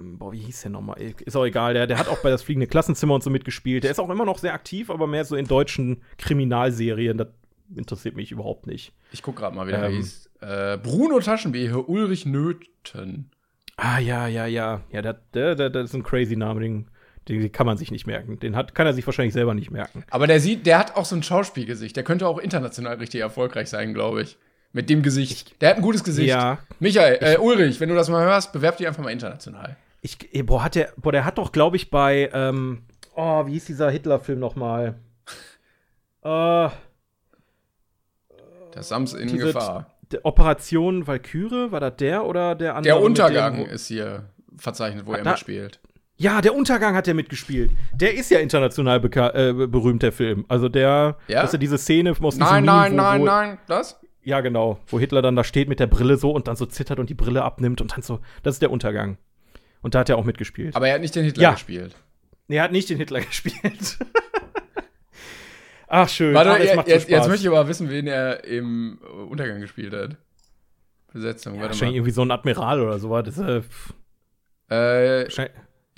Boah, 0.00 0.32
wie 0.32 0.38
hieß 0.38 0.62
der 0.62 0.70
nochmal? 0.70 1.00
Ist 1.00 1.36
auch 1.36 1.44
egal. 1.44 1.74
Der, 1.74 1.86
der 1.86 1.98
hat 1.98 2.08
auch 2.08 2.22
bei 2.22 2.30
das 2.30 2.42
fliegende 2.42 2.66
Klassenzimmer 2.66 3.14
und 3.14 3.22
so 3.22 3.30
mitgespielt. 3.30 3.84
Der 3.84 3.90
ist 3.90 3.98
auch 3.98 4.08
immer 4.08 4.24
noch 4.24 4.38
sehr 4.38 4.54
aktiv, 4.54 4.90
aber 4.90 5.06
mehr 5.06 5.24
so 5.24 5.36
in 5.36 5.46
deutschen 5.46 6.02
Kriminalserien. 6.18 7.18
Das 7.18 7.28
interessiert 7.74 8.16
mich 8.16 8.30
überhaupt 8.32 8.66
nicht. 8.66 8.92
Ich 9.12 9.22
guck 9.22 9.36
gerade 9.36 9.54
mal, 9.56 9.66
wie 9.66 9.72
der 9.72 9.84
Ähm. 9.84 9.96
hieß. 9.96 10.30
Äh, 10.40 10.78
Bruno 10.78 11.18
Taschenbehe, 11.18 11.76
Ulrich 11.76 12.24
Nöthen. 12.24 13.30
Ah, 13.76 13.98
ja, 13.98 14.28
ja, 14.28 14.46
ja. 14.46 14.82
Ja, 14.90 15.02
der, 15.02 15.14
der, 15.34 15.54
der, 15.56 15.70
das 15.70 15.90
ist 15.90 15.94
ein 15.94 16.04
crazy 16.04 16.36
Name. 16.36 16.60
Den, 16.60 16.86
den 17.28 17.52
kann 17.52 17.66
man 17.66 17.76
sich 17.76 17.90
nicht 17.90 18.06
merken. 18.06 18.38
Den 18.40 18.56
hat, 18.56 18.74
kann 18.74 18.86
er 18.86 18.92
sich 18.94 19.06
wahrscheinlich 19.06 19.34
selber 19.34 19.54
nicht 19.54 19.70
merken. 19.70 20.04
Aber 20.10 20.26
der 20.26 20.40
sieht, 20.40 20.66
der 20.66 20.78
hat 20.78 20.96
auch 20.96 21.04
so 21.04 21.14
ein 21.16 21.22
Schauspielgesicht. 21.22 21.94
Der 21.96 22.04
könnte 22.04 22.26
auch 22.26 22.38
international 22.38 22.96
richtig 22.96 23.20
erfolgreich 23.20 23.68
sein, 23.68 23.94
glaube 23.94 24.22
ich. 24.22 24.38
Mit 24.72 24.90
dem 24.90 25.02
Gesicht. 25.02 25.60
Der 25.62 25.70
hat 25.70 25.76
ein 25.76 25.82
gutes 25.82 26.04
Gesicht. 26.04 26.28
Ja. 26.28 26.58
Michael, 26.78 27.18
äh, 27.22 27.38
Ulrich, 27.38 27.80
wenn 27.80 27.88
du 27.88 27.94
das 27.94 28.08
mal 28.10 28.22
hörst, 28.24 28.52
bewerb 28.52 28.76
dich 28.76 28.86
einfach 28.86 29.02
mal 29.02 29.10
international. 29.10 29.76
Ich, 30.02 30.18
boah, 30.44 30.62
hat 30.62 30.74
der, 30.74 30.92
boah, 30.96 31.10
der 31.12 31.24
hat 31.24 31.38
doch, 31.38 31.52
glaube 31.52 31.76
ich, 31.76 31.90
bei, 31.90 32.30
ähm, 32.32 32.82
oh, 33.14 33.46
wie 33.46 33.52
hieß 33.52 33.64
dieser 33.64 33.90
Hitler-Film 33.90 34.38
nochmal? 34.38 34.94
Äh, 36.22 36.68
Der 38.74 38.82
Sams 38.82 39.14
in 39.14 39.28
diese 39.28 39.46
Gefahr. 39.46 39.94
Operation 40.22 41.06
Valkyrie, 41.06 41.70
war 41.72 41.80
das 41.80 41.96
der 41.96 42.24
oder 42.24 42.54
der 42.54 42.76
andere? 42.76 42.94
Der 42.94 43.02
Untergang 43.02 43.56
dem, 43.56 43.66
ist 43.70 43.88
hier 43.88 44.24
verzeichnet, 44.56 45.06
wo 45.06 45.12
Ah, 45.12 45.18
er 45.18 45.24
da- 45.24 45.30
mitspielt. 45.32 45.80
Ja, 46.20 46.40
der 46.40 46.52
Untergang 46.54 46.96
hat 46.96 47.06
der 47.06 47.14
mitgespielt. 47.14 47.70
Der 47.94 48.12
ist 48.14 48.28
ja 48.30 48.40
international 48.40 48.96
äh, 49.04 49.52
berühmt, 49.68 50.02
der 50.02 50.10
Film. 50.10 50.44
Also 50.48 50.68
der, 50.68 51.16
Ja? 51.28 51.42
das 51.42 51.50
ist 51.50 51.52
ja 51.52 51.58
diese 51.58 51.78
Szene 51.78 52.10
aus 52.10 52.34
diesem 52.34 52.40
Nein, 52.40 52.64
Meme, 52.64 52.66
nein, 52.66 52.92
wo, 52.92 52.96
nein, 52.96 53.20
wo, 53.20 53.24
nein. 53.24 53.58
Das? 53.68 54.00
Ja, 54.24 54.40
genau. 54.40 54.80
Wo 54.88 54.98
Hitler 54.98 55.22
dann 55.22 55.36
da 55.36 55.44
steht 55.44 55.68
mit 55.68 55.78
der 55.78 55.86
Brille 55.86 56.16
so 56.16 56.32
und 56.32 56.48
dann 56.48 56.56
so 56.56 56.66
zittert 56.66 56.98
und 56.98 57.08
die 57.08 57.14
Brille 57.14 57.44
abnimmt 57.44 57.80
und 57.80 57.92
dann 57.92 58.02
so, 58.02 58.18
das 58.42 58.56
ist 58.56 58.62
der 58.62 58.72
Untergang. 58.72 59.16
Und 59.80 59.94
da 59.94 60.00
hat 60.00 60.08
er 60.08 60.18
auch 60.18 60.24
mitgespielt. 60.24 60.74
Aber 60.74 60.88
er 60.88 60.94
hat 60.94 61.00
nicht 61.00 61.14
den 61.14 61.24
Hitler 61.24 61.42
Ja. 61.44 61.52
gespielt. 61.52 61.94
Nee, 62.48 62.56
er 62.56 62.64
hat 62.64 62.72
nicht 62.72 62.90
den 62.90 62.96
Hitler 62.98 63.20
gespielt. 63.22 63.98
Ach, 65.86 66.08
schön. 66.08 66.34
Warte, 66.34 66.50
es 66.50 66.64
jetzt, 66.64 66.76
macht 66.76 66.86
so 66.88 66.92
jetzt, 66.94 67.08
jetzt 67.08 67.28
möchte 67.28 67.42
ich 67.46 67.48
aber 67.48 67.68
wissen, 67.68 67.88
wen 67.90 68.06
er 68.08 68.44
im 68.44 68.98
Untergang 69.30 69.60
gespielt 69.60 69.94
hat. 69.94 70.16
Besetzung? 71.12 71.54
Warte 71.54 71.68
Wahrscheinlich 71.68 71.96
irgendwie 71.96 72.10
so 72.12 72.22
ein 72.22 72.30
Admiral 72.30 72.82
oder 72.82 72.98
sowas. 72.98 73.24
Das, 73.24 73.38
äh, 73.38 73.62
Äh, 74.70 75.26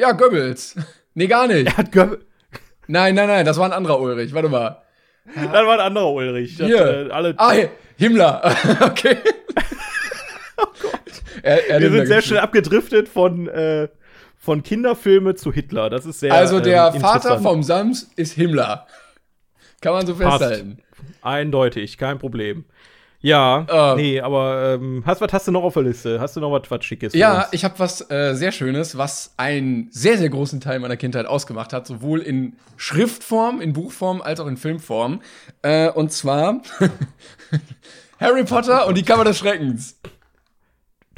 ja, 0.01 0.13
Goebbels. 0.13 0.77
nee, 1.15 1.27
gar 1.27 1.47
nicht. 1.47 1.67
er 1.67 1.77
hat 1.77 1.93
Goebbels. 1.93 2.25
Nein, 2.87 3.15
nein, 3.15 3.29
nein, 3.29 3.45
das 3.45 3.57
war 3.59 3.67
ein 3.67 3.73
anderer 3.73 4.01
Ulrich. 4.01 4.35
Warte 4.35 4.49
mal. 4.49 4.83
Das 5.35 5.53
war 5.53 5.75
ein 5.75 5.81
anderer 5.81 6.13
Ulrich. 6.13 6.57
Das, 6.57 6.67
Hier. 6.67 7.09
äh, 7.09 7.11
alle, 7.13 7.35
Ah, 7.37 7.53
Himmler. 7.97 8.43
okay. 8.81 9.19
oh 10.57 10.65
Gott. 10.83 11.23
Er, 11.43 11.69
er 11.71 11.81
wir 11.81 11.91
sind 11.91 12.07
sehr 12.07 12.23
schnell 12.23 12.41
abgedriftet 12.41 13.09
von, 13.09 13.47
äh, 13.49 13.89
von 14.39 14.63
Kinderfilme 14.63 15.37
zu 15.37 15.53
Hitler. 15.53 15.89
Das 15.91 16.05
ist 16.07 16.21
sehr 16.21 16.33
Also 16.33 16.59
der 16.61 16.93
ähm, 16.95 17.01
Vater 17.01 17.39
vom 17.39 17.63
Sams 17.63 18.11
ist 18.17 18.33
Himmler. 18.33 18.87
Kann 19.81 19.93
man 19.93 20.07
so 20.07 20.15
Passt. 20.17 20.39
festhalten. 20.39 20.79
Eindeutig, 21.23 21.97
kein 21.97 22.19
Problem. 22.19 22.65
Ja, 23.23 23.67
Ähm. 23.71 23.97
nee, 23.97 24.21
aber 24.21 24.79
ähm, 24.81 25.03
hast, 25.05 25.21
was 25.21 25.33
hast 25.33 25.47
du 25.47 25.53
noch 25.53 25.63
auf 25.63 25.75
der 25.75 25.83
Liste? 25.83 26.21
Hast 26.21 26.37
du 26.37 26.41
noch 26.41 26.51
was, 26.53 26.71
was 26.71 26.85
Schickes? 26.85 27.13
Ja, 27.15 27.49
ich 27.53 27.65
habe 27.65 27.79
was 27.79 28.11
äh, 28.11 28.35
sehr 28.35 28.51
Schönes, 28.51 28.97
was 28.97 29.35
einen 29.37 29.89
sehr, 29.91 30.17
sehr 30.17 30.31
großen 30.31 30.61
Teil 30.61 30.79
meiner 30.81 30.97
Kindheit 30.97 31.27
ausgemacht 31.27 31.73
hat, 31.75 31.87
sowohl 31.87 32.21
in 32.21 32.55
Schriftform, 32.77 33.61
in 33.61 33.75
Buchform 33.75 34.23
als 34.23 34.41
auch 34.41 34.47
in 34.47 34.57
Filmform. 34.57 35.21
Äh, 35.61 35.91
und 35.91 36.13
zwar 36.13 36.63
Harry 38.21 38.45
Potter 38.45 38.87
und 38.87 38.97
die 38.97 39.03
Kammer 39.03 39.25
des 39.25 39.39
Schreckens. 39.39 39.99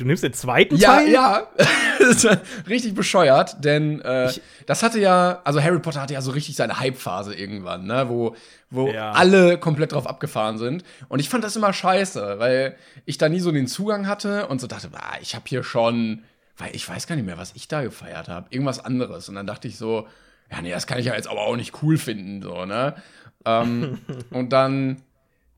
Du 0.02 0.08
nimmst 0.08 0.24
den 0.24 0.32
zweiten 0.32 0.74
Ja, 0.76 0.96
Teil? 0.96 1.10
ja. 1.12 1.46
War 2.00 2.38
richtig 2.68 2.94
bescheuert, 2.94 3.64
denn 3.64 4.00
äh, 4.00 4.32
das 4.66 4.82
hatte 4.82 4.98
ja, 4.98 5.40
also 5.44 5.62
Harry 5.62 5.78
Potter 5.78 6.00
hatte 6.02 6.14
ja 6.14 6.20
so 6.20 6.32
richtig 6.32 6.56
seine 6.56 6.80
Hype-Phase 6.80 7.34
irgendwann, 7.36 7.86
ne, 7.86 8.06
wo, 8.08 8.34
wo 8.70 8.88
Ja. 8.88 9.12
alle 9.12 9.58
komplett 9.58 9.92
drauf 9.92 10.08
abgefahren 10.08 10.58
sind. 10.58 10.82
Und 11.08 11.20
ich 11.20 11.28
fand 11.28 11.44
das 11.44 11.54
immer 11.54 11.72
scheiße, 11.72 12.40
weil 12.40 12.74
ich 13.04 13.16
da 13.18 13.28
nie 13.28 13.38
so 13.38 13.52
den 13.52 13.68
Zugang 13.68 14.08
hatte 14.08 14.48
und 14.48 14.60
so 14.60 14.66
dachte, 14.66 14.88
ah, 14.94 15.18
ich 15.20 15.36
habe 15.36 15.44
hier 15.46 15.62
schon, 15.62 16.24
weil 16.56 16.74
ich 16.74 16.88
weiß 16.88 17.06
gar 17.06 17.14
nicht 17.14 17.24
mehr, 17.26 17.38
was 17.38 17.52
ich 17.54 17.68
da 17.68 17.82
gefeiert 17.84 18.26
habe, 18.28 18.48
irgendwas 18.50 18.84
anderes. 18.84 19.28
Und 19.28 19.36
dann 19.36 19.46
dachte 19.46 19.68
ich 19.68 19.78
so, 19.78 20.08
ja, 20.50 20.60
nee, 20.62 20.70
das 20.72 20.88
kann 20.88 20.98
ich 20.98 21.06
ja 21.06 21.14
jetzt 21.14 21.28
aber 21.28 21.42
auch 21.42 21.54
nicht 21.56 21.80
cool 21.84 21.96
finden, 21.96 22.42
so, 22.42 22.64
ne? 22.64 22.96
Ähm, 23.44 23.98
und 24.30 24.52
dann 24.52 25.00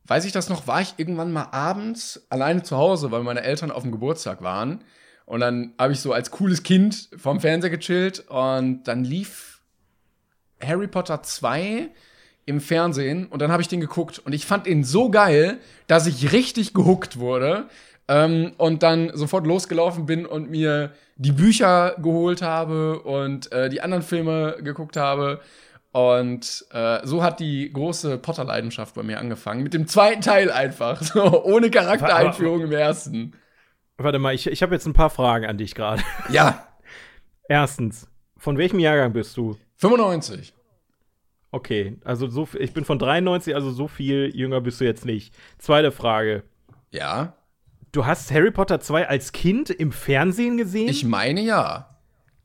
weiß 0.07 0.25
ich 0.25 0.33
das 0.33 0.49
noch, 0.49 0.67
war 0.67 0.81
ich 0.81 0.95
irgendwann 0.97 1.33
mal 1.33 1.49
abends 1.51 2.27
alleine 2.29 2.63
zu 2.63 2.77
Hause, 2.77 3.11
weil 3.11 3.23
meine 3.23 3.43
Eltern 3.43 3.71
auf 3.71 3.83
dem 3.83 3.93
Geburtstag 3.93 4.43
waren. 4.43 4.85
Und 5.27 5.41
dann 5.41 5.73
habe 5.79 5.93
ich 5.93 6.01
so 6.01 6.13
als 6.13 6.31
cooles 6.31 6.63
Kind 6.63 7.09
vorm 7.17 7.41
Fernseher 7.41 7.71
gechillt 7.71 8.25
und 8.29 8.85
dann 8.85 9.05
lief 9.05 9.63
Harry 10.63 10.87
Potter 10.87 11.23
2 11.23 11.89
im 12.47 12.61
Fernsehen 12.61 13.27
und 13.27 13.41
dann 13.41 13.51
habe 13.51 13.63
ich 13.63 13.69
den 13.69 13.81
geguckt 13.81 14.19
und 14.19 14.35
ich 14.35 14.45
fand 14.45 14.67
ihn 14.67 14.85
so 14.85 15.11
geil, 15.11 15.59
dass 15.87 16.07
ich 16.07 16.33
richtig 16.33 16.75
gehuckt 16.75 17.19
wurde 17.19 17.69
ähm, 18.07 18.53
und 18.59 18.83
dann 18.83 19.11
sofort 19.15 19.47
losgelaufen 19.47 20.05
bin 20.05 20.27
und 20.27 20.51
mir 20.51 20.93
die 21.17 21.33
Bücher 21.33 21.97
geholt 22.03 22.43
habe 22.43 23.01
und 23.01 23.51
äh, 23.53 23.71
die 23.71 23.81
anderen 23.81 24.03
Filme 24.03 24.57
geguckt 24.63 24.97
habe. 24.97 25.41
Und 25.95 26.67
äh, 26.73 27.07
so 27.07 27.23
hat 27.23 27.39
die 27.39 27.73
große 27.73 28.19
Potter-Leidenschaft 28.19 28.97
bei 28.97 29.05
mir 29.05 29.21
angefangen. 29.21 29.63
Mit 29.63 29.75
dem 29.75 29.87
zweiten 29.87 30.23
Teil 30.23 30.51
einfach. 30.51 31.01
So, 31.03 31.45
ohne 31.45 31.71
Charaktereinführung 31.71 32.63
im 32.63 32.73
ersten. 32.73 33.35
Warte 33.97 34.19
mal, 34.19 34.35
ich, 34.35 34.49
ich 34.49 34.61
habe 34.65 34.75
jetzt 34.75 34.87
ein 34.87 34.93
paar 34.93 35.11
Fragen 35.11 35.47
an 35.47 35.57
dich 35.57 35.77
gerade. 35.77 36.03
Ja, 36.31 36.67
Erstens, 37.49 38.09
von 38.37 38.59
welchem 38.59 38.81
Jahrgang 38.81 39.13
bist 39.13 39.37
du? 39.37 39.57
95. 39.77 40.53
Okay, 41.53 41.97
also 42.05 42.27
so, 42.27 42.49
ich 42.59 42.73
bin 42.73 42.85
von 42.85 42.99
93, 42.99 43.55
also 43.55 43.71
so 43.71 43.87
viel 43.87 44.35
jünger 44.35 44.61
bist 44.61 44.81
du 44.81 44.85
jetzt 44.85 45.05
nicht. 45.05 45.33
Zweite 45.59 45.93
Frage. 45.93 46.43
Ja, 46.91 47.35
Du 47.93 48.05
hast 48.07 48.33
Harry 48.33 48.51
Potter 48.51 48.81
2 48.81 49.07
als 49.07 49.31
Kind 49.31 49.71
im 49.71 49.93
Fernsehen 49.93 50.57
gesehen? 50.57 50.89
ich 50.89 51.05
meine 51.05 51.41
ja. 51.41 51.94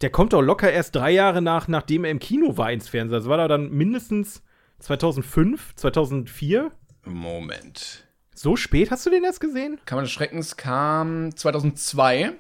Der 0.02 0.10
kommt 0.10 0.34
doch 0.34 0.42
locker 0.42 0.72
erst 0.72 0.96
drei 0.96 1.12
Jahre 1.12 1.42
nach, 1.42 1.68
nachdem 1.68 2.06
er 2.06 2.12
im 2.12 2.20
Kino 2.20 2.58
war 2.58 2.72
ins 2.72 2.88
Fernsehen. 2.88 3.20
Das 3.20 3.28
war 3.28 3.38
da 3.38 3.48
dann 3.48 3.70
mindestens 3.70 4.42
2005, 4.80 5.76
2004? 5.76 6.72
Moment. 7.06 8.06
So 8.34 8.56
spät 8.56 8.92
hast 8.92 9.06
du 9.06 9.10
den 9.10 9.26
erst 9.26 9.42
gesehen? 9.42 9.80
Kammer 9.86 10.04
des 10.04 10.12
Schreckens 10.12 10.56
kam 10.56 11.36
2002. 11.36 12.32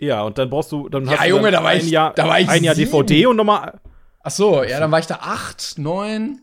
Ja, 0.00 0.22
und 0.22 0.38
dann 0.38 0.50
brauchst 0.50 0.72
du, 0.72 0.88
dann 0.88 1.04
Ja, 1.04 1.12
hast 1.12 1.24
du 1.24 1.28
Junge, 1.28 1.50
dann 1.52 1.60
da 1.60 1.62
war 1.64 1.70
ein 1.70 1.78
ich- 1.78 1.90
Jahr, 1.90 2.12
da 2.14 2.26
war 2.28 2.40
ich 2.40 2.48
ein 2.48 2.64
Jahr 2.64 2.74
sieben. 2.74 2.90
DVD 2.90 3.26
und 3.26 3.36
nochmal. 3.36 3.80
Ach 4.24 4.30
so, 4.32 4.64
ja, 4.64 4.80
dann 4.80 4.90
war 4.90 4.98
ich 4.98 5.06
da 5.06 5.20
8, 5.22 5.78
9. 5.78 6.40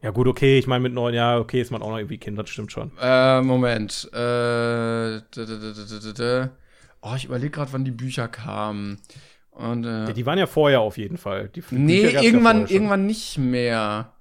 Ja, 0.00 0.10
gut, 0.10 0.26
okay, 0.26 0.58
ich 0.58 0.66
meine 0.66 0.82
mit 0.82 0.92
neun, 0.94 1.12
ja, 1.14 1.38
okay, 1.38 1.60
ist 1.60 1.70
man 1.70 1.82
auch 1.82 1.90
noch 1.90 1.98
irgendwie 1.98 2.18
Kind, 2.18 2.38
das 2.38 2.48
stimmt 2.48 2.72
schon. 2.72 2.90
Äh, 3.00 3.42
Moment. 3.42 4.08
Äh, 4.14 5.20
Oh, 7.06 7.12
ich 7.14 7.26
überlege 7.26 7.50
gerade, 7.50 7.72
wann 7.74 7.84
die 7.84 7.90
Bücher 7.90 8.28
kamen. 8.28 8.98
Und, 9.50 9.84
äh, 9.84 10.06
Ja, 10.06 10.12
die 10.12 10.24
waren 10.24 10.38
ja 10.38 10.46
vorher 10.46 10.80
auf 10.80 10.96
jeden 10.96 11.18
Fall. 11.18 11.50
Die 11.50 11.60
Bücher 11.60 11.76
nee, 11.76 12.08
ja 12.08 12.22
irgendwann, 12.22 12.66
schon. 12.66 12.74
irgendwann 12.74 13.04
nicht 13.06 13.36
mehr. 13.36 14.12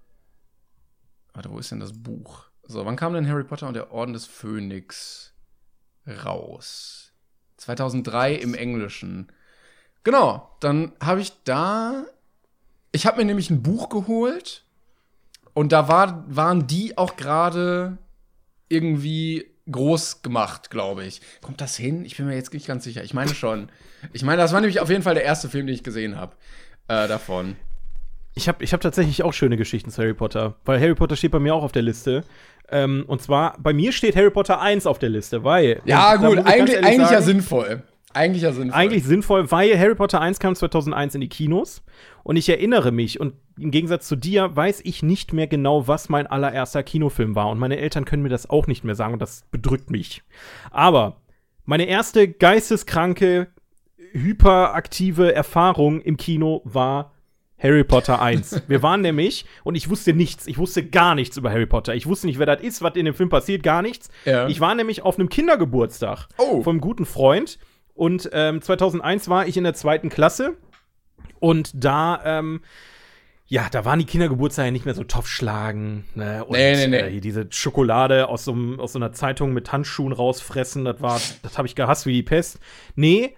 Warte, 1.33 1.49
wo 1.49 1.59
ist 1.59 1.71
denn 1.71 1.79
das 1.79 1.93
Buch? 1.93 2.43
So, 2.63 2.85
wann 2.85 2.97
kam 2.97 3.13
denn 3.13 3.27
Harry 3.27 3.45
Potter 3.45 3.67
und 3.69 3.73
der 3.73 3.91
Orden 3.93 4.11
des 4.11 4.25
Phönix 4.25 5.33
raus? 6.25 7.13
2003 7.55 8.35
im 8.35 8.53
Englischen. 8.53 9.31
Genau, 10.03 10.55
dann 10.59 10.91
habe 11.01 11.21
ich 11.21 11.31
da. 11.45 12.03
Ich 12.91 13.05
habe 13.05 13.17
mir 13.17 13.25
nämlich 13.25 13.49
ein 13.49 13.63
Buch 13.63 13.87
geholt 13.87 14.65
und 15.53 15.71
da 15.71 15.87
war, 15.87 16.25
waren 16.27 16.67
die 16.67 16.97
auch 16.97 17.15
gerade 17.15 17.97
irgendwie 18.67 19.52
groß 19.71 20.21
gemacht, 20.21 20.69
glaube 20.69 21.05
ich. 21.05 21.21
Kommt 21.41 21.61
das 21.61 21.75
hin? 21.75 22.05
Ich 22.05 22.17
bin 22.17 22.25
mir 22.25 22.35
jetzt 22.35 22.53
nicht 22.53 22.67
ganz 22.67 22.83
sicher. 22.83 23.03
Ich 23.03 23.13
meine 23.13 23.33
schon. 23.33 23.69
Ich 24.11 24.23
meine, 24.23 24.41
das 24.41 24.53
war 24.53 24.61
nämlich 24.61 24.79
auf 24.79 24.89
jeden 24.89 25.03
Fall 25.03 25.13
der 25.13 25.23
erste 25.23 25.49
Film, 25.49 25.67
den 25.67 25.75
ich 25.75 25.83
gesehen 25.83 26.17
habe 26.17 26.35
äh, 26.87 27.07
davon. 27.07 27.55
Ich 28.35 28.47
habe 28.47 28.63
ich 28.63 28.73
hab 28.73 28.81
tatsächlich 28.81 29.23
auch 29.23 29.33
schöne 29.33 29.57
Geschichten 29.57 29.91
zu 29.91 30.01
Harry 30.01 30.13
Potter, 30.13 30.55
weil 30.65 30.79
Harry 30.79 30.95
Potter 30.95 31.15
steht 31.15 31.31
bei 31.31 31.39
mir 31.39 31.53
auch 31.53 31.63
auf 31.63 31.71
der 31.71 31.83
Liste. 31.83 32.23
Ähm, 32.69 33.03
und 33.07 33.21
zwar, 33.21 33.57
bei 33.59 33.73
mir 33.73 33.91
steht 33.91 34.15
Harry 34.15 34.31
Potter 34.31 34.59
1 34.59 34.87
auf 34.87 34.97
der 34.97 35.09
Liste, 35.09 35.43
weil. 35.43 35.81
Ja, 35.85 36.15
gut, 36.15 36.39
eigentlich, 36.39 36.77
eigentlich 36.77 36.97
ja 36.97 37.07
sagen, 37.07 37.23
sinnvoll. 37.23 37.83
Eigentlich 38.13 38.43
ja 38.43 38.51
sinnvoll. 38.53 38.79
Eigentlich 38.79 39.03
sinnvoll, 39.03 39.51
weil 39.51 39.77
Harry 39.77 39.95
Potter 39.95 40.21
1 40.21 40.39
kam 40.39 40.55
2001 40.55 41.15
in 41.15 41.21
die 41.21 41.29
Kinos. 41.29 41.83
Und 42.23 42.35
ich 42.37 42.47
erinnere 42.49 42.91
mich, 42.91 43.19
und 43.19 43.33
im 43.59 43.71
Gegensatz 43.71 44.07
zu 44.07 44.15
dir 44.15 44.55
weiß 44.55 44.81
ich 44.83 45.03
nicht 45.03 45.33
mehr 45.33 45.47
genau, 45.47 45.87
was 45.87 46.09
mein 46.09 46.27
allererster 46.27 46.83
Kinofilm 46.83 47.35
war. 47.35 47.49
Und 47.49 47.59
meine 47.59 47.77
Eltern 47.77 48.05
können 48.05 48.23
mir 48.23 48.29
das 48.29 48.49
auch 48.49 48.67
nicht 48.67 48.83
mehr 48.83 48.95
sagen, 48.95 49.13
und 49.13 49.21
das 49.21 49.45
bedrückt 49.51 49.89
mich. 49.89 50.23
Aber 50.71 51.17
meine 51.65 51.85
erste 51.85 52.27
geisteskranke, 52.27 53.47
hyperaktive 54.11 55.33
Erfahrung 55.33 56.01
im 56.01 56.17
Kino 56.17 56.61
war 56.65 57.11
Harry 57.57 57.83
Potter 57.83 58.21
1. 58.21 58.63
Wir 58.67 58.83
waren 58.83 59.01
nämlich, 59.01 59.45
und 59.63 59.75
ich 59.75 59.89
wusste 59.89 60.13
nichts, 60.13 60.47
ich 60.47 60.57
wusste 60.57 60.85
gar 60.85 61.15
nichts 61.15 61.37
über 61.37 61.49
Harry 61.51 61.65
Potter. 61.65 61.95
Ich 61.95 62.05
wusste 62.07 62.27
nicht, 62.27 62.39
wer 62.39 62.45
das 62.45 62.61
ist, 62.61 62.81
was 62.81 62.95
in 62.95 63.05
dem 63.05 63.13
Film 63.13 63.29
passiert, 63.29 63.63
gar 63.63 63.81
nichts. 63.81 64.09
Ja. 64.25 64.47
Ich 64.47 64.59
war 64.59 64.75
nämlich 64.75 65.03
auf 65.03 65.17
einem 65.17 65.29
Kindergeburtstag 65.29 66.27
Oh. 66.37 66.61
vom 66.61 66.81
guten 66.81 67.05
Freund. 67.05 67.57
Und 67.93 68.29
ähm, 68.33 68.61
2001 68.61 69.29
war 69.29 69.47
ich 69.47 69.57
in 69.57 69.63
der 69.63 69.73
zweiten 69.73 70.09
Klasse. 70.09 70.57
Und 71.39 71.71
da, 71.75 72.21
ähm, 72.25 72.61
ja, 73.45 73.67
da 73.69 73.85
waren 73.85 73.99
die 73.99 74.05
Kindergeburtstage 74.05 74.71
nicht 74.71 74.85
mehr 74.85 74.95
so 74.95 75.03
Topfschlagen. 75.03 76.05
Ne? 76.15 76.43
Und 76.45 76.53
Nee, 76.53 76.75
nee, 76.75 76.87
nee. 76.87 76.97
Äh, 76.97 77.11
hier 77.11 77.21
diese 77.21 77.47
Schokolade 77.49 78.29
aus 78.29 78.45
so, 78.45 78.55
aus 78.77 78.93
so 78.93 78.99
einer 78.99 79.11
Zeitung 79.11 79.53
mit 79.53 79.71
Handschuhen 79.71 80.13
rausfressen, 80.13 80.85
das 80.85 81.01
war, 81.01 81.19
das 81.43 81.57
habe 81.57 81.67
ich 81.67 81.75
gehasst 81.75 82.05
wie 82.05 82.13
die 82.13 82.23
Pest. 82.23 82.59
Nee, 82.95 83.35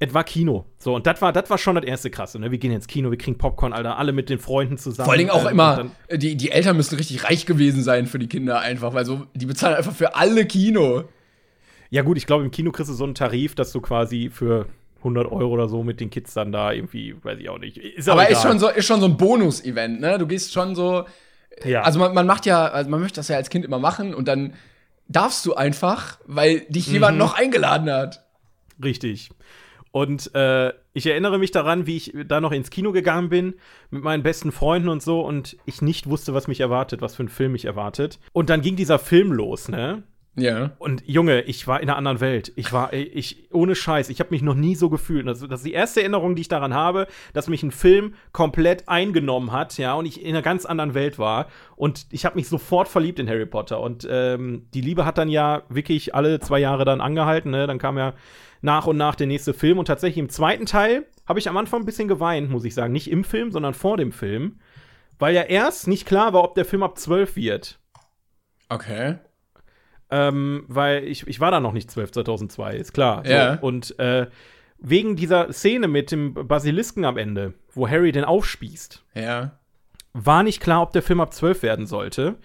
es 0.00 0.14
war 0.14 0.24
Kino. 0.24 0.64
So, 0.78 0.94
und 0.94 1.06
das 1.06 1.20
war, 1.20 1.32
das 1.32 1.50
war 1.50 1.58
schon 1.58 1.74
das 1.74 1.84
erste 1.84 2.10
Krasse. 2.10 2.38
Ne? 2.38 2.50
Wir 2.50 2.58
gehen 2.58 2.72
ins 2.72 2.86
Kino, 2.86 3.10
wir 3.10 3.18
kriegen 3.18 3.36
Popcorn, 3.36 3.72
Alter, 3.72 3.98
alle 3.98 4.12
mit 4.12 4.30
den 4.30 4.38
Freunden 4.38 4.78
zusammen. 4.78 5.04
Vor 5.06 5.12
allen 5.12 5.18
Dingen 5.18 5.30
auch 5.30 5.44
Ähm, 5.44 5.52
immer, 5.52 5.90
die, 6.16 6.36
die 6.36 6.50
Eltern 6.50 6.76
müssen 6.76 6.96
richtig 6.96 7.24
reich 7.24 7.46
gewesen 7.46 7.82
sein 7.82 8.06
für 8.06 8.18
die 8.18 8.28
Kinder 8.28 8.60
einfach, 8.60 8.94
weil 8.94 9.04
so, 9.04 9.26
die 9.34 9.46
bezahlen 9.46 9.76
einfach 9.76 9.94
für 9.94 10.14
alle 10.14 10.46
Kino. 10.46 11.04
Ja, 11.90 12.02
gut, 12.02 12.16
ich 12.18 12.26
glaube, 12.26 12.44
im 12.44 12.50
Kino 12.50 12.70
kriegst 12.70 12.90
du 12.90 12.94
so 12.94 13.04
einen 13.04 13.14
Tarif, 13.14 13.54
dass 13.54 13.72
du 13.72 13.80
quasi 13.80 14.30
für 14.30 14.66
100 14.98 15.30
Euro 15.30 15.52
oder 15.52 15.68
so 15.68 15.82
mit 15.82 16.00
den 16.00 16.10
Kids 16.10 16.34
dann 16.34 16.52
da 16.52 16.72
irgendwie, 16.72 17.14
weiß 17.22 17.38
ich 17.38 17.48
auch 17.48 17.58
nicht. 17.58 17.78
Ist 17.78 18.08
Aber 18.08 18.28
ist 18.28 18.42
schon 18.42 18.58
so, 18.58 18.68
ist 18.68 18.86
schon 18.86 19.00
so 19.00 19.06
ein 19.06 19.16
Bonus-Event, 19.16 20.00
ne? 20.00 20.18
Du 20.18 20.26
gehst 20.26 20.52
schon 20.52 20.74
so, 20.74 21.04
Ja. 21.64 21.82
also 21.82 21.98
man, 21.98 22.12
man 22.14 22.26
macht 22.26 22.46
ja, 22.46 22.66
also 22.66 22.90
man 22.90 23.00
möchte 23.00 23.16
das 23.20 23.28
ja 23.28 23.36
als 23.36 23.48
Kind 23.48 23.64
immer 23.64 23.78
machen 23.78 24.14
und 24.14 24.28
dann 24.28 24.54
darfst 25.08 25.46
du 25.46 25.54
einfach, 25.54 26.18
weil 26.26 26.60
dich 26.68 26.86
jemand 26.88 27.14
Mhm. 27.14 27.18
noch 27.20 27.34
eingeladen 27.38 27.90
hat. 27.90 28.24
Richtig. 28.82 29.30
Und 29.90 30.34
äh, 30.34 30.72
ich 30.92 31.06
erinnere 31.06 31.38
mich 31.38 31.50
daran, 31.50 31.86
wie 31.86 31.96
ich 31.96 32.12
da 32.26 32.40
noch 32.42 32.52
ins 32.52 32.68
Kino 32.70 32.92
gegangen 32.92 33.30
bin 33.30 33.54
mit 33.90 34.02
meinen 34.02 34.22
besten 34.22 34.52
Freunden 34.52 34.88
und 34.90 35.02
so 35.02 35.22
und 35.22 35.56
ich 35.64 35.80
nicht 35.80 36.08
wusste, 36.10 36.34
was 36.34 36.46
mich 36.46 36.60
erwartet, 36.60 37.00
was 37.00 37.16
für 37.16 37.24
ein 37.24 37.28
Film 37.30 37.52
mich 37.52 37.64
erwartet. 37.64 38.18
Und 38.32 38.50
dann 38.50 38.60
ging 38.60 38.76
dieser 38.76 38.98
Film 38.98 39.32
los, 39.32 39.68
ne? 39.68 40.02
Ja. 40.40 40.72
Und 40.78 41.02
Junge, 41.06 41.42
ich 41.42 41.66
war 41.66 41.80
in 41.80 41.88
einer 41.88 41.96
anderen 41.96 42.20
Welt. 42.20 42.52
Ich 42.56 42.72
war, 42.72 42.92
ich, 42.92 43.52
ohne 43.52 43.74
Scheiß, 43.74 44.08
ich 44.08 44.20
habe 44.20 44.30
mich 44.30 44.42
noch 44.42 44.54
nie 44.54 44.74
so 44.74 44.90
gefühlt. 44.90 45.26
Das, 45.26 45.40
das 45.40 45.60
ist 45.60 45.66
die 45.66 45.72
erste 45.72 46.00
Erinnerung, 46.00 46.34
die 46.34 46.42
ich 46.42 46.48
daran 46.48 46.74
habe, 46.74 47.06
dass 47.32 47.48
mich 47.48 47.62
ein 47.62 47.70
Film 47.70 48.14
komplett 48.32 48.88
eingenommen 48.88 49.52
hat, 49.52 49.78
ja, 49.78 49.94
und 49.94 50.06
ich 50.06 50.22
in 50.22 50.30
einer 50.30 50.42
ganz 50.42 50.64
anderen 50.64 50.94
Welt 50.94 51.18
war. 51.18 51.46
Und 51.76 52.06
ich 52.10 52.24
habe 52.24 52.36
mich 52.36 52.48
sofort 52.48 52.88
verliebt 52.88 53.18
in 53.18 53.28
Harry 53.28 53.46
Potter. 53.46 53.80
Und 53.80 54.06
ähm, 54.10 54.66
die 54.74 54.80
Liebe 54.80 55.04
hat 55.04 55.18
dann 55.18 55.28
ja 55.28 55.62
wirklich 55.68 56.14
alle 56.14 56.40
zwei 56.40 56.58
Jahre 56.58 56.84
dann 56.84 57.00
angehalten, 57.00 57.50
ne? 57.50 57.66
Dann 57.66 57.78
kam 57.78 57.98
ja 57.98 58.14
nach 58.60 58.86
und 58.86 58.96
nach 58.96 59.14
der 59.14 59.26
nächste 59.26 59.54
Film. 59.54 59.78
Und 59.78 59.86
tatsächlich 59.86 60.18
im 60.18 60.28
zweiten 60.28 60.66
Teil 60.66 61.06
habe 61.26 61.38
ich 61.38 61.48
am 61.48 61.56
Anfang 61.56 61.82
ein 61.82 61.86
bisschen 61.86 62.08
geweint, 62.08 62.50
muss 62.50 62.64
ich 62.64 62.74
sagen. 62.74 62.92
Nicht 62.92 63.10
im 63.10 63.24
Film, 63.24 63.52
sondern 63.52 63.74
vor 63.74 63.96
dem 63.96 64.12
Film. 64.12 64.58
Weil 65.18 65.34
ja 65.34 65.42
erst 65.42 65.88
nicht 65.88 66.06
klar 66.06 66.32
war, 66.32 66.44
ob 66.44 66.54
der 66.54 66.64
Film 66.64 66.82
ab 66.82 66.98
12 66.98 67.36
wird. 67.36 67.78
Okay. 68.68 69.16
Ähm, 70.10 70.64
weil 70.68 71.04
ich, 71.04 71.26
ich 71.26 71.38
war 71.40 71.50
da 71.50 71.60
noch 71.60 71.72
nicht 71.72 71.90
12, 71.90 72.12
2002, 72.12 72.76
ist 72.76 72.92
klar. 72.94 73.22
So. 73.24 73.30
Ja. 73.32 73.54
Und 73.60 73.98
äh, 73.98 74.26
wegen 74.78 75.16
dieser 75.16 75.52
Szene 75.52 75.88
mit 75.88 76.12
dem 76.12 76.34
Basilisken 76.34 77.04
am 77.04 77.16
Ende, 77.18 77.54
wo 77.74 77.88
Harry 77.88 78.12
den 78.12 78.24
aufspießt, 78.24 79.04
Ja. 79.14 79.58
war 80.14 80.42
nicht 80.42 80.60
klar, 80.60 80.82
ob 80.82 80.92
der 80.92 81.02
Film 81.02 81.20
ab 81.20 81.34
12 81.34 81.62
werden 81.62 81.86
sollte. 81.86 82.36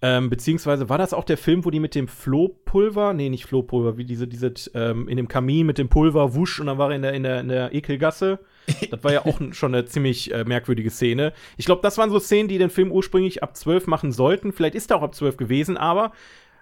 Ähm, 0.00 0.30
beziehungsweise 0.30 0.88
war 0.88 0.98
das 0.98 1.12
auch 1.12 1.24
der 1.24 1.36
Film, 1.38 1.64
wo 1.64 1.70
die 1.72 1.80
mit 1.80 1.96
dem 1.96 2.06
Flohpulver, 2.06 3.14
nee, 3.14 3.28
nicht 3.30 3.46
Flohpulver, 3.46 3.96
wie 3.96 4.04
diese, 4.04 4.28
diese, 4.28 4.54
ähm, 4.74 5.08
in 5.08 5.16
dem 5.16 5.26
Kamin 5.26 5.66
mit 5.66 5.76
dem 5.76 5.88
Pulver 5.88 6.36
wusch 6.36 6.60
und 6.60 6.66
dann 6.68 6.78
war 6.78 6.90
er 6.90 6.94
in 6.96 7.02
der, 7.02 7.14
in 7.14 7.24
der, 7.24 7.40
in 7.40 7.48
der 7.48 7.74
Ekelgasse. 7.74 8.38
Das 8.90 9.02
war 9.02 9.12
ja 9.12 9.24
auch 9.24 9.40
schon 9.52 9.74
eine 9.74 9.86
ziemlich 9.86 10.32
äh, 10.32 10.44
merkwürdige 10.44 10.90
Szene. 10.90 11.32
Ich 11.56 11.64
glaube, 11.64 11.80
das 11.82 11.96
waren 11.98 12.10
so 12.10 12.20
Szenen, 12.20 12.48
die 12.48 12.58
den 12.58 12.68
Film 12.70 12.92
ursprünglich 12.92 13.42
ab 13.42 13.56
12 13.56 13.86
machen 13.88 14.12
sollten. 14.12 14.52
Vielleicht 14.52 14.74
ist 14.76 14.90
er 14.92 14.98
auch 14.98 15.02
ab 15.02 15.14
12 15.14 15.36
gewesen, 15.38 15.76
aber 15.78 16.12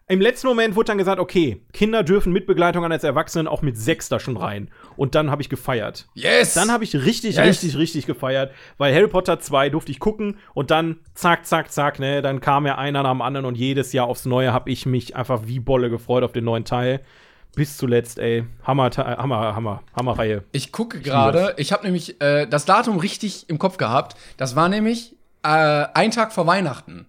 im 0.09 0.21
letzten 0.21 0.47
Moment 0.47 0.77
wurde 0.77 0.87
dann 0.87 0.99
gesagt, 0.99 1.19
okay, 1.21 1.63
Kinder 1.73 2.05
dürfen 2.05 2.33
mit 2.33 2.47
Begleitung 2.47 2.85
als 2.85 3.03
Erwachsenen 3.03 3.49
auch 3.49 3.63
mit 3.63 3.77
sechs 3.77 4.09
da 4.09 4.21
schon 4.21 4.37
rein. 4.37 4.71
Und 4.97 5.17
dann 5.17 5.31
habe 5.33 5.43
ich 5.43 5.49
gefeiert. 5.49 6.07
Yes! 6.15 6.55
Dann 6.55 6.71
habe 6.71 6.85
ich 6.85 6.95
richtig, 6.95 7.37
Yes. 7.37 7.47
richtig, 7.47 7.77
richtig 7.77 8.07
gefeiert, 8.07 8.53
weil 8.79 8.95
Harry 8.95 9.09
Potter 9.09 9.41
2 9.41 9.71
durfte 9.71 9.91
ich 9.91 9.99
gucken 9.99 10.39
und 10.55 10.71
dann 10.71 11.01
zack, 11.15 11.45
zack, 11.45 11.73
zack, 11.73 11.99
ne, 11.99 12.23
dann 12.23 12.41
kam 12.41 12.67
ja 12.67 12.79
einer 12.79 13.03
nach 13.03 13.11
dem 13.11 13.21
anderen 13.23 13.47
und 13.47 13.57
jedes 13.57 13.93
Jahr 13.93 14.07
aufs 14.07 14.27
Neue 14.27 14.53
habe 14.53 14.71
ich 14.71 14.87
mich 14.87 15.17
einfach 15.17 15.43
wie 15.47 15.59
Bolle 15.59 15.91
gefreut 15.91 16.23
auf 16.23 16.33
den 16.33 16.45
neuen 16.45 16.65
Teil. 16.65 17.01
Bis 17.57 17.77
zuletzt, 17.79 18.19
ey. 18.19 18.45
Hammer, 18.65 18.91
Hammer, 18.97 19.57
Hammer, 19.57 19.83
Hammerreihe. 19.97 20.45
Ich 20.53 20.73
gucke 20.73 21.01
gerade, 21.01 21.55
ich 21.57 21.73
habe 21.73 21.85
nämlich 21.85 22.21
äh, 22.21 22.47
das 22.47 22.65
Datum 22.67 22.99
richtig 22.99 23.49
im 23.49 23.59
Kopf 23.59 23.77
gehabt. 23.79 24.15
Das 24.37 24.55
war 24.57 24.69
nämlich 24.69 25.17
äh, 25.43 25.49
ein 25.95 26.11
Tag 26.11 26.33
vor 26.33 26.47
Weihnachten. 26.47 27.07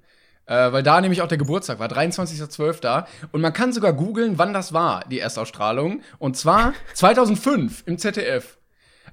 Äh, 0.48 0.72
weil 0.72 0.82
da 0.82 1.02
nämlich 1.02 1.22
auch 1.22 1.28
der 1.28 1.38
Geburtstag 1.38 1.78
war, 1.80 1.90
23.12. 1.90 3.06
Und 3.32 3.42
man 3.42 3.52
kann 3.54 3.74
sogar 3.74 3.94
googeln, 3.94 4.38
wann 4.38 4.54
das 4.54 4.72
war, 4.74 5.04
die 5.10 5.20
Erstausstrahlung. 5.20 6.02
Und 6.20 6.38
zwar 6.38 6.74
2005 6.94 7.84
im 7.86 7.98
ZDF. 7.98 8.58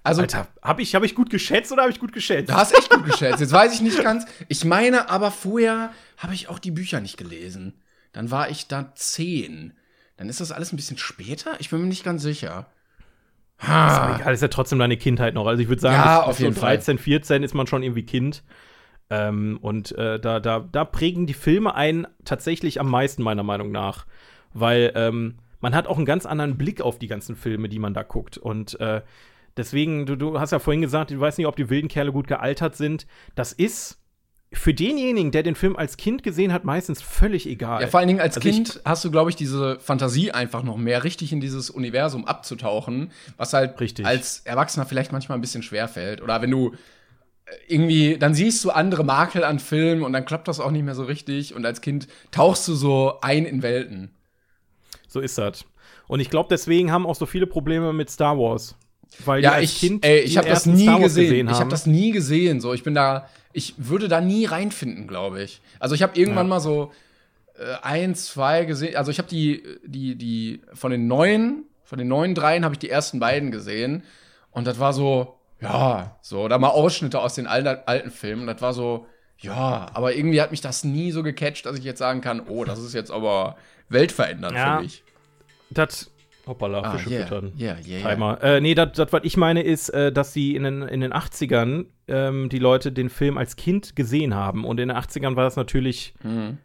Also, 0.02 0.20
Alter, 0.22 0.48
habe 0.62 0.82
ich, 0.82 0.94
hab 0.94 1.02
ich 1.02 1.14
gut 1.14 1.30
geschätzt 1.30 1.72
oder 1.72 1.82
habe 1.82 1.90
ich 1.92 1.98
gut 1.98 2.12
geschätzt? 2.12 2.50
du 2.50 2.54
hast 2.54 2.72
echt 2.76 2.90
gut 2.90 3.04
geschätzt. 3.10 3.40
Jetzt 3.40 3.52
weiß 3.52 3.74
ich 3.74 3.80
nicht 3.80 4.02
ganz. 4.02 4.26
Ich 4.48 4.64
meine, 4.64 5.08
aber 5.10 5.30
vorher 5.30 5.90
habe 6.18 6.34
ich 6.34 6.48
auch 6.48 6.58
die 6.58 6.70
Bücher 6.70 7.00
nicht 7.00 7.16
gelesen. 7.16 7.80
Dann 8.12 8.30
war 8.30 8.48
ich 8.50 8.68
da 8.68 8.92
zehn. 8.94 9.72
Dann 10.16 10.28
ist 10.28 10.40
das 10.40 10.52
alles 10.52 10.72
ein 10.72 10.76
bisschen 10.76 10.98
später? 10.98 11.52
Ich 11.58 11.70
bin 11.70 11.80
mir 11.80 11.86
nicht 11.86 12.04
ganz 12.04 12.22
sicher. 12.22 12.66
Ist 13.60 13.68
aber 13.68 14.16
egal, 14.20 14.34
ist 14.34 14.42
ja 14.42 14.48
trotzdem 14.48 14.78
deine 14.78 14.96
Kindheit 14.96 15.34
noch. 15.34 15.46
Also 15.46 15.62
ich 15.62 15.68
würde 15.68 15.80
sagen, 15.80 15.94
Ja, 15.96 16.18
bis- 16.18 16.24
auf 16.24 16.28
bis 16.32 16.38
so 16.38 16.44
jeden 16.44 16.56
Fall. 16.56 16.76
13, 16.76 16.98
14 16.98 17.42
ist 17.42 17.54
man 17.54 17.66
schon 17.66 17.82
irgendwie 17.82 18.04
Kind. 18.04 18.42
Ähm, 19.10 19.58
und 19.60 19.92
äh, 19.92 20.18
da, 20.18 20.40
da, 20.40 20.60
da 20.60 20.84
prägen 20.84 21.26
die 21.26 21.34
Filme 21.34 21.74
einen 21.74 22.06
tatsächlich 22.24 22.80
am 22.80 22.90
meisten, 22.90 23.22
meiner 23.22 23.42
Meinung 23.42 23.70
nach. 23.70 24.06
Weil 24.52 24.92
ähm, 24.94 25.36
man 25.60 25.74
hat 25.74 25.86
auch 25.86 25.96
einen 25.96 26.06
ganz 26.06 26.26
anderen 26.26 26.56
Blick 26.56 26.80
auf 26.80 26.98
die 26.98 27.06
ganzen 27.06 27.36
Filme, 27.36 27.68
die 27.68 27.78
man 27.78 27.94
da 27.94 28.02
guckt. 28.02 28.38
Und 28.38 28.78
äh, 28.80 29.02
deswegen, 29.56 30.06
du, 30.06 30.16
du 30.16 30.38
hast 30.38 30.52
ja 30.52 30.58
vorhin 30.58 30.82
gesagt, 30.82 31.10
du 31.10 31.18
weißt 31.18 31.38
nicht, 31.38 31.46
ob 31.46 31.56
die 31.56 31.70
wilden 31.70 31.88
Kerle 31.88 32.12
gut 32.12 32.26
gealtert 32.26 32.76
sind. 32.76 33.06
Das 33.34 33.52
ist 33.52 34.00
für 34.52 34.72
denjenigen, 34.72 35.32
der 35.32 35.42
den 35.42 35.54
Film 35.54 35.76
als 35.76 35.96
Kind 35.96 36.22
gesehen 36.22 36.52
hat, 36.52 36.64
meistens 36.64 37.02
völlig 37.02 37.46
egal. 37.46 37.82
Ja, 37.82 37.88
vor 37.88 38.00
allen 38.00 38.06
Dingen 38.08 38.20
als 38.20 38.36
Also 38.36 38.48
Kind 38.48 38.80
hast 38.84 39.04
du, 39.04 39.10
glaube 39.10 39.30
ich, 39.30 39.36
diese 39.36 39.78
Fantasie 39.80 40.30
einfach 40.32 40.62
noch 40.62 40.76
mehr, 40.76 41.02
richtig 41.04 41.32
in 41.32 41.40
dieses 41.40 41.70
Universum 41.70 42.24
abzutauchen, 42.24 43.10
was 43.36 43.52
halt 43.52 43.80
Richtig. 43.80 44.06
als 44.06 44.40
Erwachsener 44.40 44.86
vielleicht 44.86 45.12
manchmal 45.12 45.38
ein 45.38 45.40
bisschen 45.40 45.62
schwer 45.62 45.88
fällt. 45.88 46.22
Oder 46.22 46.40
wenn 46.40 46.50
du 46.50 46.74
irgendwie, 47.68 48.16
dann 48.18 48.34
siehst 48.34 48.64
du 48.64 48.70
andere 48.70 49.04
Makel 49.04 49.44
an 49.44 49.58
Filmen 49.58 50.02
und 50.02 50.12
dann 50.12 50.24
klappt 50.24 50.48
das 50.48 50.60
auch 50.60 50.70
nicht 50.70 50.84
mehr 50.84 50.94
so 50.94 51.04
richtig. 51.04 51.54
Und 51.54 51.66
als 51.66 51.80
Kind 51.80 52.08
tauchst 52.30 52.66
du 52.68 52.74
so 52.74 53.18
ein 53.20 53.44
in 53.44 53.62
Welten. 53.62 54.10
So 55.08 55.20
ist 55.20 55.38
das. 55.38 55.64
Und 56.08 56.20
ich 56.20 56.30
glaube, 56.30 56.48
deswegen 56.50 56.90
haben 56.90 57.06
auch 57.06 57.14
so 57.14 57.26
viele 57.26 57.46
Probleme 57.46 57.92
mit 57.92 58.10
Star 58.10 58.38
Wars. 58.38 58.76
Weil 59.24 59.42
Ja, 59.42 59.52
als 59.52 59.64
ich, 59.72 59.80
Kind 59.80 60.04
ey, 60.04 60.20
ich 60.20 60.36
habe 60.36 60.48
das 60.48 60.66
nie 60.66 60.86
Wars 60.88 61.02
gesehen. 61.02 61.48
Ich 61.48 61.60
habe 61.60 61.70
das 61.70 61.86
nie 61.86 62.10
gesehen. 62.10 62.60
So, 62.60 62.72
ich 62.74 62.82
bin 62.82 62.94
da, 62.94 63.28
ich 63.52 63.74
würde 63.76 64.08
da 64.08 64.20
nie 64.20 64.44
reinfinden, 64.46 65.06
glaube 65.06 65.42
ich. 65.42 65.60
Also 65.78 65.94
ich 65.94 66.02
habe 66.02 66.18
irgendwann 66.18 66.46
Ja. 66.46 66.50
mal 66.50 66.60
so 66.60 66.92
äh, 67.56 67.76
ein, 67.82 68.14
zwei 68.14 68.64
gesehen. 68.64 68.96
Also 68.96 69.10
ich 69.10 69.18
habe 69.18 69.28
die, 69.28 69.62
die, 69.84 70.16
die 70.16 70.62
von 70.72 70.90
den 70.90 71.06
neuen, 71.06 71.64
von 71.84 71.98
den 71.98 72.08
neuen 72.08 72.34
dreien 72.34 72.64
habe 72.64 72.74
ich 72.74 72.78
die 72.80 72.90
ersten 72.90 73.20
beiden 73.20 73.50
gesehen. 73.52 74.02
Und 74.50 74.66
das 74.66 74.78
war 74.80 74.92
so, 74.92 75.36
ja, 75.64 76.16
so, 76.22 76.42
oder 76.42 76.58
mal 76.58 76.68
Ausschnitte 76.68 77.20
aus 77.20 77.34
den 77.34 77.46
alten, 77.46 77.80
alten 77.86 78.10
Filmen. 78.10 78.46
Das 78.46 78.60
war 78.62 78.72
so, 78.72 79.06
ja, 79.38 79.86
aber 79.94 80.14
irgendwie 80.14 80.40
hat 80.40 80.50
mich 80.50 80.60
das 80.60 80.84
nie 80.84 81.10
so 81.10 81.22
gecatcht, 81.22 81.66
dass 81.66 81.76
ich 81.78 81.84
jetzt 81.84 81.98
sagen 81.98 82.20
kann, 82.20 82.40
oh, 82.48 82.64
das 82.64 82.78
ist 82.78 82.94
jetzt 82.94 83.10
aber 83.10 83.56
weltverändernd 83.88 84.56
Ja. 84.56 84.76
für 84.76 84.82
mich. 84.82 85.02
Das. 85.70 86.10
Hoppala, 86.46 86.80
Ah, 86.82 86.98
Fische 86.98 87.08
yeah, 87.10 87.26
füttern. 87.26 87.52
yeah, 87.58 87.76
yeah, 87.86 88.00
yeah. 88.00 88.10
Timer. 88.10 88.42
Äh, 88.42 88.60
nee, 88.60 88.74
das, 88.74 88.90
was 89.10 89.20
ich 89.24 89.38
meine, 89.38 89.62
ist, 89.62 89.88
äh, 89.88 90.12
dass 90.12 90.34
sie 90.34 90.54
in 90.54 90.64
den, 90.64 90.82
in 90.82 91.00
den 91.00 91.14
80ern 91.14 91.86
ähm, 92.06 92.50
die 92.50 92.58
Leute 92.58 92.92
den 92.92 93.08
Film 93.08 93.38
als 93.38 93.56
Kind 93.56 93.96
gesehen 93.96 94.34
haben. 94.34 94.66
Und 94.66 94.78
in 94.78 94.88
den 94.88 94.96
80ern 94.98 95.36
war 95.36 95.44
das 95.44 95.56
natürlich 95.56 96.12
Mhm. 96.22 96.58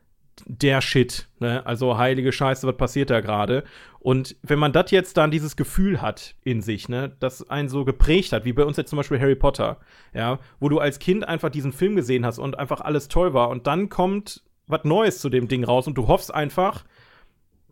Der 0.48 0.82
Shit. 0.82 1.28
Ne? 1.40 1.66
Also 1.66 1.98
heilige 1.98 2.32
Scheiße, 2.32 2.68
was 2.68 2.78
passiert 2.78 3.10
da 3.10 3.22
gerade? 3.22 3.64
Und 4.00 4.38
wenn 4.44 4.60
man 4.60 4.72
das 4.72 4.92
jetzt 4.92 5.18
dann 5.18 5.32
dieses 5.32 5.56
Gefühl 5.56 6.02
hat 6.02 6.36
in 6.44 6.62
sich, 6.62 6.88
ne, 6.88 7.12
das 7.20 7.50
einen 7.50 7.68
so 7.68 7.84
geprägt 7.84 8.32
hat, 8.32 8.46
wie 8.46 8.54
bei 8.54 8.64
uns 8.64 8.78
jetzt 8.78 8.90
zum 8.90 8.98
Beispiel 8.98 9.20
Harry 9.20 9.36
Potter, 9.36 9.78
ja, 10.14 10.40
wo 10.60 10.70
du 10.70 10.80
als 10.80 11.00
Kind 11.00 11.28
einfach 11.28 11.50
diesen 11.50 11.74
Film 11.74 11.96
gesehen 11.96 12.26
hast 12.26 12.40
und 12.40 12.58
einfach 12.58 12.80
alles 12.82 13.10
toll 13.10 13.34
war 13.34 13.50
und 13.50 13.68
dann 13.68 13.90
kommt 13.90 14.44
was 14.68 14.86
Neues 14.86 15.20
zu 15.20 15.30
dem 15.30 15.48
Ding 15.48 15.64
raus 15.66 15.88
und 15.88 15.96
du 15.96 16.08
hoffst 16.08 16.34
einfach, 16.34 16.86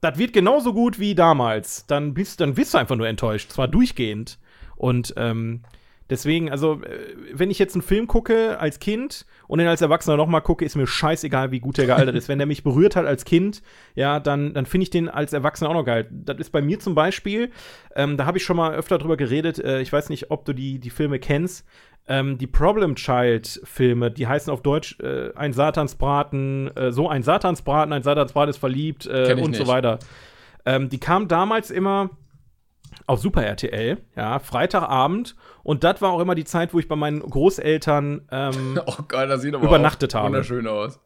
das 0.01 0.18
wird 0.18 0.34
genauso 0.34 0.74
gut 0.74 0.99
wie 0.99 1.15
damals, 1.15 1.86
dann 1.88 2.13
bist, 2.13 2.41
dann 2.41 2.55
bist 2.55 2.74
du 2.74 2.78
einfach 2.78 2.95
nur 2.95 3.07
enttäuscht, 3.07 3.51
zwar 3.51 3.68
durchgehend. 3.68 4.39
Und 4.76 5.13
ähm, 5.18 5.63
deswegen, 6.10 6.51
also, 6.51 6.82
äh, 6.84 7.16
wenn 7.34 7.51
ich 7.51 7.60
jetzt 7.60 7.76
einen 7.76 7.82
Film 7.82 8.08
gucke 8.08 8.60
als 8.60 8.80
Kind 8.80 9.26
und 9.47 9.60
den 9.60 9.68
als 9.68 9.82
Erwachsener 9.82 10.18
nochmal 10.18 10.41
gucke, 10.41 10.66
ist 10.66 10.76
mir 10.76 10.88
scheißegal, 10.88 11.51
wie 11.51 11.60
gut 11.60 11.78
der 11.78 11.86
gealtert 11.86 12.16
ist. 12.16 12.30
Wenn 12.30 12.38
der 12.38 12.47
mich 12.47 12.64
berührt 12.64 12.95
hat 12.95 13.05
als 13.05 13.26
Kind, 13.26 13.62
ja, 13.95 14.20
dann, 14.20 14.53
dann 14.53 14.66
finde 14.66 14.84
ich 14.84 14.89
den 14.89 15.10
als 15.10 15.34
Erwachsener 15.34 15.70
auch 15.70 15.76
noch 15.76 15.86
geil. 15.86 16.08
Das 16.12 16.38
ist 16.38 16.51
bei 16.51 16.62
mir 16.62 16.80
zum 16.80 16.95
Beispiel, 16.95 17.51
ähm, 17.95 18.18
da 18.18 18.26
habe 18.26 18.38
ich 18.38 18.43
schon 18.43 18.58
mal 18.58 18.74
öfter 18.74 18.97
drüber 18.97 19.18
geredet, 19.18 19.60
äh, 19.60 19.82
ich 19.82 19.91
weiß 19.91 20.10
nicht, 20.10 20.32
ob 20.32 20.45
du 20.45 20.53
die, 20.53 20.80
die 20.80 20.89
Filme 20.89 21.20
kennst. 21.20 21.66
Ähm, 22.10 22.38
die 22.38 22.47
Problem 22.47 22.95
Child-Filme, 22.95 24.12
die 24.12 24.28
heißen 24.28 24.51
auf 24.51 24.62
Deutsch 24.62 24.97
äh, 25.01 25.34
ein 25.36 25.51
Satansbraten, 25.51 26.76
äh, 26.78 26.91
so 26.93 27.10
ein 27.10 27.22
Satansbraten, 27.22 27.91
ein 27.91 28.03
Satansbraten 28.03 28.49
ist 28.49 28.58
verliebt 28.58 29.05
äh, 29.08 29.34
und 29.34 29.53
so 29.53 29.64
nicht. 29.64 29.68
weiter. 29.68 29.99
Ähm, 30.66 30.88
die 30.88 30.99
kamen 30.99 31.28
damals 31.28 31.70
immer 31.70 32.12
auf 33.08 33.20
Super 33.20 33.45
RTL, 33.45 33.97
ja, 34.16 34.39
Freitagabend. 34.39 35.36
Und 35.68 35.84
das 35.84 36.01
war 36.01 36.11
auch 36.11 36.22
immer 36.22 36.34
die 36.34 36.45
Zeit, 36.45 36.74
wo 36.74 36.80
ich 36.80 36.88
bei 36.88 36.95
meinen 36.95 37.20
Großeltern 37.20 38.22
ähm, 38.32 38.80
Oh 38.86 39.03
Gott, 39.05 39.30
das 39.30 39.41
sieht 39.41 39.53
aber 39.53 39.68
Übernachtet 39.68 40.15
auch 40.15 40.20
habe. 40.20 40.28
wunderschön 40.30 40.65
aus. 40.65 40.97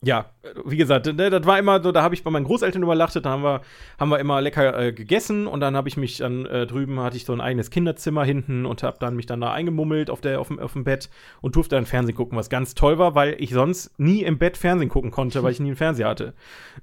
Ja, 0.00 0.26
wie 0.64 0.76
gesagt, 0.76 1.06
ne, 1.06 1.28
das 1.28 1.44
war 1.44 1.58
immer 1.58 1.82
so, 1.82 1.90
da 1.90 2.02
habe 2.02 2.14
ich 2.14 2.22
bei 2.22 2.30
meinen 2.30 2.44
Großeltern 2.44 2.84
übernachtet, 2.84 3.26
da 3.26 3.30
haben 3.30 3.42
wir, 3.42 3.62
haben 3.98 4.10
wir 4.10 4.20
immer 4.20 4.40
lecker 4.40 4.78
äh, 4.78 4.92
gegessen 4.92 5.48
und 5.48 5.58
dann 5.58 5.74
habe 5.74 5.88
ich 5.88 5.96
mich 5.96 6.18
dann 6.18 6.46
äh, 6.46 6.68
drüben, 6.68 7.00
hatte 7.00 7.16
ich 7.16 7.24
so 7.24 7.32
ein 7.32 7.40
eigenes 7.40 7.70
Kinderzimmer 7.70 8.24
hinten 8.24 8.64
und 8.64 8.84
habe 8.84 8.98
dann 9.00 9.16
mich 9.16 9.26
dann 9.26 9.40
da 9.40 9.52
eingemummelt 9.52 10.08
auf, 10.08 10.20
der, 10.20 10.38
auf, 10.40 10.46
dem, 10.46 10.60
auf 10.60 10.74
dem 10.74 10.84
Bett 10.84 11.10
und 11.40 11.56
durfte 11.56 11.74
dann 11.74 11.86
Fernsehen 11.86 12.14
gucken, 12.14 12.38
was 12.38 12.48
ganz 12.48 12.76
toll 12.76 12.98
war, 12.98 13.16
weil 13.16 13.34
ich 13.40 13.50
sonst 13.50 13.98
nie 13.98 14.22
im 14.22 14.38
Bett 14.38 14.56
Fernsehen 14.56 14.88
gucken 14.90 15.10
konnte, 15.10 15.42
weil 15.42 15.50
ich 15.50 15.58
nie 15.58 15.70
einen 15.70 15.76
Fernseher 15.76 16.08
hatte. 16.08 16.34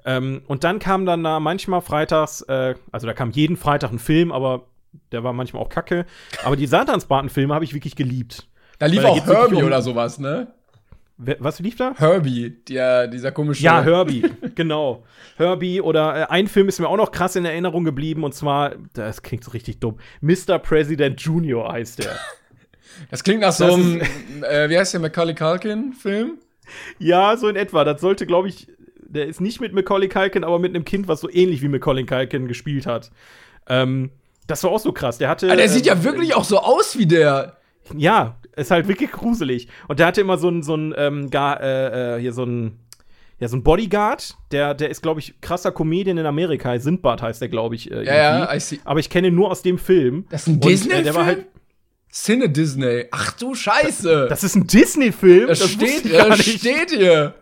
Ähm, 0.04 0.42
und 0.48 0.66
dann 0.66 0.80
kam 0.80 1.06
dann 1.06 1.24
da 1.24 1.40
manchmal 1.40 1.80
freitags, 1.80 2.42
äh, 2.42 2.76
also 2.92 3.08
da 3.08 3.14
kam 3.14 3.32
jeden 3.32 3.56
Freitag 3.56 3.94
ein 3.94 4.00
Film, 4.00 4.34
aber 4.34 4.64
der 5.12 5.24
war 5.24 5.34
manchmal 5.34 5.62
auch 5.64 5.70
kacke. 5.70 6.06
Aber 6.44 6.56
die 6.56 6.68
Satansbraten-Filme 6.68 7.54
habe 7.54 7.66
ich 7.66 7.74
wirklich 7.74 7.96
geliebt. 7.96 8.48
Da 8.80 8.86
lief 8.88 9.04
Weil 9.04 9.12
auch 9.12 9.26
Herbie 9.26 9.56
um- 9.56 9.66
oder 9.66 9.82
sowas, 9.82 10.20
ne? 10.20 10.48
Was 11.18 11.60
lief 11.60 11.76
da? 11.78 11.94
Herbie, 11.96 12.50
der, 12.68 13.08
dieser 13.08 13.32
komische. 13.32 13.64
Ja, 13.64 13.84
Herbie, 13.84 14.26
genau. 14.56 15.04
Herbie 15.38 15.80
oder 15.80 16.24
äh, 16.24 16.26
ein 16.30 16.48
Film 16.48 16.68
ist 16.68 16.80
mir 16.80 16.90
auch 16.90 16.98
noch 16.98 17.12
krass 17.12 17.36
in 17.36 17.46
Erinnerung 17.46 17.84
geblieben 17.84 18.24
und 18.24 18.34
zwar, 18.34 18.74
das 18.94 19.22
klingt 19.22 19.44
so 19.44 19.52
richtig 19.52 19.80
dumm, 19.80 20.00
Mr. 20.22 20.58
President 20.58 21.22
Junior 21.22 21.72
heißt 21.72 22.04
der. 22.04 22.18
Das 23.10 23.24
klingt 23.24 23.42
nach 23.42 23.54
so 23.54 23.66
Das 23.66 23.74
einem, 23.76 24.02
äh, 24.44 24.70
wie 24.70 24.78
heißt 24.78 24.94
der, 24.94 25.02
Macaulay 25.02 25.34
Culkin-Film? 25.34 26.38
ja, 27.00 27.36
so 27.38 27.48
in 27.48 27.56
etwa. 27.56 27.84
Das 27.84 28.02
sollte, 28.02 28.26
glaube 28.28 28.50
ich, 28.50 28.68
Der 29.00 29.26
ist 29.28 29.42
nicht 29.42 29.62
mit 29.62 29.74
Macaulay 29.74 30.10
Culkin, 30.10 30.44
aber 30.44 30.60
mit 30.60 30.76
einem 30.76 30.86
Kind, 30.86 31.08
was 31.08 31.20
so 31.22 31.30
ähnlich 31.30 31.62
wie 31.64 31.70
Macaulay 31.70 32.06
Culkin 32.06 32.48
gespielt 32.48 32.86
hat. 32.86 33.12
Ähm, 33.68 34.12
das 34.48 34.64
war 34.64 34.72
auch 34.72 34.80
so 34.80 34.92
krass. 34.92 35.18
Der 35.18 35.30
hatte. 35.30 35.48
Aber 35.48 35.56
der 35.56 35.70
sieht 35.70 35.88
ähm, 35.88 35.98
ja 35.98 36.04
wirklich 36.04 36.36
auch 36.36 36.44
so 36.44 36.60
aus 36.60 36.98
wie 36.98 37.06
der. 37.06 37.58
Ja, 37.96 38.38
ist 38.56 38.72
halt 38.72 38.88
wirklich 38.88 39.12
gruselig. 39.12 39.68
Und 39.88 40.00
der 40.00 40.08
hatte 40.08 40.22
immer 40.22 40.38
so 40.38 40.50
ein, 40.50 40.64
so 40.64 40.76
ein, 40.76 40.94
ähm, 40.98 41.30
gar, 41.30 41.60
äh, 41.62 42.16
äh, 42.18 42.22
hier 42.22 42.32
so 42.32 42.44
ein, 42.46 42.80
ja, 43.40 43.48
so 43.50 43.58
ein 43.58 43.64
Bodyguard. 43.64 44.38
Der, 44.52 44.74
der 44.74 44.90
ist, 44.90 45.02
glaube 45.02 45.20
ich, 45.20 45.40
krasser 45.42 45.72
Comedian 45.72 46.18
in 46.18 46.26
Amerika. 46.26 46.78
Sindbad 46.80 47.22
heißt 47.22 47.42
der, 47.42 47.50
glaube 47.50 47.76
ich. 47.76 47.92
Äh, 47.92 48.06
Ja, 48.06 48.16
ja. 48.16 48.54
I 48.56 48.60
see. 48.60 48.80
Aber 48.86 49.00
ich 49.00 49.10
kenne 49.10 49.28
ihn 49.28 49.36
nur 49.36 49.52
aus 49.52 49.64
dem 49.64 49.78
Film. 49.78 50.26
Das 50.30 50.44
ist 50.44 50.48
ein 50.48 50.54
Und, 50.56 50.66
äh, 50.66 50.68
Disney-Film? 50.70 51.04
Der 51.04 51.16
war 51.16 51.26
halt, 51.26 51.46
Cine 52.14 52.48
Disney. 52.48 53.08
Ach 53.12 53.32
du 53.34 53.56
Scheiße. 53.56 54.28
das 54.30 54.44
ist 54.44 54.56
ein 54.56 54.68
Disney-Film. 54.68 55.48
Das, 55.48 55.62
wusste 55.62 55.88
steht, 55.88 56.14
das 56.14 56.46
steht 56.46 56.92
hier. 56.92 57.34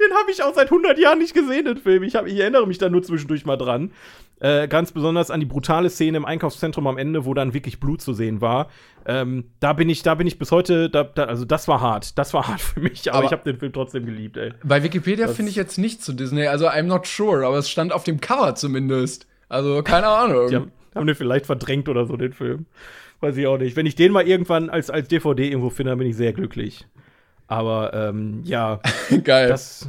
Den 0.00 0.16
habe 0.16 0.30
ich 0.30 0.42
auch 0.42 0.54
seit 0.54 0.66
100 0.66 0.98
Jahren 0.98 1.18
nicht 1.18 1.34
gesehen, 1.34 1.66
den 1.66 1.76
Film. 1.76 2.02
Ich, 2.02 2.16
hab, 2.16 2.26
ich 2.26 2.38
erinnere 2.38 2.66
mich 2.66 2.78
da 2.78 2.88
nur 2.88 3.02
zwischendurch 3.02 3.44
mal 3.44 3.56
dran. 3.56 3.92
Äh, 4.38 4.68
ganz 4.68 4.92
besonders 4.92 5.30
an 5.30 5.40
die 5.40 5.46
brutale 5.46 5.88
Szene 5.88 6.18
im 6.18 6.26
Einkaufszentrum 6.26 6.86
am 6.86 6.98
Ende, 6.98 7.24
wo 7.24 7.32
dann 7.32 7.54
wirklich 7.54 7.80
Blut 7.80 8.02
zu 8.02 8.12
sehen 8.12 8.42
war. 8.42 8.68
Ähm, 9.06 9.44
da 9.60 9.72
bin 9.72 9.88
ich, 9.88 10.02
da 10.02 10.14
bin 10.14 10.26
ich 10.26 10.38
bis 10.38 10.52
heute, 10.52 10.90
da, 10.90 11.04
da, 11.04 11.24
also 11.24 11.46
das 11.46 11.68
war 11.68 11.80
hart. 11.80 12.18
Das 12.18 12.34
war 12.34 12.46
hart 12.46 12.60
für 12.60 12.80
mich, 12.80 13.08
aber, 13.08 13.18
Aber- 13.18 13.26
ich 13.26 13.32
habe 13.32 13.44
den 13.44 13.58
Film 13.58 13.72
trotzdem 13.72 14.04
geliebt, 14.04 14.36
ey. 14.36 14.52
Bei 14.62 14.82
Wikipedia 14.82 15.28
finde 15.28 15.50
ich 15.50 15.56
jetzt 15.56 15.78
nicht 15.78 16.02
zu 16.02 16.12
Disney, 16.12 16.46
also 16.48 16.68
I'm 16.68 16.82
not 16.82 17.06
sure, 17.06 17.46
aber 17.46 17.56
es 17.56 17.70
stand 17.70 17.92
auf 17.94 18.04
dem 18.04 18.20
Cover 18.20 18.54
zumindest. 18.54 19.26
Also 19.48 19.82
keine 19.82 20.08
Ahnung. 20.08 20.48
Die 20.48 20.56
haben, 20.56 20.72
haben 20.94 21.06
den 21.06 21.16
vielleicht 21.16 21.46
verdrängt 21.46 21.88
oder 21.88 22.04
so, 22.04 22.16
den 22.18 22.32
Film. 22.34 22.66
Weiß 23.20 23.36
ich 23.38 23.46
auch 23.46 23.56
nicht. 23.56 23.74
Wenn 23.76 23.86
ich 23.86 23.94
den 23.94 24.12
mal 24.12 24.28
irgendwann 24.28 24.68
als, 24.68 24.90
als 24.90 25.08
DVD 25.08 25.48
irgendwo 25.48 25.70
finde, 25.70 25.92
dann 25.92 25.98
bin 25.98 26.08
ich 26.08 26.16
sehr 26.16 26.34
glücklich. 26.34 26.86
Aber 27.46 27.94
ähm, 27.94 28.42
ja, 28.44 28.80
Geil. 29.24 29.48
das, 29.48 29.88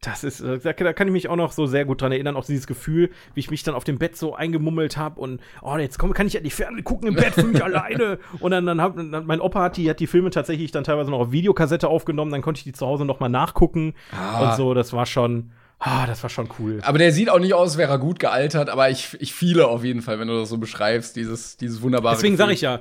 das 0.00 0.22
ist, 0.22 0.40
äh, 0.40 0.58
da, 0.60 0.72
kann 0.72 1.08
ich 1.08 1.12
mich 1.12 1.28
auch 1.28 1.36
noch 1.36 1.50
so 1.50 1.66
sehr 1.66 1.84
gut 1.84 2.00
dran 2.00 2.12
erinnern, 2.12 2.36
auch 2.36 2.44
dieses 2.44 2.66
Gefühl, 2.68 3.10
wie 3.34 3.40
ich 3.40 3.50
mich 3.50 3.64
dann 3.64 3.74
auf 3.74 3.82
dem 3.84 3.98
Bett 3.98 4.16
so 4.16 4.34
eingemummelt 4.34 4.96
habe 4.96 5.20
und, 5.20 5.40
oh, 5.60 5.76
jetzt 5.76 5.98
komm, 5.98 6.12
kann 6.12 6.26
ich 6.28 6.34
ja 6.34 6.40
die 6.40 6.50
Ferne 6.50 6.82
gucken 6.82 7.08
im 7.08 7.14
Bett 7.14 7.34
für 7.34 7.42
mich 7.42 7.62
alleine. 7.64 8.18
Und 8.38 8.52
dann, 8.52 8.64
dann 8.64 8.80
hat 8.80 8.94
mein 8.96 9.40
Opa 9.40 9.60
hat 9.62 9.76
die, 9.76 9.90
hat 9.90 9.98
die 9.98 10.06
Filme 10.06 10.30
tatsächlich 10.30 10.70
dann 10.70 10.84
teilweise 10.84 11.10
noch 11.10 11.18
auf 11.18 11.32
Videokassette 11.32 11.88
aufgenommen, 11.88 12.30
dann 12.30 12.42
konnte 12.42 12.58
ich 12.58 12.64
die 12.64 12.72
zu 12.72 12.86
Hause 12.86 13.04
noch 13.04 13.18
mal 13.18 13.28
nachgucken 13.28 13.94
Ah. 14.12 14.50
und 14.50 14.56
so, 14.56 14.72
das 14.72 14.92
war 14.92 15.04
schon, 15.06 15.50
ah, 15.80 16.06
das 16.06 16.22
war 16.22 16.30
schon 16.30 16.48
cool. 16.60 16.80
aber 16.84 16.98
der 16.98 17.10
sieht 17.12 17.28
auch 17.28 17.40
nicht 17.40 17.54
aus, 17.54 17.70
als 17.70 17.78
wäre 17.78 17.90
er 17.92 17.98
gut 17.98 18.20
gealtert, 18.20 18.70
aber 18.70 18.90
ich, 18.90 19.16
ich 19.20 19.32
fiele 19.34 19.66
auf 19.66 19.82
jeden 19.84 20.02
Fall, 20.02 20.20
wenn 20.20 20.28
du 20.28 20.34
das 20.38 20.48
so 20.48 20.58
beschreibst, 20.58 21.16
dieses, 21.16 21.56
dieses 21.56 21.82
wunderbare. 21.82 22.14
Deswegen 22.14 22.36
sage 22.36 22.52
ich 22.52 22.60
ja, 22.60 22.80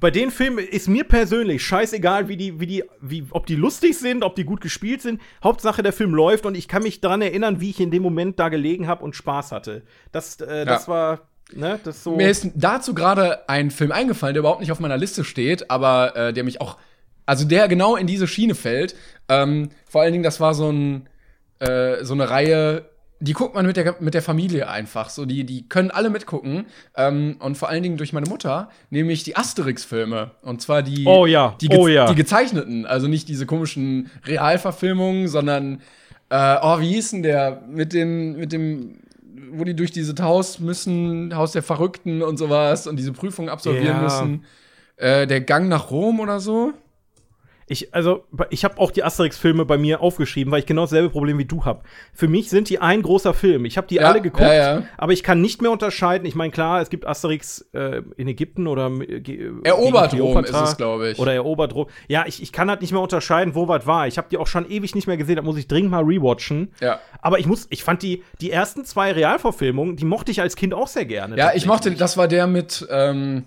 bei 0.00 0.10
den 0.10 0.30
Filmen 0.30 0.58
ist 0.58 0.88
mir 0.88 1.04
persönlich 1.04 1.62
scheißegal, 1.64 2.28
wie 2.28 2.36
die, 2.36 2.58
wie 2.60 2.66
die, 2.66 2.84
wie, 3.00 3.26
ob 3.30 3.46
die 3.46 3.54
lustig 3.54 3.96
sind, 3.98 4.24
ob 4.24 4.34
die 4.34 4.44
gut 4.44 4.60
gespielt 4.60 5.02
sind. 5.02 5.20
Hauptsache 5.42 5.82
der 5.82 5.92
Film 5.92 6.14
läuft 6.14 6.46
und 6.46 6.56
ich 6.56 6.66
kann 6.68 6.82
mich 6.82 7.00
daran 7.00 7.22
erinnern, 7.22 7.60
wie 7.60 7.70
ich 7.70 7.80
in 7.80 7.90
dem 7.90 8.02
Moment 8.02 8.38
da 8.38 8.48
gelegen 8.48 8.88
habe 8.88 9.04
und 9.04 9.14
Spaß 9.14 9.52
hatte. 9.52 9.82
Das, 10.10 10.40
äh, 10.40 10.64
das 10.66 10.86
Ja. 10.86 10.92
war, 10.92 11.20
ne, 11.52 11.78
das 11.84 12.02
so. 12.02 12.16
Mir 12.16 12.28
ist 12.28 12.48
dazu 12.54 12.94
gerade 12.94 13.48
ein 13.48 13.70
Film 13.70 13.92
eingefallen, 13.92 14.34
der 14.34 14.40
überhaupt 14.40 14.60
nicht 14.60 14.72
auf 14.72 14.80
meiner 14.80 14.96
Liste 14.96 15.22
steht, 15.24 15.70
aber 15.70 16.16
äh, 16.16 16.32
der 16.32 16.42
mich 16.42 16.60
auch, 16.60 16.76
also 17.24 17.46
der 17.46 17.68
genau 17.68 17.94
in 17.96 18.06
diese 18.08 18.26
Schiene 18.26 18.54
fällt. 18.56 18.96
Ähm, 19.28 19.68
vor 19.88 20.02
allen 20.02 20.12
Dingen, 20.12 20.24
das 20.24 20.40
war 20.40 20.54
so 20.54 20.70
ein, 20.70 21.08
äh, 21.60 22.04
so 22.04 22.14
eine 22.14 22.28
Reihe, 22.30 22.90
die 23.20 23.32
guckt 23.32 23.54
man 23.54 23.64
mit 23.64 23.76
der, 23.76 23.96
mit 24.00 24.12
der 24.14 24.22
Familie 24.22 24.68
einfach. 24.68 25.08
So, 25.08 25.24
die, 25.24 25.44
die 25.44 25.68
können 25.68 25.90
alle 25.90 26.10
mitgucken. 26.10 26.66
Ähm, 26.96 27.36
und 27.40 27.56
vor 27.56 27.68
allen 27.68 27.82
Dingen 27.82 27.96
durch 27.96 28.12
meine 28.12 28.28
Mutter, 28.28 28.68
nämlich 28.90 29.22
die 29.22 29.36
Asterix-Filme. 29.36 30.32
Und 30.42 30.60
zwar 30.60 30.82
die, 30.82 31.04
Oh 31.06 31.24
ja, 31.26 31.56
die, 31.60 31.68
oh 31.70 31.88
ja. 31.88 32.06
die 32.06 32.14
gezeichneten, 32.14 32.86
also 32.86 33.06
nicht 33.08 33.28
diese 33.28 33.46
komischen 33.46 34.10
Realverfilmungen, 34.26 35.28
sondern 35.28 35.80
äh, 36.30 36.56
oh, 36.60 36.80
wie 36.80 36.88
hieß 36.94 37.12
denn 37.12 37.22
der 37.22 37.62
mit 37.68 37.92
den, 37.92 38.36
mit 38.36 38.52
dem, 38.52 38.98
wo 39.52 39.64
die 39.64 39.74
durch 39.74 39.90
dieses 39.92 40.20
Haus 40.20 40.58
müssen, 40.58 41.34
Haus 41.36 41.52
der 41.52 41.62
Verrückten 41.62 42.22
und 42.22 42.36
sowas 42.36 42.86
und 42.86 42.96
diese 42.96 43.12
Prüfung 43.12 43.48
absolvieren 43.48 43.96
Ja. 43.96 44.02
müssen. 44.02 44.44
Äh, 44.96 45.26
der 45.26 45.40
Gang 45.40 45.68
nach 45.68 45.90
Rom 45.90 46.20
oder 46.20 46.40
so? 46.40 46.72
Ich, 47.66 47.94
also, 47.94 48.24
ich 48.50 48.64
habe 48.64 48.78
auch 48.78 48.90
die 48.90 49.02
Asterix-Filme 49.02 49.64
bei 49.64 49.78
mir 49.78 50.00
aufgeschrieben, 50.02 50.50
weil 50.52 50.60
ich 50.60 50.66
genau 50.66 50.82
dasselbe 50.82 51.08
Problem 51.08 51.38
wie 51.38 51.46
du 51.46 51.64
hab. 51.64 51.84
Für 52.12 52.28
mich 52.28 52.50
sind 52.50 52.68
die 52.68 52.78
ein 52.78 53.00
großer 53.00 53.32
Film. 53.32 53.64
Ich 53.64 53.78
habe 53.78 53.86
die 53.86 53.94
Ja, 53.96 54.02
alle 54.10 54.20
geguckt, 54.20 54.42
ja, 54.42 54.54
ja. 54.78 54.82
aber 54.98 55.12
ich 55.12 55.22
kann 55.22 55.40
nicht 55.40 55.62
mehr 55.62 55.70
unterscheiden. 55.70 56.26
Ich 56.26 56.34
meine, 56.34 56.50
klar, 56.50 56.82
es 56.82 56.90
gibt 56.90 57.06
Asterix 57.06 57.64
äh, 57.72 58.02
in 58.18 58.28
Ägypten 58.28 58.66
oder 58.66 58.88
äh, 58.88 59.20
ge- 59.20 59.50
Erobert 59.62 60.12
Rom 60.12 60.44
ist 60.44 60.52
es, 60.54 60.76
glaube 60.76 61.10
ich. 61.10 61.18
Oder 61.18 61.32
erobert 61.32 61.74
Rom. 61.74 61.86
Ja, 62.06 62.24
ich, 62.26 62.42
ich 62.42 62.52
kann 62.52 62.68
halt 62.68 62.82
nicht 62.82 62.92
mehr 62.92 63.00
unterscheiden, 63.00 63.54
wo 63.54 63.66
was 63.66 63.86
war. 63.86 64.06
Ich 64.06 64.18
habe 64.18 64.28
die 64.30 64.36
auch 64.36 64.46
schon 64.46 64.70
ewig 64.70 64.94
nicht 64.94 65.06
mehr 65.06 65.16
gesehen, 65.16 65.36
da 65.36 65.42
muss 65.42 65.56
ich 65.56 65.66
dringend 65.66 65.90
mal 65.90 66.04
rewatchen. 66.04 66.72
Ja. 66.80 67.00
Aber 67.22 67.38
ich 67.38 67.46
muss, 67.46 67.66
ich 67.70 67.82
fand 67.82 68.02
die, 68.02 68.22
die 68.42 68.50
ersten 68.50 68.84
zwei 68.84 69.12
Realverfilmungen, 69.12 69.96
die 69.96 70.04
mochte 70.04 70.30
ich 70.30 70.40
als 70.42 70.56
Kind 70.56 70.74
auch 70.74 70.88
sehr 70.88 71.06
gerne. 71.06 71.36
Ja, 71.38 71.52
ich 71.54 71.64
mochte, 71.64 71.90
das 71.92 72.16
war 72.18 72.28
der 72.28 72.46
mit, 72.46 72.86
ähm, 72.90 73.44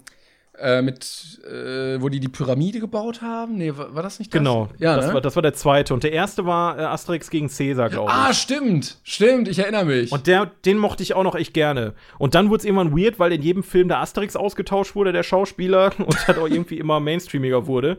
äh, 0.59 0.81
mit, 0.81 1.39
äh, 1.45 2.01
wo 2.01 2.09
die 2.09 2.19
die 2.19 2.27
Pyramide 2.29 2.79
gebaut 2.79 3.21
haben? 3.21 3.57
Nee, 3.57 3.73
war, 3.75 3.93
war 3.93 4.03
das 4.03 4.19
nicht 4.19 4.33
das? 4.33 4.39
Genau, 4.39 4.69
Ja, 4.79 4.95
das, 4.95 5.07
ne? 5.07 5.13
war, 5.13 5.21
das 5.21 5.35
war 5.35 5.41
der 5.41 5.53
zweite. 5.53 5.93
Und 5.93 6.03
der 6.03 6.11
erste 6.11 6.45
war 6.45 6.77
äh, 6.77 6.83
Asterix 6.83 7.29
gegen 7.29 7.49
Cäsar, 7.49 7.89
glaube 7.89 8.09
ich. 8.11 8.17
Ah, 8.17 8.33
stimmt. 8.33 8.97
Stimmt, 9.03 9.47
ich 9.47 9.59
erinnere 9.59 9.85
mich. 9.85 10.11
Und 10.11 10.27
der, 10.27 10.51
den 10.65 10.77
mochte 10.77 11.03
ich 11.03 11.13
auch 11.13 11.23
noch 11.23 11.35
echt 11.35 11.53
gerne. 11.53 11.93
Und 12.17 12.35
dann 12.35 12.49
wurde 12.49 12.59
es 12.59 12.65
irgendwann 12.65 12.97
weird, 12.97 13.19
weil 13.19 13.31
in 13.31 13.41
jedem 13.41 13.63
Film 13.63 13.87
der 13.87 13.99
Asterix 13.99 14.35
ausgetauscht 14.35 14.95
wurde, 14.95 15.11
der 15.11 15.23
Schauspieler, 15.23 15.91
und 15.97 16.27
halt 16.27 16.37
auch 16.37 16.47
irgendwie 16.47 16.77
immer 16.77 16.99
mainstreamiger 16.99 17.67
wurde. 17.67 17.97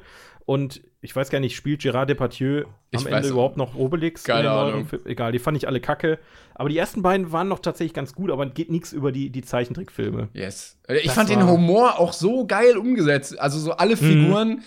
Und 0.49 0.81
ich 1.03 1.15
weiß 1.15 1.29
gar 1.29 1.41
nicht, 1.41 1.55
spielt 1.55 1.83
Gérard 1.83 2.07
Depardieu 2.07 2.65
Ich 2.91 3.01
am 3.01 3.07
Ende 3.13 3.29
überhaupt 3.29 3.59
noch 3.59 3.75
Obelix? 3.75 4.25
in 4.25 4.33
Keine 4.33 4.51
Ahnung. 4.51 4.89
Egal, 5.05 5.31
die 5.31 5.41
fand 5.41 5.59
ich 5.59 5.69
alle 5.69 5.79
kacke. 5.79 6.19
Aber 6.55 6.71
die 6.71 6.79
ersten 6.79 7.03
beiden 7.03 7.33
waren 7.33 7.49
noch 7.49 7.59
tatsächlich 7.59 7.93
ganz 7.93 8.15
gut, 8.15 8.31
aber 8.31 8.47
geht 8.47 8.71
nichts 8.71 8.95
über 8.95 9.13
die, 9.13 9.29
die 9.29 9.43
Zeichentrickfilme. 9.43 10.31
Yes. 10.33 10.79
Äh, 10.89 11.01
Ich 11.01 11.05
Das 11.05 11.17
fand 11.17 11.29
den 11.29 11.41
Mhm. 11.41 11.51
Humor 11.51 11.99
auch 11.99 12.15
so 12.15 12.47
geil 12.47 12.79
umgesetzt. 12.79 13.39
Also 13.39 13.59
so 13.59 13.73
alle 13.73 13.99
Figuren. 13.99 14.63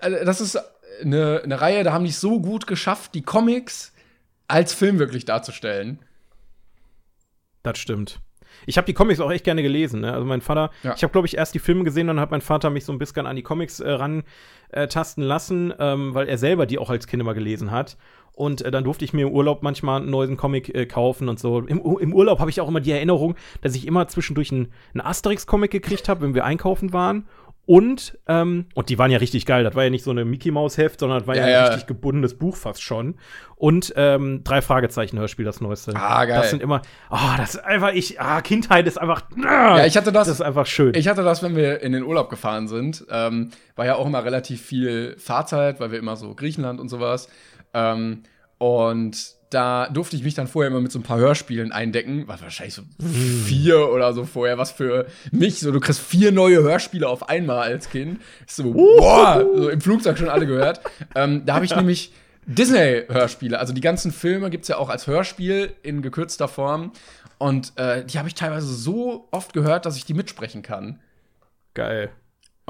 Äh, 0.00 0.08
äh, 0.12 0.24
das 0.24 0.40
ist 0.40 0.58
eine, 1.02 1.40
eine 1.44 1.60
Reihe, 1.60 1.84
da 1.84 1.92
haben 1.92 2.02
die 2.02 2.10
es 2.10 2.20
so 2.20 2.40
gut 2.40 2.66
geschafft, 2.66 3.14
die 3.14 3.22
Comics 3.22 3.92
als 4.48 4.74
Film 4.74 4.98
wirklich 4.98 5.24
darzustellen. 5.24 6.00
Das 7.62 7.78
stimmt. 7.78 8.18
Ich 8.70 8.76
habe 8.76 8.86
die 8.86 8.94
Comics 8.94 9.20
auch 9.20 9.30
echt 9.30 9.44
gerne 9.44 9.62
gelesen. 9.62 10.00
Ne? 10.00 10.12
Also 10.12 10.24
mein 10.24 10.40
Vater, 10.40 10.70
Ja. 10.82 10.94
ich 10.96 11.02
habe 11.02 11.10
glaube 11.12 11.26
ich 11.26 11.36
erst 11.36 11.54
die 11.54 11.58
Filme 11.58 11.84
gesehen, 11.84 12.06
dann 12.06 12.20
hat 12.20 12.30
mein 12.30 12.40
Vater 12.40 12.70
mich 12.70 12.84
so 12.84 12.92
ein 12.92 12.98
bisschen 12.98 13.26
an 13.26 13.34
die 13.36 13.42
Comics 13.42 13.80
äh, 13.80 13.90
ran 13.90 14.22
äh, 14.70 14.86
lassen, 15.16 15.74
ähm, 15.78 16.14
weil 16.14 16.28
er 16.28 16.38
selber 16.38 16.66
die 16.66 16.78
auch 16.78 16.88
als 16.88 17.06
Kind 17.06 17.20
immer 17.20 17.34
gelesen 17.34 17.70
hat. 17.72 17.96
Und 18.32 18.62
äh, 18.62 18.70
dann 18.70 18.84
durfte 18.84 19.04
ich 19.04 19.12
mir 19.12 19.26
im 19.26 19.32
Urlaub 19.32 19.62
manchmal 19.62 20.00
einen 20.00 20.10
neuen 20.10 20.36
Comic 20.36 20.74
äh, 20.74 20.86
kaufen 20.86 21.28
und 21.28 21.38
so. 21.40 21.58
Im, 21.58 21.78
im 21.98 22.14
Urlaub 22.14 22.38
habe 22.38 22.48
ich 22.50 22.60
auch 22.60 22.68
immer 22.68 22.80
die 22.80 22.92
Erinnerung, 22.92 23.34
dass 23.60 23.74
ich 23.74 23.86
immer 23.86 24.06
zwischendurch 24.08 24.52
einen, 24.52 24.72
einen 24.94 25.00
Asterix-Comic 25.02 25.70
gekriegt 25.70 26.08
habe, 26.08 26.22
wenn 26.22 26.34
wir 26.34 26.44
einkaufen 26.44 26.92
waren. 26.92 27.26
Und, 27.70 28.18
ähm, 28.26 28.66
und 28.74 28.88
die 28.88 28.98
waren 28.98 29.12
ja 29.12 29.18
richtig 29.18 29.46
geil. 29.46 29.62
Das 29.62 29.76
war 29.76 29.84
ja 29.84 29.90
nicht 29.90 30.02
so 30.02 30.10
eine 30.10 30.24
Mickey-Maus-Heft, 30.24 30.98
sondern 30.98 31.20
das 31.20 31.28
war 31.28 31.36
ja, 31.36 31.42
Ja, 31.42 31.46
ein 31.46 31.52
ja. 31.52 31.64
richtig 31.68 31.86
gebundenes 31.86 32.36
Buch 32.36 32.56
fast 32.56 32.82
schon. 32.82 33.14
Und 33.54 33.92
ähm, 33.94 34.42
drei 34.42 34.60
Fragezeichen-Hörspiel, 34.60 35.44
das 35.44 35.60
neueste. 35.60 35.94
Ah, 35.94 36.24
geil. 36.24 36.40
Das 36.40 36.50
sind 36.50 36.64
immer, 36.64 36.82
ah, 37.10 37.36
das 37.36 37.54
ist 37.54 37.64
einfach, 37.64 37.92
ich, 37.92 38.20
ah, 38.20 38.40
Kindheit 38.40 38.88
ist 38.88 38.98
einfach, 39.00 39.22
Ja, 39.40 39.86
ich 39.86 39.96
hatte 39.96 40.10
das. 40.10 40.26
das 40.26 40.38
ist 40.38 40.40
einfach 40.40 40.66
schön. 40.66 40.96
Ich 40.96 41.06
hatte 41.06 41.22
das, 41.22 41.44
wenn 41.44 41.54
wir 41.54 41.80
in 41.80 41.92
den 41.92 42.02
Urlaub 42.02 42.28
gefahren 42.28 42.66
sind. 42.66 43.06
Ähm, 43.08 43.50
war 43.76 43.86
ja 43.86 43.94
auch 43.94 44.06
immer 44.06 44.24
relativ 44.24 44.60
viel 44.62 45.14
Fahrzeit, 45.16 45.78
weil 45.78 45.92
wir 45.92 46.00
immer 46.00 46.16
so 46.16 46.34
Griechenland 46.34 46.80
und 46.80 46.88
sowas. 46.88 47.28
Ähm, 47.72 48.24
und 48.58 49.36
da 49.50 49.88
durfte 49.88 50.14
ich 50.16 50.22
mich 50.22 50.34
dann 50.34 50.46
vorher 50.46 50.70
immer 50.70 50.80
mit 50.80 50.92
so 50.92 50.98
ein 51.00 51.02
paar 51.02 51.18
Hörspielen 51.18 51.72
eindecken. 51.72 52.26
War 52.28 52.40
wahrscheinlich 52.40 52.74
so 52.74 52.82
vier 53.44 53.90
oder 53.90 54.12
so 54.12 54.24
vorher. 54.24 54.58
Was 54.58 54.70
für 54.70 55.06
mich. 55.32 55.58
So, 55.58 55.72
du 55.72 55.80
kriegst 55.80 56.00
vier 56.00 56.30
neue 56.30 56.62
Hörspiele 56.62 57.08
auf 57.08 57.28
einmal 57.28 57.58
als 57.58 57.90
Kind. 57.90 58.20
So, 58.46 58.72
boah, 58.72 59.44
so 59.54 59.68
im 59.68 59.80
Flugzeug 59.80 60.18
schon 60.18 60.28
alle 60.28 60.46
gehört. 60.46 60.80
ähm, 61.16 61.44
da 61.44 61.54
habe 61.54 61.64
ich 61.64 61.74
nämlich 61.74 62.12
Disney-Hörspiele. 62.46 63.58
Also 63.58 63.72
die 63.72 63.80
ganzen 63.80 64.12
Filme 64.12 64.50
gibt's 64.50 64.68
ja 64.68 64.76
auch 64.76 64.88
als 64.88 65.08
Hörspiel 65.08 65.74
in 65.82 66.00
gekürzter 66.00 66.46
Form. 66.46 66.92
Und 67.38 67.72
äh, 67.76 68.04
die 68.04 68.18
habe 68.18 68.28
ich 68.28 68.34
teilweise 68.34 68.72
so 68.72 69.26
oft 69.32 69.52
gehört, 69.52 69.84
dass 69.84 69.96
ich 69.96 70.04
die 70.04 70.14
mitsprechen 70.14 70.62
kann. 70.62 71.00
Geil. 71.74 72.10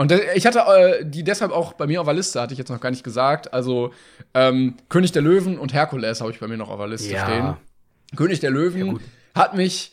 Und 0.01 0.13
ich 0.35 0.47
hatte 0.47 0.61
äh, 0.61 1.05
die 1.05 1.25
deshalb 1.25 1.53
auch 1.53 1.75
bei 1.75 1.87
mir 1.87 2.01
auf 2.01 2.07
der 2.07 2.15
Liste, 2.15 2.41
hatte 2.41 2.55
ich 2.55 2.59
jetzt 2.59 2.71
noch 2.71 2.81
gar 2.81 2.89
nicht 2.91 3.05
gesagt. 3.05 3.53
Also 3.53 3.93
ähm, 4.33 4.77
König 4.89 5.13
der 5.13 5.21
Löwen 5.21 5.59
und 5.59 5.75
Herkules 5.75 6.23
habe 6.23 6.31
ich 6.31 6.41
bei 6.41 6.49
mir 6.49 6.57
noch 6.57 6.71
auf 6.71 6.79
der 6.79 6.89
Liste 6.89 7.13
Ja. 7.13 7.23
stehen. 7.23 7.55
König 8.17 8.41
der 8.41 8.51
Löwen 8.51 8.93
gut. 8.93 9.03
hat 9.35 9.55
mich 9.55 9.93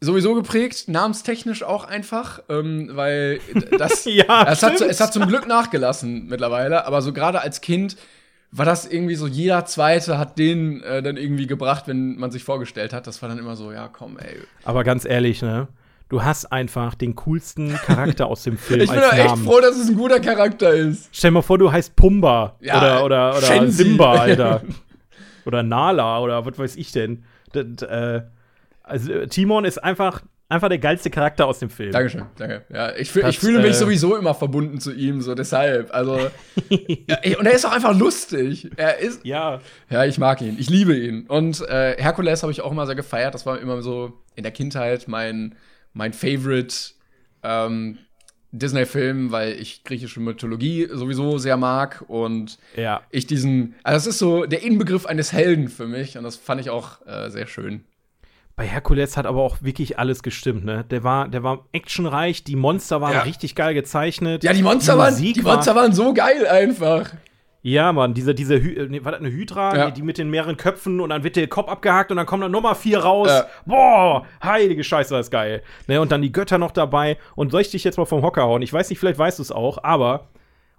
sowieso 0.00 0.34
geprägt, 0.34 0.88
namenstechnisch 0.88 1.62
auch 1.62 1.84
einfach, 1.84 2.42
ähm, 2.48 2.88
weil 2.94 3.40
das, 3.76 4.04
Ja, 4.06 4.46
es, 4.50 4.62
hat, 4.62 4.80
es 4.80 5.00
hat 5.00 5.12
zum 5.12 5.26
Glück 5.26 5.46
nachgelassen 5.46 6.26
mittlerweile, 6.28 6.86
aber 6.86 7.02
so 7.02 7.12
gerade 7.12 7.42
als 7.42 7.60
Kind 7.60 7.98
war 8.52 8.64
das 8.64 8.86
irgendwie 8.86 9.16
so, 9.16 9.26
jeder 9.26 9.66
Zweite 9.66 10.16
hat 10.16 10.38
den 10.38 10.82
äh, 10.82 11.02
dann 11.02 11.18
irgendwie 11.18 11.46
gebracht, 11.46 11.86
wenn 11.88 12.16
man 12.16 12.30
sich 12.30 12.42
vorgestellt 12.42 12.94
hat. 12.94 13.06
Das 13.06 13.20
war 13.20 13.28
dann 13.28 13.38
immer 13.38 13.54
so, 13.54 13.70
ja 13.70 13.86
komm, 13.92 14.16
ey. 14.18 14.38
Aber 14.64 14.82
ganz 14.82 15.04
ehrlich, 15.04 15.42
ne? 15.42 15.68
Du 16.10 16.24
hast 16.24 16.50
einfach 16.50 16.96
den 16.96 17.14
coolsten 17.14 17.72
Charakter 17.86 18.26
aus 18.26 18.42
dem 18.42 18.58
Film 18.58 18.80
Ich 18.82 18.90
bin 18.90 18.98
als 18.98 19.12
echt 19.12 19.38
froh, 19.38 19.60
dass 19.60 19.76
es 19.76 19.88
ein 19.90 19.94
guter 19.94 20.18
Charakter 20.18 20.74
ist. 20.74 21.08
Stell 21.12 21.30
dir 21.30 21.34
mal 21.34 21.42
vor, 21.42 21.56
du 21.56 21.70
heißt 21.70 21.94
Pumba 21.94 22.56
Ja, 22.60 22.78
oder, 22.78 23.04
oder, 23.04 23.38
oder. 23.38 23.70
Simba, 23.70 24.14
Alter. 24.20 24.62
oder 25.46 25.62
Nala 25.62 26.18
oder 26.20 26.44
was 26.44 26.58
weiß 26.58 26.76
ich 26.76 26.90
denn. 26.90 27.22
Das, 27.52 27.82
äh, 27.88 28.22
also 28.82 29.24
Timon 29.26 29.64
ist 29.64 29.78
einfach, 29.78 30.22
einfach 30.48 30.68
der 30.68 30.78
geilste 30.78 31.10
Charakter 31.10 31.46
aus 31.46 31.60
dem 31.60 31.70
Film. 31.70 31.92
Dankeschön, 31.92 32.24
danke. 32.36 32.64
Ja, 32.74 32.92
ich, 32.96 33.12
fühl, 33.12 33.22
Das, 33.22 33.30
ich 33.30 33.38
fühle 33.38 33.60
mich 33.60 33.70
äh, 33.70 33.74
sowieso 33.74 34.16
immer 34.16 34.34
verbunden 34.34 34.80
zu 34.80 34.92
ihm, 34.92 35.20
so 35.20 35.36
deshalb. 35.36 35.94
Also, 35.94 36.18
ja, 36.68 37.18
und 37.38 37.46
er 37.46 37.52
ist 37.52 37.64
auch 37.64 37.72
einfach 37.72 37.96
lustig. 37.96 38.68
Er 38.76 38.98
ist, 38.98 39.24
Ja, 39.24 39.60
ja, 39.88 40.04
ich 40.04 40.18
mag 40.18 40.42
ihn, 40.42 40.56
ich 40.58 40.68
liebe 40.70 40.96
ihn. 40.96 41.26
Und 41.28 41.60
äh, 41.68 41.94
Herkules 42.02 42.42
habe 42.42 42.50
ich 42.50 42.62
auch 42.62 42.72
immer 42.72 42.86
sehr 42.86 42.96
gefeiert. 42.96 43.32
Das 43.32 43.46
war 43.46 43.60
immer 43.60 43.80
so 43.80 44.12
in 44.34 44.42
der 44.42 44.50
Kindheit 44.50 45.06
mein, 45.06 45.54
mein 45.92 46.12
Favorite 46.12 46.74
ähm, 47.42 47.98
Disney-Film, 48.52 49.30
weil 49.30 49.52
ich 49.60 49.84
griechische 49.84 50.20
Mythologie 50.20 50.88
sowieso 50.92 51.38
sehr 51.38 51.56
mag 51.56 52.04
und 52.08 52.58
ja. 52.76 53.00
ich 53.10 53.26
diesen, 53.26 53.74
also 53.84 53.96
das 53.96 54.06
ist 54.06 54.18
so 54.18 54.44
der 54.44 54.62
Inbegriff 54.62 55.06
eines 55.06 55.32
Helden 55.32 55.68
für 55.68 55.86
mich 55.86 56.18
und 56.18 56.24
das 56.24 56.36
fand 56.36 56.60
ich 56.60 56.70
auch 56.70 57.04
äh, 57.06 57.30
sehr 57.30 57.46
schön. 57.46 57.84
Bei 58.56 58.66
Herkules 58.66 59.16
hat 59.16 59.24
aber 59.24 59.40
auch 59.40 59.62
wirklich 59.62 59.98
alles 59.98 60.22
gestimmt, 60.22 60.64
ne? 60.66 60.84
Der 60.90 61.02
war, 61.02 61.28
der 61.28 61.42
war 61.42 61.66
actionreich, 61.72 62.44
die 62.44 62.56
Monster 62.56 63.00
waren 63.00 63.12
Ja. 63.14 63.22
richtig 63.22 63.54
geil 63.54 63.72
gezeichnet. 63.72 64.44
Ja, 64.44 64.52
die 64.52 64.62
Monster, 64.62 64.98
waren, 64.98 65.14
Musik 65.14 65.34
die 65.34 65.44
war- 65.44 65.54
Monster 65.54 65.74
waren 65.76 65.92
so 65.94 66.12
geil 66.12 66.46
einfach. 66.46 67.10
Ja, 67.62 67.92
Mann, 67.92 68.14
diese, 68.14 68.34
diese 68.34 68.54
Hy 68.62 68.74
äh, 68.74 68.86
nee, 68.88 69.04
war 69.04 69.12
das 69.12 69.20
eine 69.20 69.30
Hydra, 69.30 69.76
Ja. 69.76 69.86
die, 69.86 69.92
die 69.92 70.02
mit 70.02 70.16
den 70.16 70.30
mehreren 70.30 70.56
Köpfen 70.56 70.98
und 71.00 71.10
dann 71.10 71.24
wird 71.24 71.36
der 71.36 71.46
Kopf 71.46 71.68
abgehakt 71.68 72.10
und 72.10 72.16
dann 72.16 72.24
kommen 72.24 72.40
dann 72.42 72.52
nochmal 72.52 72.74
vier 72.74 73.00
raus. 73.00 73.28
Ja. 73.28 73.46
Boah, 73.66 74.24
heilige 74.42 74.82
Scheiße, 74.82 75.12
das 75.14 75.26
ist 75.26 75.30
geil. 75.30 75.62
Ne, 75.86 76.00
und 76.00 76.10
dann 76.10 76.22
die 76.22 76.32
Götter 76.32 76.56
noch 76.56 76.70
dabei. 76.70 77.18
Und 77.36 77.50
soll 77.50 77.60
ich 77.60 77.70
dich 77.70 77.84
jetzt 77.84 77.98
mal 77.98 78.06
vom 78.06 78.22
Hocker 78.22 78.42
hauen? 78.44 78.62
Ich 78.62 78.72
weiß 78.72 78.88
nicht, 78.88 78.98
vielleicht 78.98 79.18
weißt 79.18 79.38
du 79.38 79.42
es 79.42 79.52
auch, 79.52 79.84
aber 79.84 80.28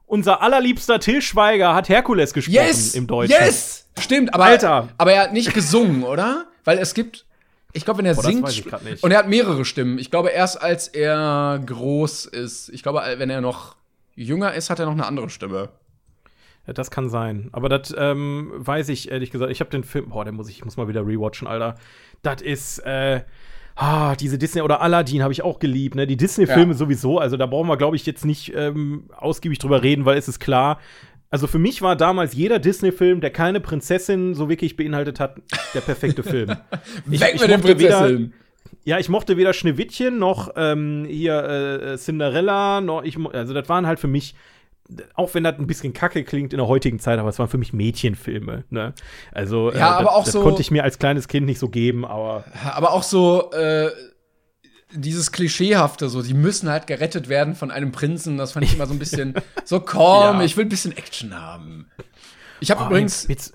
unser 0.07 0.41
allerliebster 0.41 0.99
Till 0.99 1.21
Schweiger 1.21 1.75
hat 1.75 1.87
Herkules 1.87 2.33
gesprochen 2.33 2.55
Yes! 2.55 2.95
im 2.95 3.05
Deutschen. 3.05 3.35
Yes! 3.39 3.87
Stimmt, 3.99 4.33
aber, 4.33 4.45
Alter. 4.45 4.87
aber 4.97 5.13
er 5.13 5.21
hat 5.23 5.33
nicht 5.33 5.53
gesungen, 5.53 6.03
oder? 6.05 6.47
Weil 6.63 6.79
es 6.79 6.93
gibt, 6.95 7.25
ich 7.73 7.85
glaube, 7.85 7.99
wenn 7.99 8.07
er 8.07 8.15
das 8.15 8.25
singt, 8.25 8.41
weiß 8.43 8.53
ich 8.57 8.65
grad 8.65 8.83
nicht. 8.83 9.03
und 9.03 9.11
er 9.11 9.19
hat 9.19 9.27
mehrere 9.29 9.65
Stimmen. 9.65 9.99
Ich 9.99 10.09
glaube, 10.09 10.29
erst 10.29 10.61
als 10.61 10.87
er 10.87 11.61
groß 11.63 12.25
ist, 12.25 12.69
ich 12.69 12.81
glaube, 12.81 13.01
wenn 13.17 13.29
er 13.29 13.41
noch 13.41 13.75
jünger 14.15 14.53
ist, 14.55 14.69
hat 14.71 14.79
er 14.79 14.85
noch 14.87 14.93
eine 14.93 15.05
andere 15.05 15.29
Stimme. 15.29 15.69
Das 16.65 16.91
kann 16.91 17.09
sein. 17.09 17.49
Aber 17.53 17.69
das 17.69 17.93
ähm, 17.97 18.51
weiß 18.55 18.89
ich 18.89 19.11
ehrlich 19.11 19.31
gesagt. 19.31 19.51
Ich 19.51 19.59
habe 19.61 19.71
den 19.71 19.83
Film, 19.83 20.09
boah, 20.09 20.23
den 20.25 20.35
muss 20.35 20.47
ich, 20.49 20.57
ich 20.59 20.65
muss 20.65 20.77
mal 20.77 20.87
wieder 20.87 21.05
rewatchen, 21.05 21.47
Alter. 21.47 21.75
Das 22.21 22.41
ist, 22.41 22.79
äh, 22.79 23.21
ah, 23.75 24.15
diese 24.15 24.37
Disney 24.37 24.61
oder 24.61 24.79
Aladdin 24.81 25.23
habe 25.23 25.33
ich 25.33 25.41
auch 25.41 25.59
geliebt, 25.59 25.95
ne? 25.95 26.05
Die 26.05 26.17
Disney-Filme 26.17 26.73
Ja. 26.73 26.77
sowieso. 26.77 27.17
Also 27.19 27.35
da 27.35 27.45
brauchen 27.47 27.67
wir, 27.67 27.77
glaube 27.77 27.95
ich, 27.95 28.05
jetzt 28.05 28.25
nicht 28.25 28.53
ähm, 28.55 29.05
ausgiebig 29.17 29.57
drüber 29.59 29.81
reden, 29.83 30.05
weil 30.05 30.17
es 30.17 30.27
ist 30.27 30.39
klar. 30.39 30.79
Also 31.31 31.47
für 31.47 31.59
mich 31.59 31.81
war 31.81 31.95
damals 31.95 32.33
jeder 32.35 32.59
Disney-Film, 32.59 33.21
der 33.21 33.31
keine 33.31 33.59
Prinzessin 33.59 34.33
so 34.35 34.47
wirklich 34.49 34.75
beinhaltet 34.75 35.19
hat, 35.19 35.37
der 35.73 35.81
perfekte 35.81 36.23
Film. 36.23 36.49
Ich- 37.09 37.21
Weg 37.21 37.31
ich 37.35 37.41
mit 37.41 37.49
den 37.49 37.61
Prinzessinnen. 37.61 38.33
Ja, 38.83 38.99
ich 38.99 39.09
mochte 39.09 39.37
weder 39.37 39.53
Schneewittchen 39.53 40.17
noch 40.19 40.51
ähm, 40.55 41.05
hier 41.07 41.43
äh, 41.43 41.97
Cinderella, 41.97 42.81
noch 42.81 43.03
ich, 43.03 43.17
also 43.33 43.53
das 43.53 43.67
waren 43.69 43.85
halt 43.87 43.99
für 43.99 44.07
mich, 44.07 44.35
auch 45.15 45.33
wenn 45.33 45.43
das 45.43 45.57
ein 45.59 45.67
bisschen 45.67 45.93
kacke 45.93 46.23
klingt 46.23 46.53
in 46.53 46.57
der 46.57 46.67
heutigen 46.67 46.99
Zeit, 46.99 47.19
aber 47.19 47.29
es 47.29 47.39
waren 47.39 47.47
für 47.49 47.57
mich 47.57 47.73
Mädchenfilme. 47.73 48.63
Ne? 48.69 48.93
Also 49.31 49.71
Ja, 49.71 49.77
äh, 49.77 49.81
aber 49.81 50.03
das, 50.05 50.13
auch 50.13 50.23
das 50.25 50.33
so- 50.33 50.41
konnte 50.43 50.61
ich 50.61 50.71
mir 50.71 50.83
als 50.83 50.99
kleines 50.99 51.27
Kind 51.27 51.45
nicht 51.45 51.59
so 51.59 51.69
geben, 51.69 52.05
aber 52.05 52.43
Aber 52.73 52.91
auch 52.93 53.03
so, 53.03 53.51
äh, 53.51 53.89
dieses 54.93 55.31
Klischeehafte, 55.31 56.09
so, 56.09 56.21
die 56.21 56.33
müssen 56.33 56.69
halt 56.69 56.85
gerettet 56.87 57.29
werden 57.29 57.55
von 57.55 57.71
einem 57.71 57.91
Prinzen. 57.93 58.37
Das 58.37 58.51
fand 58.51 58.65
ich 58.65 58.73
immer 58.75 58.87
so 58.87 58.93
ein 58.93 58.99
bisschen 58.99 59.33
so 59.63 59.79
komm, 59.79 60.39
Ja. 60.39 60.43
ich 60.43 60.57
will 60.57 60.65
ein 60.65 60.69
bisschen 60.69 60.95
Action 60.97 61.39
haben. 61.39 61.89
Ich 62.59 62.69
habe 62.71 62.83
Oh, 62.83 62.87
übrigens, 62.87 63.25
jetzt, 63.29 63.53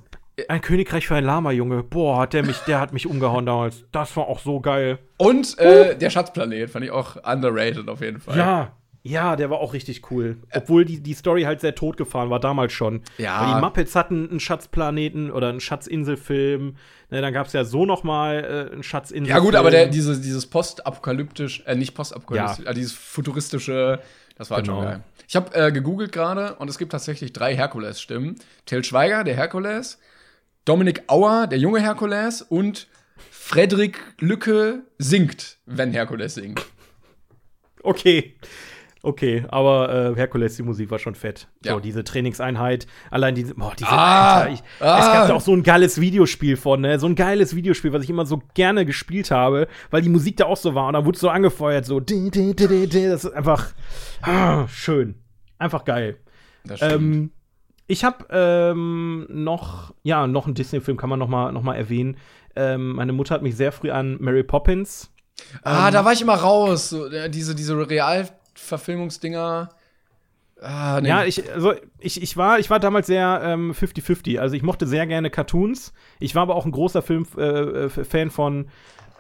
ein 0.49 0.61
Königreich 0.62 1.07
für 1.07 1.14
ein 1.14 1.24
Lama, 1.24 1.51
Junge. 1.53 1.82
Boah, 1.82 2.20
hat 2.20 2.32
der 2.32 2.43
mich, 2.43 2.57
der 2.61 2.80
hat 2.80 2.93
mich 2.95 3.07
umgehauen 3.07 3.45
damals. 3.47 3.84
Das 3.93 4.16
war 4.16 4.26
auch 4.28 4.39
so 4.41 4.61
geil. 4.61 4.99
und 5.18 5.59
äh, 5.59 5.97
der 5.97 6.09
Schatzplanet 6.11 6.70
fand 6.70 6.84
ich 6.87 6.91
auch 6.91 7.16
underrated 7.24 7.89
auf 7.89 8.01
jeden 8.01 8.20
Fall. 8.20 8.39
Ja. 8.39 8.72
Ja, 9.07 9.36
der 9.36 9.50
war 9.50 9.59
auch 9.61 9.72
richtig 9.72 10.11
cool. 10.11 10.36
Obwohl 10.52 10.84
die, 10.84 11.00
die 11.00 11.14
Story 11.14 11.42
halt 11.42 11.61
sehr 11.61 11.74
totgefahren 11.74 12.28
war, 12.30 12.40
damals 12.40 12.72
schon. 12.72 13.02
Ja. 13.18 13.40
Weil 13.46 13.54
die 13.54 13.61
Muppets 13.61 13.94
hatten 13.94 14.28
einen 14.28 14.40
Schatzplaneten 14.40 15.30
oder 15.30 15.48
einen 15.48 15.61
Schatzinselfilm. 15.61 16.76
Ne, 17.11 17.20
dann 17.20 17.32
gab 17.32 17.46
es 17.46 17.52
ja 17.52 17.64
so 17.64 17.86
noch 17.86 18.02
mal 18.02 18.68
äh, 18.70 18.72
einen 18.72 18.82
Schatzinselfilm. 18.82 19.36
Ja 19.36 19.38
gut, 19.38 19.54
aber 19.54 19.70
der, 19.70 19.86
diese, 19.86 20.20
dieses 20.20 20.46
postapokalyptisch, 20.46 21.62
äh, 21.66 21.76
nicht 21.76 21.94
postapokalyptisch, 21.94 22.64
Ja. 22.64 22.70
äh, 22.70 22.74
dieses 22.74 22.92
futuristische, 22.92 24.00
das 24.36 24.50
war 24.50 24.57
halt 24.57 24.66
Genau. 24.66 24.78
schon 24.80 24.88
geil. 24.90 25.00
Ich 25.28 25.36
habe 25.36 25.54
äh, 25.54 25.70
gegoogelt 25.72 26.11
gerade 26.12 26.54
und 26.57 26.68
es 26.68 26.78
gibt 26.78 26.92
tatsächlich 26.92 27.32
drei 27.32 27.54
Herkules-Stimmen. 27.54 28.36
Till 28.64 28.82
Schweiger, 28.84 29.22
der 29.24 29.34
Herkules, 29.36 29.98
Dominik 30.64 31.04
Auer, 31.07 31.46
der 31.46 31.59
junge 31.59 31.80
Herkules 31.80 32.42
und 32.42 32.88
Frederik 33.30 34.00
Lücke 34.18 34.82
singt, 34.98 35.59
wenn 35.66 35.92
Herkules 35.92 36.34
singt. 36.34 36.64
Okay. 37.82 38.34
Okay, 39.07 39.44
aber 39.50 40.14
äh, 40.14 40.16
Herkules, 40.16 40.57
die 40.57 40.64
Musik 40.64 40.90
war 40.90 40.98
schon 40.98 41.14
fett. 41.14 41.46
Ja. 41.64 41.74
So, 41.74 41.80
diese 41.80 42.02
Trainingseinheit, 42.02 42.88
allein 43.09 43.36
diese, 43.36 43.54
boah, 43.54 43.72
diese, 43.78 43.88
Ah, 43.88 44.40
Alter, 44.40 44.52
ich, 44.52 44.62
ah. 44.80 44.98
es 44.98 45.07
gab 45.07 45.28
da 45.28 45.34
auch 45.34 45.40
so 45.40 45.52
ein 45.52 45.62
geiles 45.62 46.00
Videospiel 46.00 46.57
von, 46.57 46.80
ne? 46.80 46.98
So 46.98 47.07
ein 47.07 47.14
geiles 47.14 47.54
Videospiel, 47.54 47.92
was 47.92 48.02
ich 48.02 48.11
immer 48.11 48.26
so 48.26 48.42
gerne 48.54 48.84
gespielt 48.84 49.30
habe, 49.30 49.68
weil 49.92 50.02
die 50.02 50.09
Musik 50.09 50.38
da 50.38 50.46
auch 50.46 50.57
so 50.57 50.74
war 50.74 50.88
und 50.88 50.94
dann 50.94 51.04
wurde 51.04 51.20
so 51.20 51.28
angefeuert, 51.28 51.84
so, 51.84 52.00
di, 52.00 52.32
di, 52.32 52.52
di, 52.57 52.88
das 52.88 53.24
ist 53.24 53.32
einfach 53.32 53.74
ah, 54.22 54.66
schön. 54.66 55.14
Einfach 55.57 55.84
geil. 55.84 56.16
Ähm, 56.80 57.30
ich 57.86 58.02
habe 58.02 58.26
ähm, 58.30 59.26
noch, 59.28 59.94
ja, 60.02 60.26
noch 60.26 60.46
einen 60.46 60.57
Disney-Film 60.57 60.96
kann 60.96 61.11
man 61.11 61.20
noch 61.20 61.28
mal, 61.28 61.52
noch 61.52 61.62
mal 61.62 61.76
erwähnen. 61.76 62.16
Ähm, 62.57 62.96
meine 62.96 63.12
Mutter 63.12 63.36
hat 63.36 63.42
mich 63.42 63.54
sehr 63.57 63.70
früh 63.70 63.92
an 63.92 64.16
Mary 64.18 64.42
Poppins 64.42 65.12
ah, 65.62 65.90
da 65.90 66.04
war 66.04 66.12
ich 66.12 66.22
immer 66.22 66.34
raus. 66.34 66.90
So, 66.90 67.07
äh, 67.07 67.30
diese, 67.30 67.54
diese 67.54 67.76
Realverfilmungsdinger. 68.57 69.68
Ah, 70.61 71.00
nee. 71.02 71.09
Ja, 71.09 71.24
ich, 71.24 71.52
also 71.52 71.74
ich, 71.98 72.22
ich, 72.22 72.36
war, 72.36 72.59
ich 72.59 72.70
war 72.70 72.80
damals 72.80 73.07
sehr 73.07 73.40
ähm, 73.44 73.72
50-50. 73.72 74.38
Also 74.38 74.57
ich 74.57 74.62
mochte 74.62 74.86
sehr 74.86 75.07
gerne 75.07 75.30
Cartoons. 75.30 75.92
Ich 76.18 76.34
war 76.34 76.42
aber 76.42 76.54
auch 76.54 76.64
ein 76.64 76.72
großer 76.72 77.02
Film, 77.02 77.26
äh, 77.36 77.42
äh, 77.42 77.88
Fan 77.88 78.30
von, 78.30 78.68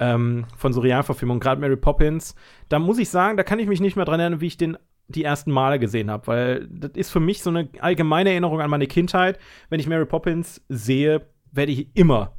ähm, 0.00 0.46
von 0.56 0.72
so 0.72 0.80
Realverfilmungen, 0.80 1.40
gerade 1.40 1.60
Mary 1.60 1.76
Poppins. 1.76 2.34
Da 2.68 2.78
muss 2.78 2.98
ich 2.98 3.10
sagen, 3.10 3.36
da 3.36 3.42
kann 3.42 3.58
ich 3.58 3.66
mich 3.66 3.80
nicht 3.80 3.96
mehr 3.96 4.06
dran 4.06 4.20
erinnern, 4.20 4.40
wie 4.40 4.46
ich 4.46 4.56
den 4.56 4.78
die 5.08 5.22
ersten 5.22 5.52
Male 5.52 5.78
gesehen 5.78 6.10
habe, 6.10 6.26
weil 6.26 6.66
das 6.68 6.90
ist 6.94 7.10
für 7.10 7.20
mich 7.20 7.40
so 7.40 7.50
eine 7.50 7.68
allgemeine 7.78 8.30
Erinnerung 8.30 8.60
an 8.60 8.70
meine 8.70 8.88
Kindheit. 8.88 9.38
Wenn 9.68 9.78
ich 9.78 9.86
Mary 9.86 10.04
Poppins 10.04 10.64
sehe, 10.68 11.28
werde 11.52 11.70
ich 11.70 11.94
immer 11.94 12.35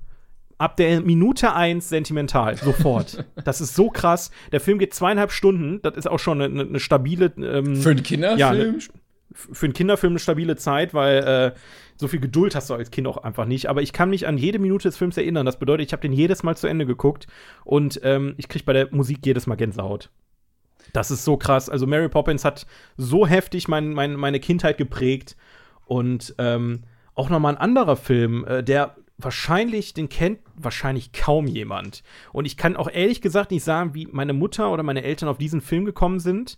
ab 0.57 0.77
der 0.77 1.01
Minute 1.01 1.53
eins 1.53 1.89
sentimental, 1.89 2.55
sofort. 2.57 3.25
das 3.43 3.61
ist 3.61 3.75
so 3.75 3.89
krass. 3.89 4.31
Der 4.51 4.59
Film 4.59 4.79
geht 4.79 4.93
zweieinhalb 4.93 5.31
Stunden, 5.31 5.81
das 5.81 5.95
ist 5.95 6.07
auch 6.07 6.19
schon 6.19 6.41
eine, 6.41 6.61
eine 6.61 6.79
stabile 6.79 7.33
ähm, 7.37 7.75
Für 7.75 7.91
einen 7.91 8.03
Kinderfilm? 8.03 8.39
ja, 8.39 8.53
ne, 8.53 8.77
für 9.33 9.67
einen 9.67 9.73
Kinderfilm 9.73 10.13
eine 10.13 10.19
stabile 10.19 10.55
Zeit, 10.55 10.93
weil 10.93 11.17
äh, 11.23 11.59
so 11.95 12.07
viel 12.07 12.19
Geduld 12.19 12.55
hast 12.55 12.69
du 12.69 12.73
als 12.73 12.91
Kind 12.91 13.07
auch 13.07 13.17
einfach 13.17 13.45
nicht. 13.45 13.67
Aber 13.67 13.81
ich 13.81 13.93
kann 13.93 14.09
mich 14.09 14.27
an 14.27 14.37
jede 14.37 14.57
Minute 14.57 14.87
des 14.87 14.97
Films 14.97 15.17
erinnern. 15.17 15.45
Das 15.45 15.59
bedeutet, 15.59 15.87
ich 15.87 15.93
habe 15.93 16.01
den 16.01 16.13
jedes 16.13 16.43
Mal 16.43 16.57
zu 16.57 16.67
Ende 16.67 16.85
geguckt 16.85 17.27
und 17.63 17.99
ähm, 18.03 18.33
ich 18.37 18.47
kriege 18.47 18.65
bei 18.65 18.73
der 18.73 18.87
Musik 18.91 19.19
jedes 19.25 19.45
Mal 19.45 19.55
Gänsehaut. 19.55 20.09
Das 20.93 21.11
ist 21.11 21.23
so 21.25 21.37
krass. 21.37 21.69
Also 21.69 21.85
Mary 21.85 22.09
Poppins 22.09 22.45
hat 22.45 22.65
so 22.95 23.27
heftig 23.27 23.67
mein, 23.67 23.93
mein, 23.93 24.13
meine 24.13 24.39
Kindheit 24.39 24.77
geprägt. 24.77 25.35
Und 25.85 26.35
ähm, 26.37 26.83
auch 27.13 27.29
noch 27.29 27.39
mal 27.39 27.49
ein 27.49 27.57
anderer 27.57 27.95
Film, 27.95 28.45
äh, 28.45 28.63
der 28.63 28.95
wahrscheinlich, 29.17 29.93
den 29.93 30.09
kennt 30.09 30.39
wahrscheinlich 30.55 31.11
kaum 31.11 31.47
jemand. 31.47 32.03
Und 32.33 32.45
ich 32.45 32.57
kann 32.57 32.75
auch 32.75 32.89
ehrlich 32.89 33.21
gesagt 33.21 33.51
nicht 33.51 33.63
sagen, 33.63 33.93
wie 33.93 34.07
meine 34.07 34.33
Mutter 34.33 34.71
oder 34.71 34.83
meine 34.83 35.03
Eltern 35.03 35.29
auf 35.29 35.37
diesen 35.37 35.61
Film 35.61 35.85
gekommen 35.85 36.19
sind. 36.19 36.57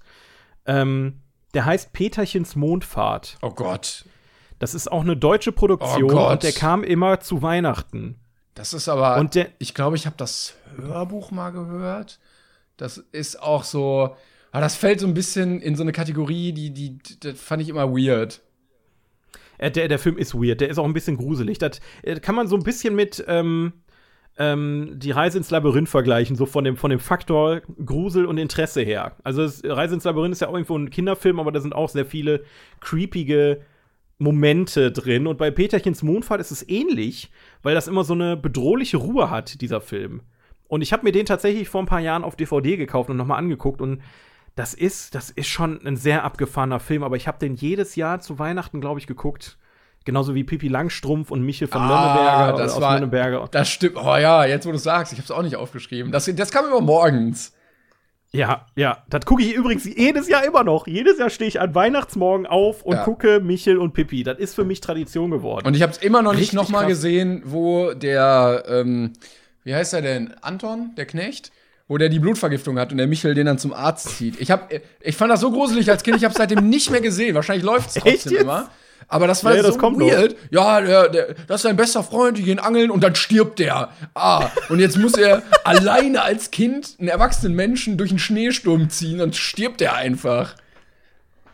Ähm, 0.65 1.21
der 1.53 1.65
heißt 1.65 1.93
Peterchens 1.93 2.55
Mondfahrt. 2.55 3.37
Oh 3.41 3.51
Gott. 3.51 4.05
Das 4.59 4.73
ist 4.75 4.91
auch 4.91 5.01
eine 5.01 5.15
deutsche 5.15 5.51
Produktion 5.53 6.13
Oh 6.13 6.29
und 6.31 6.43
der 6.43 6.51
kam 6.51 6.83
immer 6.83 7.21
zu 7.21 7.41
Weihnachten. 7.41 8.19
Das 8.55 8.73
ist 8.73 8.89
aber. 8.89 9.17
Und 9.17 9.35
der- 9.35 9.49
ich 9.57 9.73
glaube, 9.73 9.95
ich 9.95 10.05
habe 10.05 10.17
das 10.17 10.55
Hörbuch 10.75 11.31
mal 11.31 11.51
gehört. 11.51 12.19
Das 12.75 12.97
ist 12.97 13.41
auch 13.41 13.63
so. 13.63 14.15
Aber 14.51 14.61
das 14.61 14.75
fällt 14.75 14.99
so 14.99 15.07
ein 15.07 15.13
bisschen 15.13 15.61
in 15.61 15.75
so 15.75 15.83
eine 15.83 15.91
Kategorie, 15.93 16.51
die, 16.51 16.73
die, 16.73 16.97
das 17.19 17.39
fand 17.39 17.61
ich 17.61 17.69
immer 17.69 17.89
weird. 17.91 18.41
Äh, 19.59 19.69
der, 19.69 19.87
der 19.87 19.99
Film 19.99 20.17
ist 20.17 20.33
weird, 20.33 20.61
der 20.61 20.69
ist 20.69 20.79
auch 20.79 20.85
ein 20.85 20.93
bisschen 20.93 21.17
gruselig. 21.17 21.59
Das 21.59 21.79
äh, 22.01 22.19
kann 22.19 22.33
man 22.33 22.47
so 22.47 22.55
ein 22.55 22.63
bisschen 22.63 22.95
mit 22.95 23.23
ähm, 23.27 23.73
ähm, 24.37 24.93
die 24.95 25.11
Reise 25.11 25.37
ins 25.37 25.51
Labyrinth 25.51 25.89
vergleichen, 25.89 26.35
so 26.35 26.47
von 26.47 26.63
dem, 26.63 26.77
von 26.77 26.89
dem 26.89 26.99
Faktor 26.99 27.61
Grusel 27.85 28.25
und 28.25 28.37
Interesse 28.37 28.81
her. 28.81 29.17
Also 29.23 29.43
das, 29.43 29.61
Reise 29.63 29.93
ins 29.95 30.05
Labyrinth 30.05 30.33
ist 30.33 30.41
ja 30.41 30.47
auch 30.47 30.53
irgendwo 30.53 30.77
ein 30.77 30.89
Kinderfilm, 30.89 31.39
aber 31.39 31.51
da 31.51 31.59
sind 31.59 31.75
auch 31.75 31.89
sehr 31.89 32.05
viele 32.05 32.43
creepige 32.79 33.61
Momente 34.17 34.91
drin. 34.91 35.27
Und 35.27 35.37
bei 35.37 35.51
Peterchens 35.51 36.03
Mondfahrt 36.03 36.41
ist 36.41 36.51
es 36.51 36.67
ähnlich, 36.67 37.31
weil 37.63 37.75
das 37.75 37.87
immer 37.87 38.03
so 38.03 38.13
eine 38.13 38.37
bedrohliche 38.37 38.97
Ruhe 38.97 39.29
hat, 39.29 39.61
dieser 39.61 39.81
Film. 39.81 40.21
Und 40.67 40.81
ich 40.81 40.93
habe 40.93 41.03
mir 41.03 41.11
den 41.11 41.25
tatsächlich 41.25 41.67
vor 41.67 41.81
ein 41.81 41.87
paar 41.87 41.99
Jahren 41.99 42.23
auf 42.23 42.35
DVD 42.35 42.77
gekauft 42.77 43.09
und 43.09 43.17
nochmal 43.17 43.39
angeguckt 43.39 43.81
und 43.81 44.01
das 44.59 44.73
ist, 44.73 45.15
das 45.15 45.29
ist 45.29 45.47
schon 45.47 45.79
ein 45.85 45.95
sehr 45.95 46.25
abgefahrener 46.25 46.81
Film, 46.81 47.03
aber 47.03 47.15
ich 47.15 47.27
habe 47.29 47.39
den 47.39 47.55
jedes 47.55 47.95
Jahr 47.95 48.19
zu 48.19 48.39
Weihnachten, 48.39 48.81
glaube 48.81 48.99
ich, 48.99 49.07
geguckt. 49.07 49.57
Genauso 50.03 50.35
wie 50.35 50.43
Pippi 50.43 50.67
Langstrumpf 50.67 51.31
und 51.31 51.43
Michel 51.43 51.67
von 51.69 51.81
Ah, 51.81 51.87
Nürnberger 51.87 52.57
das 52.57 52.81
war-. 52.81 53.47
Das 53.49 53.69
stimmt. 53.69 53.95
Oh 53.95 54.17
ja, 54.17 54.43
jetzt 54.43 54.65
wo 54.65 54.71
du 54.73 54.77
sagst, 54.77 55.13
ich 55.13 55.19
hab's 55.19 55.31
auch 55.31 55.43
nicht 55.43 55.55
aufgeschrieben. 55.55 56.11
Das, 56.11 56.25
das 56.35 56.51
kam 56.51 56.65
immer 56.65 56.81
morgens. 56.81 57.53
Ja, 58.31 58.65
ja. 58.75 59.03
Das 59.09 59.25
gucke 59.25 59.43
ich 59.43 59.53
übrigens 59.53 59.85
jedes 59.85 60.27
Jahr 60.27 60.43
immer 60.43 60.63
noch. 60.65 60.87
Jedes 60.87 61.19
Jahr 61.19 61.29
stehe 61.29 61.47
ich 61.47 61.59
an 61.61 61.73
Weihnachtsmorgen 61.73 62.45
auf 62.45 62.83
und 62.83 62.95
Ja. 62.97 63.03
gucke 63.03 63.39
Michel 63.39 63.77
und 63.77 63.93
Pippi. 63.93 64.23
Das 64.23 64.39
ist 64.39 64.55
für 64.55 64.65
mich 64.65 64.81
Tradition 64.81 65.31
geworden. 65.31 65.65
Und 65.65 65.73
ich 65.75 65.81
hab's 65.81 65.97
immer 65.97 66.21
noch 66.21 66.33
nicht 66.35 66.53
nochmal 66.53 66.85
gesehen, 66.85 67.43
wo 67.45 67.93
der, 67.93 68.63
ähm, 68.67 69.13
wie 69.63 69.73
heißt 69.73 69.93
er 69.93 70.01
denn? 70.01 70.33
Anton, 70.41 70.91
der 70.97 71.05
Knecht? 71.05 71.51
Wo 71.89 71.97
der 71.97 72.07
die 72.07 72.19
Blutvergiftung 72.19 72.77
hat 72.79 72.91
und 72.91 72.99
der 72.99 73.07
Michel 73.07 73.33
den 73.33 73.47
dann 73.47 73.57
zum 73.57 73.73
Arzt 73.73 74.15
zieht. 74.17 74.39
Ich, 74.39 74.51
hab, 74.51 74.71
ich 75.01 75.17
fand 75.17 75.31
das 75.31 75.41
so 75.41 75.51
gruselig 75.51 75.89
als 75.89 76.03
Kind, 76.03 76.15
ich 76.17 76.23
hab's 76.23 76.35
seitdem 76.37 76.69
nicht 76.69 76.91
mehr 76.91 77.01
gesehen. 77.01 77.33
Wahrscheinlich 77.35 77.65
läuft's 77.65 77.95
Echt 77.97 78.05
trotzdem 78.05 78.37
immer. 78.37 78.69
Aber 79.07 79.25
das 79.25 79.43
war 79.43 79.55
Ja, 79.55 79.63
das 79.63 79.73
so 79.73 79.79
kommt 79.79 79.97
noch. 79.97 80.05
weird. 80.05 80.35
Ja, 80.51 80.81
der, 80.81 81.09
der, 81.09 81.33
das 81.47 81.57
ist 81.57 81.61
sein 81.63 81.75
bester 81.75 82.03
Freund, 82.03 82.37
die 82.37 82.43
gehen 82.43 82.59
angeln 82.59 82.91
und 82.91 83.03
dann 83.03 83.15
stirbt 83.15 83.57
der. 83.57 83.89
Ah, 84.13 84.49
und 84.69 84.79
jetzt 84.79 84.97
muss 84.97 85.13
er 85.13 85.41
alleine 85.63 86.21
als 86.21 86.51
Kind 86.51 86.95
einen 86.99 87.07
erwachsenen 87.07 87.55
Menschen 87.55 87.97
durch 87.97 88.11
einen 88.11 88.19
Schneesturm 88.19 88.89
ziehen 88.91 89.19
und 89.19 89.35
stirbt 89.35 89.81
er 89.81 89.95
einfach. 89.95 90.53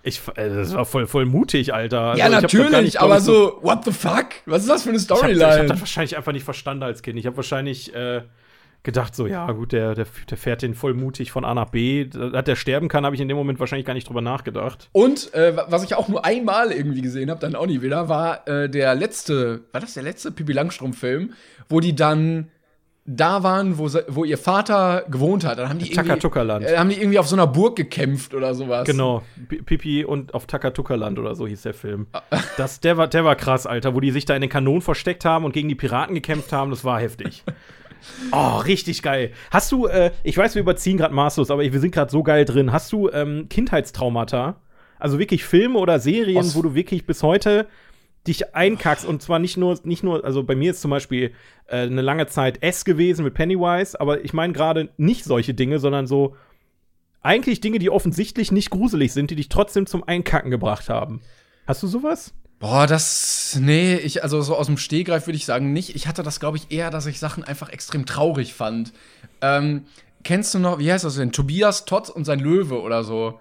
Ich, 0.04 0.22
äh, 0.36 0.50
das 0.50 0.74
war 0.74 0.86
voll, 0.86 1.08
voll 1.08 1.26
mutig, 1.26 1.74
Alter. 1.74 2.02
Also, 2.02 2.20
ja, 2.20 2.30
gar 2.30 2.42
natürlich, 2.42 2.82
nicht, 2.82 3.02
aber 3.02 3.22
so, 3.22 3.60
what 3.62 3.86
the 3.86 3.92
fuck? 3.92 4.28
Was 4.46 4.64
ist 4.64 4.70
das 4.70 4.84
für 4.84 4.90
eine 4.90 4.98
hab, 4.98 5.02
ich 5.02 5.18
Storyline? 5.18 5.60
hab 5.60 5.68
das 5.68 5.80
wahrscheinlich 5.80 6.18
einfach 6.18 6.34
nicht 6.34 6.44
verstanden 6.44 6.84
als 6.84 7.02
Kind. 7.02 7.18
Ich 7.18 7.26
habe 7.26 7.38
wahrscheinlich 7.38 7.96
äh, 7.96 8.22
gedacht, 8.86 9.14
so, 9.16 9.28
ja, 9.28 9.52
gut, 9.52 9.74
der, 9.74 9.94
der, 9.96 10.06
der 10.30 10.38
fährt 10.38 10.62
den 10.62 10.74
voll 10.74 10.94
mutig 10.94 11.32
von 11.32 11.44
A 11.44 11.54
nach 11.54 11.70
B. 11.72 12.06
Dass 12.06 12.46
der 12.46 12.56
sterben 12.56 12.88
kann, 12.88 13.06
habe 13.06 13.16
ich 13.16 13.22
in 13.22 13.28
dem 13.28 13.36
Moment 13.36 13.60
wahrscheinlich 13.60 13.86
gar 13.86 13.94
nicht 13.94 14.08
drüber 14.08 14.22
nachgedacht. 14.22 14.88
Und 14.94 15.34
äh, 15.34 15.58
was 15.68 15.84
ich 15.84 15.96
auch 15.96 16.08
nur 16.08 16.24
einmal 16.24 16.72
irgendwie 16.72 17.02
gesehen 17.02 17.30
habe, 17.30 17.40
dann 17.42 17.56
auch 17.56 17.66
nie 17.66 17.82
wieder, 17.82 18.08
war 18.08 18.48
äh, 18.48 18.70
der 18.70 18.96
letzte, 18.96 19.62
war 19.74 19.82
das 19.82 19.96
der 19.96 20.04
letzte 20.04 20.32
Pippi 20.32 20.54
Langstrumpf-Film, 20.54 21.34
wo 21.68 21.82
die 21.82 21.96
dann 21.96 22.48
da 23.08 23.44
waren, 23.44 23.78
wo, 23.78 23.88
wo 24.08 24.24
ihr 24.26 24.38
Vater 24.40 25.06
gewohnt 25.10 25.46
hat. 25.46 25.60
Dann 25.60 25.70
haben 25.70 25.78
die 25.78 25.92
irgendwie, 25.92 26.08
Takatuka-Land. 26.08 26.66
äh, 26.66 26.78
haben 26.78 26.90
die 26.90 26.96
irgendwie 27.00 27.20
auf 27.20 27.28
so 27.28 27.36
einer 27.36 27.46
Burg 27.46 27.76
gekämpft 27.76 28.34
oder 28.34 28.56
sowas. 28.56 28.88
Genau, 28.88 29.22
P- 29.48 29.62
Pipi 29.62 30.04
und 30.04 30.34
auf 30.34 30.48
Takatuka-Land 30.48 31.20
oder 31.20 31.36
so 31.36 31.46
hieß 31.46 31.62
der 31.62 31.74
Film. 31.76 32.08
Das, 32.58 32.80
der, 32.80 32.98
war, 32.98 33.08
der 33.08 33.24
war 33.26 33.36
krass, 33.36 33.68
Alter, 33.68 33.94
wo 33.96 34.00
die 34.00 34.10
sich 34.12 34.26
da 34.26 34.34
in 34.34 34.42
den 34.42 34.50
Kanonen 34.50 34.82
versteckt 34.82 35.24
haben 35.26 35.46
und 35.46 35.52
gegen 35.52 35.68
die 35.70 35.76
Piraten 35.76 36.16
gekämpft 36.16 36.52
haben, 36.54 36.72
das 36.72 36.84
war 36.84 37.00
heftig. 37.00 37.44
Oh, 38.32 38.58
richtig 38.58 39.02
geil. 39.02 39.32
Hast 39.52 39.72
du, 39.72 39.88
äh, 39.88 40.12
ich 40.24 40.38
weiß, 40.38 40.56
wir 40.56 40.62
überziehen 40.62 40.98
gerade 40.98 41.14
maßlos, 41.14 41.52
aber 41.52 41.62
wir 41.62 41.80
sind 41.80 41.92
gerade 41.94 42.12
so 42.12 42.24
geil 42.24 42.46
drin. 42.46 42.72
Hast 42.72 42.92
du 42.92 43.10
ähm, 43.10 43.48
Kindheitstraumata? 43.50 44.62
Also 45.00 45.20
wirklich 45.20 45.44
Filme 45.44 45.78
oder 45.80 46.00
Serien, 46.00 46.38
Aus- 46.40 46.56
wo 46.56 46.62
du 46.62 46.74
wirklich 46.76 47.06
bis 47.06 47.22
heute 47.24 47.68
dich 48.28 48.56
einkackst 48.56 49.06
und 49.06 49.22
zwar 49.22 49.38
nicht 49.40 49.56
nur, 49.56 49.78
nicht 49.84 50.02
nur, 50.04 50.26
also 50.26 50.42
bei 50.44 50.56
mir 50.56 50.72
ist 50.72 50.82
zum 50.82 50.90
Beispiel 50.90 51.34
äh, 51.68 51.82
eine 51.82 52.02
lange 52.02 52.26
Zeit 52.28 52.64
S 52.64 52.84
gewesen 52.84 53.24
mit 53.24 53.36
Pennywise, 53.36 54.00
aber 54.02 54.24
ich 54.26 54.34
meine 54.34 54.52
gerade 54.54 54.90
nicht 54.98 55.24
solche 55.26 55.54
Dinge, 55.54 55.78
sondern 55.80 56.08
so 56.08 56.36
eigentlich 57.22 57.60
Dinge, 57.62 57.80
die 57.80 57.90
offensichtlich 57.90 58.52
nicht 58.52 58.70
gruselig 58.70 59.14
sind, 59.14 59.32
die 59.32 59.36
dich 59.36 59.50
trotzdem 59.50 59.86
zum 59.86 60.04
Einkacken 60.08 60.52
gebracht 60.52 60.90
haben. 60.90 61.22
Hast 61.68 61.84
du 61.84 61.88
sowas? 61.88 62.34
Boah, 62.60 62.88
das, 62.88 63.58
nee, 63.60 63.96
ich, 63.96 64.24
also 64.24 64.42
so 64.42 64.56
aus 64.56 64.68
dem 64.68 64.78
Stehgreif 64.78 65.28
würde 65.28 65.38
ich 65.38 65.46
sagen 65.46 65.74
nicht. 65.74 65.96
Ich 65.96 66.08
hatte 66.08 66.24
das, 66.24 66.40
glaube 66.40 66.58
ich, 66.58 66.72
eher, 66.72 66.90
dass 66.90 67.06
ich 67.06 67.20
Sachen 67.20 67.44
einfach 67.44 67.70
extrem 67.70 68.06
traurig 68.06 68.54
fand. 68.54 68.94
Ähm, 69.42 69.86
kennst 70.24 70.54
du 70.54 70.60
noch, 70.60 70.80
wie 70.80 70.92
heißt 70.92 71.04
das 71.04 71.16
denn? 71.16 71.32
Tobias 71.32 71.86
Totz 71.86 72.10
und 72.10 72.26
sein 72.26 72.40
Löwe 72.40 72.82
oder 72.82 73.04
so. 73.04 73.40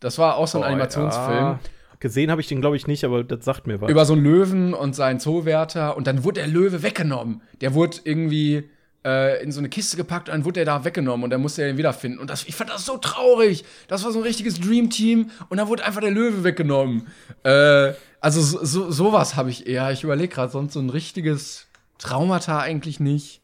Das 0.00 0.18
war 0.18 0.36
auch 0.36 0.48
so 0.48 0.58
ein 0.58 0.64
Animationsfilm. 0.64 1.38
Ja. 1.38 1.60
Gesehen 2.00 2.30
habe 2.30 2.40
ich 2.40 2.46
den, 2.46 2.60
glaube 2.60 2.76
ich, 2.76 2.86
nicht, 2.86 3.04
aber 3.04 3.24
das 3.24 3.44
sagt 3.44 3.66
mir 3.66 3.80
was. 3.80 3.90
über 3.90 4.04
so 4.04 4.12
einen 4.12 4.22
Löwen 4.22 4.72
und 4.72 4.94
seinen 4.94 5.18
Zoowärter 5.18 5.96
und 5.96 6.06
dann 6.06 6.22
wurde 6.22 6.40
der 6.40 6.48
Löwe 6.48 6.84
weggenommen. 6.84 7.42
Der 7.60 7.74
wurde 7.74 7.98
irgendwie 8.04 8.70
äh, 9.04 9.42
in 9.42 9.50
so 9.50 9.58
eine 9.58 9.68
Kiste 9.68 9.96
gepackt 9.96 10.28
und 10.28 10.34
dann 10.34 10.44
wurde 10.44 10.64
der 10.64 10.64
da 10.64 10.84
weggenommen 10.84 11.24
und 11.24 11.30
dann 11.30 11.40
musste 11.40 11.62
er 11.62 11.70
ihn 11.70 11.76
wiederfinden. 11.76 12.20
Und 12.20 12.30
das, 12.30 12.44
ich 12.44 12.54
fand 12.54 12.70
das 12.70 12.86
so 12.86 12.98
traurig. 12.98 13.64
Das 13.88 14.04
war 14.04 14.12
so 14.12 14.20
ein 14.20 14.24
richtiges 14.24 14.60
Dream 14.60 14.90
Team 14.90 15.30
und 15.48 15.56
dann 15.58 15.66
wurde 15.66 15.84
einfach 15.84 16.00
der 16.00 16.12
Löwe 16.12 16.44
weggenommen. 16.44 17.08
Äh, 17.42 17.94
also 18.20 18.40
so, 18.40 18.64
so, 18.64 18.90
sowas 18.90 19.36
habe 19.36 19.50
ich 19.50 19.66
eher. 19.66 19.90
Ich 19.92 20.04
überlege 20.04 20.34
gerade, 20.34 20.52
sonst 20.52 20.72
so 20.72 20.80
ein 20.80 20.90
richtiges 20.90 21.68
Traumata 21.98 22.60
eigentlich 22.60 23.00
nicht. 23.00 23.40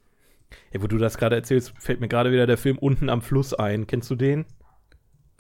Ja, 0.72 0.82
wo 0.82 0.86
du 0.86 0.98
das 0.98 1.18
gerade 1.18 1.36
erzählst, 1.36 1.72
fällt 1.78 2.00
mir 2.00 2.08
gerade 2.08 2.32
wieder 2.32 2.46
der 2.46 2.58
Film 2.58 2.78
Unten 2.78 3.08
am 3.08 3.22
Fluss 3.22 3.54
ein. 3.54 3.86
Kennst 3.86 4.10
du 4.10 4.16
den? 4.16 4.44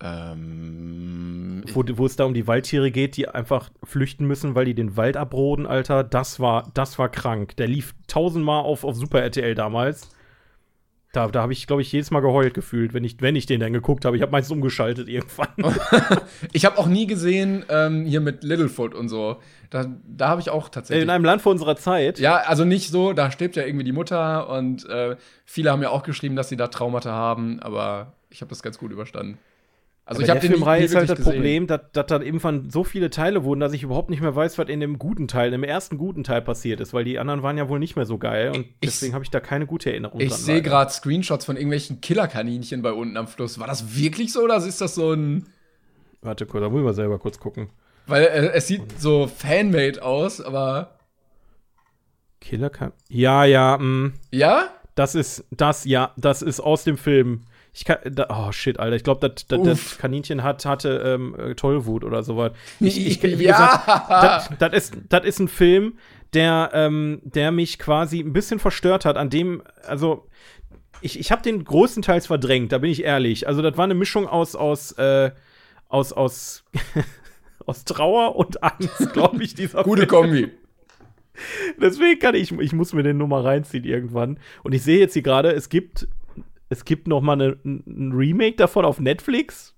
Ähm, 0.00 1.62
Wo, 1.72 1.84
wo 1.94 2.06
es 2.06 2.16
da 2.16 2.24
um 2.24 2.34
die 2.34 2.46
Waldtiere 2.46 2.90
geht, 2.90 3.16
die 3.16 3.28
einfach 3.28 3.70
flüchten 3.84 4.26
müssen, 4.26 4.54
weil 4.54 4.64
die 4.64 4.74
den 4.74 4.96
Wald 4.96 5.16
abroden, 5.16 5.66
Alter. 5.66 6.02
Das 6.04 6.40
war, 6.40 6.70
das 6.74 6.98
war 6.98 7.08
krank. 7.08 7.56
Der 7.56 7.68
lief 7.68 7.94
tausendmal 8.06 8.64
auf, 8.64 8.84
auf 8.84 8.96
Super 8.96 9.22
RTL 9.22 9.54
damals. 9.54 10.10
Da, 11.14 11.28
da 11.28 11.42
habe 11.42 11.52
ich, 11.52 11.66
glaube 11.66 11.82
ich, 11.82 11.92
jedes 11.92 12.10
Mal 12.10 12.20
geheult 12.20 12.54
gefühlt, 12.54 12.92
wenn 12.92 13.04
ich, 13.04 13.20
wenn 13.20 13.36
ich 13.36 13.46
den 13.46 13.60
dann 13.60 13.72
geguckt 13.72 14.04
habe. 14.04 14.16
Ich 14.16 14.22
habe 14.22 14.32
meistens 14.32 14.52
umgeschaltet 14.52 15.08
irgendwann. 15.08 15.48
ich 16.52 16.64
habe 16.64 16.78
auch 16.78 16.86
nie 16.86 17.06
gesehen, 17.06 17.64
ähm, 17.68 18.04
hier 18.04 18.20
mit 18.20 18.42
Littlefoot 18.42 18.94
und 18.94 19.08
so. 19.08 19.36
Da, 19.70 19.86
da 20.06 20.28
habe 20.28 20.40
ich 20.40 20.50
auch 20.50 20.68
tatsächlich. 20.68 21.04
In 21.04 21.10
einem 21.10 21.24
Land 21.24 21.42
vor 21.42 21.52
unserer 21.52 21.76
Zeit. 21.76 22.18
Ja, 22.18 22.36
also 22.36 22.64
nicht 22.64 22.90
so, 22.90 23.12
da 23.12 23.30
stirbt 23.30 23.56
ja 23.56 23.64
irgendwie 23.64 23.84
die 23.84 23.92
Mutter 23.92 24.48
und 24.48 24.88
äh, 24.88 25.16
viele 25.44 25.70
haben 25.70 25.82
ja 25.82 25.90
auch 25.90 26.02
geschrieben, 26.02 26.36
dass 26.36 26.48
sie 26.48 26.56
da 26.56 26.68
Traumata 26.68 27.12
haben, 27.12 27.60
aber 27.60 28.14
ich 28.30 28.40
habe 28.40 28.48
das 28.48 28.62
ganz 28.62 28.78
gut 28.78 28.90
überstanden. 28.90 29.38
Also 30.06 30.18
Aber 30.18 30.24
ich 30.24 30.30
habe 30.30 30.40
den 30.40 30.50
Filmreihe 30.52 30.84
ist 30.84 30.94
halt 30.94 31.08
das 31.08 31.16
gesehen. 31.16 31.32
Problem, 31.32 31.66
dass, 31.66 31.80
dass 31.92 32.04
dann 32.06 32.20
irgendwann 32.20 32.68
so 32.68 32.84
viele 32.84 33.08
Teile 33.08 33.42
wurden, 33.42 33.60
dass 33.60 33.72
ich 33.72 33.82
überhaupt 33.84 34.10
nicht 34.10 34.20
mehr 34.20 34.36
weiß, 34.36 34.58
was 34.58 34.68
in 34.68 34.80
dem 34.80 34.98
guten 34.98 35.28
Teil, 35.28 35.50
im 35.54 35.64
ersten 35.64 35.96
guten 35.96 36.24
Teil 36.24 36.42
passiert 36.42 36.80
ist, 36.80 36.92
weil 36.92 37.04
die 37.04 37.18
anderen 37.18 37.42
waren 37.42 37.56
ja 37.56 37.70
wohl 37.70 37.78
nicht 37.78 37.96
mehr 37.96 38.04
so 38.04 38.18
geil 38.18 38.50
und 38.50 38.66
Ich- 38.80 38.90
deswegen 38.90 39.14
habe 39.14 39.24
ich 39.24 39.30
da 39.30 39.40
keine 39.40 39.64
gute 39.66 39.90
Erinnerung 39.90 40.20
Ich 40.20 40.28
dran. 40.28 40.38
sehe 40.38 40.54
leider. 40.56 40.68
gerade 40.68 40.90
Screenshots 40.92 41.46
von 41.46 41.56
irgendwelchen 41.56 42.02
Killerkaninchen 42.02 42.82
bei 42.82 42.92
unten 42.92 43.16
am 43.16 43.26
Fluss. 43.28 43.58
War 43.58 43.66
das 43.66 43.96
wirklich 43.96 44.30
so 44.32 44.42
oder 44.42 44.56
ist 44.58 44.80
das 44.82 44.94
so 44.94 45.12
ein 45.12 45.46
Warte 46.20 46.44
kurz, 46.44 46.62
da 46.62 46.68
muss 46.68 46.80
ich 46.80 46.84
mal 46.84 46.92
selber 46.94 47.18
kurz 47.18 47.38
gucken. 47.40 47.70
weil 48.06 48.24
äh, 48.24 48.48
es 48.52 48.66
sieht 48.66 49.00
so 49.00 49.26
fanmade 49.26 50.02
aus, 50.02 50.38
aber 50.42 50.98
Killer 52.40 52.68
kann. 52.70 52.92
Ja, 53.08 53.44
ja, 53.44 53.78
mh. 53.78 54.12
ja? 54.30 54.68
Das 54.96 55.14
ist, 55.14 55.44
das, 55.50 55.84
ja, 55.86 56.12
das 56.18 56.42
ist 56.42 56.60
aus 56.60 56.84
dem 56.84 56.98
Film. 56.98 57.40
Ich 57.76 57.84
kann, 57.84 57.98
da, 58.04 58.28
oh 58.30 58.52
shit, 58.52 58.78
Alter, 58.78 58.94
ich 58.94 59.02
glaube, 59.02 59.28
das, 59.48 59.98
Kaninchen 59.98 60.44
hat, 60.44 60.64
hatte 60.64 61.02
ähm, 61.04 61.34
äh, 61.36 61.54
Tollwut 61.56 62.04
oder 62.04 62.22
sowas. 62.22 62.52
Ich, 62.78 63.04
ich, 63.04 63.22
wie 63.38 63.44
Ja. 63.44 64.48
das, 64.60 64.72
ist, 64.72 64.94
das 65.08 65.24
ist 65.24 65.40
ein 65.40 65.48
Film, 65.48 65.98
der, 66.34 66.70
ähm, 66.72 67.20
der 67.24 67.50
mich 67.50 67.80
quasi 67.80 68.20
ein 68.20 68.32
bisschen 68.32 68.60
verstört 68.60 69.04
hat, 69.04 69.16
an 69.16 69.28
dem, 69.28 69.62
also, 69.86 70.28
ich, 71.00 71.18
ich 71.18 71.32
habe 71.32 71.42
den 71.42 71.64
größtenteils 71.64 72.28
verdrängt, 72.28 72.70
da 72.70 72.78
bin 72.78 72.90
ich 72.90 73.02
ehrlich. 73.02 73.48
Also, 73.48 73.60
das 73.60 73.76
war 73.76 73.84
eine 73.84 73.94
Mischung 73.94 74.28
aus, 74.28 74.54
aus, 74.54 74.92
äh, 74.92 75.32
aus, 75.88 76.12
aus, 76.12 76.64
aus 77.66 77.84
Trauer 77.84 78.36
und 78.36 78.62
Angst, 78.62 79.12
glaube 79.12 79.42
ich, 79.42 79.54
dieser 79.54 79.82
Gute 79.82 80.06
Film. 80.06 80.08
Kombi. 80.08 80.52
Deswegen 81.80 82.20
kann 82.20 82.36
ich, 82.36 82.52
ich 82.52 82.72
muss 82.72 82.92
mir 82.92 83.02
den 83.02 83.16
nur 83.16 83.26
mal 83.26 83.42
reinziehen 83.42 83.82
irgendwann. 83.82 84.38
Und 84.62 84.72
ich 84.74 84.82
sehe 84.82 85.00
jetzt 85.00 85.14
hier 85.14 85.22
gerade, 85.22 85.50
es 85.50 85.68
gibt, 85.68 86.06
es 86.68 86.84
gibt 86.84 87.08
noch 87.08 87.20
mal 87.20 87.34
eine, 87.34 87.56
ein 87.64 88.12
Remake 88.12 88.56
davon 88.56 88.84
auf 88.84 89.00
Netflix. 89.00 89.74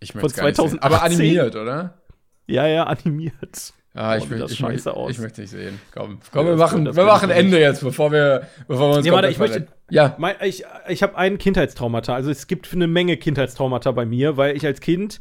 Ich 0.00 0.12
Von 0.12 0.22
möchte 0.22 0.44
nicht 0.44 0.56
sehen. 0.56 0.78
Aber 0.80 0.98
2018? 0.98 1.20
animiert, 1.20 1.56
oder? 1.56 1.98
Ja, 2.46 2.66
ja, 2.66 2.84
animiert. 2.84 3.72
Ah, 3.96 4.16
ich, 4.16 4.26
wie 4.26 4.30
will, 4.30 4.38
das 4.40 4.50
ich, 4.50 4.60
möchte, 4.60 4.92
ich 5.08 5.18
möchte 5.20 5.40
nicht 5.40 5.50
sehen. 5.50 5.80
Komm, 5.92 6.18
komm 6.32 6.46
Ja, 6.46 6.52
wir 6.52 6.56
machen, 6.56 6.96
wir 6.96 7.04
machen 7.04 7.30
Ende 7.30 7.60
jetzt, 7.60 7.80
bevor 7.80 8.10
wir, 8.10 8.48
bevor 8.66 8.90
wir 8.90 8.96
uns 8.96 9.06
Ja, 9.06 9.12
warte, 9.12 9.28
ich 9.28 9.38
möchte-. 9.38 9.68
Ja, 9.88 10.16
Mein, 10.18 10.34
ich 10.42 10.64
ich 10.88 11.02
habe 11.04 11.16
einen 11.16 11.38
Kindheitstraumata. 11.38 12.12
Also 12.12 12.30
es 12.30 12.48
gibt 12.48 12.72
eine 12.72 12.88
Menge 12.88 13.16
Kindheitstraumata 13.16 13.92
bei 13.92 14.04
mir, 14.04 14.36
weil 14.36 14.56
ich 14.56 14.66
als 14.66 14.80
Kind 14.80 15.20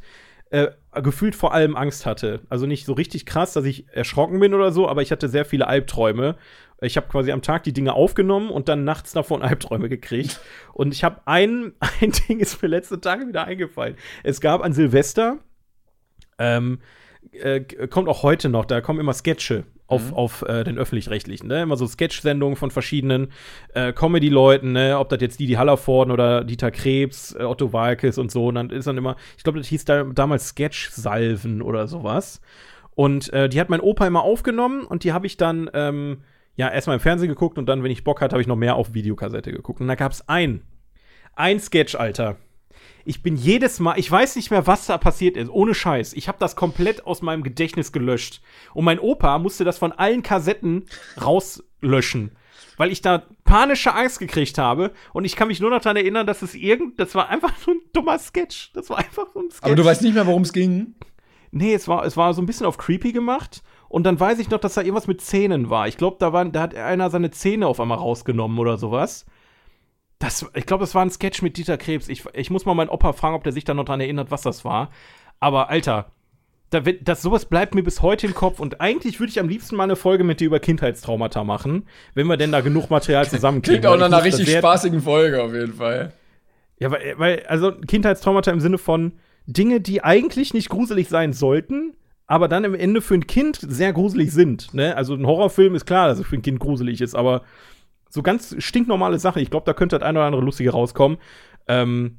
äh, 0.49 0.69
gefühlt 1.01 1.35
vor 1.35 1.53
allem 1.53 1.75
Angst 1.75 2.07
hatte. 2.07 2.41
Also 2.49 2.65
nicht 2.65 2.85
so 2.85 2.93
richtig 2.93 3.27
krass, 3.27 3.53
dass 3.53 3.65
ich 3.65 3.87
erschrocken 3.89 4.39
bin 4.39 4.55
oder 4.55 4.71
so, 4.71 4.89
aber 4.89 5.03
ich 5.03 5.11
hatte 5.11 5.29
sehr 5.29 5.45
viele 5.45 5.67
Albträume. 5.67 6.35
Ich 6.83 6.97
habe 6.97 7.07
quasi 7.07 7.31
am 7.31 7.41
Tag 7.41 7.63
die 7.63 7.73
Dinge 7.73 7.93
aufgenommen 7.93 8.49
und 8.49 8.69
dann 8.69 8.83
nachts 8.83 9.13
davon 9.13 9.41
Albträume 9.41 9.89
gekriegt. 9.89 10.39
Und 10.73 10.93
ich 10.93 11.03
habe 11.03 11.21
ein, 11.25 11.73
ein 12.01 12.11
Ding 12.11 12.39
ist 12.39 12.61
mir 12.61 12.67
letzte 12.67 12.99
Tage 12.99 13.27
wieder 13.27 13.45
eingefallen. 13.45 13.95
Es 14.23 14.41
gab 14.41 14.63
an 14.63 14.73
Silvester, 14.73 15.39
ähm, 16.37 16.79
äh, 17.31 17.61
kommt 17.87 18.09
auch 18.09 18.23
heute 18.23 18.49
noch, 18.49 18.65
da 18.65 18.81
kommen 18.81 18.99
immer 18.99 19.13
Sketche 19.13 19.65
auf, 19.87 20.13
auf 20.13 20.41
äh, 20.43 20.63
den 20.63 20.77
öffentlich-rechtlichen, 20.77 21.47
ne? 21.47 21.61
Immer 21.61 21.77
so 21.77 21.85
Sketch-Sendungen 21.85 22.55
von 22.55 22.71
verschiedenen 22.71 23.31
äh, 23.73 23.93
Comedy-Leuten, 23.93 24.71
ne? 24.71 24.97
Ob 24.97 25.09
das 25.09 25.21
jetzt 25.21 25.39
Didi 25.39 25.53
Hallervorden 25.53 26.11
oder 26.11 26.43
Dieter 26.43 26.71
Krebs, 26.71 27.35
äh, 27.35 27.43
Otto 27.43 27.73
Walkes 27.73 28.17
und 28.17 28.31
so. 28.31 28.47
Und 28.47 28.55
dann 28.55 28.69
ist 28.69 28.87
dann 28.87 28.97
immer, 28.97 29.15
ich 29.37 29.43
glaube, 29.43 29.59
das 29.59 29.67
hieß 29.67 29.85
da, 29.85 30.03
damals 30.03 30.49
Sketch-Salven 30.49 31.61
oder 31.61 31.87
sowas. 31.87 32.41
Und 32.95 33.31
äh, 33.33 33.49
die 33.49 33.59
hat 33.59 33.69
mein 33.69 33.81
Opa 33.81 34.07
immer 34.07 34.23
aufgenommen 34.23 34.83
und 34.83 35.03
die 35.03 35.13
habe 35.13 35.27
ich 35.27 35.37
dann, 35.37 35.69
ähm, 35.73 36.21
ja, 36.55 36.69
erstmal 36.69 36.97
im 36.97 37.01
Fernsehen 37.01 37.29
geguckt 37.29 37.57
und 37.57 37.65
dann, 37.67 37.83
wenn 37.83 37.91
ich 37.91 38.03
Bock 38.03 38.21
hatte, 38.21 38.33
habe 38.33 38.41
ich 38.41 38.47
noch 38.47 38.55
mehr 38.55 38.75
auf 38.75 38.93
Videokassette 38.93 39.51
geguckt. 39.51 39.81
Und 39.81 39.87
da 39.87 39.95
gab 39.95 40.11
es 40.11 40.27
ein, 40.29 40.61
ein 41.35 41.59
Sketch, 41.59 41.95
Alter. 41.95 42.37
ich 43.05 43.21
bin 43.21 43.35
jedes 43.35 43.79
Mal, 43.79 43.99
ich 43.99 44.09
weiß 44.09 44.35
nicht 44.35 44.51
mehr, 44.51 44.65
was 44.67 44.85
da 44.87 44.97
passiert 44.97 45.35
ist, 45.35 45.49
ohne 45.49 45.73
Scheiß. 45.73 46.13
Ich 46.13 46.27
habe 46.27 46.37
das 46.39 46.55
komplett 46.55 47.05
aus 47.05 47.21
meinem 47.21 47.43
Gedächtnis 47.43 47.91
gelöscht. 47.91 48.41
Und 48.73 48.85
mein 48.85 48.99
Opa 48.99 49.39
musste 49.39 49.63
das 49.63 49.77
von 49.77 49.91
allen 49.91 50.23
Kassetten 50.23 50.85
rauslöschen, 51.21 52.31
weil 52.77 52.91
ich 52.91 53.01
da 53.01 53.23
panische 53.43 53.93
Angst 53.93 54.19
gekriegt 54.19 54.57
habe. 54.57 54.91
Und 55.11 55.25
ich 55.25 55.35
kann 55.35 55.49
mich 55.49 55.59
nur 55.59 55.69
noch 55.69 55.81
daran 55.81 55.97
erinnern, 55.97 56.25
dass 56.25 56.41
es 56.41 56.55
irgend, 56.55 56.99
das 56.99 57.13
war 57.15 57.29
einfach 57.29 57.57
so 57.57 57.71
ein 57.71 57.79
dummer 57.93 58.19
Sketch. 58.19 58.71
Das 58.73 58.89
war 58.89 58.99
einfach 58.99 59.27
so 59.33 59.39
ein 59.39 59.51
Sketch. 59.51 59.65
Aber 59.65 59.75
du 59.75 59.85
weißt 59.85 60.01
nicht 60.01 60.13
mehr, 60.13 60.27
worum 60.27 60.43
es 60.43 60.53
ging? 60.53 60.95
Nee, 61.51 61.73
es 61.73 61.87
war, 61.87 62.03
es 62.05 62.17
war 62.17 62.33
so 62.33 62.41
ein 62.41 62.47
bisschen 62.47 62.65
auf 62.65 62.77
creepy 62.77 63.11
gemacht. 63.11 63.61
Und 63.93 64.05
dann 64.05 64.19
weiß 64.19 64.39
ich 64.39 64.49
noch, 64.49 64.57
dass 64.57 64.73
da 64.73 64.81
irgendwas 64.81 65.05
mit 65.05 65.21
Zähnen 65.21 65.69
war. 65.69 65.87
Ich 65.87 65.97
glaube, 65.97 66.17
da, 66.19 66.31
da 66.45 66.61
hat 66.61 66.73
einer 66.73 67.11
seine 67.11 67.29
Zähne 67.29 67.67
auf 67.67 67.79
einmal 67.79 67.99
rausgenommen 67.99 68.57
oder 68.57 68.75
sowas. 68.75 69.27
Das, 70.17 70.49
ich 70.55 70.65
glaube, 70.65 70.81
das 70.81 70.95
war 70.95 71.05
ein 71.05 71.11
Sketch 71.11 71.43
mit 71.43 71.57
Dieter 71.57 71.77
Krebs. 71.77 72.09
Ich, 72.09 72.23
ich 72.33 72.49
muss 72.49 72.65
mal 72.65 72.73
meinen 72.73 72.89
Opa 72.89 73.13
fragen, 73.13 73.35
ob 73.35 73.43
der 73.43 73.53
sich 73.53 73.65
da 73.65 73.75
noch 73.75 73.85
dran 73.85 74.01
erinnert, 74.01 74.31
was 74.31 74.41
das 74.41 74.65
war. 74.65 74.89
Aber 75.39 75.69
Alter, 75.69 76.07
da 76.71 76.79
das, 76.79 77.21
sowas 77.21 77.45
bleibt 77.45 77.75
mir 77.75 77.83
bis 77.83 78.01
heute 78.01 78.25
im 78.25 78.33
Kopf. 78.33 78.59
Und 78.59 78.81
eigentlich 78.81 79.19
würde 79.19 79.29
ich 79.29 79.39
am 79.39 79.47
liebsten 79.47 79.75
mal 79.75 79.83
eine 79.83 79.95
Folge 79.95 80.23
mit 80.23 80.39
dir 80.39 80.47
über 80.47 80.59
Kindheitstraumata 80.59 81.43
machen, 81.43 81.87
wenn 82.15 82.25
wir 82.25 82.37
denn 82.37 82.51
da 82.51 82.61
genug 82.61 82.89
Material 82.89 83.29
zusammenkriegen. 83.29 83.81
Klingt 83.81 83.93
auch 83.93 83.99
nach 83.99 84.07
einer 84.07 84.23
richtig 84.23 84.49
spaßigen 84.49 85.03
Folge 85.03 85.43
auf 85.43 85.53
jeden 85.53 85.73
Fall. 85.73 86.13
Ja, 86.79 86.89
weil, 86.89 87.13
weil, 87.19 87.45
also 87.45 87.71
Kindheitstraumata 87.71 88.49
im 88.49 88.59
Sinne 88.59 88.79
von 88.79 89.19
Dinge, 89.45 89.81
die 89.81 90.03
eigentlich 90.03 90.55
nicht 90.55 90.69
gruselig 90.69 91.09
sein 91.09 91.31
sollten, 91.31 91.93
aber 92.27 92.47
dann 92.47 92.63
im 92.63 92.73
Ende 92.73 93.01
für 93.01 93.15
ein 93.15 93.27
Kind 93.27 93.59
sehr 93.61 93.93
gruselig 93.93 94.31
sind. 94.31 94.73
Ne? 94.73 94.95
Also 94.95 95.13
ein 95.13 95.25
Horrorfilm 95.25 95.75
ist 95.75 95.85
klar, 95.85 96.07
dass 96.07 96.19
es 96.19 96.25
für 96.25 96.35
ein 96.35 96.41
Kind 96.41 96.59
gruselig 96.59 97.01
ist, 97.01 97.15
aber 97.15 97.43
so 98.09 98.21
ganz 98.21 98.55
stinknormale 98.59 99.19
Sache. 99.19 99.41
Ich 99.41 99.49
glaube, 99.49 99.65
da 99.65 99.73
könnte 99.73 99.97
das 99.97 100.07
eine 100.07 100.19
oder 100.19 100.27
andere 100.27 100.43
lustige 100.43 100.71
rauskommen. 100.71 101.17
Ähm, 101.67 102.17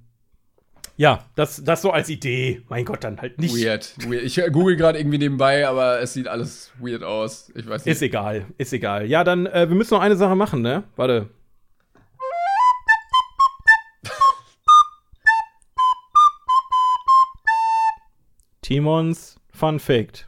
ja, 0.97 1.25
das, 1.35 1.65
das 1.65 1.83
so 1.83 1.91
als 1.91 2.09
Idee. 2.09 2.63
Mein 2.69 2.85
Gott, 2.85 3.03
dann 3.03 3.21
halt 3.21 3.41
nicht. 3.41 3.57
Weird. 3.57 3.95
weird. 4.09 4.23
Ich 4.23 4.41
google 4.53 4.77
gerade 4.77 4.99
irgendwie 4.99 5.19
nebenbei, 5.19 5.67
aber 5.67 6.01
es 6.01 6.13
sieht 6.13 6.29
alles 6.29 6.73
weird 6.79 7.03
aus. 7.03 7.51
Ich 7.55 7.69
weiß 7.69 7.85
nicht. 7.85 7.93
Ist 7.93 8.03
egal, 8.03 8.47
ist 8.59 8.73
egal. 8.73 9.07
Ja, 9.07 9.25
dann, 9.25 9.47
äh, 9.47 9.69
wir 9.69 9.75
müssen 9.75 9.95
noch 9.95 10.01
eine 10.01 10.17
Sache 10.17 10.37
machen, 10.37 10.63
ne? 10.63 10.85
Warte. 10.97 11.31
Timons 18.63 19.41
Fun 19.55 19.79
Fact. 19.79 20.27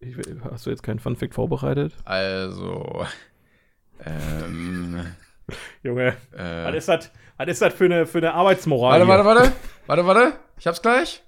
Ich, 0.00 0.16
will- 0.16 0.40
hast 0.50 0.66
du 0.66 0.70
jetzt 0.70 0.82
keinen 0.82 0.98
Fun 0.98 1.16
Fact 1.16 1.34
vorbereitet? 1.34 1.94
Also. 2.04 3.06
Ähm. 4.04 5.06
Junge, 5.82 6.16
Äh, 6.36 6.64
was 6.64 6.74
ist 7.48 7.60
das, 7.62 7.74
für 7.74 7.84
eine, 7.84 8.06
für 8.06 8.18
eine 8.18 8.32
Arbeitsmoral? 8.34 9.06
Warte, 9.06 9.24
warte, 9.24 9.40
warte. 9.40 9.52
Warte, 9.86 10.06
warte. 10.06 10.38
Ich 10.58 10.66
hab's 10.66 10.80
gleich. 10.82 11.22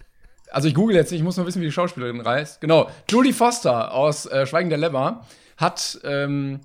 Also 0.50 0.68
ich 0.68 0.74
google 0.74 0.94
jetzt 0.96 1.10
nicht, 1.10 1.20
ich 1.20 1.24
muss 1.24 1.36
nur 1.36 1.46
wissen, 1.46 1.60
wie 1.60 1.66
die 1.66 1.72
Schauspielerin 1.72 2.24
heißt. 2.24 2.60
Genau. 2.60 2.88
Julie 3.10 3.32
Foster 3.34 3.92
aus 3.92 4.26
äh, 4.26 4.46
Schweigen 4.46 4.68
der 4.70 4.78
Lämmer 4.78 5.26
hat 5.56 5.98
ähm, 6.04 6.60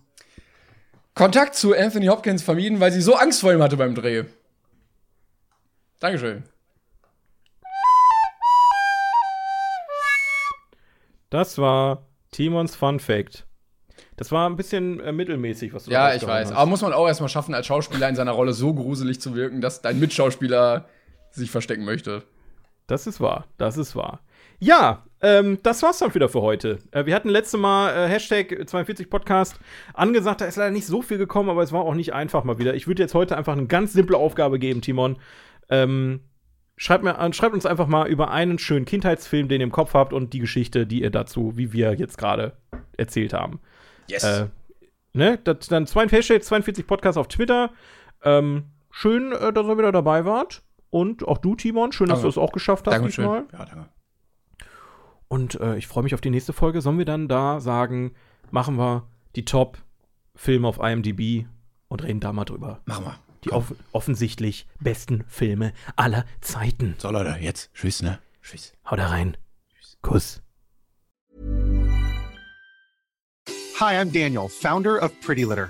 Kontakt 1.22 1.54
zu 1.54 1.78
Anthony 1.78 2.08
Hopkins 2.08 2.42
vermieden, 2.42 2.80
weil 2.80 2.92
sie 2.92 3.00
so 3.00 3.14
Angst 3.14 3.42
vor 3.42 3.54
ihm 3.54 3.62
hatte 3.62 3.78
beim 3.78 3.94
Dreh. 3.94 4.24
Dankeschön. 6.00 6.42
Das 11.30 11.60
war 11.60 12.08
Timons 12.32 12.76
Fun 12.76 13.00
Fact. 13.00 13.46
Das 14.18 14.32
war 14.32 14.50
ein 14.50 14.56
bisschen 14.56 15.00
äh, 15.00 15.12
mittelmäßig, 15.12 15.76
was 15.76 15.84
du 15.84 15.92
da 15.92 16.10
Ja, 16.10 16.16
ich 16.16 16.26
weiß. 16.26 16.50
hast. 16.50 16.58
Aber 16.58 16.66
muss 16.66 16.82
man 16.82 16.92
auch 16.92 17.08
erstmal 17.08 17.30
schaffen, 17.30 17.54
als 17.54 17.68
Schauspieler 17.68 18.10
in 18.10 18.16
seiner 18.16 18.32
Rolle 18.32 18.54
so 18.54 18.74
gruselig 18.74 19.22
zu 19.22 19.36
wirken, 19.36 19.62
dass 19.62 19.84
dein 19.84 20.00
Mitschauspieler 20.00 20.86
sich 21.30 21.52
verstecken 21.52 21.86
möchte. 21.86 22.24
Das 22.88 23.06
ist 23.06 23.20
wahr, 23.22 23.46
das 23.60 23.78
ist 23.78 23.96
wahr. 23.96 24.22
Ja, 24.64 25.04
ähm, 25.22 25.58
das 25.64 25.82
war's 25.84 26.00
dann 26.00 26.14
wieder 26.14 26.30
für 26.30 26.42
heute. 26.42 26.80
Äh, 26.92 27.06
wir 27.06 27.16
hatten 27.16 27.30
letzte 27.30 27.58
Mal 27.58 27.92
äh, 27.94 28.08
Hashtag 28.08 28.68
42 28.68 29.10
Podcast 29.10 29.60
angesagt, 29.94 30.42
da 30.42 30.46
ist 30.46 30.56
leider 30.56 30.72
nicht 30.72 30.86
so 30.86 31.02
viel 31.02 31.18
gekommen, 31.18 31.50
aber 31.50 31.64
es 31.64 31.72
war 31.72 31.82
auch 31.82 31.96
nicht 31.96 32.14
einfach 32.14 32.44
mal 32.44 32.60
wieder. 32.60 32.76
Ich 32.76 32.88
würde 32.88 33.02
jetzt 33.02 33.14
heute 33.16 33.38
einfach 33.38 33.54
eine 33.54 33.66
ganz 33.68 33.94
simple 33.94 34.18
Aufgabe 34.18 34.60
geben, 34.60 34.82
Timon. 34.82 35.18
Ähm, 35.70 36.22
schreibt, 36.78 37.04
mir, 37.04 37.18
an- 37.18 37.34
schreibt 37.34 37.54
uns 37.56 37.66
einfach 37.66 37.88
mal 37.88 38.08
über 38.08 38.30
einen 38.32 38.60
schönen 38.60 38.86
Kindheitsfilm, 38.86 39.48
den 39.48 39.62
ihr 39.62 39.66
im 39.66 39.72
Kopf 39.72 39.94
habt 39.94 40.14
und 40.14 40.34
die 40.34 40.40
Geschichte, 40.40 40.86
die 40.86 41.02
ihr 41.02 41.12
dazu, 41.12 41.58
wie 41.58 41.74
wir 41.74 41.94
jetzt 41.96 42.18
gerade 42.18 42.54
erzählt 42.98 43.34
haben. 43.34 43.60
Yes. 44.08 44.24
Äh, 44.24 44.48
ne, 45.14 45.40
das, 45.44 45.68
dann 45.70 45.88
42, 45.88 46.18
Hashtag 46.20 46.44
42 46.44 46.86
Podcast 46.88 47.18
auf 47.18 47.28
Twitter. 47.28 47.72
Ähm, 48.24 48.66
schön, 48.92 49.32
äh, 49.32 49.52
dass 49.54 49.66
ihr 49.66 49.78
wieder 49.78 49.92
dabei 49.92 50.26
wart. 50.26 50.62
Und 50.90 51.28
auch 51.28 51.38
du, 51.40 51.56
Timon, 51.56 51.92
schön, 51.94 52.08
dass 52.08 52.18
Danke. 52.22 52.24
du 52.24 52.30
es 52.30 52.38
auch 52.38 52.52
geschafft 52.52 52.86
hast 52.88 52.94
Dankeschön. 52.96 53.24
diesmal. 53.24 53.44
Ja, 53.54 53.66
danke. 53.66 53.90
Und 55.32 55.62
äh, 55.62 55.78
ich 55.78 55.88
freue 55.88 56.04
mich 56.04 56.14
auf 56.14 56.20
die 56.20 56.30
nächste 56.30 56.52
Folge. 56.52 56.82
Sollen 56.82 56.98
wir 56.98 57.06
dann 57.06 57.30
da 57.30 57.62
sagen, 57.62 58.12
machen 58.50 58.76
wir 58.76 59.08
die 59.38 59.46
Top-Filme 59.46 60.68
auf 60.68 60.78
IMDb 60.78 61.48
und 61.88 62.04
reden 62.04 62.20
da 62.20 62.34
mal 62.34 62.44
drüber. 62.44 62.82
Machen 62.84 63.06
wir. 63.06 63.18
Die 63.46 63.54
off 63.54 63.74
offensichtlich 63.94 64.68
besten 64.82 65.24
Filme 65.30 65.72
aller 65.96 66.26
Zeiten. 66.42 66.96
So, 66.98 67.12
Leute, 67.12 67.38
jetzt. 67.40 67.74
Tschüss, 67.74 68.02
ne? 68.02 68.20
Tschüss. 68.42 68.74
Hau 68.86 68.98
da 68.98 69.08
rein. 69.08 69.38
Kuss. 70.02 70.42
Hi, 73.80 74.02
I'm 74.02 74.12
Daniel, 74.12 74.50
founder 74.50 75.02
of 75.02 75.14
Pretty 75.22 75.46
Litter. 75.46 75.70